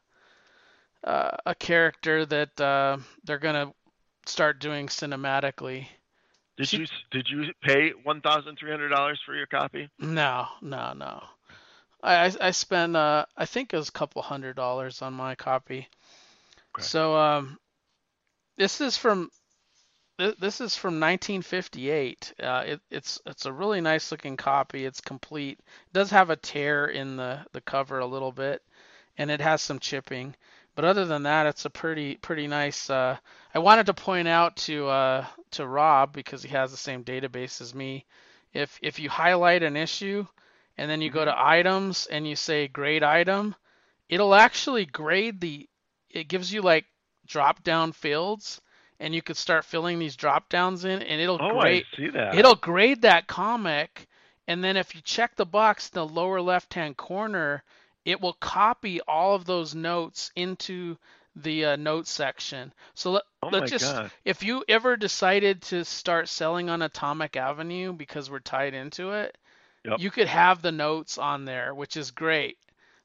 [1.04, 3.72] a, a character that uh, they're gonna
[4.26, 5.86] start doing cinematically.
[6.56, 9.88] Did She- you did you pay one thousand three hundred dollars for your copy?
[9.98, 11.22] No, no, no.
[12.02, 15.34] I I, I spent uh I think it was a couple hundred dollars on my
[15.34, 15.88] copy.
[16.76, 16.82] Okay.
[16.82, 17.58] So um,
[18.56, 19.30] this is from
[20.18, 22.34] thi- this is from 1958.
[22.42, 24.84] Uh, it, it's it's a really nice looking copy.
[24.84, 25.58] It's complete.
[25.58, 28.62] It does have a tear in the the cover a little bit,
[29.18, 30.34] and it has some chipping.
[30.74, 32.90] But other than that, it's a pretty pretty nice.
[32.90, 33.16] Uh,
[33.54, 37.60] I wanted to point out to uh, to Rob because he has the same database
[37.60, 38.06] as me.
[38.52, 40.26] If if you highlight an issue,
[40.76, 43.54] and then you go to items and you say grade item,
[44.08, 45.68] it'll actually grade the.
[46.10, 46.86] It gives you like
[47.26, 48.60] drop down fields,
[48.98, 51.84] and you could start filling these drop downs in, and it'll Oh, grade.
[51.92, 52.34] I see that.
[52.34, 54.06] It'll grade that comic,
[54.48, 57.62] and then if you check the box in the lower left-hand corner,
[58.04, 60.96] it will copy all of those notes into
[61.36, 62.72] the uh, notes section.
[62.94, 64.10] So let, oh let's just god.
[64.24, 69.36] if you ever decided to start selling on Atomic Avenue because we're tied into it,
[69.84, 70.00] Yep.
[70.00, 72.56] you could have the notes on there, which is great.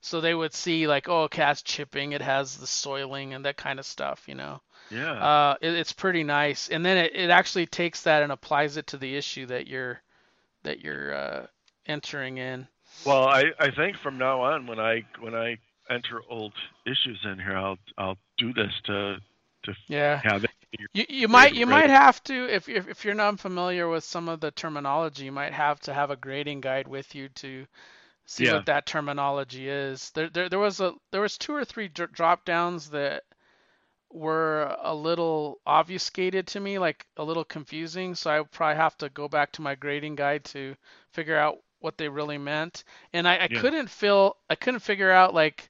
[0.02, 3.80] So they would see like, oh, has chipping, it has the soiling and that kind
[3.80, 4.62] of stuff, you know.
[4.90, 5.12] Yeah.
[5.12, 8.88] Uh, it, it's pretty nice, and then it, it actually takes that and applies it
[8.88, 10.02] to the issue that you're
[10.64, 11.48] that you're uh,
[11.86, 12.68] entering in.
[13.06, 15.58] Well, I, I think from now on when I when I
[15.90, 16.54] enter old
[16.86, 19.18] issues in here, I'll I'll do this to
[19.66, 20.24] to Yeah.
[20.24, 20.52] have it.
[20.94, 24.30] You, you might you might have to if if if you're not familiar with some
[24.30, 27.68] of the terminology, you might have to have a grading guide with you to
[28.26, 28.50] see Yeah.
[28.50, 30.12] what that terminology is.
[30.12, 33.24] There there there was a there was two or three drop downs that
[34.12, 38.16] were a little obfuscated to me, like a little confusing.
[38.16, 40.76] So I probably have to go back to my grading guide to
[41.12, 42.84] figure out what they really meant.
[43.14, 43.49] And I, I Yeah.
[43.49, 45.69] couldn't feel I couldn't figure out like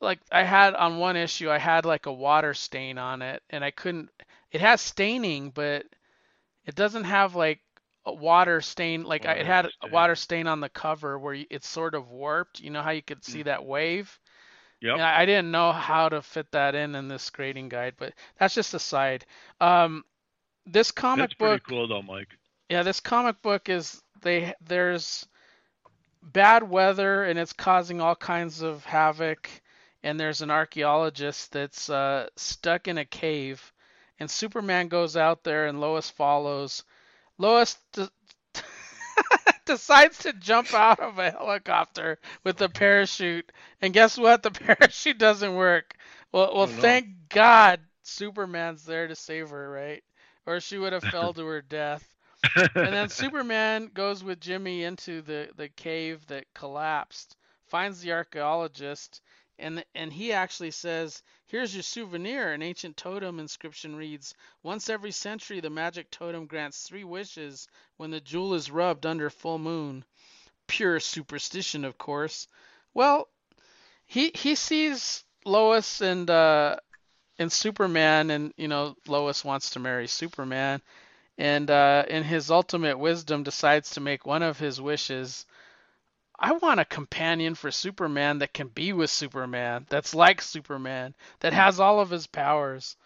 [0.00, 3.64] like I had on one issue I had like a water stain on it and
[3.64, 4.10] I couldn't
[4.50, 5.86] it has staining but
[6.66, 7.60] it doesn't have like
[8.06, 11.34] a water stain like I, it Water had a water stain on the cover where
[11.50, 14.18] it's sort of warped you know how you could see that wave
[14.82, 14.88] Mm.
[14.88, 15.00] Yep.
[15.00, 18.54] and I, didn't know how to fit that in in this grading guide but that's
[18.54, 19.24] just a side
[19.60, 20.04] um
[20.66, 22.38] this comic That's pretty book cool though, Mike.
[22.68, 25.26] Yeah, this comic book is they there's
[26.22, 29.48] bad weather and it's causing all kinds of havoc.
[30.02, 33.72] And there's an archaeologist that's uh, stuck in a cave,
[34.18, 36.84] and Superman goes out there and Lois follows.
[37.38, 38.08] Lois d-
[39.66, 43.50] decides to jump out of a helicopter with a parachute,
[43.80, 44.42] and guess what?
[44.42, 45.96] The parachute doesn't work.
[46.32, 50.02] Well, well, Oh, thank God Superman's there to save her, right?
[50.46, 52.13] Or she would have fell to her death.
[52.56, 59.20] And then Superman goes with Jimmy into the, the cave that collapsed, finds the archaeologist,
[59.58, 65.12] and and he actually says, "Here's your souvenir." An ancient totem inscription reads, "Once every
[65.12, 70.04] century, the magic totem grants three wishes when the jewel is rubbed under full moon."
[70.66, 72.48] Pure superstition, of course.
[72.94, 73.28] Well,
[74.06, 76.76] he he sees Lois and uh,
[77.38, 80.82] and Superman, and you know Lois wants to marry Superman,
[81.38, 85.46] and uh, in his ultimate wisdom decides to make one of his wishes.
[86.38, 91.52] I want a companion for Superman that can be with Superman, that's like Superman, that
[91.52, 92.96] has all of his powers.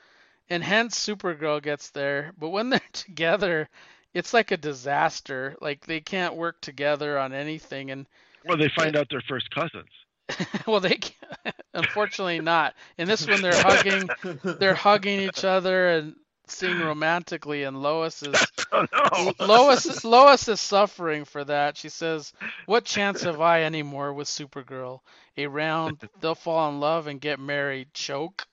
[0.51, 2.33] And hence Supergirl gets there.
[2.39, 3.69] But when they're together,
[4.15, 5.57] it's like a disaster.
[5.61, 7.91] Like they can't work together on anything.
[7.91, 8.07] And
[8.45, 9.91] well, they find out they're first cousins.
[10.67, 12.75] well, they can't, unfortunately not.
[12.97, 14.09] In this one, they're hugging,
[14.43, 16.17] they're hugging each other and
[16.51, 17.65] sing romantically.
[17.65, 18.37] And Lois is
[18.73, 19.33] Oh no.
[19.47, 21.77] Lois Lois is suffering for that.
[21.77, 22.33] She says,
[22.67, 25.01] "What chance have I anymore with Supergirl?
[25.37, 27.95] A round, they'll fall in love and get married.
[27.95, 28.47] Choke."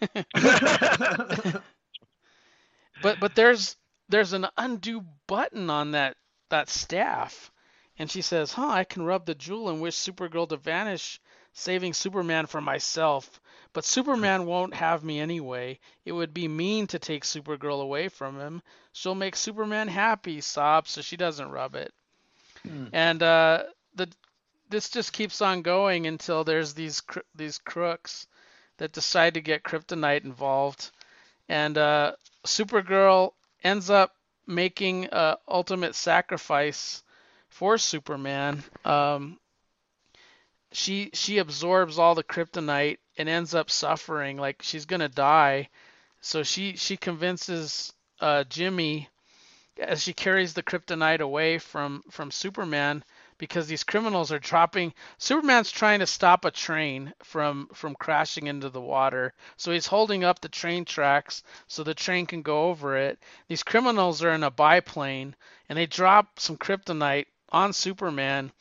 [3.02, 3.76] But but there's
[4.08, 6.16] there's an undo button on that
[6.50, 7.52] that staff,
[7.98, 8.68] and she says, "Huh?
[8.68, 11.20] I can rub the jewel and wish Supergirl to vanish,
[11.52, 13.40] saving Superman for myself.
[13.74, 15.80] But Superman won't have me anyway.
[16.04, 18.62] It would be mean to take Supergirl away from him.
[18.92, 21.92] She'll make Superman happy." Sob, so she doesn't rub it.
[22.62, 22.86] Hmm.
[22.92, 23.64] And uh,
[23.96, 24.08] the
[24.70, 28.28] this just keeps on going until there's these cr- these crooks
[28.78, 30.92] that decide to get kryptonite involved,
[31.48, 32.12] and uh,
[32.46, 33.32] Supergirl
[33.64, 34.14] ends up
[34.46, 37.02] making a ultimate sacrifice
[37.48, 38.62] for Superman.
[38.84, 39.40] Um,
[40.70, 45.68] she she absorbs all the kryptonite and ends up suffering like she's gonna die.
[46.20, 49.08] So she she convinces uh, Jimmy
[49.78, 53.04] as she carries the kryptonite away from from Superman
[53.38, 58.70] because these criminals are dropping Superman's trying to stop a train from from crashing into
[58.70, 59.32] the water.
[59.56, 63.18] So he's holding up the train tracks so the train can go over it.
[63.48, 65.34] These criminals are in a biplane
[65.68, 68.52] and they drop some kryptonite on Superman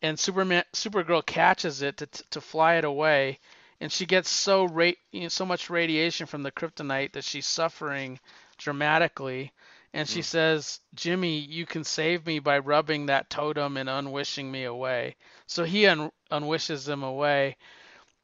[0.00, 3.38] and Superman Supergirl catches it to to fly it away
[3.82, 7.46] and she gets so ra- you know, so much radiation from the kryptonite that she's
[7.46, 8.20] suffering
[8.56, 9.52] dramatically
[9.92, 14.64] and she says, "Jimmy, you can save me by rubbing that totem and unwishing me
[14.64, 17.56] away." So he un- unwishes him away,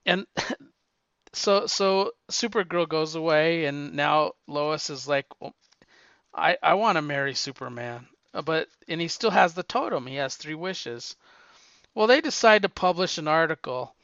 [0.06, 0.26] and
[1.34, 5.54] so so Supergirl goes away, and now Lois is like, well,
[6.32, 10.06] "I I want to marry Superman," Uh, but and he still has the totem.
[10.06, 11.16] He has three wishes.
[11.94, 13.94] Well, they decide to publish an article,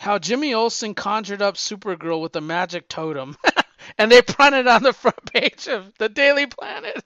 [0.00, 3.36] how Jimmy Olsen conjured up Supergirl with a magic totem.
[3.98, 7.04] and they printed on the front page of the Daily Planet.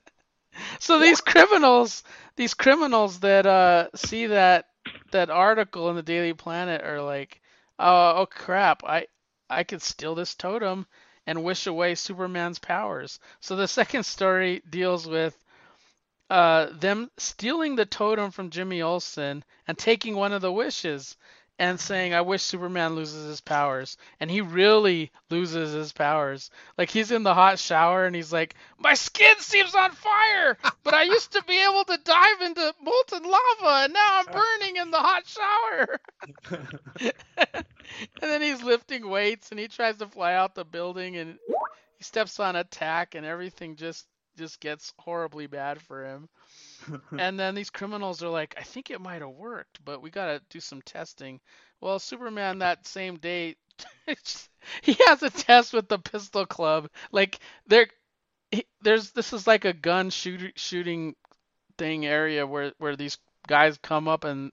[0.78, 2.04] So these criminals,
[2.36, 4.66] these criminals that uh, see that
[5.10, 7.40] that article in the Daily Planet are like,
[7.80, 9.08] oh, oh crap, I
[9.50, 10.86] I could steal this totem
[11.26, 13.18] and wish away Superman's powers.
[13.40, 15.36] So the second story deals with
[16.30, 21.16] uh, them stealing the totem from Jimmy Olsen and taking one of the wishes
[21.58, 23.96] and saying, I wish Superman loses his powers.
[24.18, 26.50] And he really loses his powers.
[26.76, 30.94] Like he's in the hot shower and he's like, My skin seems on fire, but
[30.94, 34.90] I used to be able to dive into molten lava and now I'm burning in
[34.90, 36.00] the hot shower.
[37.50, 37.62] and
[38.20, 41.38] then he's lifting weights and he tries to fly out the building and
[41.98, 44.06] he steps on a tack and everything just
[44.36, 46.28] just gets horribly bad for him.
[47.18, 50.26] and then these criminals are like, I think it might have worked, but we got
[50.26, 51.40] to do some testing.
[51.80, 53.56] Well, Superman that same day,
[54.82, 56.88] he has a test with the Pistol Club.
[57.12, 57.88] Like there,
[58.82, 61.14] there's this is like a gun shoot, shooting
[61.76, 64.52] thing area where where these guys come up and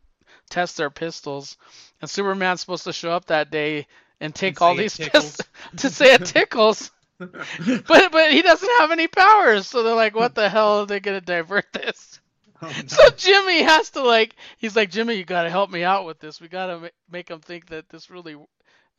[0.49, 1.57] test their pistols,
[2.01, 3.87] and Superman's supposed to show up that day
[4.19, 5.37] and take say all these pistols
[5.77, 6.91] to say it tickles.
[7.19, 10.99] But but he doesn't have any powers, so they're like, what the hell are they
[10.99, 12.19] gonna divert this?
[12.61, 12.88] Oh, no.
[12.88, 16.39] So Jimmy has to like, he's like, Jimmy, you gotta help me out with this.
[16.39, 18.35] We gotta ma- make him think that this really,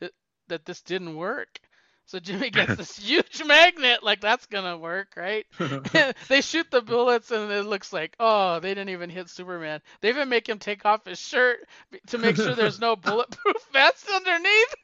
[0.01, 0.13] that,
[0.49, 1.61] that this didn't work.
[2.07, 5.47] So Jimmy gets this huge magnet, like that's gonna work, right?
[6.29, 9.81] they shoot the bullets, and it looks like, oh, they didn't even hit Superman.
[10.01, 11.61] They even make him take off his shirt
[12.09, 14.75] to make sure there's no bulletproof vest underneath.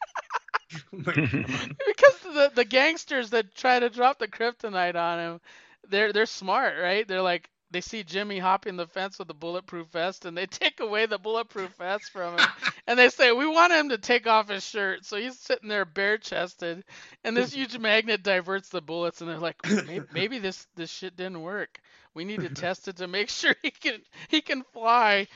[0.71, 5.41] Oh because the the gangsters that try to drop the kryptonite on him,
[5.89, 7.09] they're they're smart, right?
[7.09, 10.81] They're like they see Jimmy hopping the fence with a bulletproof vest and they take
[10.81, 12.47] away the bulletproof vest from him.
[12.87, 15.05] And they say we want him to take off his shirt.
[15.05, 16.85] So he's sitting there bare chested
[17.23, 21.15] and this huge magnet diverts the bullets and they're like maybe, maybe this this shit
[21.15, 21.81] didn't work.
[22.15, 25.27] We need to test it to make sure he can he can fly.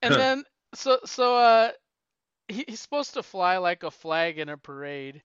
[0.00, 0.44] And then
[0.74, 1.70] so so uh
[2.48, 5.22] he, he's supposed to fly like a flag in a parade.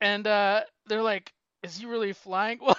[0.00, 1.32] And uh they're like
[1.64, 2.58] is he really flying?
[2.62, 2.76] Well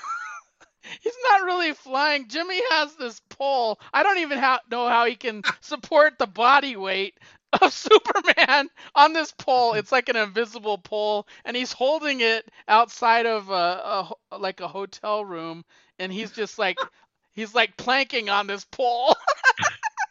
[1.01, 2.27] He's not really flying.
[2.27, 3.79] Jimmy has this pole.
[3.93, 7.17] I don't even ha- know how he can support the body weight
[7.61, 9.73] of Superman on this pole.
[9.73, 14.67] It's like an invisible pole, and he's holding it outside of a, a like a
[14.67, 15.63] hotel room,
[15.99, 16.77] and he's just like
[17.33, 19.15] he's like planking on this pole.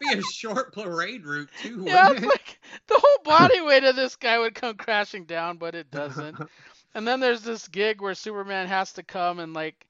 [0.01, 1.85] Be a short parade route too.
[1.87, 2.23] yeah, it?
[2.23, 6.37] like the whole body weight of this guy would come crashing down, but it doesn't.
[6.95, 9.87] And then there's this gig where Superman has to come and like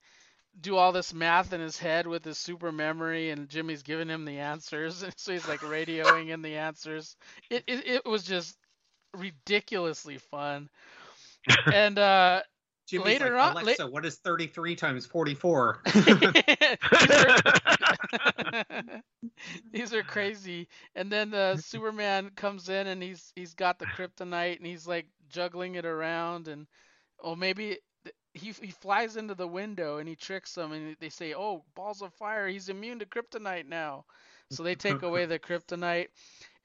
[0.59, 4.25] do all this math in his head with his super memory, and Jimmy's giving him
[4.25, 7.15] the answers, and so he's like radioing in the answers.
[7.49, 8.57] It it, it was just
[9.13, 10.69] ridiculously fun.
[11.73, 12.41] And uh,
[12.87, 15.81] Jimmy's later like, on- la- Alexa, what is 33 times 44?
[19.71, 20.67] these are crazy.
[20.95, 25.07] And then uh, Superman comes in and he's he's got the kryptonite and he's like
[25.29, 26.67] juggling it around and
[27.23, 27.81] oh maybe th-
[28.33, 32.01] he he flies into the window and he tricks them and they say oh balls
[32.01, 34.05] of fire he's immune to kryptonite now.
[34.49, 36.07] So they take away the kryptonite.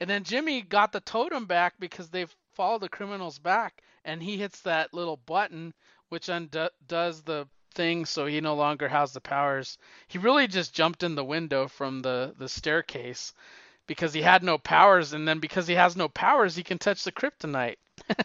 [0.01, 4.37] And then Jimmy got the totem back because they've followed the criminals back and he
[4.37, 5.75] hits that little button
[6.09, 9.79] which undoes the thing so he no longer has the powers.
[10.09, 13.33] He really just jumped in the window from the the staircase
[13.87, 17.05] because he had no powers and then because he has no powers he can touch
[17.05, 17.77] the kryptonite.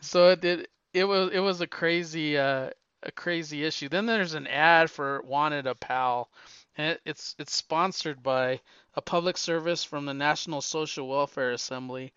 [0.00, 2.70] so it, it it was it was a crazy uh
[3.02, 3.88] a crazy issue.
[3.88, 6.28] Then there's an ad for Wanted a Pal.
[6.76, 8.60] And it, it's it's sponsored by
[8.94, 12.12] a public service from the National Social Welfare Assembly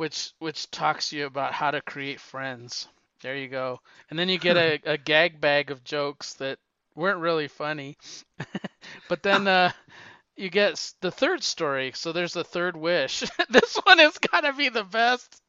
[0.00, 2.88] which which talks to you about how to create friends.
[3.20, 3.80] There you go.
[4.08, 6.58] And then you get a, a gag bag of jokes that
[6.94, 7.98] weren't really funny.
[9.10, 9.72] but then uh,
[10.36, 11.92] you get the third story.
[11.94, 13.24] So there's a third wish.
[13.50, 15.42] this one has got to be the best.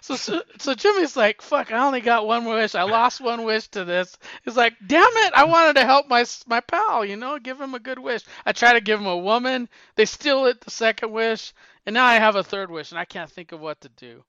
[0.00, 1.72] So, so so Jimmy's like, "Fuck!
[1.72, 2.74] I only got one wish.
[2.74, 5.32] I lost one wish to this." He's like, "Damn it!
[5.34, 7.04] I wanted to help my my pal.
[7.04, 8.22] You know, give him a good wish.
[8.44, 9.68] I try to give him a woman.
[9.94, 11.52] They steal it the second wish,
[11.84, 14.24] and now I have a third wish, and I can't think of what to do."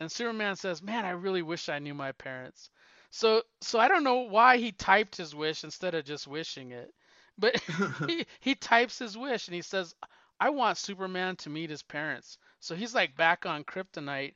[0.00, 2.70] And Superman says, "Man, I really wish I knew my parents."
[3.10, 6.92] So so I don't know why he typed his wish instead of just wishing it,
[7.38, 7.60] but
[8.08, 9.94] he he types his wish and he says,
[10.40, 14.34] "I want Superman to meet his parents." So he's like back on Kryptonite.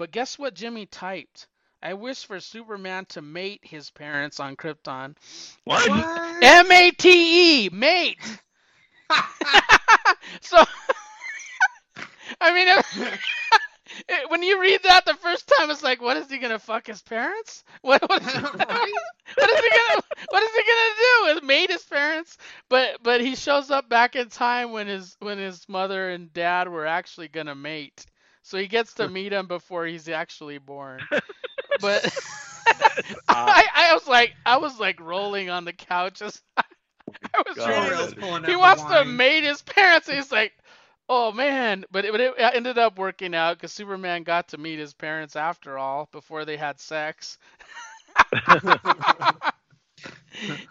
[0.00, 1.46] But guess what Jimmy typed?
[1.82, 5.14] I wish for Superman to mate his parents on Krypton.
[5.64, 5.86] What?
[6.42, 8.16] M A T E, mate.
[10.40, 10.56] so,
[12.40, 12.86] I mean, it-
[14.08, 16.86] it- when you read that the first time, it's like, what is he gonna fuck
[16.86, 17.62] his parents?
[17.82, 18.92] What, what, is, Right?
[19.34, 21.36] what is he gonna What is he gonna do?
[21.36, 22.38] Is mate his parents?
[22.70, 26.68] But but he shows up back in time when his when his mother and dad
[26.68, 28.06] were actually gonna mate.
[28.50, 31.08] So he gets to meet him before he's actually born.
[31.78, 32.04] But
[33.28, 36.42] I, I was like I was like rolling on the couch as
[37.34, 37.66] I was God.
[37.66, 38.14] reading this.
[38.44, 39.06] He wants to wine.
[39.06, 40.08] mate his parents.
[40.08, 40.52] And he's like,
[41.08, 44.78] oh man, but it, but it ended up working out because Superman got to meet
[44.78, 47.38] his parents after all before they had sex.
[48.46, 48.58] and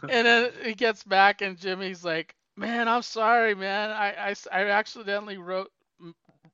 [0.07, 3.91] then he gets back and Jimmy's like, man, I'm sorry, man.
[3.91, 5.78] I, I, I accidentally wrote m-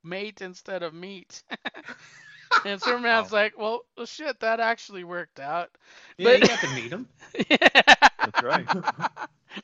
[0.05, 1.43] mate instead of meat.
[2.65, 5.69] and Superman's like, well, well, shit, that actually worked out.
[6.17, 7.07] Yeah, But- you got to meet him.
[7.49, 8.67] That's right.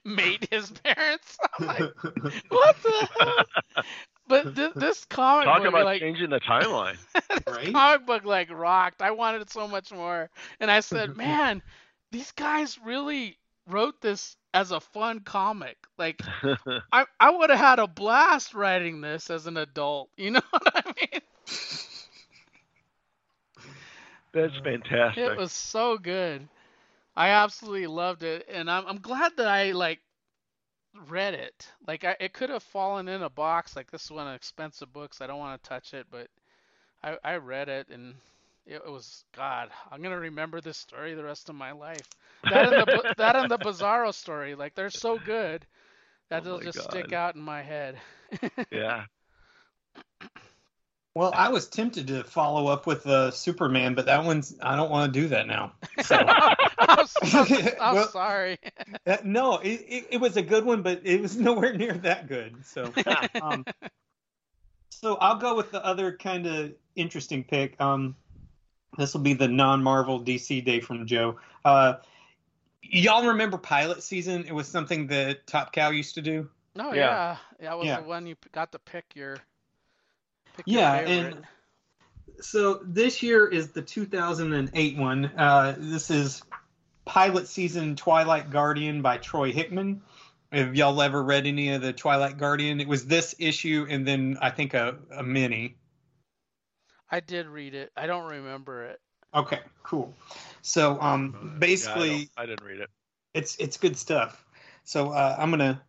[0.04, 1.38] mate his parents.
[1.60, 1.80] I'm like,
[2.50, 3.84] what the hell?
[4.28, 6.98] But th- this comic Talk book, about like changing the timeline.
[7.48, 7.72] right?
[7.74, 9.02] comic book, like rocked.
[9.02, 11.62] I wanted it so much more, and I said, man,
[12.12, 15.78] these guys really wrote this as a fun comic.
[15.98, 16.22] Like,
[16.92, 20.10] I I would have had a blast writing this as an adult.
[20.18, 21.22] You know what I mean?
[24.34, 25.24] That's uh, fantastic.
[25.24, 26.48] It was so good.
[27.16, 30.00] I absolutely loved it, and I'm I'm glad that I like
[31.08, 31.68] read it.
[31.88, 33.76] Like I, it could have fallen in a box.
[33.76, 35.22] Like this is one of expensive books.
[35.22, 36.28] I don't want to touch it, but
[37.04, 38.16] I I read it, and
[38.66, 39.70] it was God.
[39.92, 42.02] I'm gonna remember this story the rest of my life.
[42.50, 45.66] That and the that and the Bizarro story, like they're so good
[46.30, 46.92] that Oh they'll just God.
[46.92, 47.98] stick out in my head.
[48.72, 49.04] Yeah.
[51.14, 54.90] Well, I was tempted to follow up with uh, Superman, but that one's I don't
[54.90, 55.74] want to do that now.
[56.04, 56.16] So
[56.80, 57.46] I'm, so-
[57.82, 58.58] I'm Well- sorry.
[59.06, 62.28] uh, no, it, it, it was a good one, but it was nowhere near that
[62.30, 62.56] good.
[62.66, 62.94] So
[63.42, 63.66] um,
[64.90, 67.80] so I'll go with the other kind of interesting pick.
[67.82, 68.16] Um,
[68.98, 71.40] this will be the non-Marvel DC day from Joe.
[71.64, 71.96] Uh,
[72.82, 74.46] y'all remember pilot season?
[74.46, 76.50] It was something that Top Cow used to do.
[76.76, 77.38] No, Yeah.
[77.60, 78.02] yeah, that was Yeah.
[78.02, 79.38] the one you got to pick your.
[80.56, 81.48] Pick Yeah, your and
[82.42, 85.26] so this year is the 2008 one.
[85.38, 86.44] Uh, this is
[87.06, 90.02] pilot season Twilight Guardian by Troy Hickman.
[90.52, 92.82] Have y'all ever read any of the Twilight Guardian?
[92.82, 95.76] It was this issue and then I think a, a mini.
[97.12, 97.92] I did read it.
[97.98, 99.00] I don't remember it.
[99.34, 100.14] Okay, cool.
[100.62, 102.90] So um, Uh, yeah, I basically, I, didn't read it.
[103.34, 104.46] it's it's good stuff.
[104.84, 105.82] So uh, I'm gonna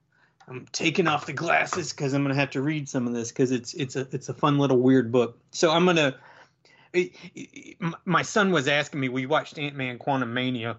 [0.49, 3.53] I'm taking off the glasses because I'm gonna have to read some of this because
[3.53, 5.39] it's it's a it's a fun little weird book.
[5.53, 6.17] So I'm gonna.
[6.93, 9.09] it- it- my son was asking me.
[9.09, 10.77] We watched Ant Man Quantum Mania.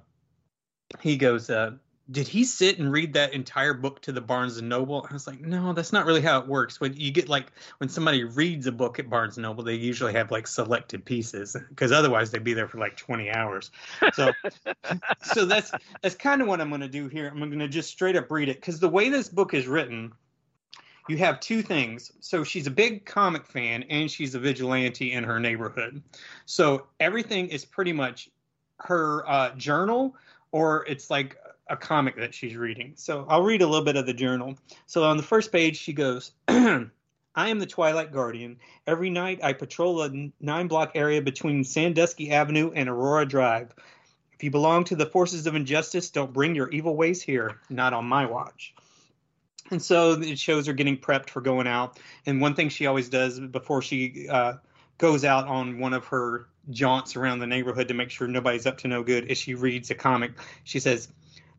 [1.01, 1.71] He goes, uh,
[2.11, 5.27] "Did he sit and read that entire book to the Barnes and Noble?" I was
[5.27, 6.79] like, "No, that's not really how it works.
[6.79, 10.13] When you get like when somebody reads a book at Barnes and Noble, they usually
[10.13, 13.71] have like selected pieces because otherwise they'd be there for like 20 hours."
[14.13, 14.31] So
[15.33, 15.71] so that's
[16.01, 17.27] that's kind of what I'm going to do here.
[17.27, 20.11] I'm going to just straight up read it because the way this book is written,
[21.07, 22.11] you have two things.
[22.19, 26.01] So she's a big comic fan and she's a vigilante in her neighborhood.
[26.45, 28.29] So everything is pretty much
[28.79, 30.15] her uh, journal
[30.51, 31.37] or it's like
[31.73, 32.93] a comic that she's reading.
[32.95, 34.55] So I'll read a little bit of the journal.
[34.85, 36.31] So on the first page, she goes.
[37.35, 38.59] I am the Twilight Guardian.
[38.85, 43.73] Every night I patrol a nine block area between Sandusky Avenue and Aurora Drive.
[44.33, 47.59] If you belong to the forces of injustice, don't bring your evil ways here.
[47.69, 48.75] Not on my watch.
[49.71, 51.99] And so it shows her getting prepped for going out.
[52.27, 54.53] And one thing she always does before she uh,
[54.99, 58.77] goes out on one of her jaunts around the neighborhood to make sure nobody's up
[58.79, 60.33] to no good is she reads a comic.
[60.63, 61.07] She says,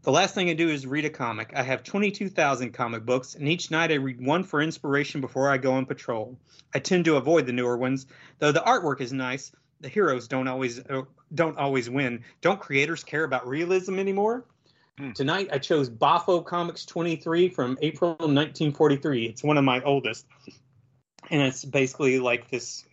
[0.05, 1.52] the last thing I do is read a comic.
[1.56, 5.56] I have 22,000 comic books, and each night I read one for inspiration before I
[5.56, 6.39] go on patrol.
[6.74, 8.06] I tend to avoid the newer ones,
[8.39, 9.51] though the artwork is nice.
[9.81, 11.02] The heroes don't always uh,
[11.35, 12.22] don't always win.
[12.43, 14.44] Don't creators care about realism anymore?
[14.98, 15.12] Hmm.
[15.12, 19.26] Tonight I chose Bafo Comics 23 from April 1943.
[19.26, 20.26] It's one of my oldest,
[21.31, 22.85] and it's basically like this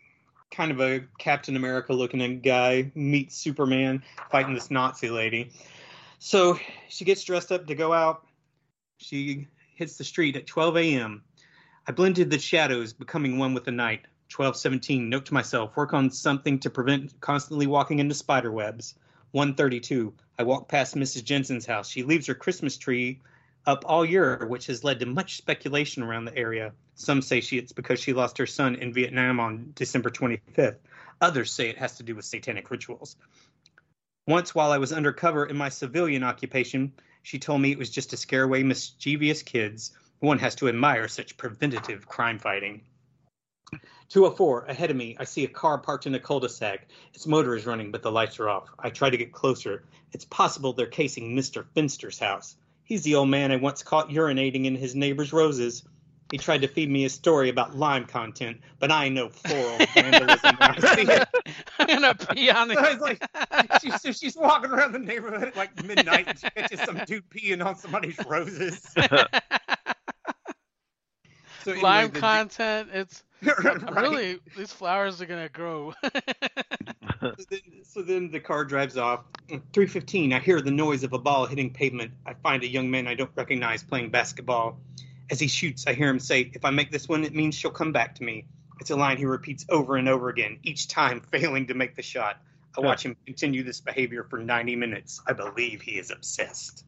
[0.49, 5.51] kind of a Captain America looking guy meets Superman fighting this Nazi lady.
[6.23, 8.27] So she gets dressed up to go out.
[8.99, 11.23] She hits the street at 12 a.m.
[11.88, 14.02] I blended the shadows, becoming one with the night.
[14.30, 15.10] 1217.
[15.10, 18.93] Note to myself: work on something to prevent constantly walking into spider webs.
[19.31, 20.14] 132.
[20.38, 21.23] I walk past Mrs.
[21.23, 21.89] Jensen's house.
[21.89, 23.19] She leaves her Christmas tree
[23.65, 26.73] up all year, which has led to much speculation around the area.
[26.93, 30.77] Some say she it's because she lost her son in Vietnam on December 25th.
[31.19, 33.15] Others say it has to do with satanic rituals.
[34.32, 38.12] Once, while I was undercover in my civilian occupation, she told me it was just
[38.12, 39.91] to scare away mischievous kids.
[40.20, 42.80] One has to admire such preventative crime fighting.
[44.08, 46.88] 204, ahead of me, I see a car parked in a cul de sac.
[47.14, 48.70] Its motor is running, but the lights are off.
[48.80, 49.84] I try to get closer.
[50.14, 51.66] It's possible they're casing Mr.
[51.76, 52.56] Finster's house.
[52.86, 55.84] He's the old man I once caught urinating in his neighbor's roses.
[56.32, 60.56] He tried to feed me a story about lime content, but I know floral vandalism
[60.58, 61.28] when I see it.
[61.78, 62.78] I'm gonna pee on it.
[62.78, 63.22] I was like,
[63.82, 67.30] she, so she's walking around the neighborhood at like midnight and she catches some dude
[67.30, 68.82] peeing on somebody's roses.
[71.64, 72.90] So anyway, Lime the- content.
[72.91, 73.24] It's
[73.64, 73.95] Right.
[73.95, 75.94] really these flowers are gonna grow.
[77.22, 79.26] So then, so then the car drives off.
[79.48, 82.14] 315, I hear the noise of a ball hitting pavement.
[82.26, 84.80] I find a young man I don't recognize playing basketball.
[85.32, 87.72] As he shoots, I hear him say, If I make this one, it means she'll
[87.72, 88.45] come back to me.
[88.82, 92.02] It's a line he repeats over and over again, each time failing to make the
[92.03, 92.41] shot.
[92.78, 95.22] I watch him continue this behavior for 90 minutes.
[95.28, 96.86] I believe he is obsessed.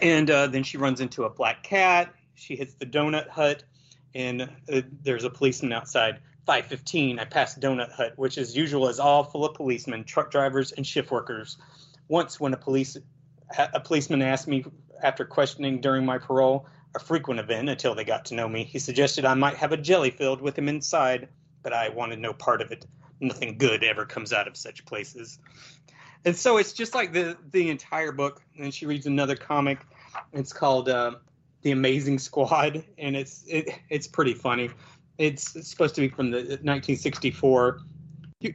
[0.00, 2.14] And uh, then she runs into a black cat.
[2.34, 3.64] She hits the donut hut,
[4.14, 4.42] and
[4.72, 6.20] uh, there's a policeman outside.
[6.46, 10.72] 515, I pass Donut Hut, which as usual is all full of policemen, truck drivers,
[10.72, 11.58] and shift workers.
[12.08, 12.96] Once, when a police
[13.58, 14.64] a policeman asked me
[15.02, 18.78] after questioning during my parole, a frequent event until they got to know me, he
[18.78, 21.28] suggested I might have a jelly filled with him inside,
[21.62, 22.86] but I wanted no part of it.
[23.20, 25.38] Nothing good ever comes out of such places.
[26.24, 28.42] And so it's just like the the entire book.
[28.58, 29.78] And she reads another comic.
[30.32, 31.16] It's called uh,
[31.62, 34.70] The Amazing Squad, and it's it, it's pretty funny.
[35.18, 37.80] It's, it's supposed to be from the 1964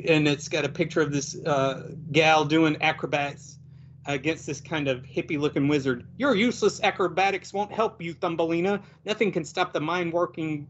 [0.07, 3.59] and it's got a picture of this uh, gal doing acrobats
[4.07, 6.05] against this kind of hippie looking wizard.
[6.17, 8.81] Your useless acrobatics won't help you, Thumbelina.
[9.05, 10.67] Nothing can stop the mind warping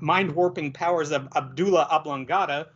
[0.00, 2.68] mind warping powers of Abdullah Oblongata.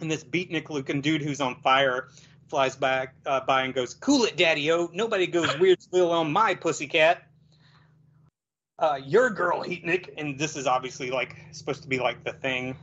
[0.00, 2.08] And this beatnik looking dude who's on fire
[2.48, 4.90] flies back uh, by and goes, "Cool it, Daddy O.
[4.92, 7.24] Nobody goes weird still on my pussycat."
[8.78, 12.76] Uh, your girl, Heatnik, and this is obviously like supposed to be like the thing.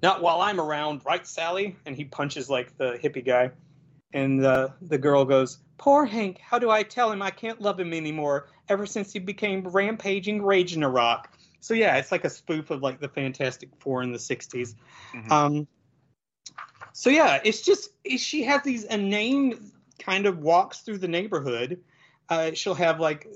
[0.00, 1.76] Not while I'm around, right, Sally?
[1.86, 3.50] And he punches like the hippie guy.
[4.12, 6.38] And the the girl goes, "Poor Hank.
[6.38, 8.48] How do I tell him I can't love him anymore?
[8.68, 12.82] Ever since he became rampaging rage in Iraq." So yeah, it's like a spoof of
[12.82, 14.74] like the Fantastic Four in the '60s.
[15.12, 15.30] Mhm.
[15.30, 15.68] Um,
[16.92, 21.80] so yeah, it's just she has these inane kind of walks through the neighborhood.
[22.28, 23.26] Uh, she'll have like,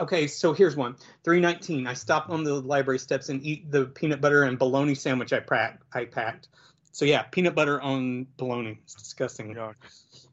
[0.00, 0.96] okay, so here's one.
[1.24, 1.86] 319.
[1.86, 5.40] I stop on the library steps and eat the peanut butter and bologna sandwich I
[5.40, 5.82] packed.
[5.92, 6.48] I packed.
[6.94, 8.78] So yeah, peanut butter on bologna.
[8.84, 9.52] It's disgusting.
[9.52, 9.74] Yuck.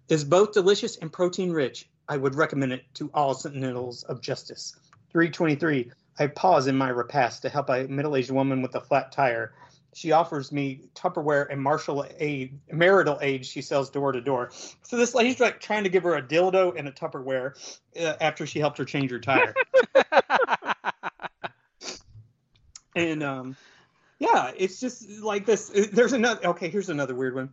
[0.10, 1.90] Is both delicious and protein rich.
[2.08, 4.76] I would recommend it to all sentinels of justice.
[5.12, 5.90] 323.
[6.20, 9.56] I pause in my repast to help a middle-aged woman with a flat tire.
[9.96, 14.52] She offers me Tupperware and martial aid, marital aid she sells door to door.
[14.84, 17.56] So this lady's like trying to give her a dildo and a Tupperware
[18.00, 19.56] uh, after she helped her change her tire.
[22.96, 23.58] and um,
[24.22, 25.72] yeah, it's just like this.
[25.92, 26.46] There's another.
[26.50, 27.50] Okay, here's another weird one.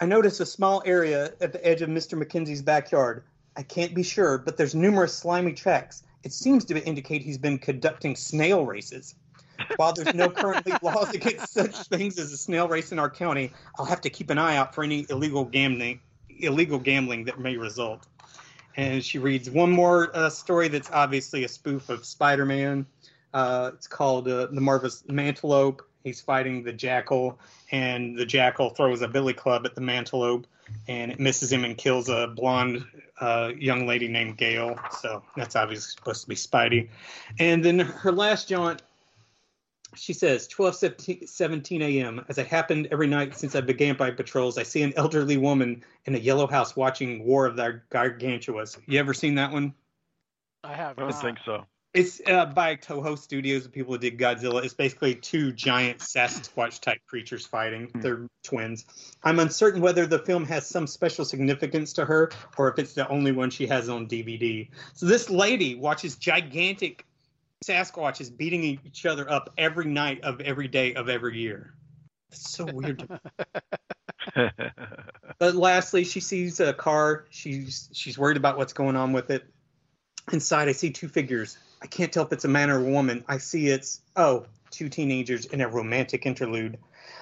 [0.00, 2.16] I notice a small area at the edge of Mr.
[2.16, 3.24] McKenzie's backyard.
[3.56, 6.04] I can't be sure, but there's numerous slimy tracks.
[6.22, 9.16] It seems to indicate he's been conducting snail races.
[9.74, 13.52] While there's no currently laws against such things as a snail race in our county,
[13.76, 15.98] I'll have to keep an eye out for any illegal gambling,
[16.38, 18.06] illegal gambling that may result.
[18.76, 22.86] And she reads one more uh, story that's obviously a spoof of Spider-Man.
[23.34, 25.80] Uh, it's called uh, The Marvelous Mantelope.
[26.04, 27.38] He's fighting the jackal,
[27.70, 30.44] and the jackal throws a billy club at the mantelope,
[30.88, 32.84] and it misses him and kills a blonde
[33.20, 34.78] uh, young lady named Gail.
[35.00, 36.88] So that's obviously supposed to be Spidey.
[37.38, 38.82] And then her last jaunt,
[39.94, 40.94] she says, 12
[41.26, 42.24] 17 a.m.
[42.28, 45.84] As it happened every night since I began my patrols, I see an elderly woman
[46.06, 48.78] in a yellow house watching War of the Gargantuas.
[48.86, 49.74] You ever seen that one?
[50.64, 50.98] I have.
[50.98, 51.22] I don't not.
[51.22, 51.64] think so.
[51.94, 54.64] It's uh, by Toho Studios, the people who did Godzilla.
[54.64, 57.88] It's basically two giant Sasquatch type creatures fighting.
[57.88, 58.00] Hmm.
[58.00, 58.86] They're twins.
[59.22, 63.06] I'm uncertain whether the film has some special significance to her or if it's the
[63.08, 64.68] only one she has on DVD.
[64.94, 67.04] So this lady watches gigantic
[67.64, 71.74] Sasquatches beating each other up every night of every day of every year.
[72.30, 73.06] It's so weird.
[75.42, 77.24] But lastly, she sees a car.
[77.30, 79.42] She's she's worried about what's going on with it.
[80.32, 81.58] Inside, I see two figures.
[81.82, 83.24] I can't tell if it's a man or a woman.
[83.26, 86.78] I see it's oh, two teenagers in a romantic interlude.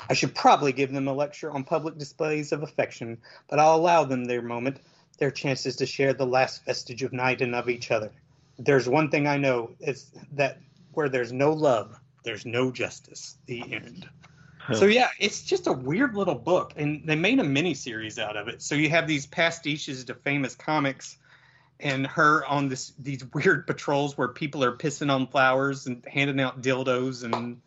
[0.08, 3.18] I should probably give them a lecture on public displays of affection,
[3.48, 4.80] but I'll allow them their moment,
[5.18, 8.10] their chances to share the last vestige of night and of each other.
[8.58, 10.58] There's one thing I know: it's that
[10.92, 13.38] where there's no love, there's no justice.
[13.46, 14.08] The end.
[14.74, 18.36] So yeah, it's just a weird little book, and they made a mini series out
[18.36, 18.62] of it.
[18.62, 21.16] So you have these pastiches to famous comics,
[21.80, 26.40] and her on this these weird patrols where people are pissing on flowers and handing
[26.40, 27.60] out dildos and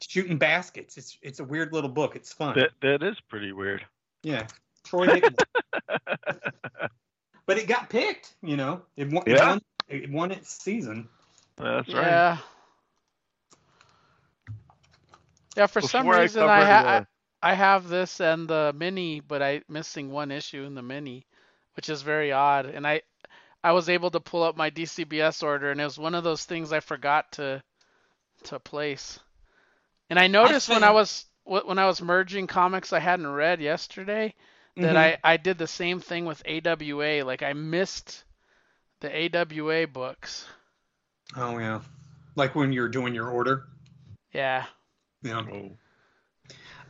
[0.00, 0.96] shooting baskets.
[0.96, 2.16] It's it's a weird little book.
[2.16, 2.56] It's fun.
[2.58, 3.84] that that is pretty weird.
[4.22, 4.46] yeah,
[4.84, 5.36] Troy Hickman.
[7.46, 8.34] but it got picked.
[8.42, 9.22] You know, it won.
[9.26, 9.48] It Yeah.
[9.48, 11.08] won, it won its season.
[11.56, 12.06] That's right.
[12.06, 12.38] Yeah.
[15.56, 16.88] Yeah, for some Before I reason I, cover ha- the-
[17.46, 21.26] I I have this and the mini, but I missing one issue in the mini,
[21.74, 22.66] which is very odd.
[22.66, 23.02] And I
[23.64, 26.44] I was able to pull up my DCBS order, and it was one of those
[26.44, 27.62] things I forgot to
[28.44, 29.20] to place.
[30.10, 34.34] And I noticed when I was when I was merging comics I hadn't read yesterday
[34.76, 34.98] that Mhm.
[34.98, 37.24] I I did the same thing with AWA.
[37.24, 38.24] Like I missed
[39.00, 40.46] the AWA books.
[41.36, 41.80] Oh yeah,
[42.36, 43.64] like when you're doing your order.
[44.32, 44.66] Yeah.
[45.22, 45.42] Yeah.
[45.50, 45.76] Oh.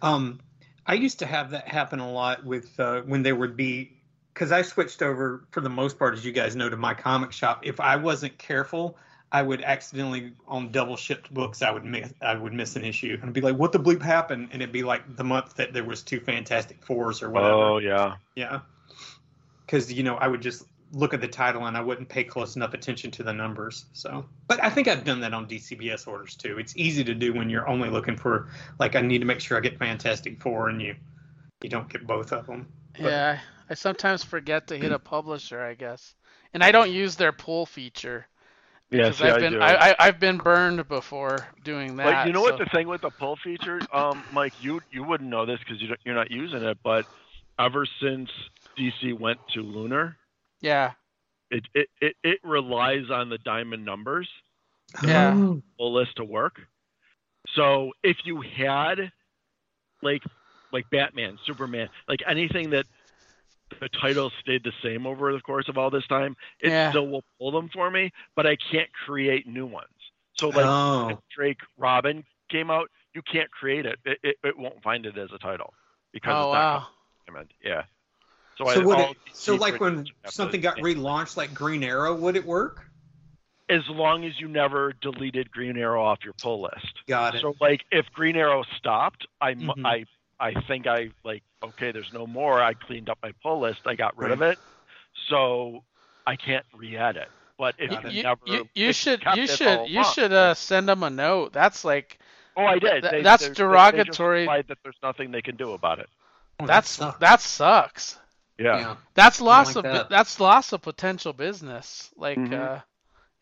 [0.00, 0.40] Um,
[0.86, 4.02] I used to have that happen a lot with uh, when there would be
[4.32, 7.32] because I switched over for the most part, as you guys know, to my comic
[7.32, 7.60] shop.
[7.64, 8.96] If I wasn't careful,
[9.30, 11.62] I would accidentally on double shipped books.
[11.62, 14.02] I would miss I would miss an issue and I'd be like, "What the bleep
[14.02, 17.52] happened?" And it'd be like the month that there was two Fantastic Fours or whatever.
[17.54, 18.16] Oh yeah.
[18.34, 18.60] Yeah,
[19.66, 20.64] because you know I would just
[20.94, 23.86] look at the title and I wouldn't pay close enough attention to the numbers.
[23.94, 26.59] So, but I think I've done that on DCBS orders too.
[26.59, 28.48] It's easy to do when you're only looking for
[28.78, 30.94] like I need to make sure I get Fantastic Four and you
[31.62, 32.68] you don't get both of them.
[32.94, 33.38] But- Yeah,
[33.73, 36.15] I sometimes forget to hit a publisher, I guess.
[36.53, 38.27] And I don't use their pull feature.
[38.90, 39.61] Yeah, Because see, I've I been do.
[39.61, 42.07] I, I I've been burned before doing that.
[42.07, 45.03] Like you know so- what the thing with the pull feature, um, Mike, you you
[45.05, 47.07] wouldn't know this because you don't- you're not using it, but
[47.59, 48.28] ever since
[48.78, 50.19] DC went to Lunar,
[50.61, 50.93] Yeah.
[51.51, 54.28] it it, it, it relies on the diamond numbers
[55.03, 55.32] Yeah.
[55.35, 55.62] Oh.
[55.78, 56.61] full list to work.
[57.57, 59.11] So if you had
[60.03, 60.23] like
[60.73, 62.85] like Batman, Superman, like anything that
[63.81, 66.90] the title stayed the same over the course of all this time, it Yeah.
[66.90, 69.89] still will pull them for me, but I can't create new ones.
[70.35, 71.09] So like Oh.
[71.11, 73.99] if Drake Robin came out, you can't create it.
[74.05, 75.73] It, it, it won't find it as a title
[76.12, 76.82] because Oh it's not
[77.35, 77.44] wow.
[77.62, 77.82] Yeah.
[78.59, 81.55] So, So I, would it, so like when versions have to- something got relaunched like
[81.55, 82.86] Green Arrow, would it work?
[83.69, 86.93] as long as you never deleted Green Arrow off your pull list.
[87.09, 87.40] Got it.
[87.40, 89.86] So like if Green Arrow stopped, I mu- Mhm.
[89.86, 90.05] I
[90.43, 92.60] I think I like okay, there's no more.
[92.62, 93.81] I cleaned up my pull list.
[93.86, 94.59] I got rid of it.
[95.28, 95.85] So
[96.27, 97.28] I can't re-add it.
[97.59, 98.10] But if you.
[98.10, 101.10] You, never you, you if should you should you along- should uh send them a
[101.10, 101.52] note.
[101.52, 102.19] That's like
[102.56, 103.01] Oh, I did.
[103.02, 104.47] Th- They- that's they- they- derogatory.
[104.47, 106.09] They just that there's nothing they can do about it.
[106.60, 107.19] Oh, that that's sucks.
[107.20, 108.19] that sucks.
[108.59, 108.78] Yeah.
[108.78, 108.97] yeah.
[109.14, 110.10] That's loss like of that.
[110.10, 112.10] that's loss of potential business.
[112.16, 112.52] Like Mhm.
[112.60, 112.81] uh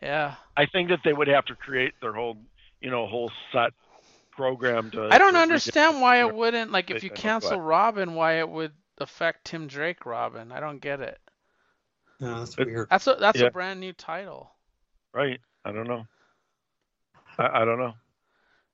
[0.03, 0.35] yeah.
[0.57, 2.37] I think that they would have to create their whole,
[2.81, 3.73] you know, whole set
[4.41, 5.09] program to.
[5.11, 7.21] I don't to understand why it wouldn't like if you on what?
[7.21, 10.51] cancel Robin why it would affect Tim Drake Robin.
[10.53, 11.19] I don't get it.
[12.21, 12.89] No, that's weird.
[12.91, 13.47] That's a that's Yeah.
[13.47, 14.51] a brand new title.
[15.15, 15.41] Right.
[15.65, 16.07] I don't know.
[17.39, 17.95] I, I don't know.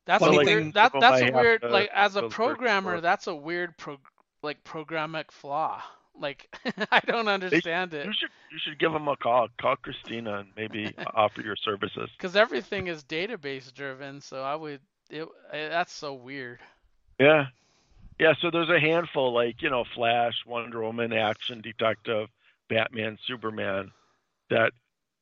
[0.06, 3.26] That's Funny a thing- weird that that's a weird to like as a programmer that's
[3.26, 3.98] a weird pro
[4.42, 5.82] like programmatic flaw.
[6.18, 6.48] Like
[6.90, 9.48] I don't understand it You should you should give them a call.
[9.60, 12.08] Call Christina and maybe offer your services.
[12.16, 14.22] because everything is database driven.
[14.22, 14.80] So I would
[15.10, 16.58] it, eh, that's so weird.
[17.18, 17.46] Yeah.
[18.18, 22.28] Yeah, so there's a handful like, you know, Flash, Wonder Woman, Action Detective,
[22.68, 23.92] Batman, Superman
[24.48, 24.72] that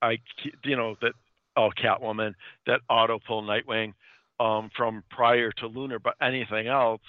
[0.00, 0.18] I
[0.64, 1.12] you know, that
[1.56, 2.34] oh Catwoman,
[2.66, 3.94] that auto pull Nightwing
[4.38, 7.00] um from prior to Lunar, but anything else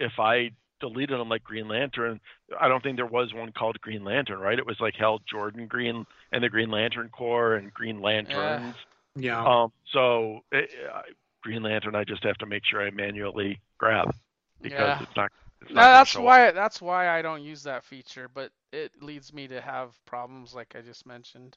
[0.00, 0.50] if I
[0.80, 2.20] deleted them like Green Lantern,
[2.58, 4.58] I don't think there was one called Green Lantern, right?
[4.58, 8.74] It was like Hal Jordan Green and the Green Lantern Corps and Green Lanterns.
[9.16, 9.44] Yeah.
[9.44, 11.00] Um, so eh, eh,
[11.44, 14.14] Green Lantern, I just have to make sure I manually grab
[14.62, 15.02] because Yeah.
[15.02, 15.30] it's not.
[15.60, 19.32] It's not that's show why that's why I don't use that feature, but it leads
[19.34, 21.56] me to have problems like I just mentioned.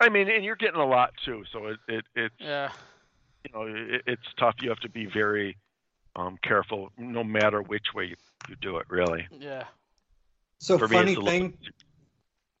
[0.00, 2.70] I mean, and you're getting a lot too, so it, it it's Yeah.
[3.44, 4.54] you know it, it's tough.
[4.62, 5.56] You have to be very
[6.16, 8.16] um, careful, no matter which way you,
[8.48, 8.86] you do it.
[8.88, 9.64] Really, Yeah.
[10.58, 11.58] So for me, funny it's a little- thing,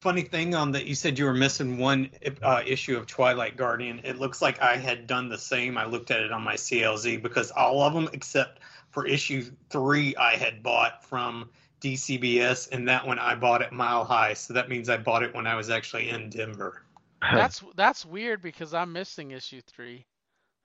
[0.00, 2.10] funny thing on that you said you were missing one
[2.42, 4.00] uh, issue of Twilight Guardian.
[4.02, 5.76] It looks like I had done the same.
[5.76, 8.60] I looked at it on my CLZ because all of them except
[8.90, 11.50] for issue three I had bought from
[11.80, 14.34] DCBS, and that one I bought at Mile High.
[14.34, 16.82] So that means I bought it when I was actually in Denver.
[17.22, 20.06] That's that's weird because I'm missing issue three.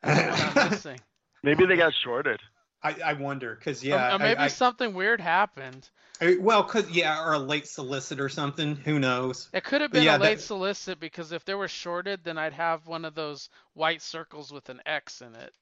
[0.02, 1.00] That's what I'm missing.
[1.44, 2.40] maybe they got shorted.
[2.86, 5.90] I, I wonder because yeah, or maybe I, something weird happened.
[6.22, 8.76] I, well, cause yeah, or a late solicit or something.
[8.76, 9.50] Who knows?
[9.54, 12.38] It could have been yeah, a late that- solicit because if they were shorted, then
[12.38, 15.54] I'd have one of those white circles with an X in it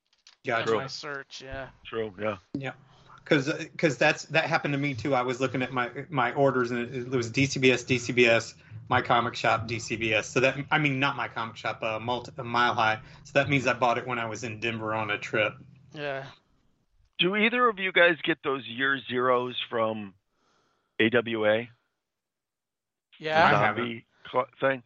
[0.43, 0.73] in Gotcha.
[0.73, 1.41] my search.
[1.41, 1.67] Yeah.
[1.85, 2.13] True.
[2.19, 2.37] Yeah.
[2.53, 2.71] Yeah.
[3.23, 5.15] because because that's that happened to me too.
[5.15, 8.53] I was looking at my my orders and it, it was DCBS, DCBS,
[8.89, 10.25] my comic shop, DCBS.
[10.25, 12.99] So that I mean not my comic shop, uh, multi, a mile high.
[13.23, 15.53] So that means I bought it when I was in Denver on a trip.
[15.93, 16.25] Yeah.
[17.23, 20.13] Do either of you guys get those year zeros from
[20.99, 21.67] AWA?
[23.17, 23.45] Yeah.
[23.45, 23.83] I the haven't.
[23.85, 24.83] zombie cl- thing.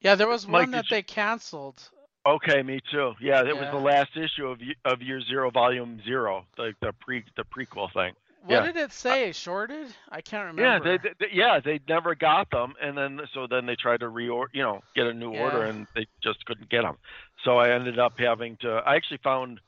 [0.00, 1.90] Yeah, there was Mike, one that did you- they canceled.
[2.26, 3.14] Okay, me too.
[3.20, 6.92] Yeah, it was the last issue of Ye- of Year Zero, Volume Zero, the the
[6.94, 8.16] pre the prequel thing.
[8.42, 8.62] What Yeah.
[8.66, 9.30] did it say?
[9.30, 9.94] Shorted?
[10.08, 10.98] I can't Yeah, remember.
[10.98, 14.48] they, they yeah they never got them, and then so then they tried to reorder,
[14.52, 16.98] you know, get a new order, and they just couldn't get them.
[17.44, 18.70] So I ended up having to.
[18.84, 19.60] I actually found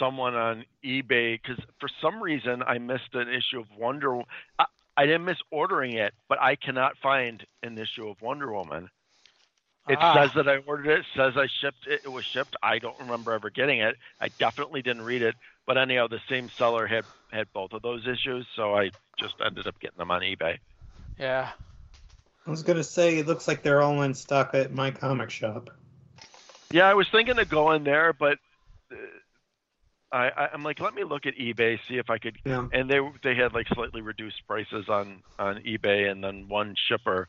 [0.00, 4.16] someone on eBay because for some reason I missed an issue of Wonder.
[4.16, 4.26] Wo-
[4.58, 4.64] I,
[4.96, 8.90] I didn't miss ordering it, but I cannot find an issue of Wonder Woman.
[9.88, 10.14] It Ah.
[10.14, 11.04] says that I ordered it.
[11.16, 12.00] Says I shipped it.
[12.04, 12.56] It was shipped.
[12.62, 13.96] I don't remember ever getting it.
[14.20, 15.36] I definitely didn't read it.
[15.66, 19.66] But anyhow, the same seller had had both of those issues, so I just ended
[19.68, 20.58] up getting them on eBay.
[21.18, 21.50] Yeah.
[22.46, 25.70] I was gonna say it looks like they're all in stock at my comic shop.
[26.72, 28.38] Yeah, I was thinking of going there, but
[28.92, 28.96] uh,
[30.12, 32.38] I, I I'm like, let me look at eBay, see if I could.
[32.44, 32.66] Yeah.
[32.72, 37.28] And they they had like slightly reduced prices on on eBay, and then one shipper,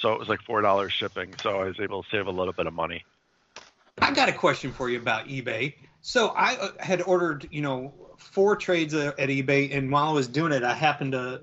[0.00, 1.34] so it was like four dollars shipping.
[1.42, 3.04] So I was able to save a little bit of money.
[4.00, 5.74] I got a question for you about eBay.
[6.02, 10.12] So I uh, had ordered, you know, four trades uh, at eBay, and while I
[10.12, 11.42] was doing it, I happened to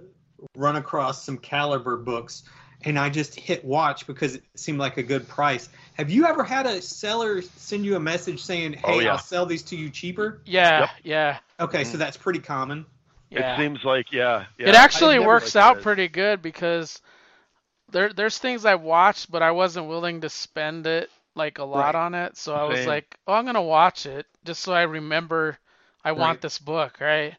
[0.55, 2.43] run across some Caliber books,
[2.85, 5.69] and I just hit watch because it seemed like a good price.
[5.95, 9.11] Have you ever had a seller send you a message saying, "Hey, Oh, yeah.
[9.11, 10.41] I'll sell these to you cheaper"?
[10.45, 10.89] Yeah, Yep.
[11.03, 11.91] yeah, Okay, Mm.
[11.91, 12.85] so that's pretty common.
[13.29, 13.53] yeah.
[13.55, 14.45] It seems like yeah.
[14.57, 15.83] yeah it actually works liked out it.
[15.83, 17.01] pretty good because
[17.91, 21.95] there there's things I watched, but I wasn't willing to spend it like a lot
[21.95, 21.95] Right.
[21.95, 22.37] on it.
[22.37, 22.87] So I was Same.
[22.87, 25.57] like, oh, I'm gonna watch it just so I remember
[26.03, 26.19] I Right.
[26.19, 27.35] want this book, right?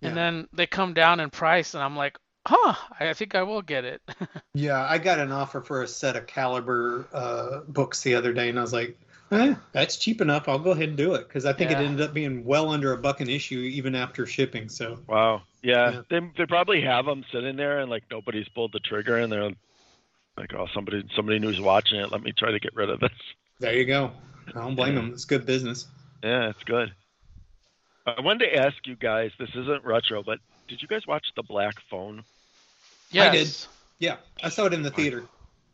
[0.00, 0.08] Yeah.
[0.08, 3.62] And then they come down in price, and I'm like, huh, I think I will
[3.62, 4.00] get it.
[4.54, 8.48] Yeah, I got an offer for a set of Caliber uh, books the other day,
[8.48, 8.98] and I was like,
[9.30, 10.48] eh, "That's cheap enough.
[10.48, 11.80] I'll go ahead and do it." Because I think Yeah.
[11.82, 14.70] it ended up being well under a buck an issue, even after shipping.
[14.70, 15.42] So Wow.
[15.62, 15.92] Yeah.
[15.92, 16.02] Yeah.
[16.08, 19.50] They they probably have them sitting there and like nobody's pulled the trigger and they're
[20.38, 22.10] like, oh, somebody somebody who's watching it.
[22.10, 23.12] Let me try to get rid of this.
[23.60, 24.12] there you go.
[24.48, 25.10] I don't blame them.
[25.12, 25.86] It's good business.
[26.22, 26.94] Yeah, it's good.
[28.06, 29.32] I wanted to ask you guys.
[29.38, 32.24] This isn't retro, but did you guys watch the Black Phone?
[33.10, 33.32] Yes.
[33.32, 33.66] did.
[33.98, 35.24] Yeah, I saw it in the theater.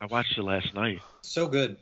[0.01, 1.01] I watched it last night.
[1.23, 1.77] So good.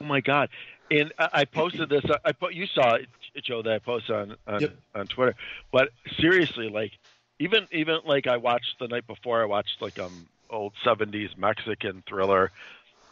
[0.00, 0.48] Oh my god!
[0.90, 2.04] And I I posted this.
[2.04, 3.08] I- I put you saw it,
[3.42, 4.76] Joe, that I posted on on, Yep.
[4.94, 5.34] on Twitter.
[5.72, 5.90] But
[6.20, 6.92] seriously, like
[7.38, 9.42] even even like I watched the night before.
[9.42, 12.50] I watched like um old '70s Mexican thriller,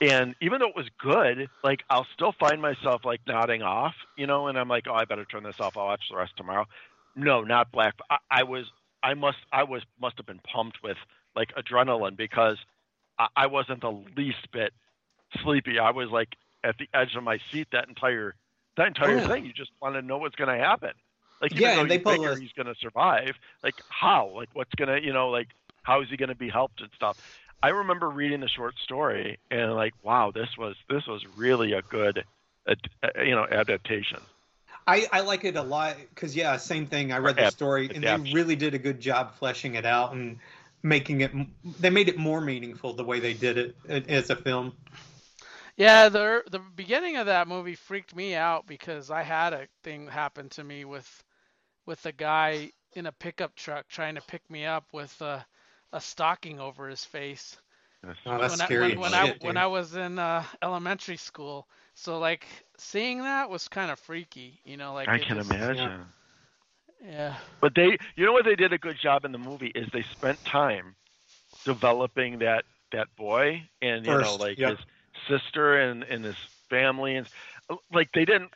[0.00, 4.26] and even though it was good, like I'll still find myself like nodding off, you
[4.26, 4.46] know.
[4.48, 5.76] And I'm like, oh, I better turn this off.
[5.76, 6.66] I'll watch the rest tomorrow.
[7.16, 7.94] No, not Black.
[8.10, 8.66] I, I was
[9.02, 10.96] I must I was must have been pumped with
[11.38, 12.58] like adrenaline because
[13.18, 14.74] I, I wasn't the least bit
[15.42, 15.78] sleepy.
[15.78, 16.30] I was like
[16.64, 18.34] at the edge of my seat that entire
[18.76, 19.46] that entire Oh, thing.
[19.46, 20.92] You just want to know what's going to happen.
[21.42, 23.34] Like even Yeah, though and they figure a- he's going to survive,
[23.64, 24.32] like how?
[24.36, 25.48] Like what's going to you know like
[25.84, 27.16] how is he going to be helped and stuff.
[27.62, 31.82] I remember reading the short story and like wow this was this was really a
[31.82, 32.24] good
[32.68, 32.74] uh,
[33.24, 34.26] you know adaptation.
[34.86, 37.12] I, I like it a lot because yeah, same thing.
[37.12, 40.38] I read the story and they really did a good job fleshing it out and
[40.82, 41.32] making it.
[41.80, 43.76] They made it more meaningful the way they did it
[44.08, 44.74] as a film.
[45.76, 50.08] Yeah, the the beginning of that movie freaked me out because I had a thing
[50.08, 51.22] happen to me with
[51.86, 55.44] with a guy in a pickup truck trying to pick me up with a,
[55.92, 57.56] a stocking over his face.
[58.04, 59.56] Oh, that's when scary I, when, when shit, I when.
[59.56, 61.66] I was in uh, elementary school.
[61.94, 62.46] So like
[62.76, 66.06] seeing that was kind of freaky, you know, like I can just- imagine.
[67.04, 67.36] Yeah.
[67.60, 70.02] But they, you know what they did a good job in the movie is they
[70.02, 70.94] spent time
[71.64, 74.70] developing that that boy and you know like yep.
[74.70, 74.78] his
[75.28, 76.36] sister and and his
[76.70, 77.28] family and
[77.92, 78.52] like they didn't.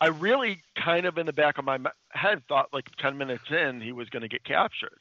[0.00, 1.78] I really kind of in the back of my
[2.10, 4.98] head thought like ten minutes in he was going to get captured,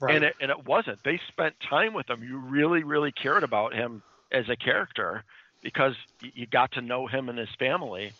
[0.00, 0.14] Right.
[0.14, 1.02] and it and it wasn't.
[1.04, 2.22] They spent time with him.
[2.22, 5.24] You really really cared about him as a character
[5.62, 8.12] because you got to know him and his family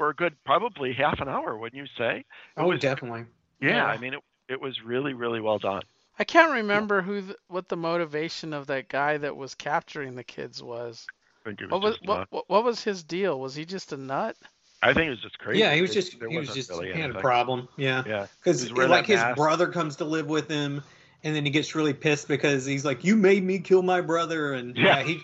[0.00, 2.20] for a good probably half an hour, wouldn't you say?
[2.20, 2.24] It
[2.56, 3.26] oh, was- definitely.
[3.60, 3.84] yeah, Yeah.
[3.84, 5.82] I mean, it, it was really, really well done.
[6.18, 10.24] I can't remember who th- what the motivation of that guy that was capturing the
[10.24, 11.06] kids was.
[11.44, 13.38] I think it was What was just what, uh, what what was his deal?
[13.38, 14.36] Was he just a nut?
[14.82, 15.60] I think it was just crazy.
[15.60, 17.68] Yeah, he was just there he was just really he had a problem.
[17.76, 18.02] Yeah.
[18.06, 19.36] Yeah, Because like his mask.
[19.36, 20.82] brother comes to live with him,
[21.24, 24.54] and then he gets really pissed because he's like, "You made me kill my brother,"
[24.54, 25.02] and yeah, Yeah.
[25.02, 25.20] he.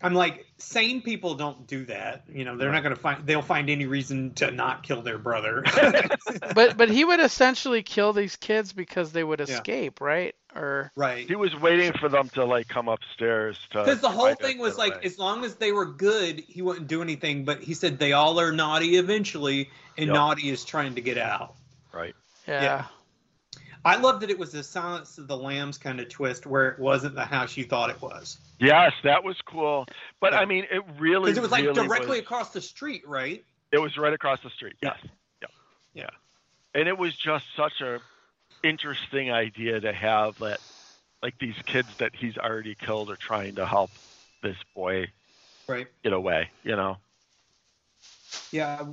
[0.00, 2.22] I'm like, sane people don't do that.
[2.32, 2.74] You know, they're Right.
[2.76, 3.26] not going to find.
[3.26, 5.64] They'll find any reason to not kill their brother.
[6.54, 9.46] But but he would essentially kill these kids because they would Yeah.
[9.46, 10.34] escape, right?
[10.54, 11.26] Or right.
[11.26, 13.80] he was waiting for them to like come upstairs to.
[13.80, 15.02] Because the whole thing was like, away.
[15.04, 17.44] as long as they were good, he wouldn't do anything.
[17.44, 20.14] But he said they all are naughty eventually, and Yep.
[20.14, 21.54] naughty is trying to get out.
[21.92, 22.14] right.
[22.46, 22.62] yeah.
[22.62, 22.84] Yeah.
[23.88, 26.78] I love that it was a Silence of the Lambs kind of twist where it
[26.78, 28.38] wasn't the house you thought it was.
[28.58, 29.86] Yes, that was cool.
[30.20, 30.40] But Yeah.
[30.40, 33.44] I mean, it really, Because it was like really directly was- across the street, right?
[33.72, 34.76] It was right across the street.
[34.82, 34.94] Yeah.
[35.02, 35.12] Yes.
[35.42, 35.50] Yep.
[35.94, 36.10] Yeah.
[36.80, 38.00] And it was just such a
[38.62, 40.60] interesting idea to have that,
[41.22, 43.90] like these kids that he's already killed are trying to help
[44.42, 45.06] this boy
[45.66, 45.86] Right.
[46.02, 46.50] get away.
[46.62, 46.98] You know.
[48.52, 48.84] Yeah.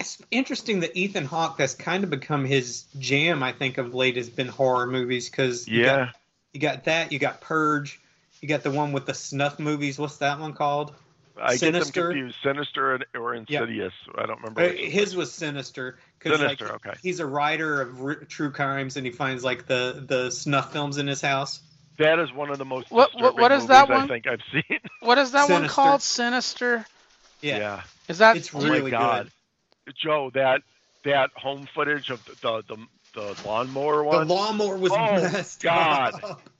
[0.00, 4.16] It's interesting that Ethan Hawke has kind of become his jam, I think, of late
[4.16, 6.10] has been horror movies because you, got, Yeah.
[6.54, 8.00] you got that, you got Purge,
[8.40, 9.98] you got the one with the snuff movies.
[9.98, 10.94] What's that one called?
[11.40, 11.92] I Sinister?
[11.92, 12.36] get them confused.
[12.42, 13.40] Sinister and- or Yeah.
[13.62, 13.92] Insidious.
[14.16, 14.62] I don't remember.
[14.62, 14.90] Uh, which one.
[14.90, 15.98] His was Sinister.
[16.18, 16.74] 'cause, like, Sinister.
[16.76, 16.94] okay.
[17.02, 20.96] he's a writer of r- true crimes and he finds like the the snuff films
[20.96, 21.60] in his house.
[21.98, 24.08] That is one of the most What- what- what is movies that I one?
[24.08, 24.80] think I've seen.
[25.00, 26.00] What is that one called?
[26.02, 26.86] Sinister?
[27.42, 29.24] Yeah, Is that it's Oh my really God.
[29.24, 29.32] good.
[30.02, 30.62] Joe, that
[31.04, 32.76] that home footage of the the,
[33.14, 36.14] the, the lawnmower The lawnmower was Oh, messed God.
[36.22, 36.42] up.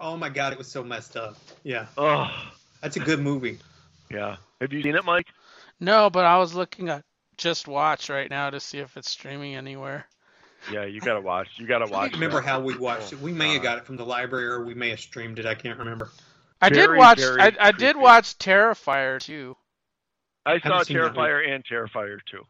[0.00, 1.36] Oh my god, it was so messed up.
[1.64, 2.30] Yeah, oh,
[2.80, 3.58] that's a good movie.
[4.08, 4.36] yeah.
[4.60, 5.26] Have you seen it, Mike?
[5.80, 7.02] No, but I was looking at
[7.36, 10.06] Just Watch right now to see if it's streaming anywhere.
[10.72, 11.48] Yeah, you gotta watch.
[11.56, 12.02] You gotta I watch.
[12.10, 12.46] can't remember that.
[12.46, 13.20] how we watched it.
[13.20, 15.46] We may have oh, got it from the library or we may have streamed it.
[15.46, 16.10] I can't remember.
[16.60, 17.20] I did watch.
[17.20, 17.98] I, I did creepy.
[17.98, 19.56] watch Terrifier too.
[20.54, 21.28] I saw haven't seen that one.
[21.28, 22.44] Terrifier and Terrifier 2.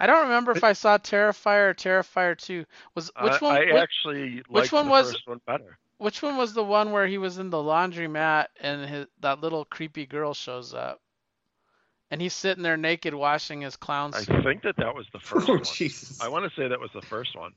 [0.00, 2.64] I don't remember if I saw Terrifier or Terrifier 2.
[2.94, 3.56] Was which one?
[3.56, 5.78] I whi- actually which one the was- first one better.
[5.98, 9.64] which one was the one where he was in the laundromat and his, that little
[9.64, 11.00] creepy girl shows up,
[12.12, 14.30] and he's sitting there naked washing his clown suit.
[14.30, 15.64] I think that that was the first Oh one.
[15.64, 16.20] Jesus!
[16.22, 17.52] I want to say that was the first one.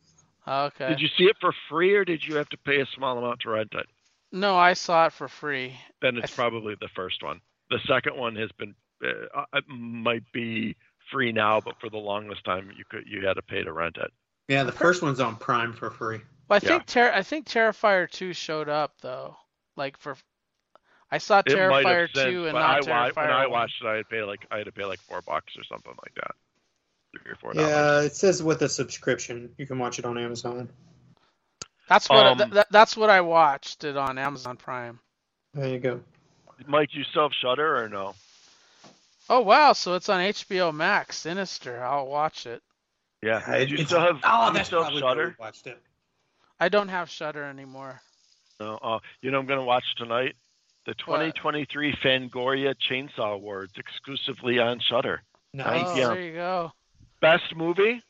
[0.47, 0.89] Oh, okay.
[0.89, 3.41] Did you see it for free or did you have to pay a small amount
[3.41, 3.85] to rent it?
[4.31, 5.75] No, I saw it for free.
[6.01, 7.41] Then it's th- probably the first one.
[7.69, 8.73] The second one has been
[9.03, 10.75] uh, it might be
[11.11, 13.97] free now, but for the longest time you could you had to pay to rent
[13.97, 14.11] it.
[14.47, 16.19] Yeah, the first one's on Prime for free.
[16.49, 16.69] Well, I Yeah.
[16.77, 19.35] think Ter- I think Terrifier 2 showed up though.
[19.77, 20.15] Like for
[21.09, 23.87] I saw It Terrifier have since, 2 and not I, Terrifier when I watched it,
[23.87, 26.13] I had to pay like I had to pay like four bucks or something like
[26.15, 26.35] that,
[27.21, 27.69] three or four dollars.
[27.69, 30.69] Yeah, it says with a subscription, you can watch it on Amazon.
[31.89, 34.99] That's what Um, th- th- that's what I watched it on Amazon Prime.
[35.53, 36.01] There you go.
[36.67, 38.15] Mike, you still have Shudder or no?
[39.31, 41.17] Oh wow, so it's on HBO Max.
[41.17, 41.81] Sinister.
[41.83, 42.61] I'll watch it.
[43.23, 43.41] Yeah.
[43.47, 44.19] Yeah, Do you it's- still have?
[44.23, 45.35] Oh, do you that's still have probably why we Shudder?
[45.39, 45.81] watched it.
[46.59, 48.01] I don't have Shudder anymore.
[48.59, 48.77] No.
[48.81, 50.35] Uh, you know, I'm gonna watch tonight
[50.85, 55.21] the 2023 Fangoria Chainsaw Awards exclusively on Shudder.
[55.53, 55.83] Nice.
[55.87, 56.71] Oh, there you go.
[57.21, 58.01] Best movie,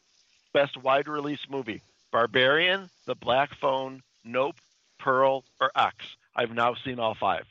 [0.53, 1.81] best wide release movie:
[2.11, 4.55] Barbarian, The Black Phone, Nope,
[4.99, 5.95] Pearl, or X.
[6.35, 7.45] I've now seen all five.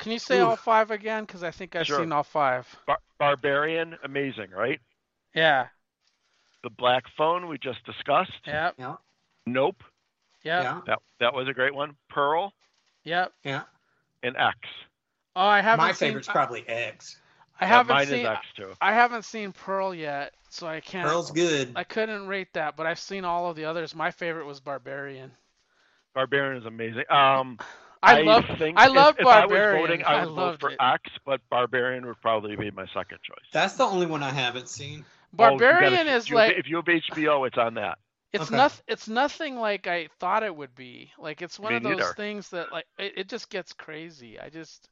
[0.00, 0.48] Can you say Oof.
[0.48, 1.24] all five again?
[1.24, 2.00] Because I think I've Sure.
[2.00, 2.66] seen all five.
[2.86, 4.80] Bar- Barbarian, amazing, right?
[5.34, 5.68] Yeah.
[6.64, 8.32] The Black Phone we just discussed.
[8.46, 8.74] Yep.
[8.78, 8.96] Yeah.
[9.46, 9.84] Nope,
[10.42, 10.62] Yep.
[10.62, 10.80] Yeah.
[10.86, 11.96] that that was a great one.
[12.08, 12.52] Pearl
[13.04, 13.32] Yep.
[13.44, 13.62] Yeah.
[14.22, 14.58] and X.
[15.36, 16.08] Oh, I haven't My seen.
[16.08, 17.20] favorite's I, probably X.
[17.60, 18.20] I Uh, haven't mine seen.
[18.20, 18.74] is X too.
[18.80, 21.06] I haven't seen Pearl yet, so I can't.
[21.08, 21.72] Pearl's good.
[21.76, 23.94] I couldn't rate that, but I've seen all of the others.
[23.94, 25.30] My favorite was Barbarian.
[26.14, 27.04] Barbarian is amazing.
[27.10, 27.58] Um,
[28.02, 28.44] I, love.
[28.58, 29.86] think I if- love if, I was Barbarian.
[29.86, 30.76] voting, I I would vote loved for it.
[30.80, 33.44] X, but Barbarian would probably be my second choice.
[33.52, 35.04] That's the only one I haven't seen.
[35.38, 37.98] Oh, you gotta- Barbarian if is you- like if you have HBO, it's on that.
[38.32, 38.56] it's Okay.
[38.56, 38.84] nothing.
[38.88, 41.10] It's nothing like I thought it would be.
[41.18, 42.12] Like it's one Me of those neither.
[42.14, 44.38] things that like it, it just gets crazy.
[44.40, 44.88] I just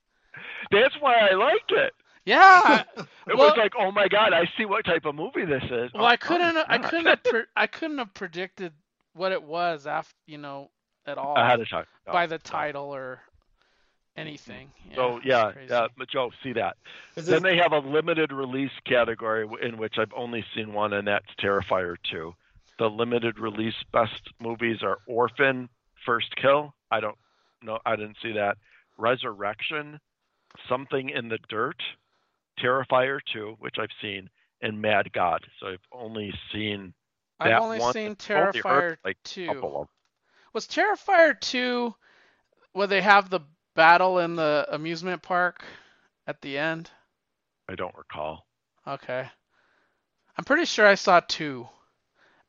[0.70, 1.92] That's why I liked it.
[2.24, 2.82] yeah.
[3.28, 5.92] It Well- was like, oh my god, I see what type of movie this is.
[5.92, 6.56] well, Oh, I couldn't.
[6.56, 7.06] oh, I couldn't.
[7.06, 8.72] Have pre- I couldn't have predicted
[9.14, 10.70] what it was after you know
[11.08, 11.86] at all ahead of time.
[12.06, 12.40] No, by the no.
[12.44, 13.20] title or
[14.16, 14.20] mm-hmm.
[14.20, 14.70] anything.
[14.90, 16.76] Yeah, So it's yeah, yeah, but Joe, see that.
[17.16, 20.92] Is Then it- they have a limited release category in which I've only seen one,
[20.92, 22.34] and that's Terrifier 2.
[22.78, 25.68] The limited release best movies are Orphan,
[26.06, 26.74] First Kill.
[26.90, 27.18] I don't
[27.60, 27.80] know.
[27.84, 28.56] I didn't see that.
[28.96, 30.00] Resurrection,
[30.68, 31.80] Something in the Dirt,
[32.58, 34.30] Terrifier 2, which I've seen,
[34.62, 35.44] and Mad God.
[35.60, 36.94] So I've only seen
[37.40, 37.92] I've only one.
[37.92, 39.88] seen I've only heard, Terrifier like, a two.
[40.66, 41.04] Couple of 'em.
[41.14, 41.94] Was Terrifier 2
[42.72, 43.40] where they have the
[43.74, 45.64] battle in the amusement park
[46.26, 46.90] at the end?
[47.68, 48.46] I don't recall.
[48.86, 49.30] Okay.
[50.38, 51.68] I'm pretty sure I saw 2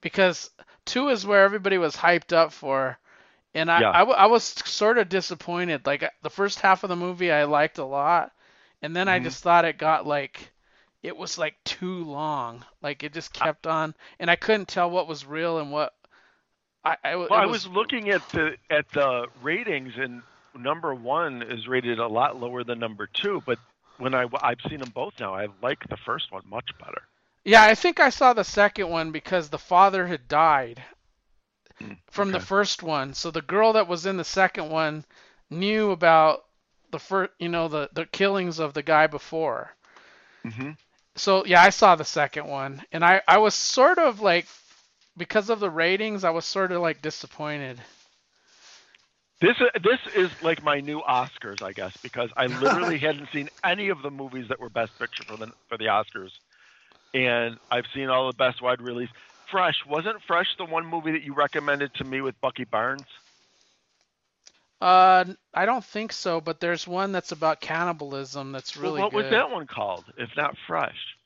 [0.02, 0.50] because
[0.86, 2.98] 2 is where everybody was hyped up for.
[3.54, 3.94] And I, Yeah.
[3.94, 5.86] I, I was sort of disappointed.
[5.86, 8.34] Like the first half of the movie I liked a lot.
[8.82, 9.22] And then I Mhm.
[9.22, 10.52] just thought it got like,
[11.04, 12.66] it was like too long.
[12.82, 13.96] Like it just kept on.
[14.20, 15.94] And I couldn't tell what was real and what.
[16.90, 20.24] I, I, it Well, I was looking at the at the ratings, and
[20.56, 23.42] number one is rated a lot lower than number two.
[23.45, 23.59] But
[23.98, 27.01] when I I've seen them both now, I like the first one much better.
[27.43, 30.85] Yeah, I think I saw the second one because the father had died
[31.82, 33.14] Mm, from the first one.
[33.16, 35.06] So the girl that was in the second one
[35.50, 36.45] knew about
[36.92, 39.76] the first, you know, the the killings of the guy before.
[40.45, 40.72] hmm
[41.16, 44.48] So yeah, I saw the second one, and I I was sort of like
[45.19, 47.80] because of the ratings, I was sort of like disappointed.
[49.41, 53.49] This is- this is like my new Oscars, I guess, because I literally hadn't seen
[53.64, 56.31] any of the movies that were Best Picture for the for the Oscars,
[57.14, 59.09] and I've seen all the Best Wide Release.
[59.51, 63.06] Fresh wasn't Fresh the one movie that you recommended to me with Bucky Barnes?
[64.81, 69.11] Uh, I don't think so, but there's one that's about cannibalism that's Well, really what
[69.11, 69.17] good.
[69.23, 70.06] was that one called?
[70.17, 71.17] If not Fresh.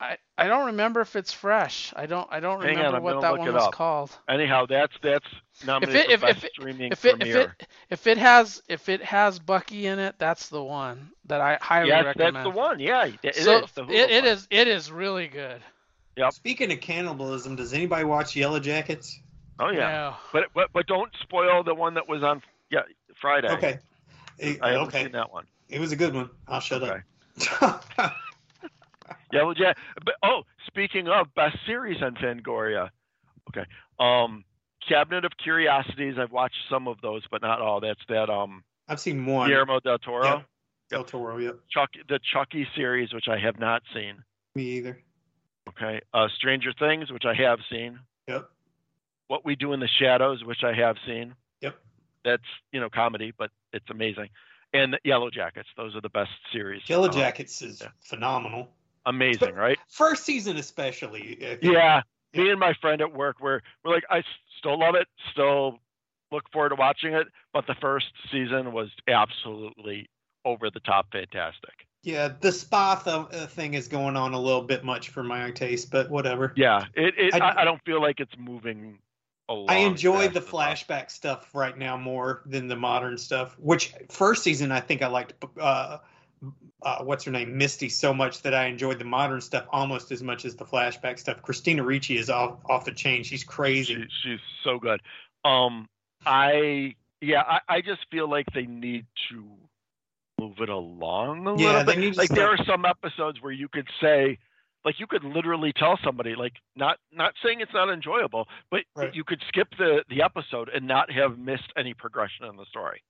[0.00, 1.92] I I don't remember if it's fresh.
[1.94, 3.72] I don't I don't Hang remember I'm what that one was up.
[3.72, 4.10] called.
[4.28, 5.26] Anyhow, that's that's
[5.66, 7.50] nominated if for it- Best if- Streaming if it if it
[7.90, 11.88] if it has if it has Bucky in it, that's the one that I highly
[11.88, 12.36] yes, recommend.
[12.36, 12.80] that's the one.
[12.80, 13.70] Yeah, it it so is.
[13.72, 14.32] The Hulu it, it one.
[14.32, 15.60] is it is really good.
[16.30, 19.18] Speaking of cannibalism, does anybody watch Yellow Jackets?
[19.58, 20.16] Oh yeah, No.
[20.32, 22.80] but but but don't spoil the one that was on yeah
[23.20, 23.48] Friday.
[23.50, 23.78] Okay.
[24.38, 25.02] It, I haven't okay.
[25.04, 25.44] seen that one.
[25.68, 26.30] It was a good one.
[26.48, 27.00] I'll shut Okay.
[27.60, 27.84] up.
[29.32, 29.72] Yeah, well, yeah.
[30.04, 32.90] But oh, speaking of best series on Fangoria,
[33.50, 33.64] okay.
[33.98, 34.44] Um,
[34.88, 36.14] Cabinet of Curiosities.
[36.18, 37.80] I've watched some of those, but not all.
[37.80, 38.30] That's that.
[38.30, 39.48] Um, I've seen one.
[39.48, 40.24] Guillermo del Toro.
[40.24, 40.46] Yep.
[40.90, 41.38] Del Toro.
[41.38, 41.60] Yep.
[41.70, 44.16] Chuck, the Chucky series, which I have not seen.
[44.54, 44.98] Me either.
[45.68, 46.00] Okay.
[46.12, 48.00] Uh, Stranger Things, which I have seen.
[48.26, 48.48] Yep.
[49.28, 51.34] What We Do in the Shadows, which I have seen.
[51.60, 51.76] Yep.
[52.24, 52.42] That's
[52.72, 54.30] you know comedy, but it's amazing.
[54.72, 56.82] And Yellow Jackets, those are the best series.
[56.88, 57.88] Yellow Uh, Jackets is yeah.
[58.00, 58.68] phenomenal.
[59.06, 59.78] Amazing, right?
[59.88, 61.38] First season especially.
[61.40, 61.56] Yeah.
[61.62, 62.02] Yeah.
[62.34, 64.22] Me and my friend at work were we're like, I
[64.58, 65.78] still love it, still
[66.30, 70.08] look forward to watching it, but the first season was absolutely
[70.44, 71.72] over the top fantastic.
[72.02, 75.50] Yeah, the spa th- uh, thing is going on a little bit much for my
[75.50, 76.52] taste, but whatever.
[76.56, 78.98] Yeah, it, it I- I, I don't feel like it's moving.
[79.68, 83.58] I enjoy the flashback stuff right now more than the modern stuff.
[83.58, 85.44] Which first season I think I liked.
[85.60, 85.98] Uh,
[86.82, 90.22] uh, what's her name, Misty, so much that I enjoyed the modern stuff almost as
[90.22, 91.42] much as the flashback stuff.
[91.42, 93.22] Christina Ricci is off off the chain.
[93.22, 93.94] She's crazy.
[93.94, 95.00] She, she's so good.
[95.44, 95.88] Um,
[96.24, 99.44] I yeah, I, I just feel like they need to
[100.40, 102.16] move it along a Yeah, little bit.
[102.16, 104.38] like there are some episodes where you could say,
[104.84, 109.14] like you could literally tell somebody, like not not saying it's not enjoyable, but Right.
[109.14, 113.02] you could skip the the episode and not have missed any progression in the story.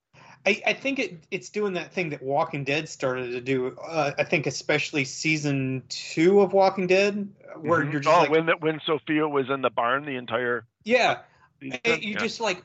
[0.47, 3.77] I, I think it, it's doing that thing that Walking Dead started to do.
[3.79, 7.29] Uh, I think especially season two of Walking Dead,
[7.61, 7.93] where Mhm.
[7.93, 11.21] you're just oh, like, when the, when Sophia was in the barn the entire yeah,
[11.61, 11.79] season?
[11.85, 12.19] you yeah.
[12.19, 12.65] just like,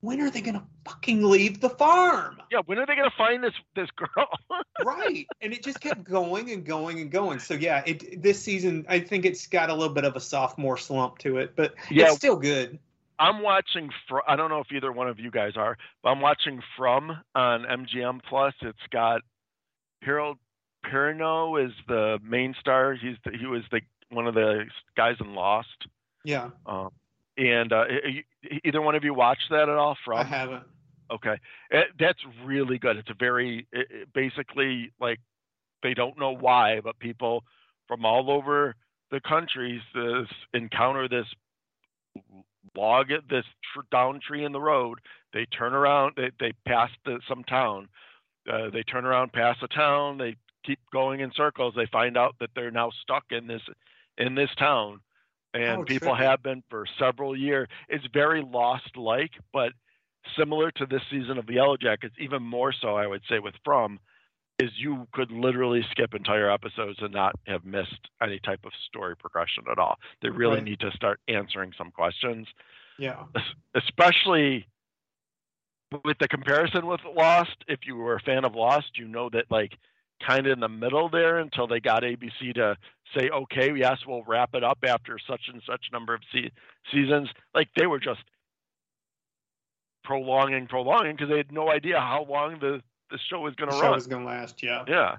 [0.00, 2.40] when are they gonna fucking leave the farm?
[2.50, 4.28] yeah, when are they gonna find this this girl?
[4.84, 8.84] right and it just kept going and going and going so yeah it this season
[8.90, 12.08] i think it's got a little bit of a sophomore slump to it but Yeah.
[12.08, 12.78] it's still good
[13.18, 13.90] I'm watching.
[14.08, 17.10] Fr- I don't know if either one of you guys are, but I'm watching From
[17.34, 18.54] on MGM Plus.
[18.62, 19.22] It's got
[20.02, 20.38] Harold
[20.84, 22.94] Perrineau is the main star.
[22.94, 23.80] He's the, he was the
[24.10, 24.64] one of the
[24.96, 25.86] guys in Lost.
[26.24, 26.90] yeah Um,
[27.36, 28.24] and uh, e-
[28.64, 29.96] either one of you watched that at all?
[30.04, 30.64] From I haven't
[31.10, 31.38] okay,
[31.70, 32.96] it, that's really good.
[32.96, 35.20] It's a very it, it basically like
[35.82, 37.44] they don't know why, but people
[37.88, 38.74] from all over
[39.10, 41.26] the countries this, encounter this
[42.76, 44.98] log this tr- down tree in the road.
[45.32, 47.88] They turn around, they, they pass the, some town.
[48.50, 50.18] Uh, they turn around, pass a town.
[50.18, 51.74] They keep going in circles.
[51.76, 53.62] They find out that they're now stuck in this
[54.18, 55.00] in this town,
[55.52, 56.18] and Oh, people trippy.
[56.18, 57.68] have been for several years.
[57.88, 59.72] It's very Lost-like, but
[60.38, 63.54] similar to this season of the Yellow Jackets, even more so, I would say, with
[63.64, 64.00] From,
[64.58, 69.14] is you could literally skip entire episodes and not have missed any type of story
[69.16, 69.98] progression at all.
[70.22, 70.64] They really Right.
[70.64, 72.48] need to start answering some questions,
[72.98, 73.24] yeah
[73.74, 74.66] especially
[76.04, 77.56] with the comparison with Lost.
[77.68, 79.76] If you were a fan of Lost, you know that like
[80.26, 82.76] kind of in the middle there until they got ABC to
[83.14, 86.50] say, okay, yes, we'll wrap it up after such and such number of se-
[86.90, 87.28] seasons.
[87.54, 88.22] Like they were just
[90.04, 93.76] prolonging, prolonging because they had no idea how long the the show was going the
[93.76, 95.16] to show is gonna last yeah Yeah,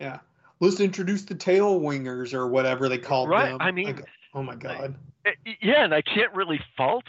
[0.00, 0.18] yeah
[0.60, 4.42] let's introduce the tail wingers or whatever they called Right, them I mean, Like, oh
[4.42, 4.94] my god
[5.26, 7.04] Eh, yeah, and I can't really fault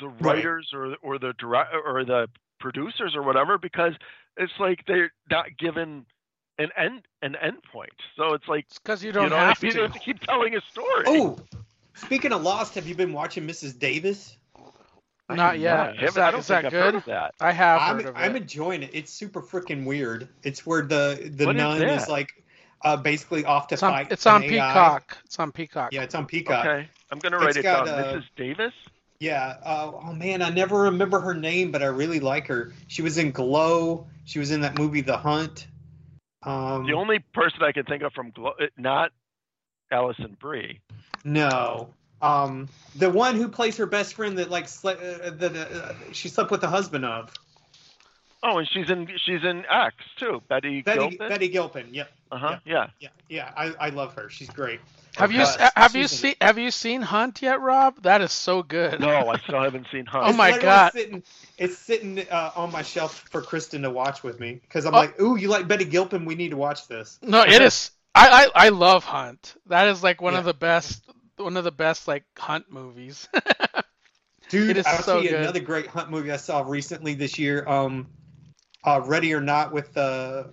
[0.00, 0.36] the Right.
[0.36, 3.92] writers or or the direct or the producers or whatever because
[4.36, 6.06] it's like they're not given
[6.58, 7.92] an end an end point.
[8.16, 9.82] So it's like It's because you you don't know, have you to.
[9.82, 11.06] have to keep telling a story.
[11.06, 11.38] oh
[11.94, 14.36] speaking of lost have you been watching mrs davis
[15.30, 15.78] I Not yet.
[15.78, 16.94] I Is haven't- that- I don't is that think I've heard good?
[16.96, 17.34] of that.
[17.40, 21.30] I have I'm, heard of I'm enjoying it it's super freaking weird it's where the
[21.34, 22.10] the What is nun is that?
[22.10, 22.32] like
[22.82, 24.68] uh basically off to It's on, fight it's on an AI.
[24.68, 25.18] Peacock.
[25.24, 25.92] It's on Peacock.
[25.92, 27.98] yeah it's on peacock Okay, I'm gonna write It's it got, down.
[27.98, 28.24] uh, Mrs.
[28.36, 28.72] Davis.
[29.20, 29.56] Yeah.
[29.62, 32.72] Uh, oh man, I never remember her name, but I really like her.
[32.88, 34.06] She was in Glow.
[34.24, 35.66] She was in that movie The Hunt.
[36.42, 39.12] Um, The only person I can think of from Glo- eh, not
[39.92, 40.80] Alison Brie.
[41.24, 41.92] no.
[42.22, 46.28] Um, the one who plays her best friend that like sle- uh, that uh, she
[46.28, 47.32] slept with the husband of
[48.42, 50.42] Oh, and she's in she's in X too.
[50.48, 51.28] Betty, Betty Gilpin.
[51.28, 51.86] Betty Gilpin.
[51.92, 52.10] Yep.
[52.32, 52.58] Uh huh.
[52.64, 52.88] Yeah.
[52.98, 53.08] Yeah.
[53.28, 53.52] Yeah.
[53.56, 54.30] I, I love her.
[54.30, 54.80] She's great.
[55.16, 58.02] Have you Uh, have you seen have you seen Hunt yet, Rob?
[58.02, 58.98] That is so good.
[59.00, 60.26] No, I still haven't seen Hunt.
[60.28, 60.92] Oh my literally God.
[60.92, 61.22] Sitting,
[61.58, 64.98] it's sitting uh, on my shelf for Kristen to watch with me because I'm Oh.
[64.98, 66.24] like, ooh, you like Betty Gilpin?
[66.24, 67.18] We need to watch this.
[67.22, 67.90] No, it is.
[68.14, 69.54] I, I I love Hunt.
[69.66, 70.38] That is like one Yeah.
[70.38, 71.04] of the best
[71.40, 73.28] one of the best like Hunt movies.
[74.48, 75.32] Dude, It is I'll so good.
[75.34, 77.64] another great hunt movie I saw recently this year.
[77.68, 78.08] Um,
[78.84, 80.44] uh, Ready or Not with uh,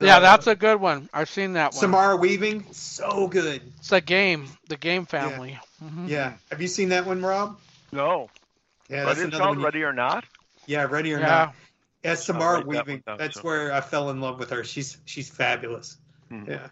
[0.00, 1.08] yeah, uh, that's a good one.
[1.12, 1.80] I've seen that one.
[1.80, 2.66] Samara Weaving.
[2.72, 3.62] So good.
[3.78, 5.58] It's a game, the game family.
[5.84, 6.08] Mhm.
[6.08, 6.34] Yeah.
[6.50, 7.58] Have you seen that one, Rob?
[7.92, 8.28] No.
[8.88, 9.58] Yeah, But that's it's another called one.
[9.60, 10.24] you- Ready or Not.
[10.66, 11.26] yeah, Ready or Yeah.
[11.26, 11.54] Not.
[12.04, 13.02] Yeah, Samara write that Weaving.
[13.06, 13.42] down, That's too.
[13.46, 14.62] where I fell in love with her.
[14.62, 15.96] She's she's fabulous.
[16.28, 16.44] Hmm.
[16.48, 16.68] Yeah.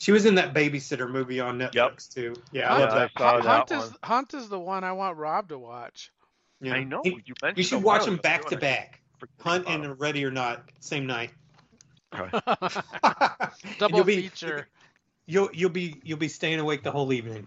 [0.00, 2.34] She was in that babysitter movie on Netflix too.
[2.52, 3.10] Yeah, I love that.
[3.16, 3.80] I saw Hunt, that Hunt one.
[3.80, 6.10] is Hunt is the one I want Rob to watch.
[6.60, 6.72] Yeah.
[6.74, 7.58] I know He- you mentioned.
[7.58, 9.00] you should watch them back to back.
[9.40, 9.82] Hunt about 'em.
[9.82, 11.30] and Ready or Not, same night.
[12.14, 12.40] Okay.
[13.78, 14.66] Double you'll be, feature.
[15.26, 17.46] You'll you'll be you'll be staying awake the whole evening.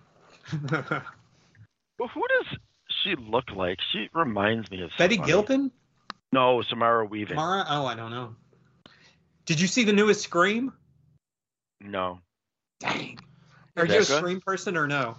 [1.99, 2.57] Well, who does
[3.03, 3.77] she look like?
[3.91, 5.31] She reminds me of Betty somebody.
[5.31, 5.71] Gilpin,
[6.31, 7.35] No, Samara Weaving.
[7.35, 7.65] Mara.
[7.69, 8.35] Oh, I don't know.
[9.45, 10.73] Did you see the newest Scream?
[11.79, 12.19] No.
[12.83, 13.19] Dang.
[13.77, 14.17] Are you a that good?
[14.19, 15.15] Scream person or no?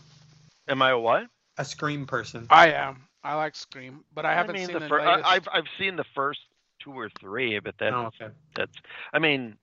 [0.68, 1.24] Am I a what?
[1.58, 2.46] A Scream person.
[2.50, 3.02] I am.
[3.22, 5.26] I like Scream, but I haven't mean, seen the the, fir- latest.
[5.28, 6.40] I, I've I've seen the first
[6.82, 8.32] two or three, but that's Oh, okay.
[8.54, 8.72] that's.
[9.12, 9.56] I mean,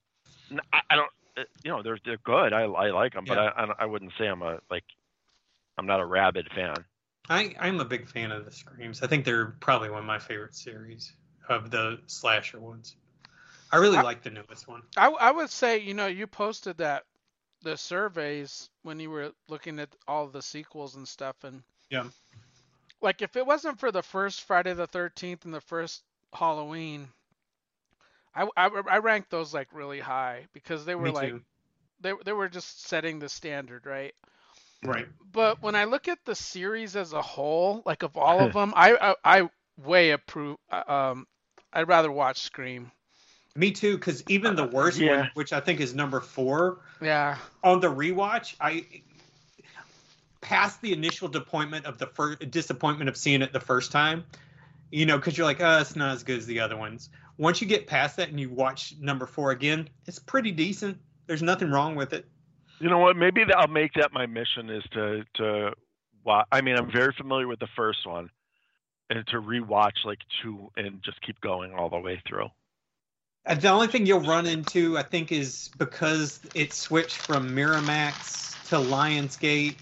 [0.74, 1.10] I don't.
[1.38, 2.54] uh, You know, they're they're good.
[2.54, 3.52] I I like them, but Yeah.
[3.56, 4.84] I I, I wouldn't say I'm a like.
[5.78, 6.84] I'm not a rabid fan.
[7.30, 9.04] I I'm a big fan of the Screams.
[9.04, 11.14] I think they're probably one of my favorite series
[11.50, 12.96] of the slasher ones.
[13.72, 14.82] I really I- like the newest one.
[14.98, 17.06] I, I would say, you know, you posted that
[17.62, 22.06] the surveys when you were looking at all the sequels and stuff, and Yeah.
[23.02, 27.10] like if it wasn't for the first Friday the Thirteenth and the first Halloween,
[28.36, 31.44] I, I I ranked those like really high because they were Me like too.
[32.00, 34.14] they they were just setting the standard, right?
[34.84, 35.08] Right.
[35.32, 38.74] But when I look at the series as a whole, like of all of them,
[38.76, 40.58] I I, I way approve.
[40.72, 41.28] Um,
[41.74, 42.92] I'd rather watch Scream.
[43.56, 45.18] Me too, because even the worst yeah.
[45.18, 47.38] one, which I think is number four, Yeah.
[47.64, 48.86] on the rewatch, I
[50.40, 54.26] past the initial disappointment of the first disappointment of seeing it the first time,
[54.90, 57.10] you know, because you're like, oh, it's not as good as the other ones.
[57.38, 60.98] Once you get past that and you watch number four again, it's pretty decent.
[61.28, 62.26] There's nothing wrong with it.
[62.80, 63.16] You know what?
[63.16, 65.74] Maybe I'll make that my mission is to to
[66.24, 66.48] watch.
[66.52, 68.30] I mean, I'm very familiar with the first one,
[69.10, 72.48] and to rewatch like two and just keep going all the way through.
[73.46, 78.62] Uh, The only thing you'll run into, I think, is because it switched from Miramax
[78.70, 79.78] to Lionsgate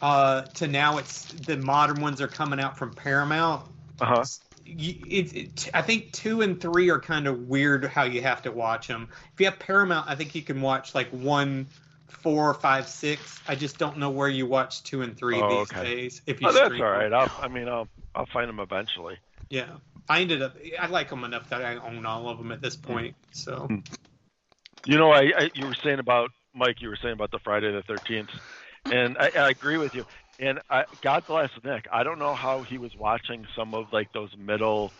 [0.00, 3.64] uh, to now it's the modern ones are coming out from Paramount.
[4.00, 4.28] Uh huh.
[4.66, 8.52] it, it, I think two and three are kind of weird how you have to
[8.52, 9.08] watch them.
[9.34, 11.66] If you have Paramount, I think you can watch like one,
[12.08, 13.42] four, five, six.
[13.46, 15.82] I just don't know where you watch two and three Oh, these okay.
[15.82, 16.22] days.
[16.26, 17.12] If you Oh, that's all them.
[17.12, 19.18] I'll, I mean, I'll I'll find them eventually.
[19.50, 20.56] Yeah, I ended up.
[20.80, 23.10] I like them enough that I own all of them at this Mm.
[23.10, 23.16] point.
[23.32, 23.72] So
[24.84, 26.76] You know, I, I you were saying about Mike.
[26.80, 28.30] You were saying about the Friday the Thirteenth,
[28.90, 30.04] and I, I agree with you.
[30.38, 31.86] And I, God bless Nick.
[31.92, 34.94] I don't know how he was watching some of like those middle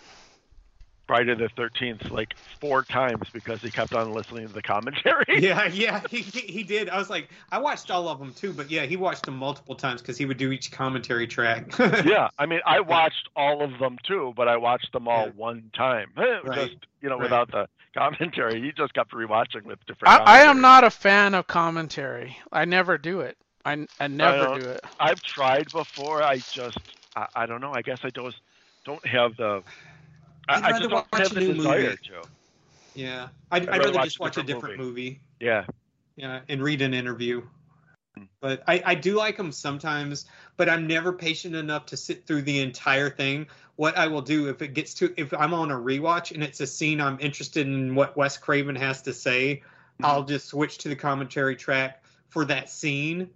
[1.08, 5.24] Friday the Thirteenth like four times because he kept on listening to the commentary.
[5.42, 6.88] yeah, yeah, he, he he did.
[6.90, 9.74] I was like, I watched all of them too, but yeah, he watched them multiple
[9.74, 11.76] times because he would do each commentary track.
[11.78, 15.32] yeah, I mean, I watched all of them too, but I watched them all Yeah.
[15.34, 16.12] one time.
[16.16, 16.76] Just Right.
[17.00, 17.22] you know, Right.
[17.24, 20.12] without the commentary, he just kept rewatching with different.
[20.14, 22.36] I, I am not a fan of commentary.
[22.52, 23.36] I never do it.
[23.64, 24.80] I, I never don't- do it.
[25.00, 26.22] I've tried before.
[26.22, 26.78] I just,
[27.16, 27.72] I, I don't know.
[27.72, 28.34] I guess I don't
[28.84, 29.62] don't have the.
[30.49, 31.97] I, I'd I rather just watch a new desire movie.
[32.05, 32.23] to.
[32.94, 35.20] yeah, I'd, I'd rather rather watch just watch a different different movie.
[35.41, 35.65] Yeah.
[36.17, 37.43] yeah, and read an interview.
[38.17, 38.25] Hmm.
[38.41, 42.43] But I, I do like them sometimes, but I'm never patient enough to sit through
[42.43, 43.47] the entire thing.
[43.77, 46.60] What I will do if it gets to if I'm on a rewatch and it's
[46.60, 49.62] a scene I'm interested in what Wes Craven has to say,
[49.99, 50.05] Hmm.
[50.07, 53.28] I'll just switch to the commentary track for that scene, and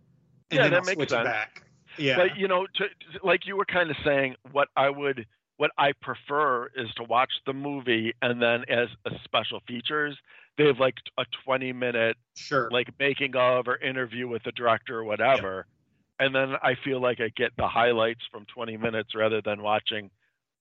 [0.53, 1.25] Yeah, then that I'll makes switch sense.
[1.25, 1.65] back.
[1.99, 2.87] Yeah, But you know, to,
[3.23, 5.27] like you were kind of saying, what I would,
[5.63, 10.19] what I prefer is to watch the movie and then as a special features,
[10.59, 12.69] they have like a 20 minute sure.
[12.73, 15.67] like making of or interview with the director or whatever.
[16.19, 20.11] And then I feel like I get the highlights from 20 minutes rather than watching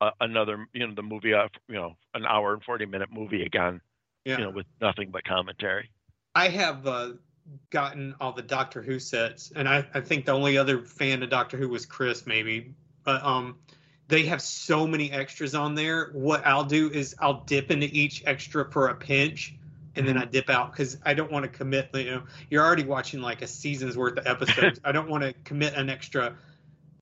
[0.01, 3.41] uh, another, you know, the movie, uh, you know, an hour and 40 minute movie
[3.41, 3.81] again,
[4.23, 4.37] yeah.
[4.37, 5.89] you know, with nothing but commentary.
[6.35, 7.13] I have uh,
[7.71, 11.31] gotten all the Doctor Who sets, and I, I think the only other fan of
[11.31, 12.75] Doctor Who was Chris, maybe.
[13.03, 13.57] But um,
[14.11, 16.09] they have so many extras on there.
[16.11, 19.55] What I'll do is I'll dip into each extra for a pinch,
[19.95, 20.23] and then mm-hmm.
[20.23, 21.89] I dip out because I don't want to commit.
[21.93, 24.81] You know, you're already watching like a season's worth of episodes.
[24.85, 26.35] I don't want to commit an extra,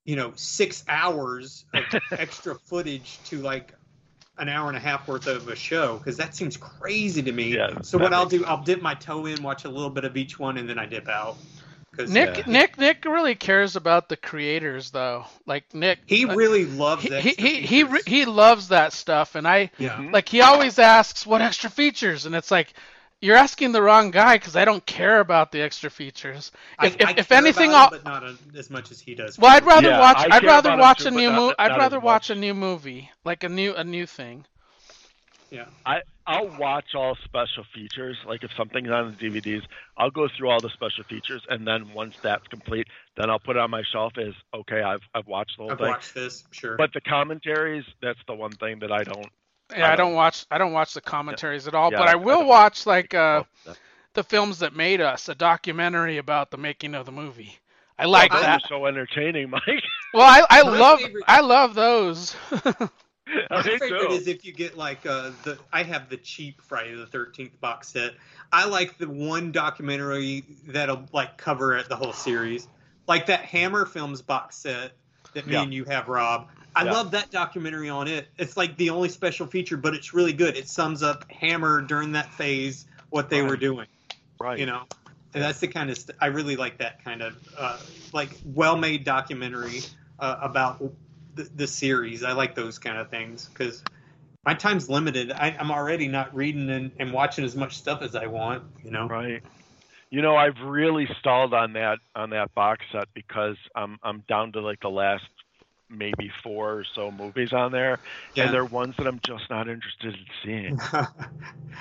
[0.05, 3.73] you know, six hours of extra footage to like
[4.37, 7.55] an hour and a half worth of a show because that seems crazy to me.
[7.55, 10.15] Yeah, so what I'll do, I'll dip my toe in, watch a little bit of
[10.15, 11.37] each one, and then I dip out.
[11.99, 12.43] 'Cause, Nick Yeah.
[12.47, 15.25] Nick Nick really cares about the creators though.
[15.45, 19.35] Like Nick he uh, really loves he he he he, re- he loves that stuff
[19.35, 19.97] and I yeah.
[19.97, 20.13] Mhm.
[20.13, 22.73] like he always asks what extra features and it's like
[23.21, 26.53] you're asking the wrong guy because I don't care about the extra features.
[26.77, 28.91] I- If, I if, if care anything, about I'll, it, but not uh, as much
[28.91, 29.37] as he does.
[29.37, 30.17] well, I'd rather Yeah, watch.
[30.19, 31.55] I I'd care rather about it watch too, a but new not- movie.
[31.57, 32.37] not I'd as rather watch much.
[32.37, 34.45] a new movie, like a new a new thing.
[35.51, 35.65] Yeah.
[35.85, 38.17] I I'll watch all special features.
[38.25, 39.63] Like if something's on the DVDs,
[39.97, 43.55] I'll go through all the special features, and then once that's complete, then I'll put
[43.55, 44.81] it on my shelf as okay.
[44.81, 45.87] I've I've watched the whole I've thing.
[45.87, 46.75] watched this, sure.
[46.77, 49.27] But the commentaries, that's the one thing that I don't
[49.71, 52.07] Yeah, I, I don't don't- watch I don't watch the commentaries at all, Yeah, but
[52.07, 53.73] I I will don't- watch like uh Oh,
[54.13, 57.59] the films that made us, a documentary about the making of the movie.
[57.97, 58.61] I like those that.
[58.69, 59.83] so entertaining, Mike.
[60.13, 62.35] Well, I, I love favorite- I love those.
[63.49, 64.07] My favorite too.
[64.11, 67.89] is if you get like uh, the I have the cheap Friday the Thirteenth box
[67.89, 68.13] set.
[68.51, 72.67] I like the one documentary that'll like cover it the whole series,
[73.07, 74.93] like that Hammer Films box set
[75.33, 75.61] that me Yeah.
[75.63, 76.47] and you have, Rob.
[76.75, 76.93] I Yeah.
[76.93, 78.27] love that documentary on it.
[78.37, 80.55] It's like the only special feature, but it's really good.
[80.57, 83.49] It sums up Hammer during that phase, what they Right.
[83.49, 83.87] were doing.
[84.39, 84.57] right.
[84.57, 84.83] You know,
[85.33, 87.77] and that's the kind of st- I really like that kind of uh,
[88.13, 89.81] like well-made documentary
[90.19, 90.81] uh, about
[91.35, 92.23] the, the series.
[92.23, 93.83] I like those kind of things because
[94.45, 95.31] my time's limited.
[95.31, 98.63] I, I'm already not reading and, and watching as much stuff as I want.
[98.83, 99.41] You know, Right.
[100.11, 104.53] You know, I've really stalled on that on that box set because I'm I'm down
[104.53, 105.25] to like the last
[105.87, 107.99] maybe four or so movies on there,
[108.35, 110.79] and they're ones that I'm just not interested in seeing.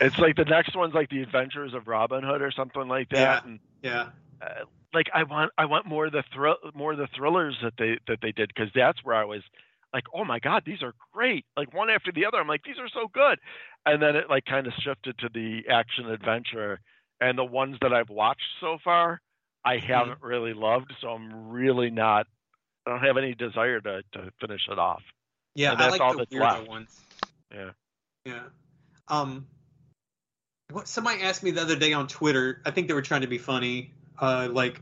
[0.00, 3.44] It's like the next one's like the Adventures of Robin Hood or something like that,
[3.44, 4.10] and yeah,
[4.42, 7.74] uh, like I want I want more of the thrill more of the thrillers that
[7.78, 9.42] they that they did because that's where I was
[9.92, 12.78] like oh my god these are great like one after the other I'm like these
[12.78, 13.38] are so good
[13.86, 16.80] and then it like kind of shifted to the action adventure
[17.20, 19.20] and the ones that I've watched so far
[19.64, 22.26] I haven't really loved so I'm really not
[22.86, 25.02] I don't have any desire to to finish it off
[25.58, 25.72] yeah.
[25.72, 26.68] And I that's like all the that's left.
[26.68, 27.00] ones.
[27.52, 27.70] yeah
[28.24, 28.42] Yeah.
[29.08, 29.46] Um.
[30.70, 32.62] What somebody asked me the other day on Twitter.
[32.64, 33.92] I think they were trying to be funny.
[34.20, 34.80] Uh, like,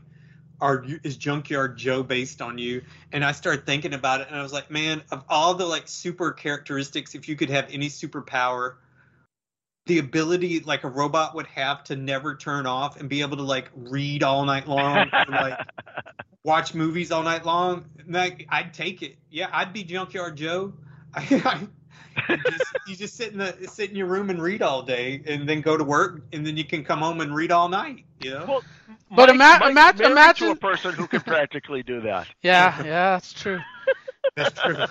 [0.59, 2.81] are you is Junkyard Joe based on you?
[3.11, 5.87] And I started thinking about it, and I was like, man, of all the like
[5.87, 8.75] super characteristics, if you could have any superpower,
[9.85, 13.43] the ability like a robot would have to never turn off and be able to
[13.43, 15.59] like read all night long, and, like
[16.43, 19.17] watch movies all night long, like I'd take it.
[19.29, 20.73] Yeah, I'd be Junkyard Joe.
[21.13, 21.67] I,
[22.29, 25.21] you just, you just sit in the sit in your room and read all day,
[25.27, 28.03] and then go to work, and then you can come home and read all night.
[28.21, 28.45] You know?
[28.47, 28.61] well
[29.11, 33.11] But Mike- ima- Mike's imagine- imagine- a person who can practically do that yeah, yeah,
[33.13, 33.59] that's true.
[34.35, 34.85] That's true.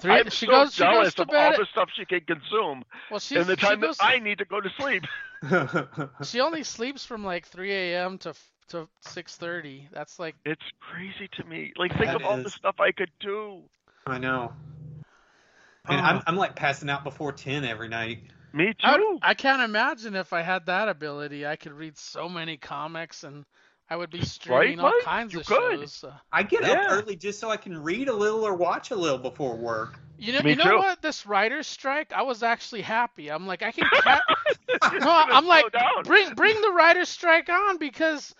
[0.00, 1.52] Three, I'm she so goes she jealous goes to of bed.
[1.52, 4.18] all the stuff she can consume well, she in the time she goes, that I
[4.20, 5.04] need to go to sleep.
[6.24, 8.16] she only sleeps from like 3 a.m.
[8.18, 8.34] to
[8.68, 9.88] to 6:30.
[9.92, 11.72] That's like It's crazy to me.
[11.76, 13.62] Like, think That of all the stuff I could do.
[14.06, 14.52] I know.
[15.88, 18.18] And I'm, I'm like passing out before ten every night.
[18.52, 19.18] Me too.
[19.22, 21.46] I can't imagine if I had that ability.
[21.46, 23.44] I could read so many comics and
[23.88, 25.02] I would be streaming all Mike?
[25.04, 25.80] kinds You of could.
[25.80, 26.04] shows.
[26.04, 28.96] Uh, I get up early just so I can read a little or watch a
[28.96, 29.98] little before work.
[30.18, 30.76] you know, Me you know too.
[30.78, 31.02] what?
[31.02, 33.30] This writer's strike, I was actually happy.
[33.30, 33.88] I'm like, I can.
[34.02, 34.20] Ca-
[35.00, 36.02] no, I'm like, down.
[36.04, 38.34] bring bring the writer's strike on because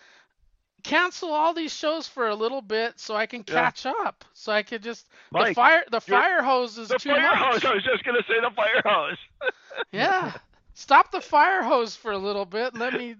[0.86, 3.54] cancel all these shows for a little bit so I can Yeah.
[3.54, 4.24] catch up.
[4.34, 7.38] So I could just the fire the fire hose is the too fire much.
[7.38, 7.64] hose.
[7.64, 9.18] I was just gonna say the fire hose.
[9.92, 10.32] Yeah.
[10.74, 13.16] Stop the fire hose for a little bit and let me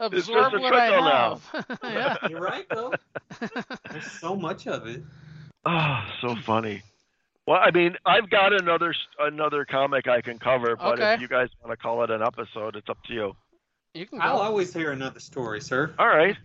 [0.00, 1.40] absorb just a what I trickle now.
[1.52, 1.78] have.
[1.84, 2.28] yeah.
[2.28, 2.92] You're right, though.
[3.90, 5.02] There's so much of it.
[5.64, 6.82] Oh, so funny.
[7.46, 11.14] Well, I mean, I've got another another comic I can cover, but Okay.
[11.14, 13.36] if you guys want to call it an episode, it's up to you.
[13.94, 15.94] You can I'll always hear another story, sir.
[15.98, 16.36] All right,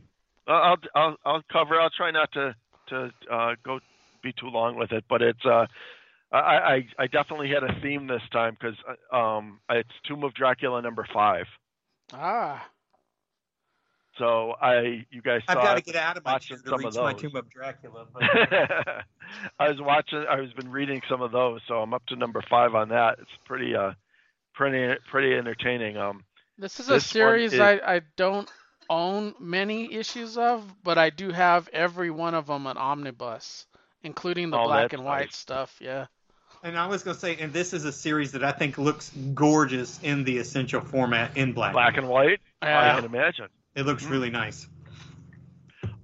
[0.54, 1.80] I'll I'll I'll cover.
[1.80, 2.56] I'll try not to
[2.90, 3.80] to uh, go
[4.24, 5.68] be too long with it, but it's uh.
[6.34, 8.78] I, I I definitely had a theme this time because
[9.12, 11.46] um it's Tomb of Dracula number five.
[12.14, 12.66] Ah.
[14.18, 16.70] So I you guys saw I've got to get out of my watching chair to
[16.70, 17.22] some of reach my those.
[17.22, 18.06] Tomb of Dracula.
[18.14, 18.24] But
[19.60, 20.26] I was watching.
[20.30, 23.20] I was been reading some of those, so I'm up to number five on that.
[23.20, 23.92] It's pretty, uh,
[24.54, 25.98] pretty, pretty entertaining.
[25.98, 26.24] Um,
[26.58, 28.50] This is a This one series is- I, I don't
[28.92, 33.66] own many issues of, but I do have every one of them an omnibus,
[34.04, 35.36] including the Oh, black and white nice.
[35.38, 35.78] stuff.
[35.80, 36.08] Yeah.
[36.64, 40.00] and I was gonna say, and this is a series that I think looks gorgeous
[40.04, 41.74] in the essential format in black.
[41.74, 42.40] black and white.
[42.62, 43.48] I can imagine.
[43.74, 44.12] It looks Mhm.
[44.12, 44.68] really nice.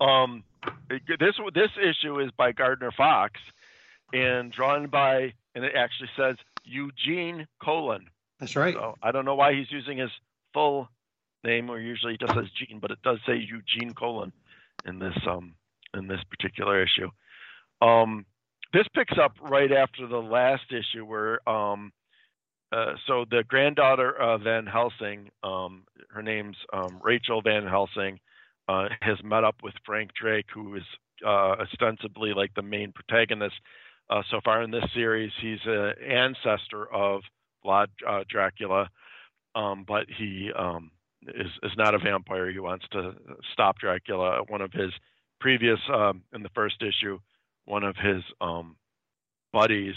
[0.01, 0.43] Um,
[0.89, 3.39] this this issue is by Gardner Fox,
[4.13, 8.09] and drawn by, and it actually says Eugene Colan.
[8.39, 8.73] That's right.
[8.73, 10.11] So I don't know why he's using his
[10.53, 10.89] full
[11.43, 14.31] name, or usually he just says Gene, but it does say Eugene Colan
[14.85, 15.55] in this um
[15.93, 17.09] in this particular issue.
[17.81, 18.25] Um,
[18.73, 21.91] this picks up right after the last issue, where um,
[22.71, 28.19] uh, so the granddaughter of Van Helsing, um, her name's um, Rachel Van Helsing,
[28.67, 30.83] uh, has met up with Frank Drake, who is
[31.25, 33.55] uh, ostensibly like the main protagonist
[34.09, 35.31] uh, so far in this series.
[35.41, 37.21] He's an ancestor of
[37.65, 38.89] Vlad uh, Dracula,
[39.55, 40.91] um, but he um,
[41.35, 42.51] is is not a vampire.
[42.51, 43.15] He wants to
[43.53, 44.43] stop Dracula.
[44.47, 44.91] One of his
[45.39, 47.19] previous um, in the first issue,
[47.65, 48.75] one of his um,
[49.53, 49.95] buddies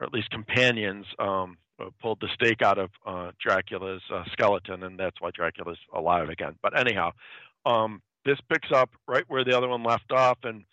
[0.00, 4.82] or at least companions, um, uh, pulled the stake out of uh, Dracula's uh, skeleton,
[4.82, 6.56] and that's why Dracula's alive again.
[6.62, 7.12] But anyhow,
[7.66, 10.64] um, this picks up right where the other one left off, and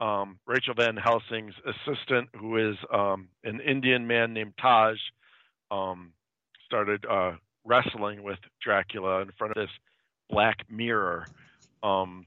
[0.00, 4.96] um, Rachel Van Helsing's assistant, who is um, an Indian man named Taj,
[6.66, 7.32] started uh,
[7.66, 9.74] wrestling with Dracula in front of this
[10.30, 11.26] black mirror
[11.82, 12.26] um,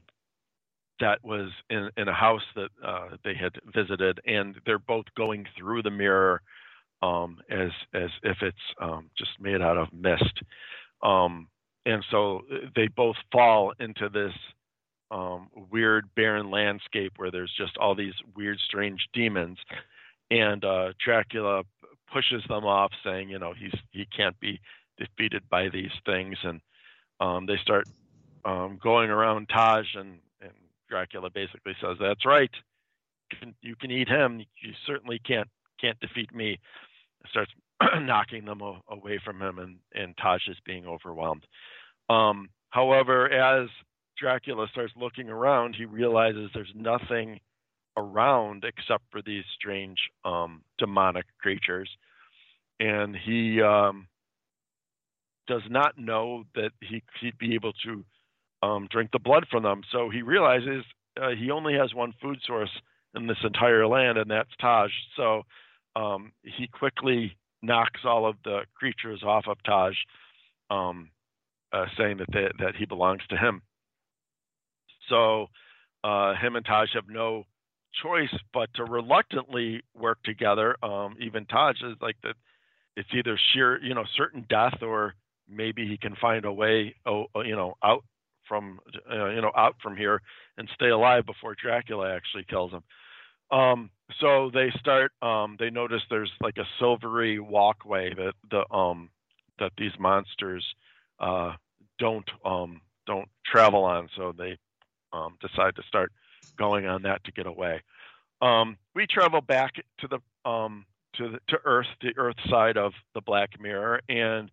[1.00, 5.46] that was in, in a house that uh, they had visited, and they're both going
[5.58, 6.42] through the mirror
[7.02, 10.42] um, as as if it's um, just made out of mist,
[11.02, 11.48] um,
[11.86, 12.42] and so
[12.76, 14.34] they both fall into this
[15.10, 19.58] um, weird barren landscape where there's just all these weird, strange demons,
[20.30, 21.62] and uh, Dracula
[22.12, 24.60] pushes them off, saying, you know, he's he can't be
[25.00, 26.60] defeated by these things, and
[27.18, 27.88] um, they start
[28.44, 30.20] um, going around Taj and
[30.90, 32.50] Dracula basically says, "That's right.
[33.32, 34.40] You can, you can eat him.
[34.40, 35.48] You certainly can't
[35.80, 36.58] can't defeat me."
[37.30, 37.52] Starts
[38.00, 41.46] knocking them away from him, and and Taj is being overwhelmed.
[42.10, 43.68] Um, however, as
[44.18, 47.40] Dracula starts looking around, he realizes there's nothing
[47.96, 51.88] around except for these strange um, demonic creatures,
[52.80, 54.08] and he um,
[55.46, 58.04] does not know that he, he'd be able to
[58.62, 59.82] um, drink the blood from them.
[59.90, 60.84] So he realizes
[61.20, 62.70] uh, he only has one food source
[63.14, 64.90] in this entire land, and that's Taj.
[65.16, 65.42] So
[65.96, 69.94] um, he quickly knocks all of the creatures off of Taj,
[70.70, 71.10] um,
[71.72, 73.62] uh, saying that they, that he belongs to him.
[75.08, 75.46] So
[76.04, 77.44] uh, him and Taj have no
[78.02, 80.76] choice but to reluctantly work together.
[80.84, 82.36] Um, even Taj is like that.
[82.96, 85.14] It's either sheer, you know, certain death, or
[85.50, 88.04] maybe he can find a way, oh, you know, out
[88.48, 88.80] from
[89.10, 90.20] uh, you know out from here
[90.58, 92.82] and stay alive before Dracula actually kills him.
[93.56, 95.12] Um, so they start.
[95.22, 99.10] Um, they notice there's like a silvery walkway that the um,
[99.58, 100.64] that these monsters
[101.20, 101.54] uh,
[101.98, 104.08] don't um, don't travel on.
[104.16, 104.56] So they
[105.12, 106.12] um, decide to start
[106.58, 107.82] going on that to get away.
[108.42, 112.92] Um, we travel back to the um, to the, to Earth, the Earth side of
[113.14, 114.50] the Black Mirror, and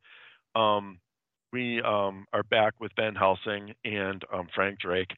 [0.58, 1.00] um,
[1.54, 5.12] we um, are back with Van Helsing and um, Frank Drake,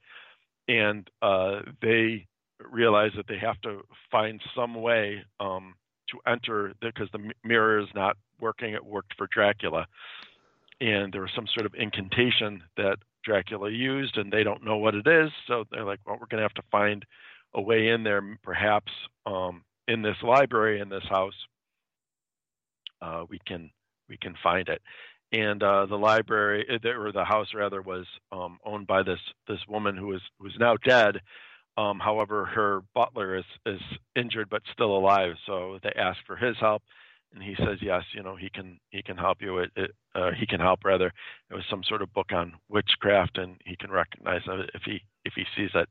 [0.68, 2.28] and uh, they
[2.72, 5.74] realize that they have to find some way um,
[6.10, 8.74] to enter because the, the mirror is not working.
[8.74, 9.88] It worked for Dracula,
[10.82, 14.96] and there was some sort of incantation that Dracula used, and they don't know what
[14.96, 15.30] it is.
[15.48, 17.06] So they're like, "Well, we're going to have to find
[17.54, 18.92] a way in there, perhaps
[19.26, 21.34] um, in this library in this house.
[23.02, 23.72] Uh, we can
[24.08, 24.82] we can find it."
[25.32, 29.60] And uh, the library uh, or the house rather was um, owned by this this
[29.68, 31.18] woman who is who's now dead.
[31.78, 33.82] Um, however, her butler is is
[34.16, 36.84] injured but still alive, so they ask for his help,
[37.34, 38.04] and he says yes.
[38.14, 39.60] You know he can he can help you.
[39.60, 41.08] It, it uh, he can help rather.
[41.50, 45.02] It was some sort of book on witchcraft, and he can recognize it if he
[45.26, 45.88] if he sees it.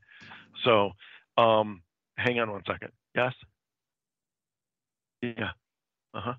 [0.65, 0.91] So,
[1.36, 1.83] um,
[2.17, 2.91] hang on one second.
[3.15, 3.33] Yes.
[5.23, 5.50] Yeah.
[6.15, 6.34] Uh huh.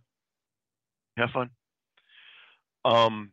[1.18, 1.50] Have fun.
[2.86, 3.32] Um,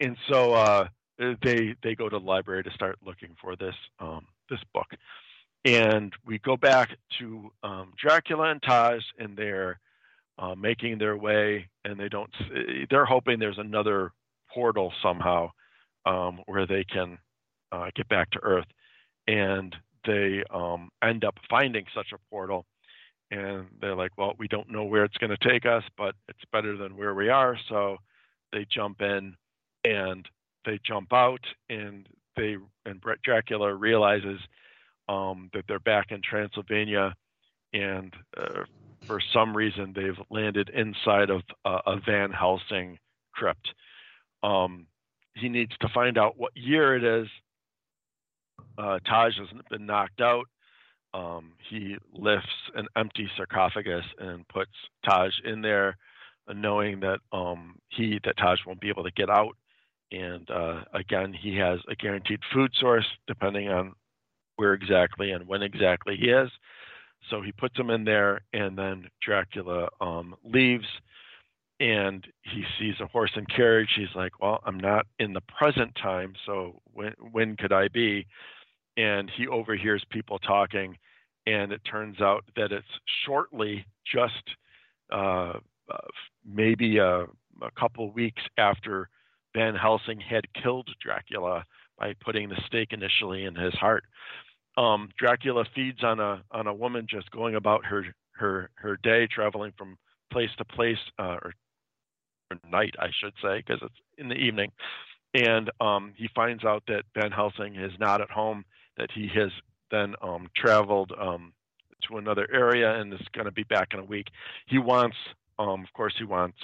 [0.00, 4.26] and so uh, they they go to the library to start looking for this um,
[4.50, 4.88] this book,
[5.64, 9.78] and we go back to um, Dracula and Taj, and they're
[10.38, 12.30] uh, making their way, and they don't.
[12.90, 14.12] They're hoping there's another
[14.52, 15.50] portal somehow
[16.06, 17.18] um, where they can
[17.72, 18.66] uh, get back to Earth,
[19.26, 19.74] and
[20.06, 22.66] they um, end up finding such a portal.
[23.30, 26.44] And they're like, well, we don't know where it's going to take us, but it's
[26.52, 27.58] better than where we are.
[27.68, 27.96] So
[28.54, 29.34] they jump in
[29.84, 30.26] and
[30.64, 34.40] they jump out and they and Dracula realizes
[35.08, 37.14] um, that they're back in Transylvania
[37.74, 38.64] and uh,
[39.02, 42.98] for some reason they've landed inside of uh, a Van Helsing
[43.32, 43.74] crypt.
[44.42, 44.86] Um,
[45.34, 47.28] he needs to find out what year it is.
[48.78, 50.46] Uh, Taj has been knocked out.
[51.12, 54.72] Um, he lifts an empty sarcophagus and puts
[55.04, 55.96] Taj in there
[56.52, 59.56] knowing that um, he that Taj won't be able to get out,
[60.12, 63.94] and uh, again he has a guaranteed food source depending on
[64.56, 66.50] where exactly and when exactly he is.
[67.30, 70.86] So he puts him in there, and then Dracula um, leaves,
[71.80, 73.88] and he sees a horse and carriage.
[73.96, 78.26] He's like, "Well, I'm not in the present time, so when when could I be?"
[78.96, 80.96] And he overhears people talking,
[81.46, 82.86] and it turns out that it's
[83.24, 84.42] shortly just
[85.10, 85.54] uh,
[86.44, 89.08] maybe a, a couple weeks after
[89.54, 91.64] Van Helsing had killed Dracula
[91.98, 94.04] by putting the stake initially in his heart.
[94.76, 99.28] Um, Dracula feeds on a on a woman just going about her her her day,
[99.28, 99.96] traveling from
[100.32, 101.52] place to place, uh, or,
[102.50, 104.72] or night, I should say, because it's in the evening.
[105.34, 108.64] And um, he finds out that Van Helsing is not at home,
[108.96, 109.50] that he has
[109.90, 111.52] then um, traveled um,
[112.08, 114.28] to another area and is going to be back in a week.
[114.66, 115.16] He wants,
[115.58, 116.58] um, of course, he wants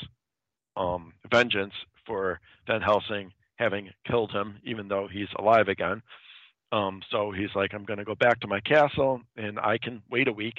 [0.76, 1.74] um, vengeance
[2.06, 6.02] for Van Helsing having killed him, even though he's alive again.
[6.72, 10.02] Um, so he's like, I'm going to go back to my castle, and I can
[10.10, 10.58] wait a week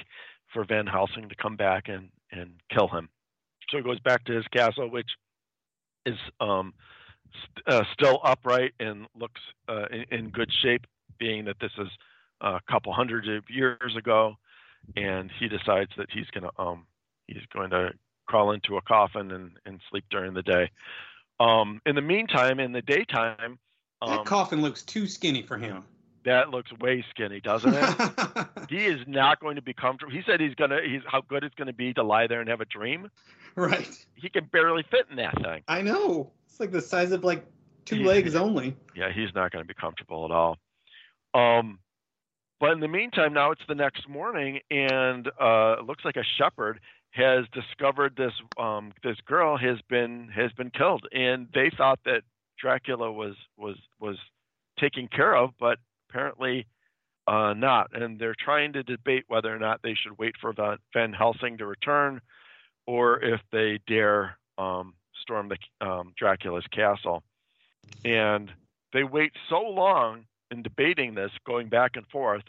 [0.54, 3.10] for Van Helsing to come back and and kill him.
[3.70, 5.10] So he goes back to his castle, which
[6.06, 6.74] is um,
[7.34, 10.86] st- uh, still upright and looks uh, in, in, good shape,
[11.20, 11.90] being that this is
[12.40, 14.36] a couple hundred years ago.
[14.96, 16.86] And he decides that he's going to um,
[17.28, 17.92] he's going to
[18.32, 20.72] crawl into a coffin and, and sleep during the day.
[21.40, 23.60] Um, in the meantime, in the daytime,
[24.02, 25.84] that um, coffin looks too skinny for him
[26.24, 28.48] that looks way skinny, doesn't it?
[28.70, 30.12] he is not going to be comfortable.
[30.12, 30.80] He said he's gonna.
[30.86, 33.10] He's how good it's going to be to lie there and have a dream.
[33.56, 34.06] Right.
[34.16, 35.64] He can barely fit in that thing.
[35.68, 36.32] I know.
[36.48, 37.46] It's like the size of like
[37.86, 38.76] two he, legs only.
[38.96, 40.58] Yeah, he's not going to be comfortable at all.
[41.34, 41.80] Um,
[42.60, 46.24] but in the meantime, now it's the next morning, and uh, it looks like a
[46.38, 46.80] shepherd
[47.12, 52.24] has discovered this um, this girl has been has been killed, and they thought that
[52.60, 54.18] Dracula was was was
[54.80, 55.78] taken care of, but
[56.10, 56.66] apparently
[57.28, 57.90] uh, not.
[57.94, 60.54] And they're trying to debate whether or not they should wait for
[60.94, 62.22] Van Helsing to return
[62.88, 67.24] or if they dare um, storm the um, Dracula's castle.
[68.04, 68.52] And
[68.94, 72.44] they wait so long in debating this, going back and forth,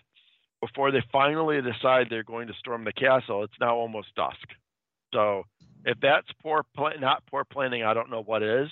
[0.62, 3.42] before they finally decide they're going to storm the castle.
[3.42, 4.49] It's now almost dusk.
[5.12, 5.42] So
[5.84, 8.70] if that's poor, pl- not poor planning, I don't know what is.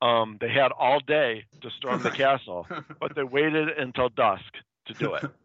[0.00, 2.66] Um, they had all day to storm the castle,
[2.98, 4.52] but they waited until dusk
[4.86, 5.24] to do it.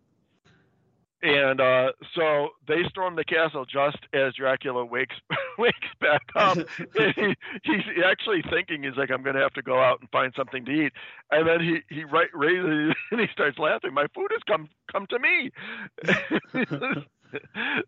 [1.24, 5.16] And uh, so they storm the castle just as Dracula wakes
[5.58, 6.58] wakes back up.
[6.96, 10.32] he, he's actually thinking he's like, I'm going to have to go out and find
[10.38, 10.94] something to eat.
[11.32, 13.96] And then he he right, raises and he starts laughing.
[13.96, 15.52] My food has come come to me.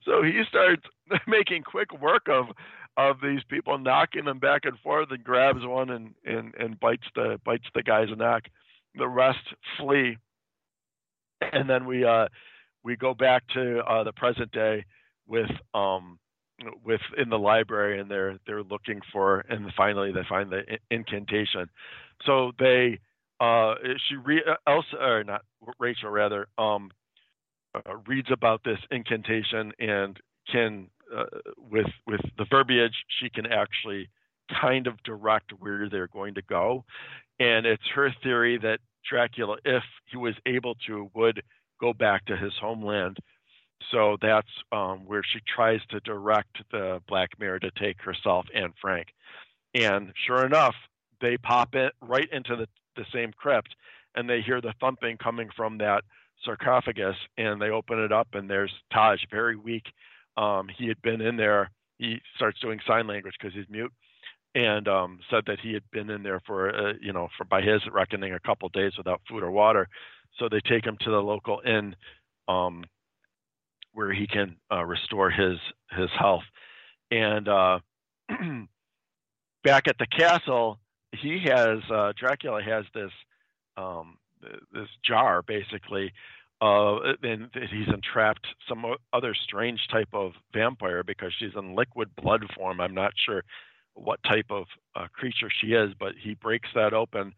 [0.06, 0.84] so he starts
[1.28, 2.48] making quick work of
[2.98, 7.08] of these people knocking them back and forth and grabs one and, and, and bites
[7.16, 8.50] the bites the guy's neck.
[8.96, 10.18] The rest flee.
[11.54, 12.28] And then we uh,
[12.84, 14.86] we go back to uh, the present day
[15.28, 16.20] with um,
[16.84, 21.70] with in the library and they're they're looking for and finally they find the incantation.
[22.26, 23.00] So they
[23.40, 23.76] uh,
[24.08, 25.42] she re- Elsa or not
[25.80, 26.92] Rachel rather um,
[27.74, 30.18] uh, reads about this incantation and
[30.52, 31.26] can uh,
[31.72, 34.10] with with the verbiage, she can actually
[34.62, 36.84] kind of direct where they're going to go,
[37.40, 41.42] and it's her theory that Dracula, if he was able to, would
[41.80, 43.18] go back to his homeland.
[43.92, 48.74] So that's um, where she tries to direct the Black Mirror to take herself and
[48.82, 49.08] Frank.
[49.74, 50.76] And sure enough,
[51.22, 53.74] they pop it right into the, the same crypt,
[54.16, 56.04] and they hear the thumping coming from that
[56.44, 59.84] sarcophagus, and they open it up, and there's Taj, very weak,
[60.38, 61.70] um, he had been in there.
[61.98, 63.92] He starts doing sign language because he's mute,
[64.56, 67.62] and um, said that he had been in there for, uh, you know, for by
[67.62, 69.88] his reckoning, a couple days without food or water.
[70.38, 71.96] So they take him to the local inn,
[72.48, 72.84] um,
[73.94, 75.58] where he can uh, restore his
[75.92, 76.44] his health.
[77.12, 77.80] And uh,
[79.64, 80.80] back at the castle,
[81.12, 83.12] he has uh, Dracula has this
[83.78, 84.18] um,
[84.72, 86.14] this jar basically
[86.62, 92.82] and he's entrapped some other strange type of vampire because she's in liquid blood form.
[92.82, 93.44] I'm not sure
[93.94, 97.34] what type of uh, creature she is, but he breaks that open,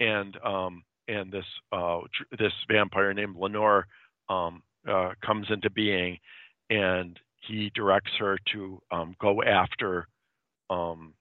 [0.00, 2.00] and um, and this uh,
[2.38, 3.86] this vampire named Lenore
[4.28, 6.18] um, uh, comes into being,
[6.70, 10.06] and he directs her to um, go after
[10.70, 11.14] um,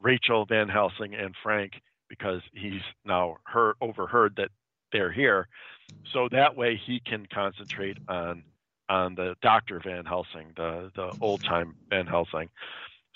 [0.00, 1.72] Rachel Van Helsing and Frank
[2.08, 4.50] because he's now heard overheard that
[4.92, 5.48] they're here
[6.12, 8.44] so that way he can concentrate on
[8.88, 12.48] on the Doctor Van Helsing, the the old time Van Helsing.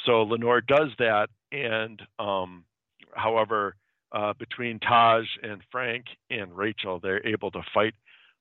[0.05, 2.64] So Lenore does that, and um,
[3.14, 3.76] however,
[4.16, 7.94] uh, between Taj and Frank and Rachel, they're able to fight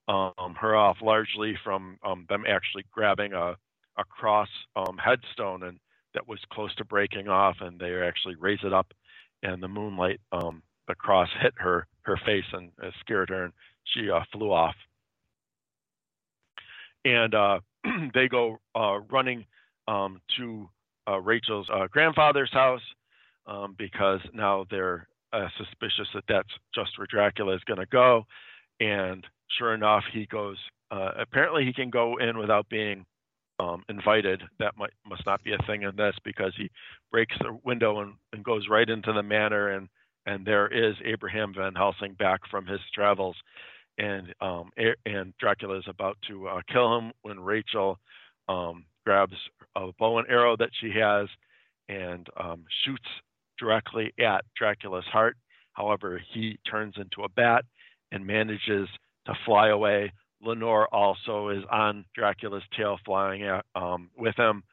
[0.08, 3.56] um, her off largely from um, them actually grabbing a
[3.98, 5.80] a cross um, headstone and
[6.14, 8.88] that was close to breaking off, and they actually raise it up,
[9.44, 13.54] and the moonlight, um, the cross hit her her face and uh, scared her, and
[13.84, 14.76] she uh, flew off.
[17.04, 17.60] And uh,
[18.14, 19.46] they go uh, running
[19.88, 20.70] um, to
[21.08, 22.82] uh, Rachel's grandfather's house
[23.46, 25.08] um, because now they're
[25.58, 28.26] suspicious that that's just where Dracula is going to go.
[28.80, 29.26] And
[29.58, 30.58] sure enough, he goes.
[30.92, 33.06] apparently, he can go in without being
[33.60, 34.42] um, invited.
[34.60, 36.70] That might must not be a thing in this because he
[37.12, 39.88] breaks the window and, and goes right into the manor, and
[40.26, 43.36] and there is Abraham Van Helsing back from his travels,
[43.98, 44.72] and um,
[45.06, 48.00] and Dracula is about to uh, kill him when Rachel
[48.50, 49.36] um, grabs
[49.76, 51.28] a bow and arrow that she has
[51.88, 53.08] and um, shoots
[53.58, 55.38] directly at Dracula's heart.
[55.74, 57.66] However, he turns into a bat
[58.12, 58.88] and manages
[59.26, 60.12] to fly away.
[60.42, 64.64] Lenore also is on Dracula's tail, flying at, um, with him,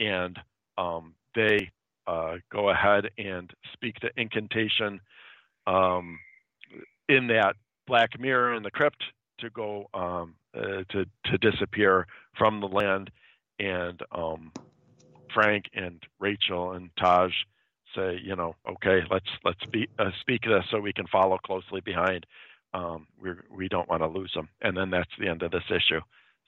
[0.00, 0.38] and
[0.76, 1.70] um, they
[2.06, 5.00] uh, go ahead and speak the incantation
[5.66, 6.18] um,
[7.08, 7.54] in that
[7.86, 9.02] black mirror in the crypt
[9.40, 13.10] to go um, uh, to to disappear from the land,
[13.58, 14.52] and um,
[15.34, 17.32] Frank and Rachel and Taj
[17.94, 21.80] say, you know, okay, let's let's be, uh, speak this so we can follow closely
[21.80, 22.26] behind.
[22.74, 25.64] Um, we we don't want to lose them, and then that's the end of this
[25.70, 26.00] issue.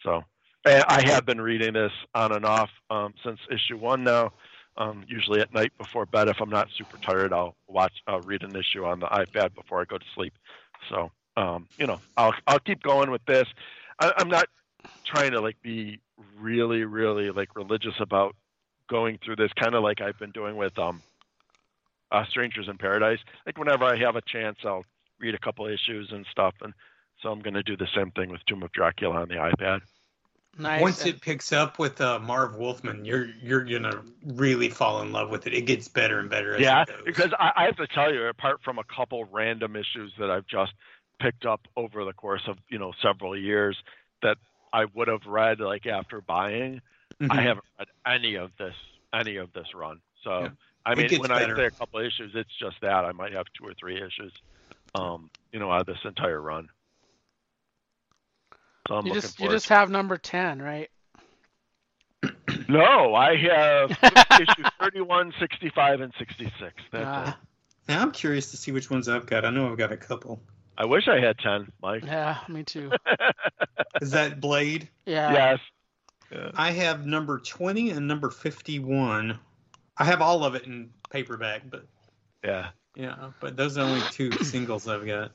[0.03, 0.23] So
[0.67, 4.33] I have been reading this on and off um, since issue one now.
[4.77, 8.43] Um, usually at night before bed, if I'm not super tired, I'll watch, I'll read
[8.43, 10.33] an issue on the iPad before I go to sleep.
[10.89, 13.47] So um, you know, I'll I'll keep going with this.
[13.99, 14.47] I, I'm not
[15.05, 16.01] trying to like be
[16.39, 18.37] really really like religious about
[18.89, 21.03] going through this, kind of like I've been doing with um,
[22.11, 23.19] uh, Strangers in Paradise.
[23.47, 24.85] Like whenever I have a chance, I'll
[25.19, 26.73] read a couple issues and stuff, and
[27.23, 29.81] so I'm going to do the same thing with Tomb of Dracula on the iPad.
[30.59, 30.83] Nice.
[30.83, 35.31] Once it picks up with uh, Marv Wolfman, you're you're gonna really fall in love
[35.31, 35.55] with it.
[35.55, 36.61] It gets better and better.
[36.61, 40.29] yeah, because I, I have to tell you, apart from a couple random issues that
[40.29, 40.73] I've just
[41.21, 43.77] picked up over the course of you know several years
[44.23, 44.39] that
[44.73, 46.81] I would have read like after buying,
[47.21, 47.31] mm-hmm.
[47.31, 48.75] I haven't read any of this
[49.15, 50.01] any of this run.
[50.25, 50.49] So yeah.
[50.85, 51.55] I mean, when better.
[51.55, 54.33] I say a couple issues, it's just that I might have two or three issues,
[54.95, 56.69] um, you know, out of this entire run.
[58.89, 60.91] So you just you just have number ten, right?
[62.69, 63.91] no, I have
[64.41, 66.73] issues 31, 65, and 66.
[66.91, 67.33] That's uh.
[67.89, 69.45] Now I'm curious to see which ones I've got.
[69.45, 70.41] I know I've got a couple.
[70.79, 72.05] I wish I had 10, Mike.
[72.05, 72.91] Yeah, me too.
[74.01, 74.89] Is that Blade?
[75.05, 75.33] Yeah.
[75.33, 75.59] Yes.
[76.33, 76.51] Yeah.
[76.55, 79.39] I have number 20 and number 51.
[80.01, 81.85] I have all of it in paperback, but
[82.43, 82.71] yeah.
[82.97, 85.31] Yeah, but those are only two singles I've got.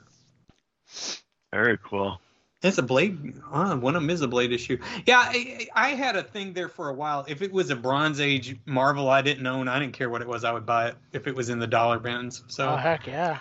[1.54, 2.20] Very cool.
[2.64, 3.36] It's a blade.
[3.52, 4.80] Uh, one of them is a blade issue.
[5.06, 7.24] Yeah, I, I, had a thing there for a while.
[7.28, 10.28] If it was a Bronze Age Marvel I didn't own, I didn't care what it
[10.28, 10.44] was.
[10.44, 12.44] I would buy it if it was in the dollar bins.
[12.48, 12.70] So.
[12.70, 13.40] Oh heck yeah.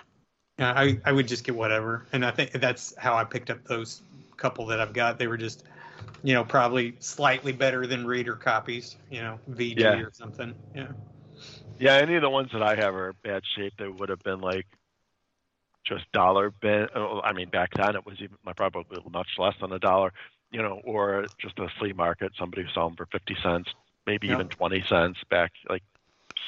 [0.59, 3.65] Yeah, I, I would just get whatever, and I think that's how I picked up
[3.65, 4.03] those
[4.37, 5.17] couple that I've got.
[5.17, 5.65] They were just,
[6.23, 8.95] you know, probably slightly better than reader copies.
[9.09, 9.95] You know, VD yeah.
[9.95, 10.53] or something.
[10.73, 10.87] Yeah.
[11.79, 13.73] Yeah, any of the ones that I have are bad shape.
[13.77, 14.65] They would have been like
[15.85, 16.87] just dollar bin.
[16.95, 20.13] Oh, I mean, back then it was even probably much less than a dollar.
[20.51, 22.31] You know, or just a flea market.
[22.37, 23.69] Somebody who sold them for fifty cents,
[24.05, 24.35] maybe yep.
[24.35, 25.83] even twenty cents back like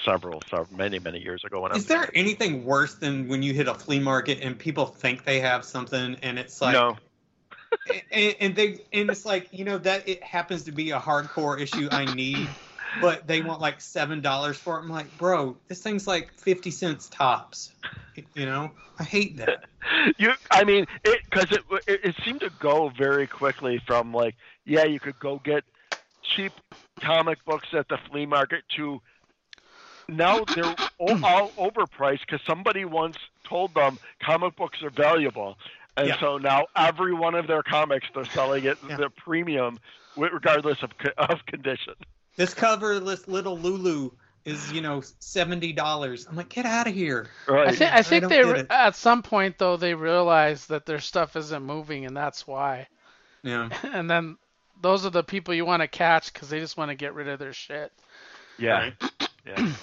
[0.06, 1.61] several, several, many, many years ago.
[1.61, 4.85] When is there there anything worse than when you hit a flea market and people
[4.85, 6.97] think they have something and it's like no.
[8.11, 11.59] and, and they and it's like you know that it happens to be a hardcore
[11.59, 12.47] issue I need,
[13.01, 14.82] but they want like seven dollars for it.
[14.82, 17.72] I'm like, bro, this thing's like fifty cents tops.
[18.34, 19.66] You know, I hate that.
[20.17, 24.35] you, I mean, it because it, it it seemed to go very quickly from like,
[24.66, 25.64] yeah, you could go get
[26.24, 26.51] cheap
[27.00, 29.01] comic books at the flea market to
[30.08, 30.64] now they're
[31.00, 35.58] all overpriced because somebody once told them comic books are valuable.
[35.95, 36.19] And yeah.
[36.19, 38.98] so now every one of their comics they're selling it yeah.
[38.98, 39.80] the premium
[40.16, 41.93] regardless of of condition.
[42.38, 44.11] This coverless little Lulu
[44.45, 46.25] is you know seventy dollars.
[46.27, 47.27] I'm like, get out of here.
[47.48, 47.67] Right.
[47.67, 51.35] I think I think I they at some point though they realize that their stuff
[51.35, 52.88] isn't moving and that's why.
[53.43, 53.69] Yeah.
[53.83, 54.38] And then
[54.82, 57.27] those are the people you want to catch because they just want to get rid
[57.27, 57.91] of their shit.
[58.57, 58.80] Yeah.
[58.80, 59.30] Right?
[59.45, 59.74] Yeah.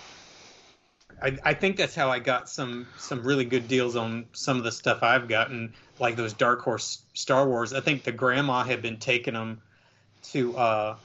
[1.23, 4.65] I, I think that's how I got some some really good deals on some of
[4.65, 7.73] the stuff I've gotten, like those Dark Horse Star Wars.
[7.73, 9.61] I think the grandma had been taking them
[10.33, 10.97] to uh,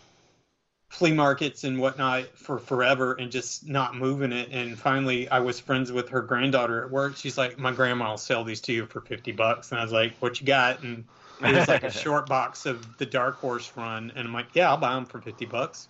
[0.90, 4.50] flea markets and whatnot for forever and just not moving it.
[4.52, 7.16] And finally, I was friends with her granddaughter at work.
[7.16, 9.94] She's like, "My grandma will sell these to you for fifty bucks," and I was
[9.94, 11.06] like, "What you got?" And
[11.42, 14.70] it was like a short box of the Dark Horse run, and I'm like, "Yeah,
[14.70, 15.88] I'll buy them for fifty bucks."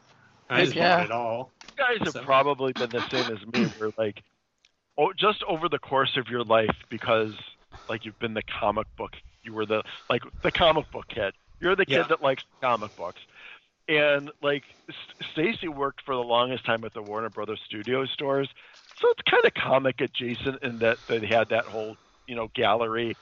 [0.50, 0.98] I just yeah.
[0.98, 1.52] bought it all.
[1.64, 4.24] You guys have probably been the same as me, where like,
[4.98, 7.34] oh, just over the course of your life, because
[7.88, 11.34] like you've been the comic book, you were the like the comic book kid.
[11.62, 12.08] You're the kid yeah.
[12.08, 13.20] that likes comic books,
[13.90, 14.64] and like
[15.34, 18.50] Stacy worked for the longest time at the Warner Brothers Studio stores,
[19.02, 23.18] so it's kind of comic adjacent in that they had that whole you know gallery,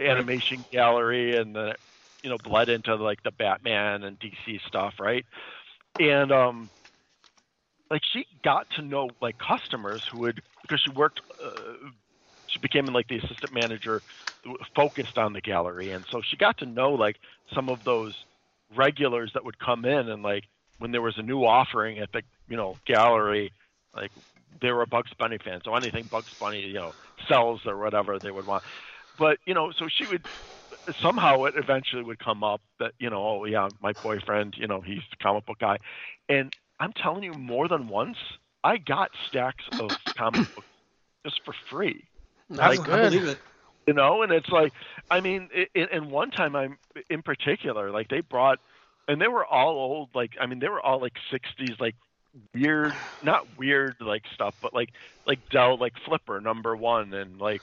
[0.00, 1.74] animation gallery, and then
[2.22, 5.26] you know bled into like the Batman and DC stuff, right?
[6.00, 6.70] and um,
[7.90, 11.20] like she got to know like customers who would because she worked.
[11.44, 11.90] Uh,
[12.48, 14.02] she became like the assistant manager
[14.74, 17.16] focused on the gallery and so she got to know like
[17.54, 18.14] some of those
[18.76, 20.44] regulars that would come in and like
[20.78, 23.52] when there was a new offering at the you know gallery
[23.94, 24.10] like
[24.60, 26.92] they were a bugs bunny fan so anything bugs bunny you know
[27.28, 28.62] sells or whatever they would want
[29.18, 30.24] but you know so she would
[31.02, 34.80] somehow it eventually would come up that you know oh yeah my boyfriend you know
[34.80, 35.76] he's a comic book guy
[36.28, 38.16] and i'm telling you more than once
[38.64, 40.68] i got stacks of comic books
[41.24, 42.04] just for free
[42.48, 42.94] That's I, good.
[42.94, 43.38] I believe it.
[43.90, 44.22] You know?
[44.22, 44.72] And it's like
[45.10, 46.78] i mean i and one time i'm
[47.08, 48.58] in particular like they brought
[49.08, 51.96] and they were all old like i mean they were all like 60s like
[52.54, 54.90] weird not weird like stuff but like
[55.26, 57.62] like dell like flipper number one and like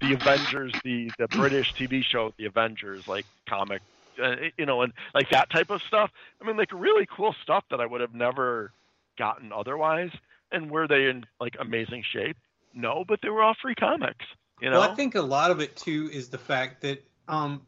[0.00, 3.82] the avengers the the british tv show the avengers like comic
[4.22, 6.10] uh, you know and like that type of stuff.
[6.42, 8.72] I mean like really cool stuff that i would have never
[9.18, 10.10] gotten otherwise.
[10.52, 12.36] And were they in like amazing shape?
[12.72, 14.24] No but they were all free comics
[14.60, 17.62] you know Well, I think a lot of it too is the fact that um,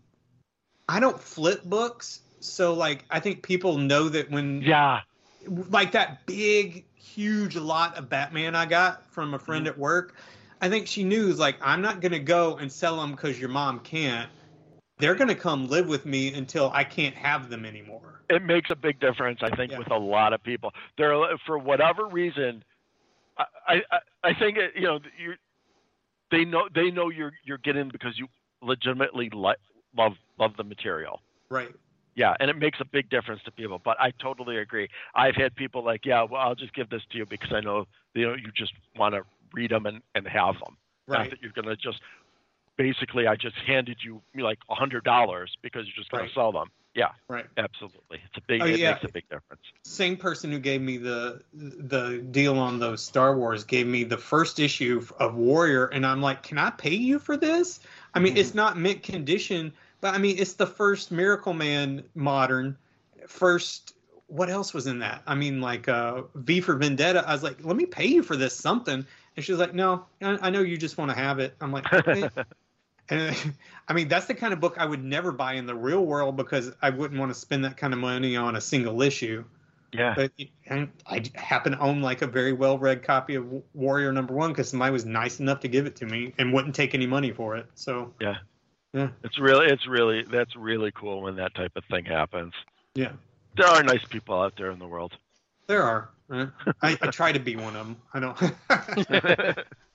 [0.88, 5.00] I don't flip books, so like I think people know that when yeah
[5.70, 10.14] like that big, huge lot of Batman I got from a friend at work,
[10.60, 13.80] I think she knew like I'm not gonna go and sell them because your mom
[13.80, 14.28] can't.
[14.98, 18.22] They're gonna come live with me until I can't have them anymore.
[18.28, 19.78] it makes a big difference i think Yeah.
[19.78, 21.12] with a lot of people there
[21.46, 22.62] for whatever reason
[23.38, 23.44] i
[23.90, 25.34] i i think it, you know you
[26.30, 28.26] they know they know you're you're getting because you
[28.62, 29.54] legitimately li-
[29.96, 31.68] love love the material Right.
[32.14, 35.54] yeah and it makes a big difference to people but i totally agree i've had
[35.54, 38.34] people like yeah well i'll just give this to you because i know you know
[38.34, 39.22] you just want to
[39.54, 40.76] read them and, and have them
[41.06, 41.30] not Right.
[41.30, 42.00] that you're going to just
[42.76, 46.28] basically i just handed you like a hundred dollars because you're just going Right.
[46.28, 47.46] to sell them yeah Right.
[47.56, 48.90] absolutely it's a big Oh, it yeah.
[48.90, 53.36] makes a big difference Same person who gave me the the deal on those Star
[53.36, 57.18] Wars gave me the first issue of Warrior, and I'm like, can I pay you
[57.18, 57.80] for this?
[58.14, 62.76] I mean, it's not mint condition, but I mean, it's the first Miracle Man modern.
[63.26, 63.94] First,
[64.26, 65.22] what else was in that?
[65.26, 67.24] I mean, like uh, V for Vendetta.
[67.26, 70.04] I was like, let me pay you for this something, and she was like, no,
[70.20, 71.54] I, I know you just want to have it.
[71.60, 72.28] I'm like, okay.
[73.10, 73.36] And
[73.88, 76.36] I mean, that's the kind of book I would never buy in the real world
[76.36, 79.44] because I wouldn't want to spend that kind of money on a single issue.
[79.92, 80.32] yeah But
[80.66, 84.50] and I happen to own like a very well read copy of Warrior Number One
[84.50, 87.32] because somebody was nice enough to give it to me and wouldn't take any money
[87.32, 87.66] for it.
[87.74, 88.36] So yeah,
[88.92, 89.08] yeah.
[89.24, 92.52] It's really, it's really, that's really cool when that type of thing happens.
[92.94, 93.12] yeah,
[93.56, 95.12] There are nice people out there in the world.
[95.66, 96.10] there are.
[96.30, 97.96] I, I try to be one of them.
[98.12, 99.56] I don't.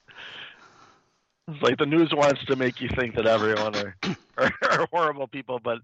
[1.48, 3.96] it's like the news wants to make you think that everyone are,
[4.38, 5.80] are, are horrible people, but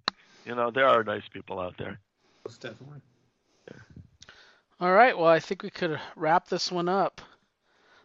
[0.46, 2.00] you know there are nice people out there.
[2.46, 3.02] Most definitely.
[4.82, 7.22] All right, well, I think we could wrap this one up.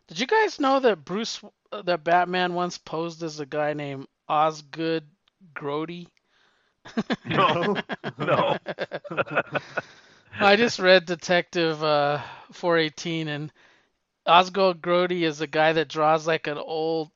[0.08, 4.08] Did you guys know that Bruce, uh, that Batman once posed as a guy named
[4.28, 5.05] Osgood
[5.55, 6.08] Grody?
[7.24, 7.76] No,
[8.18, 8.58] no.
[10.41, 12.20] I just read Detective uh,
[12.52, 13.52] 418, and
[14.26, 17.10] Osgood Grody is a guy that draws like an old,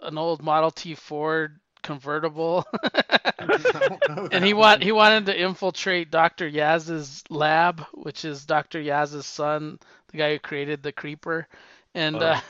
[0.00, 2.64] an old Model T Ford convertible.
[4.30, 6.48] and he want he wanted to infiltrate Dr.
[6.48, 8.80] Yatz's lab, which is Dr.
[8.80, 11.46] Yatz's son, the guy who created the creeper,
[11.94, 12.22] and Oh.
[12.22, 12.40] uh,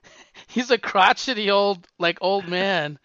[0.48, 2.98] he's a crotchety old like old man,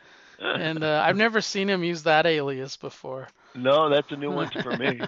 [0.53, 3.29] and uh, I've never seen him use that alias before.
[3.55, 5.07] no, that's a new one for me.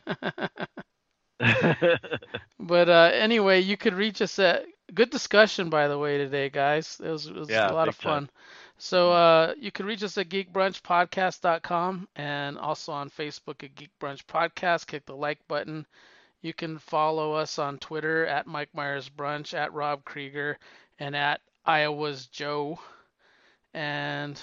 [2.60, 7.00] But uh, anyway, you could reach us at good discussion by the way today, guys.
[7.04, 8.28] It was, it was Yeah, a lot of fun.
[8.28, 8.30] time.
[8.80, 8.86] Fun.
[8.86, 14.26] So uh, you can reach us at geekbrunchpodcast.com and also on Facebook at Geek Brunch
[14.26, 14.88] Podcast.
[14.88, 15.86] Click the like button.
[16.42, 20.58] You can follow us on Twitter at Mike Myers Brunch, at Rob Krieger,
[20.98, 22.80] and at Iowa's Joe.
[23.74, 24.42] And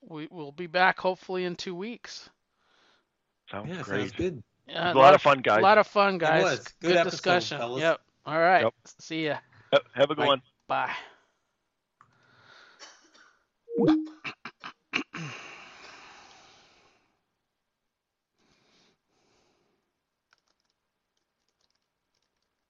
[0.00, 2.30] we will be back hopefully in two weeks.
[3.50, 4.00] Sounds yeah, great.
[4.00, 4.42] sounds good.
[4.68, 5.58] Yeah, a lot of fun, guys.
[5.58, 6.42] A lot of fun, guys.
[6.42, 6.64] was.
[6.80, 7.58] Good episode, discussion.
[7.58, 7.80] fellas.
[7.80, 8.00] Yep.
[8.24, 8.64] All right.
[8.64, 8.74] Yep.
[9.00, 9.38] See ya.
[9.94, 10.42] Have a good one.
[10.68, 10.86] Bye.
[10.86, 10.94] one.
[13.78, 14.15] Bye.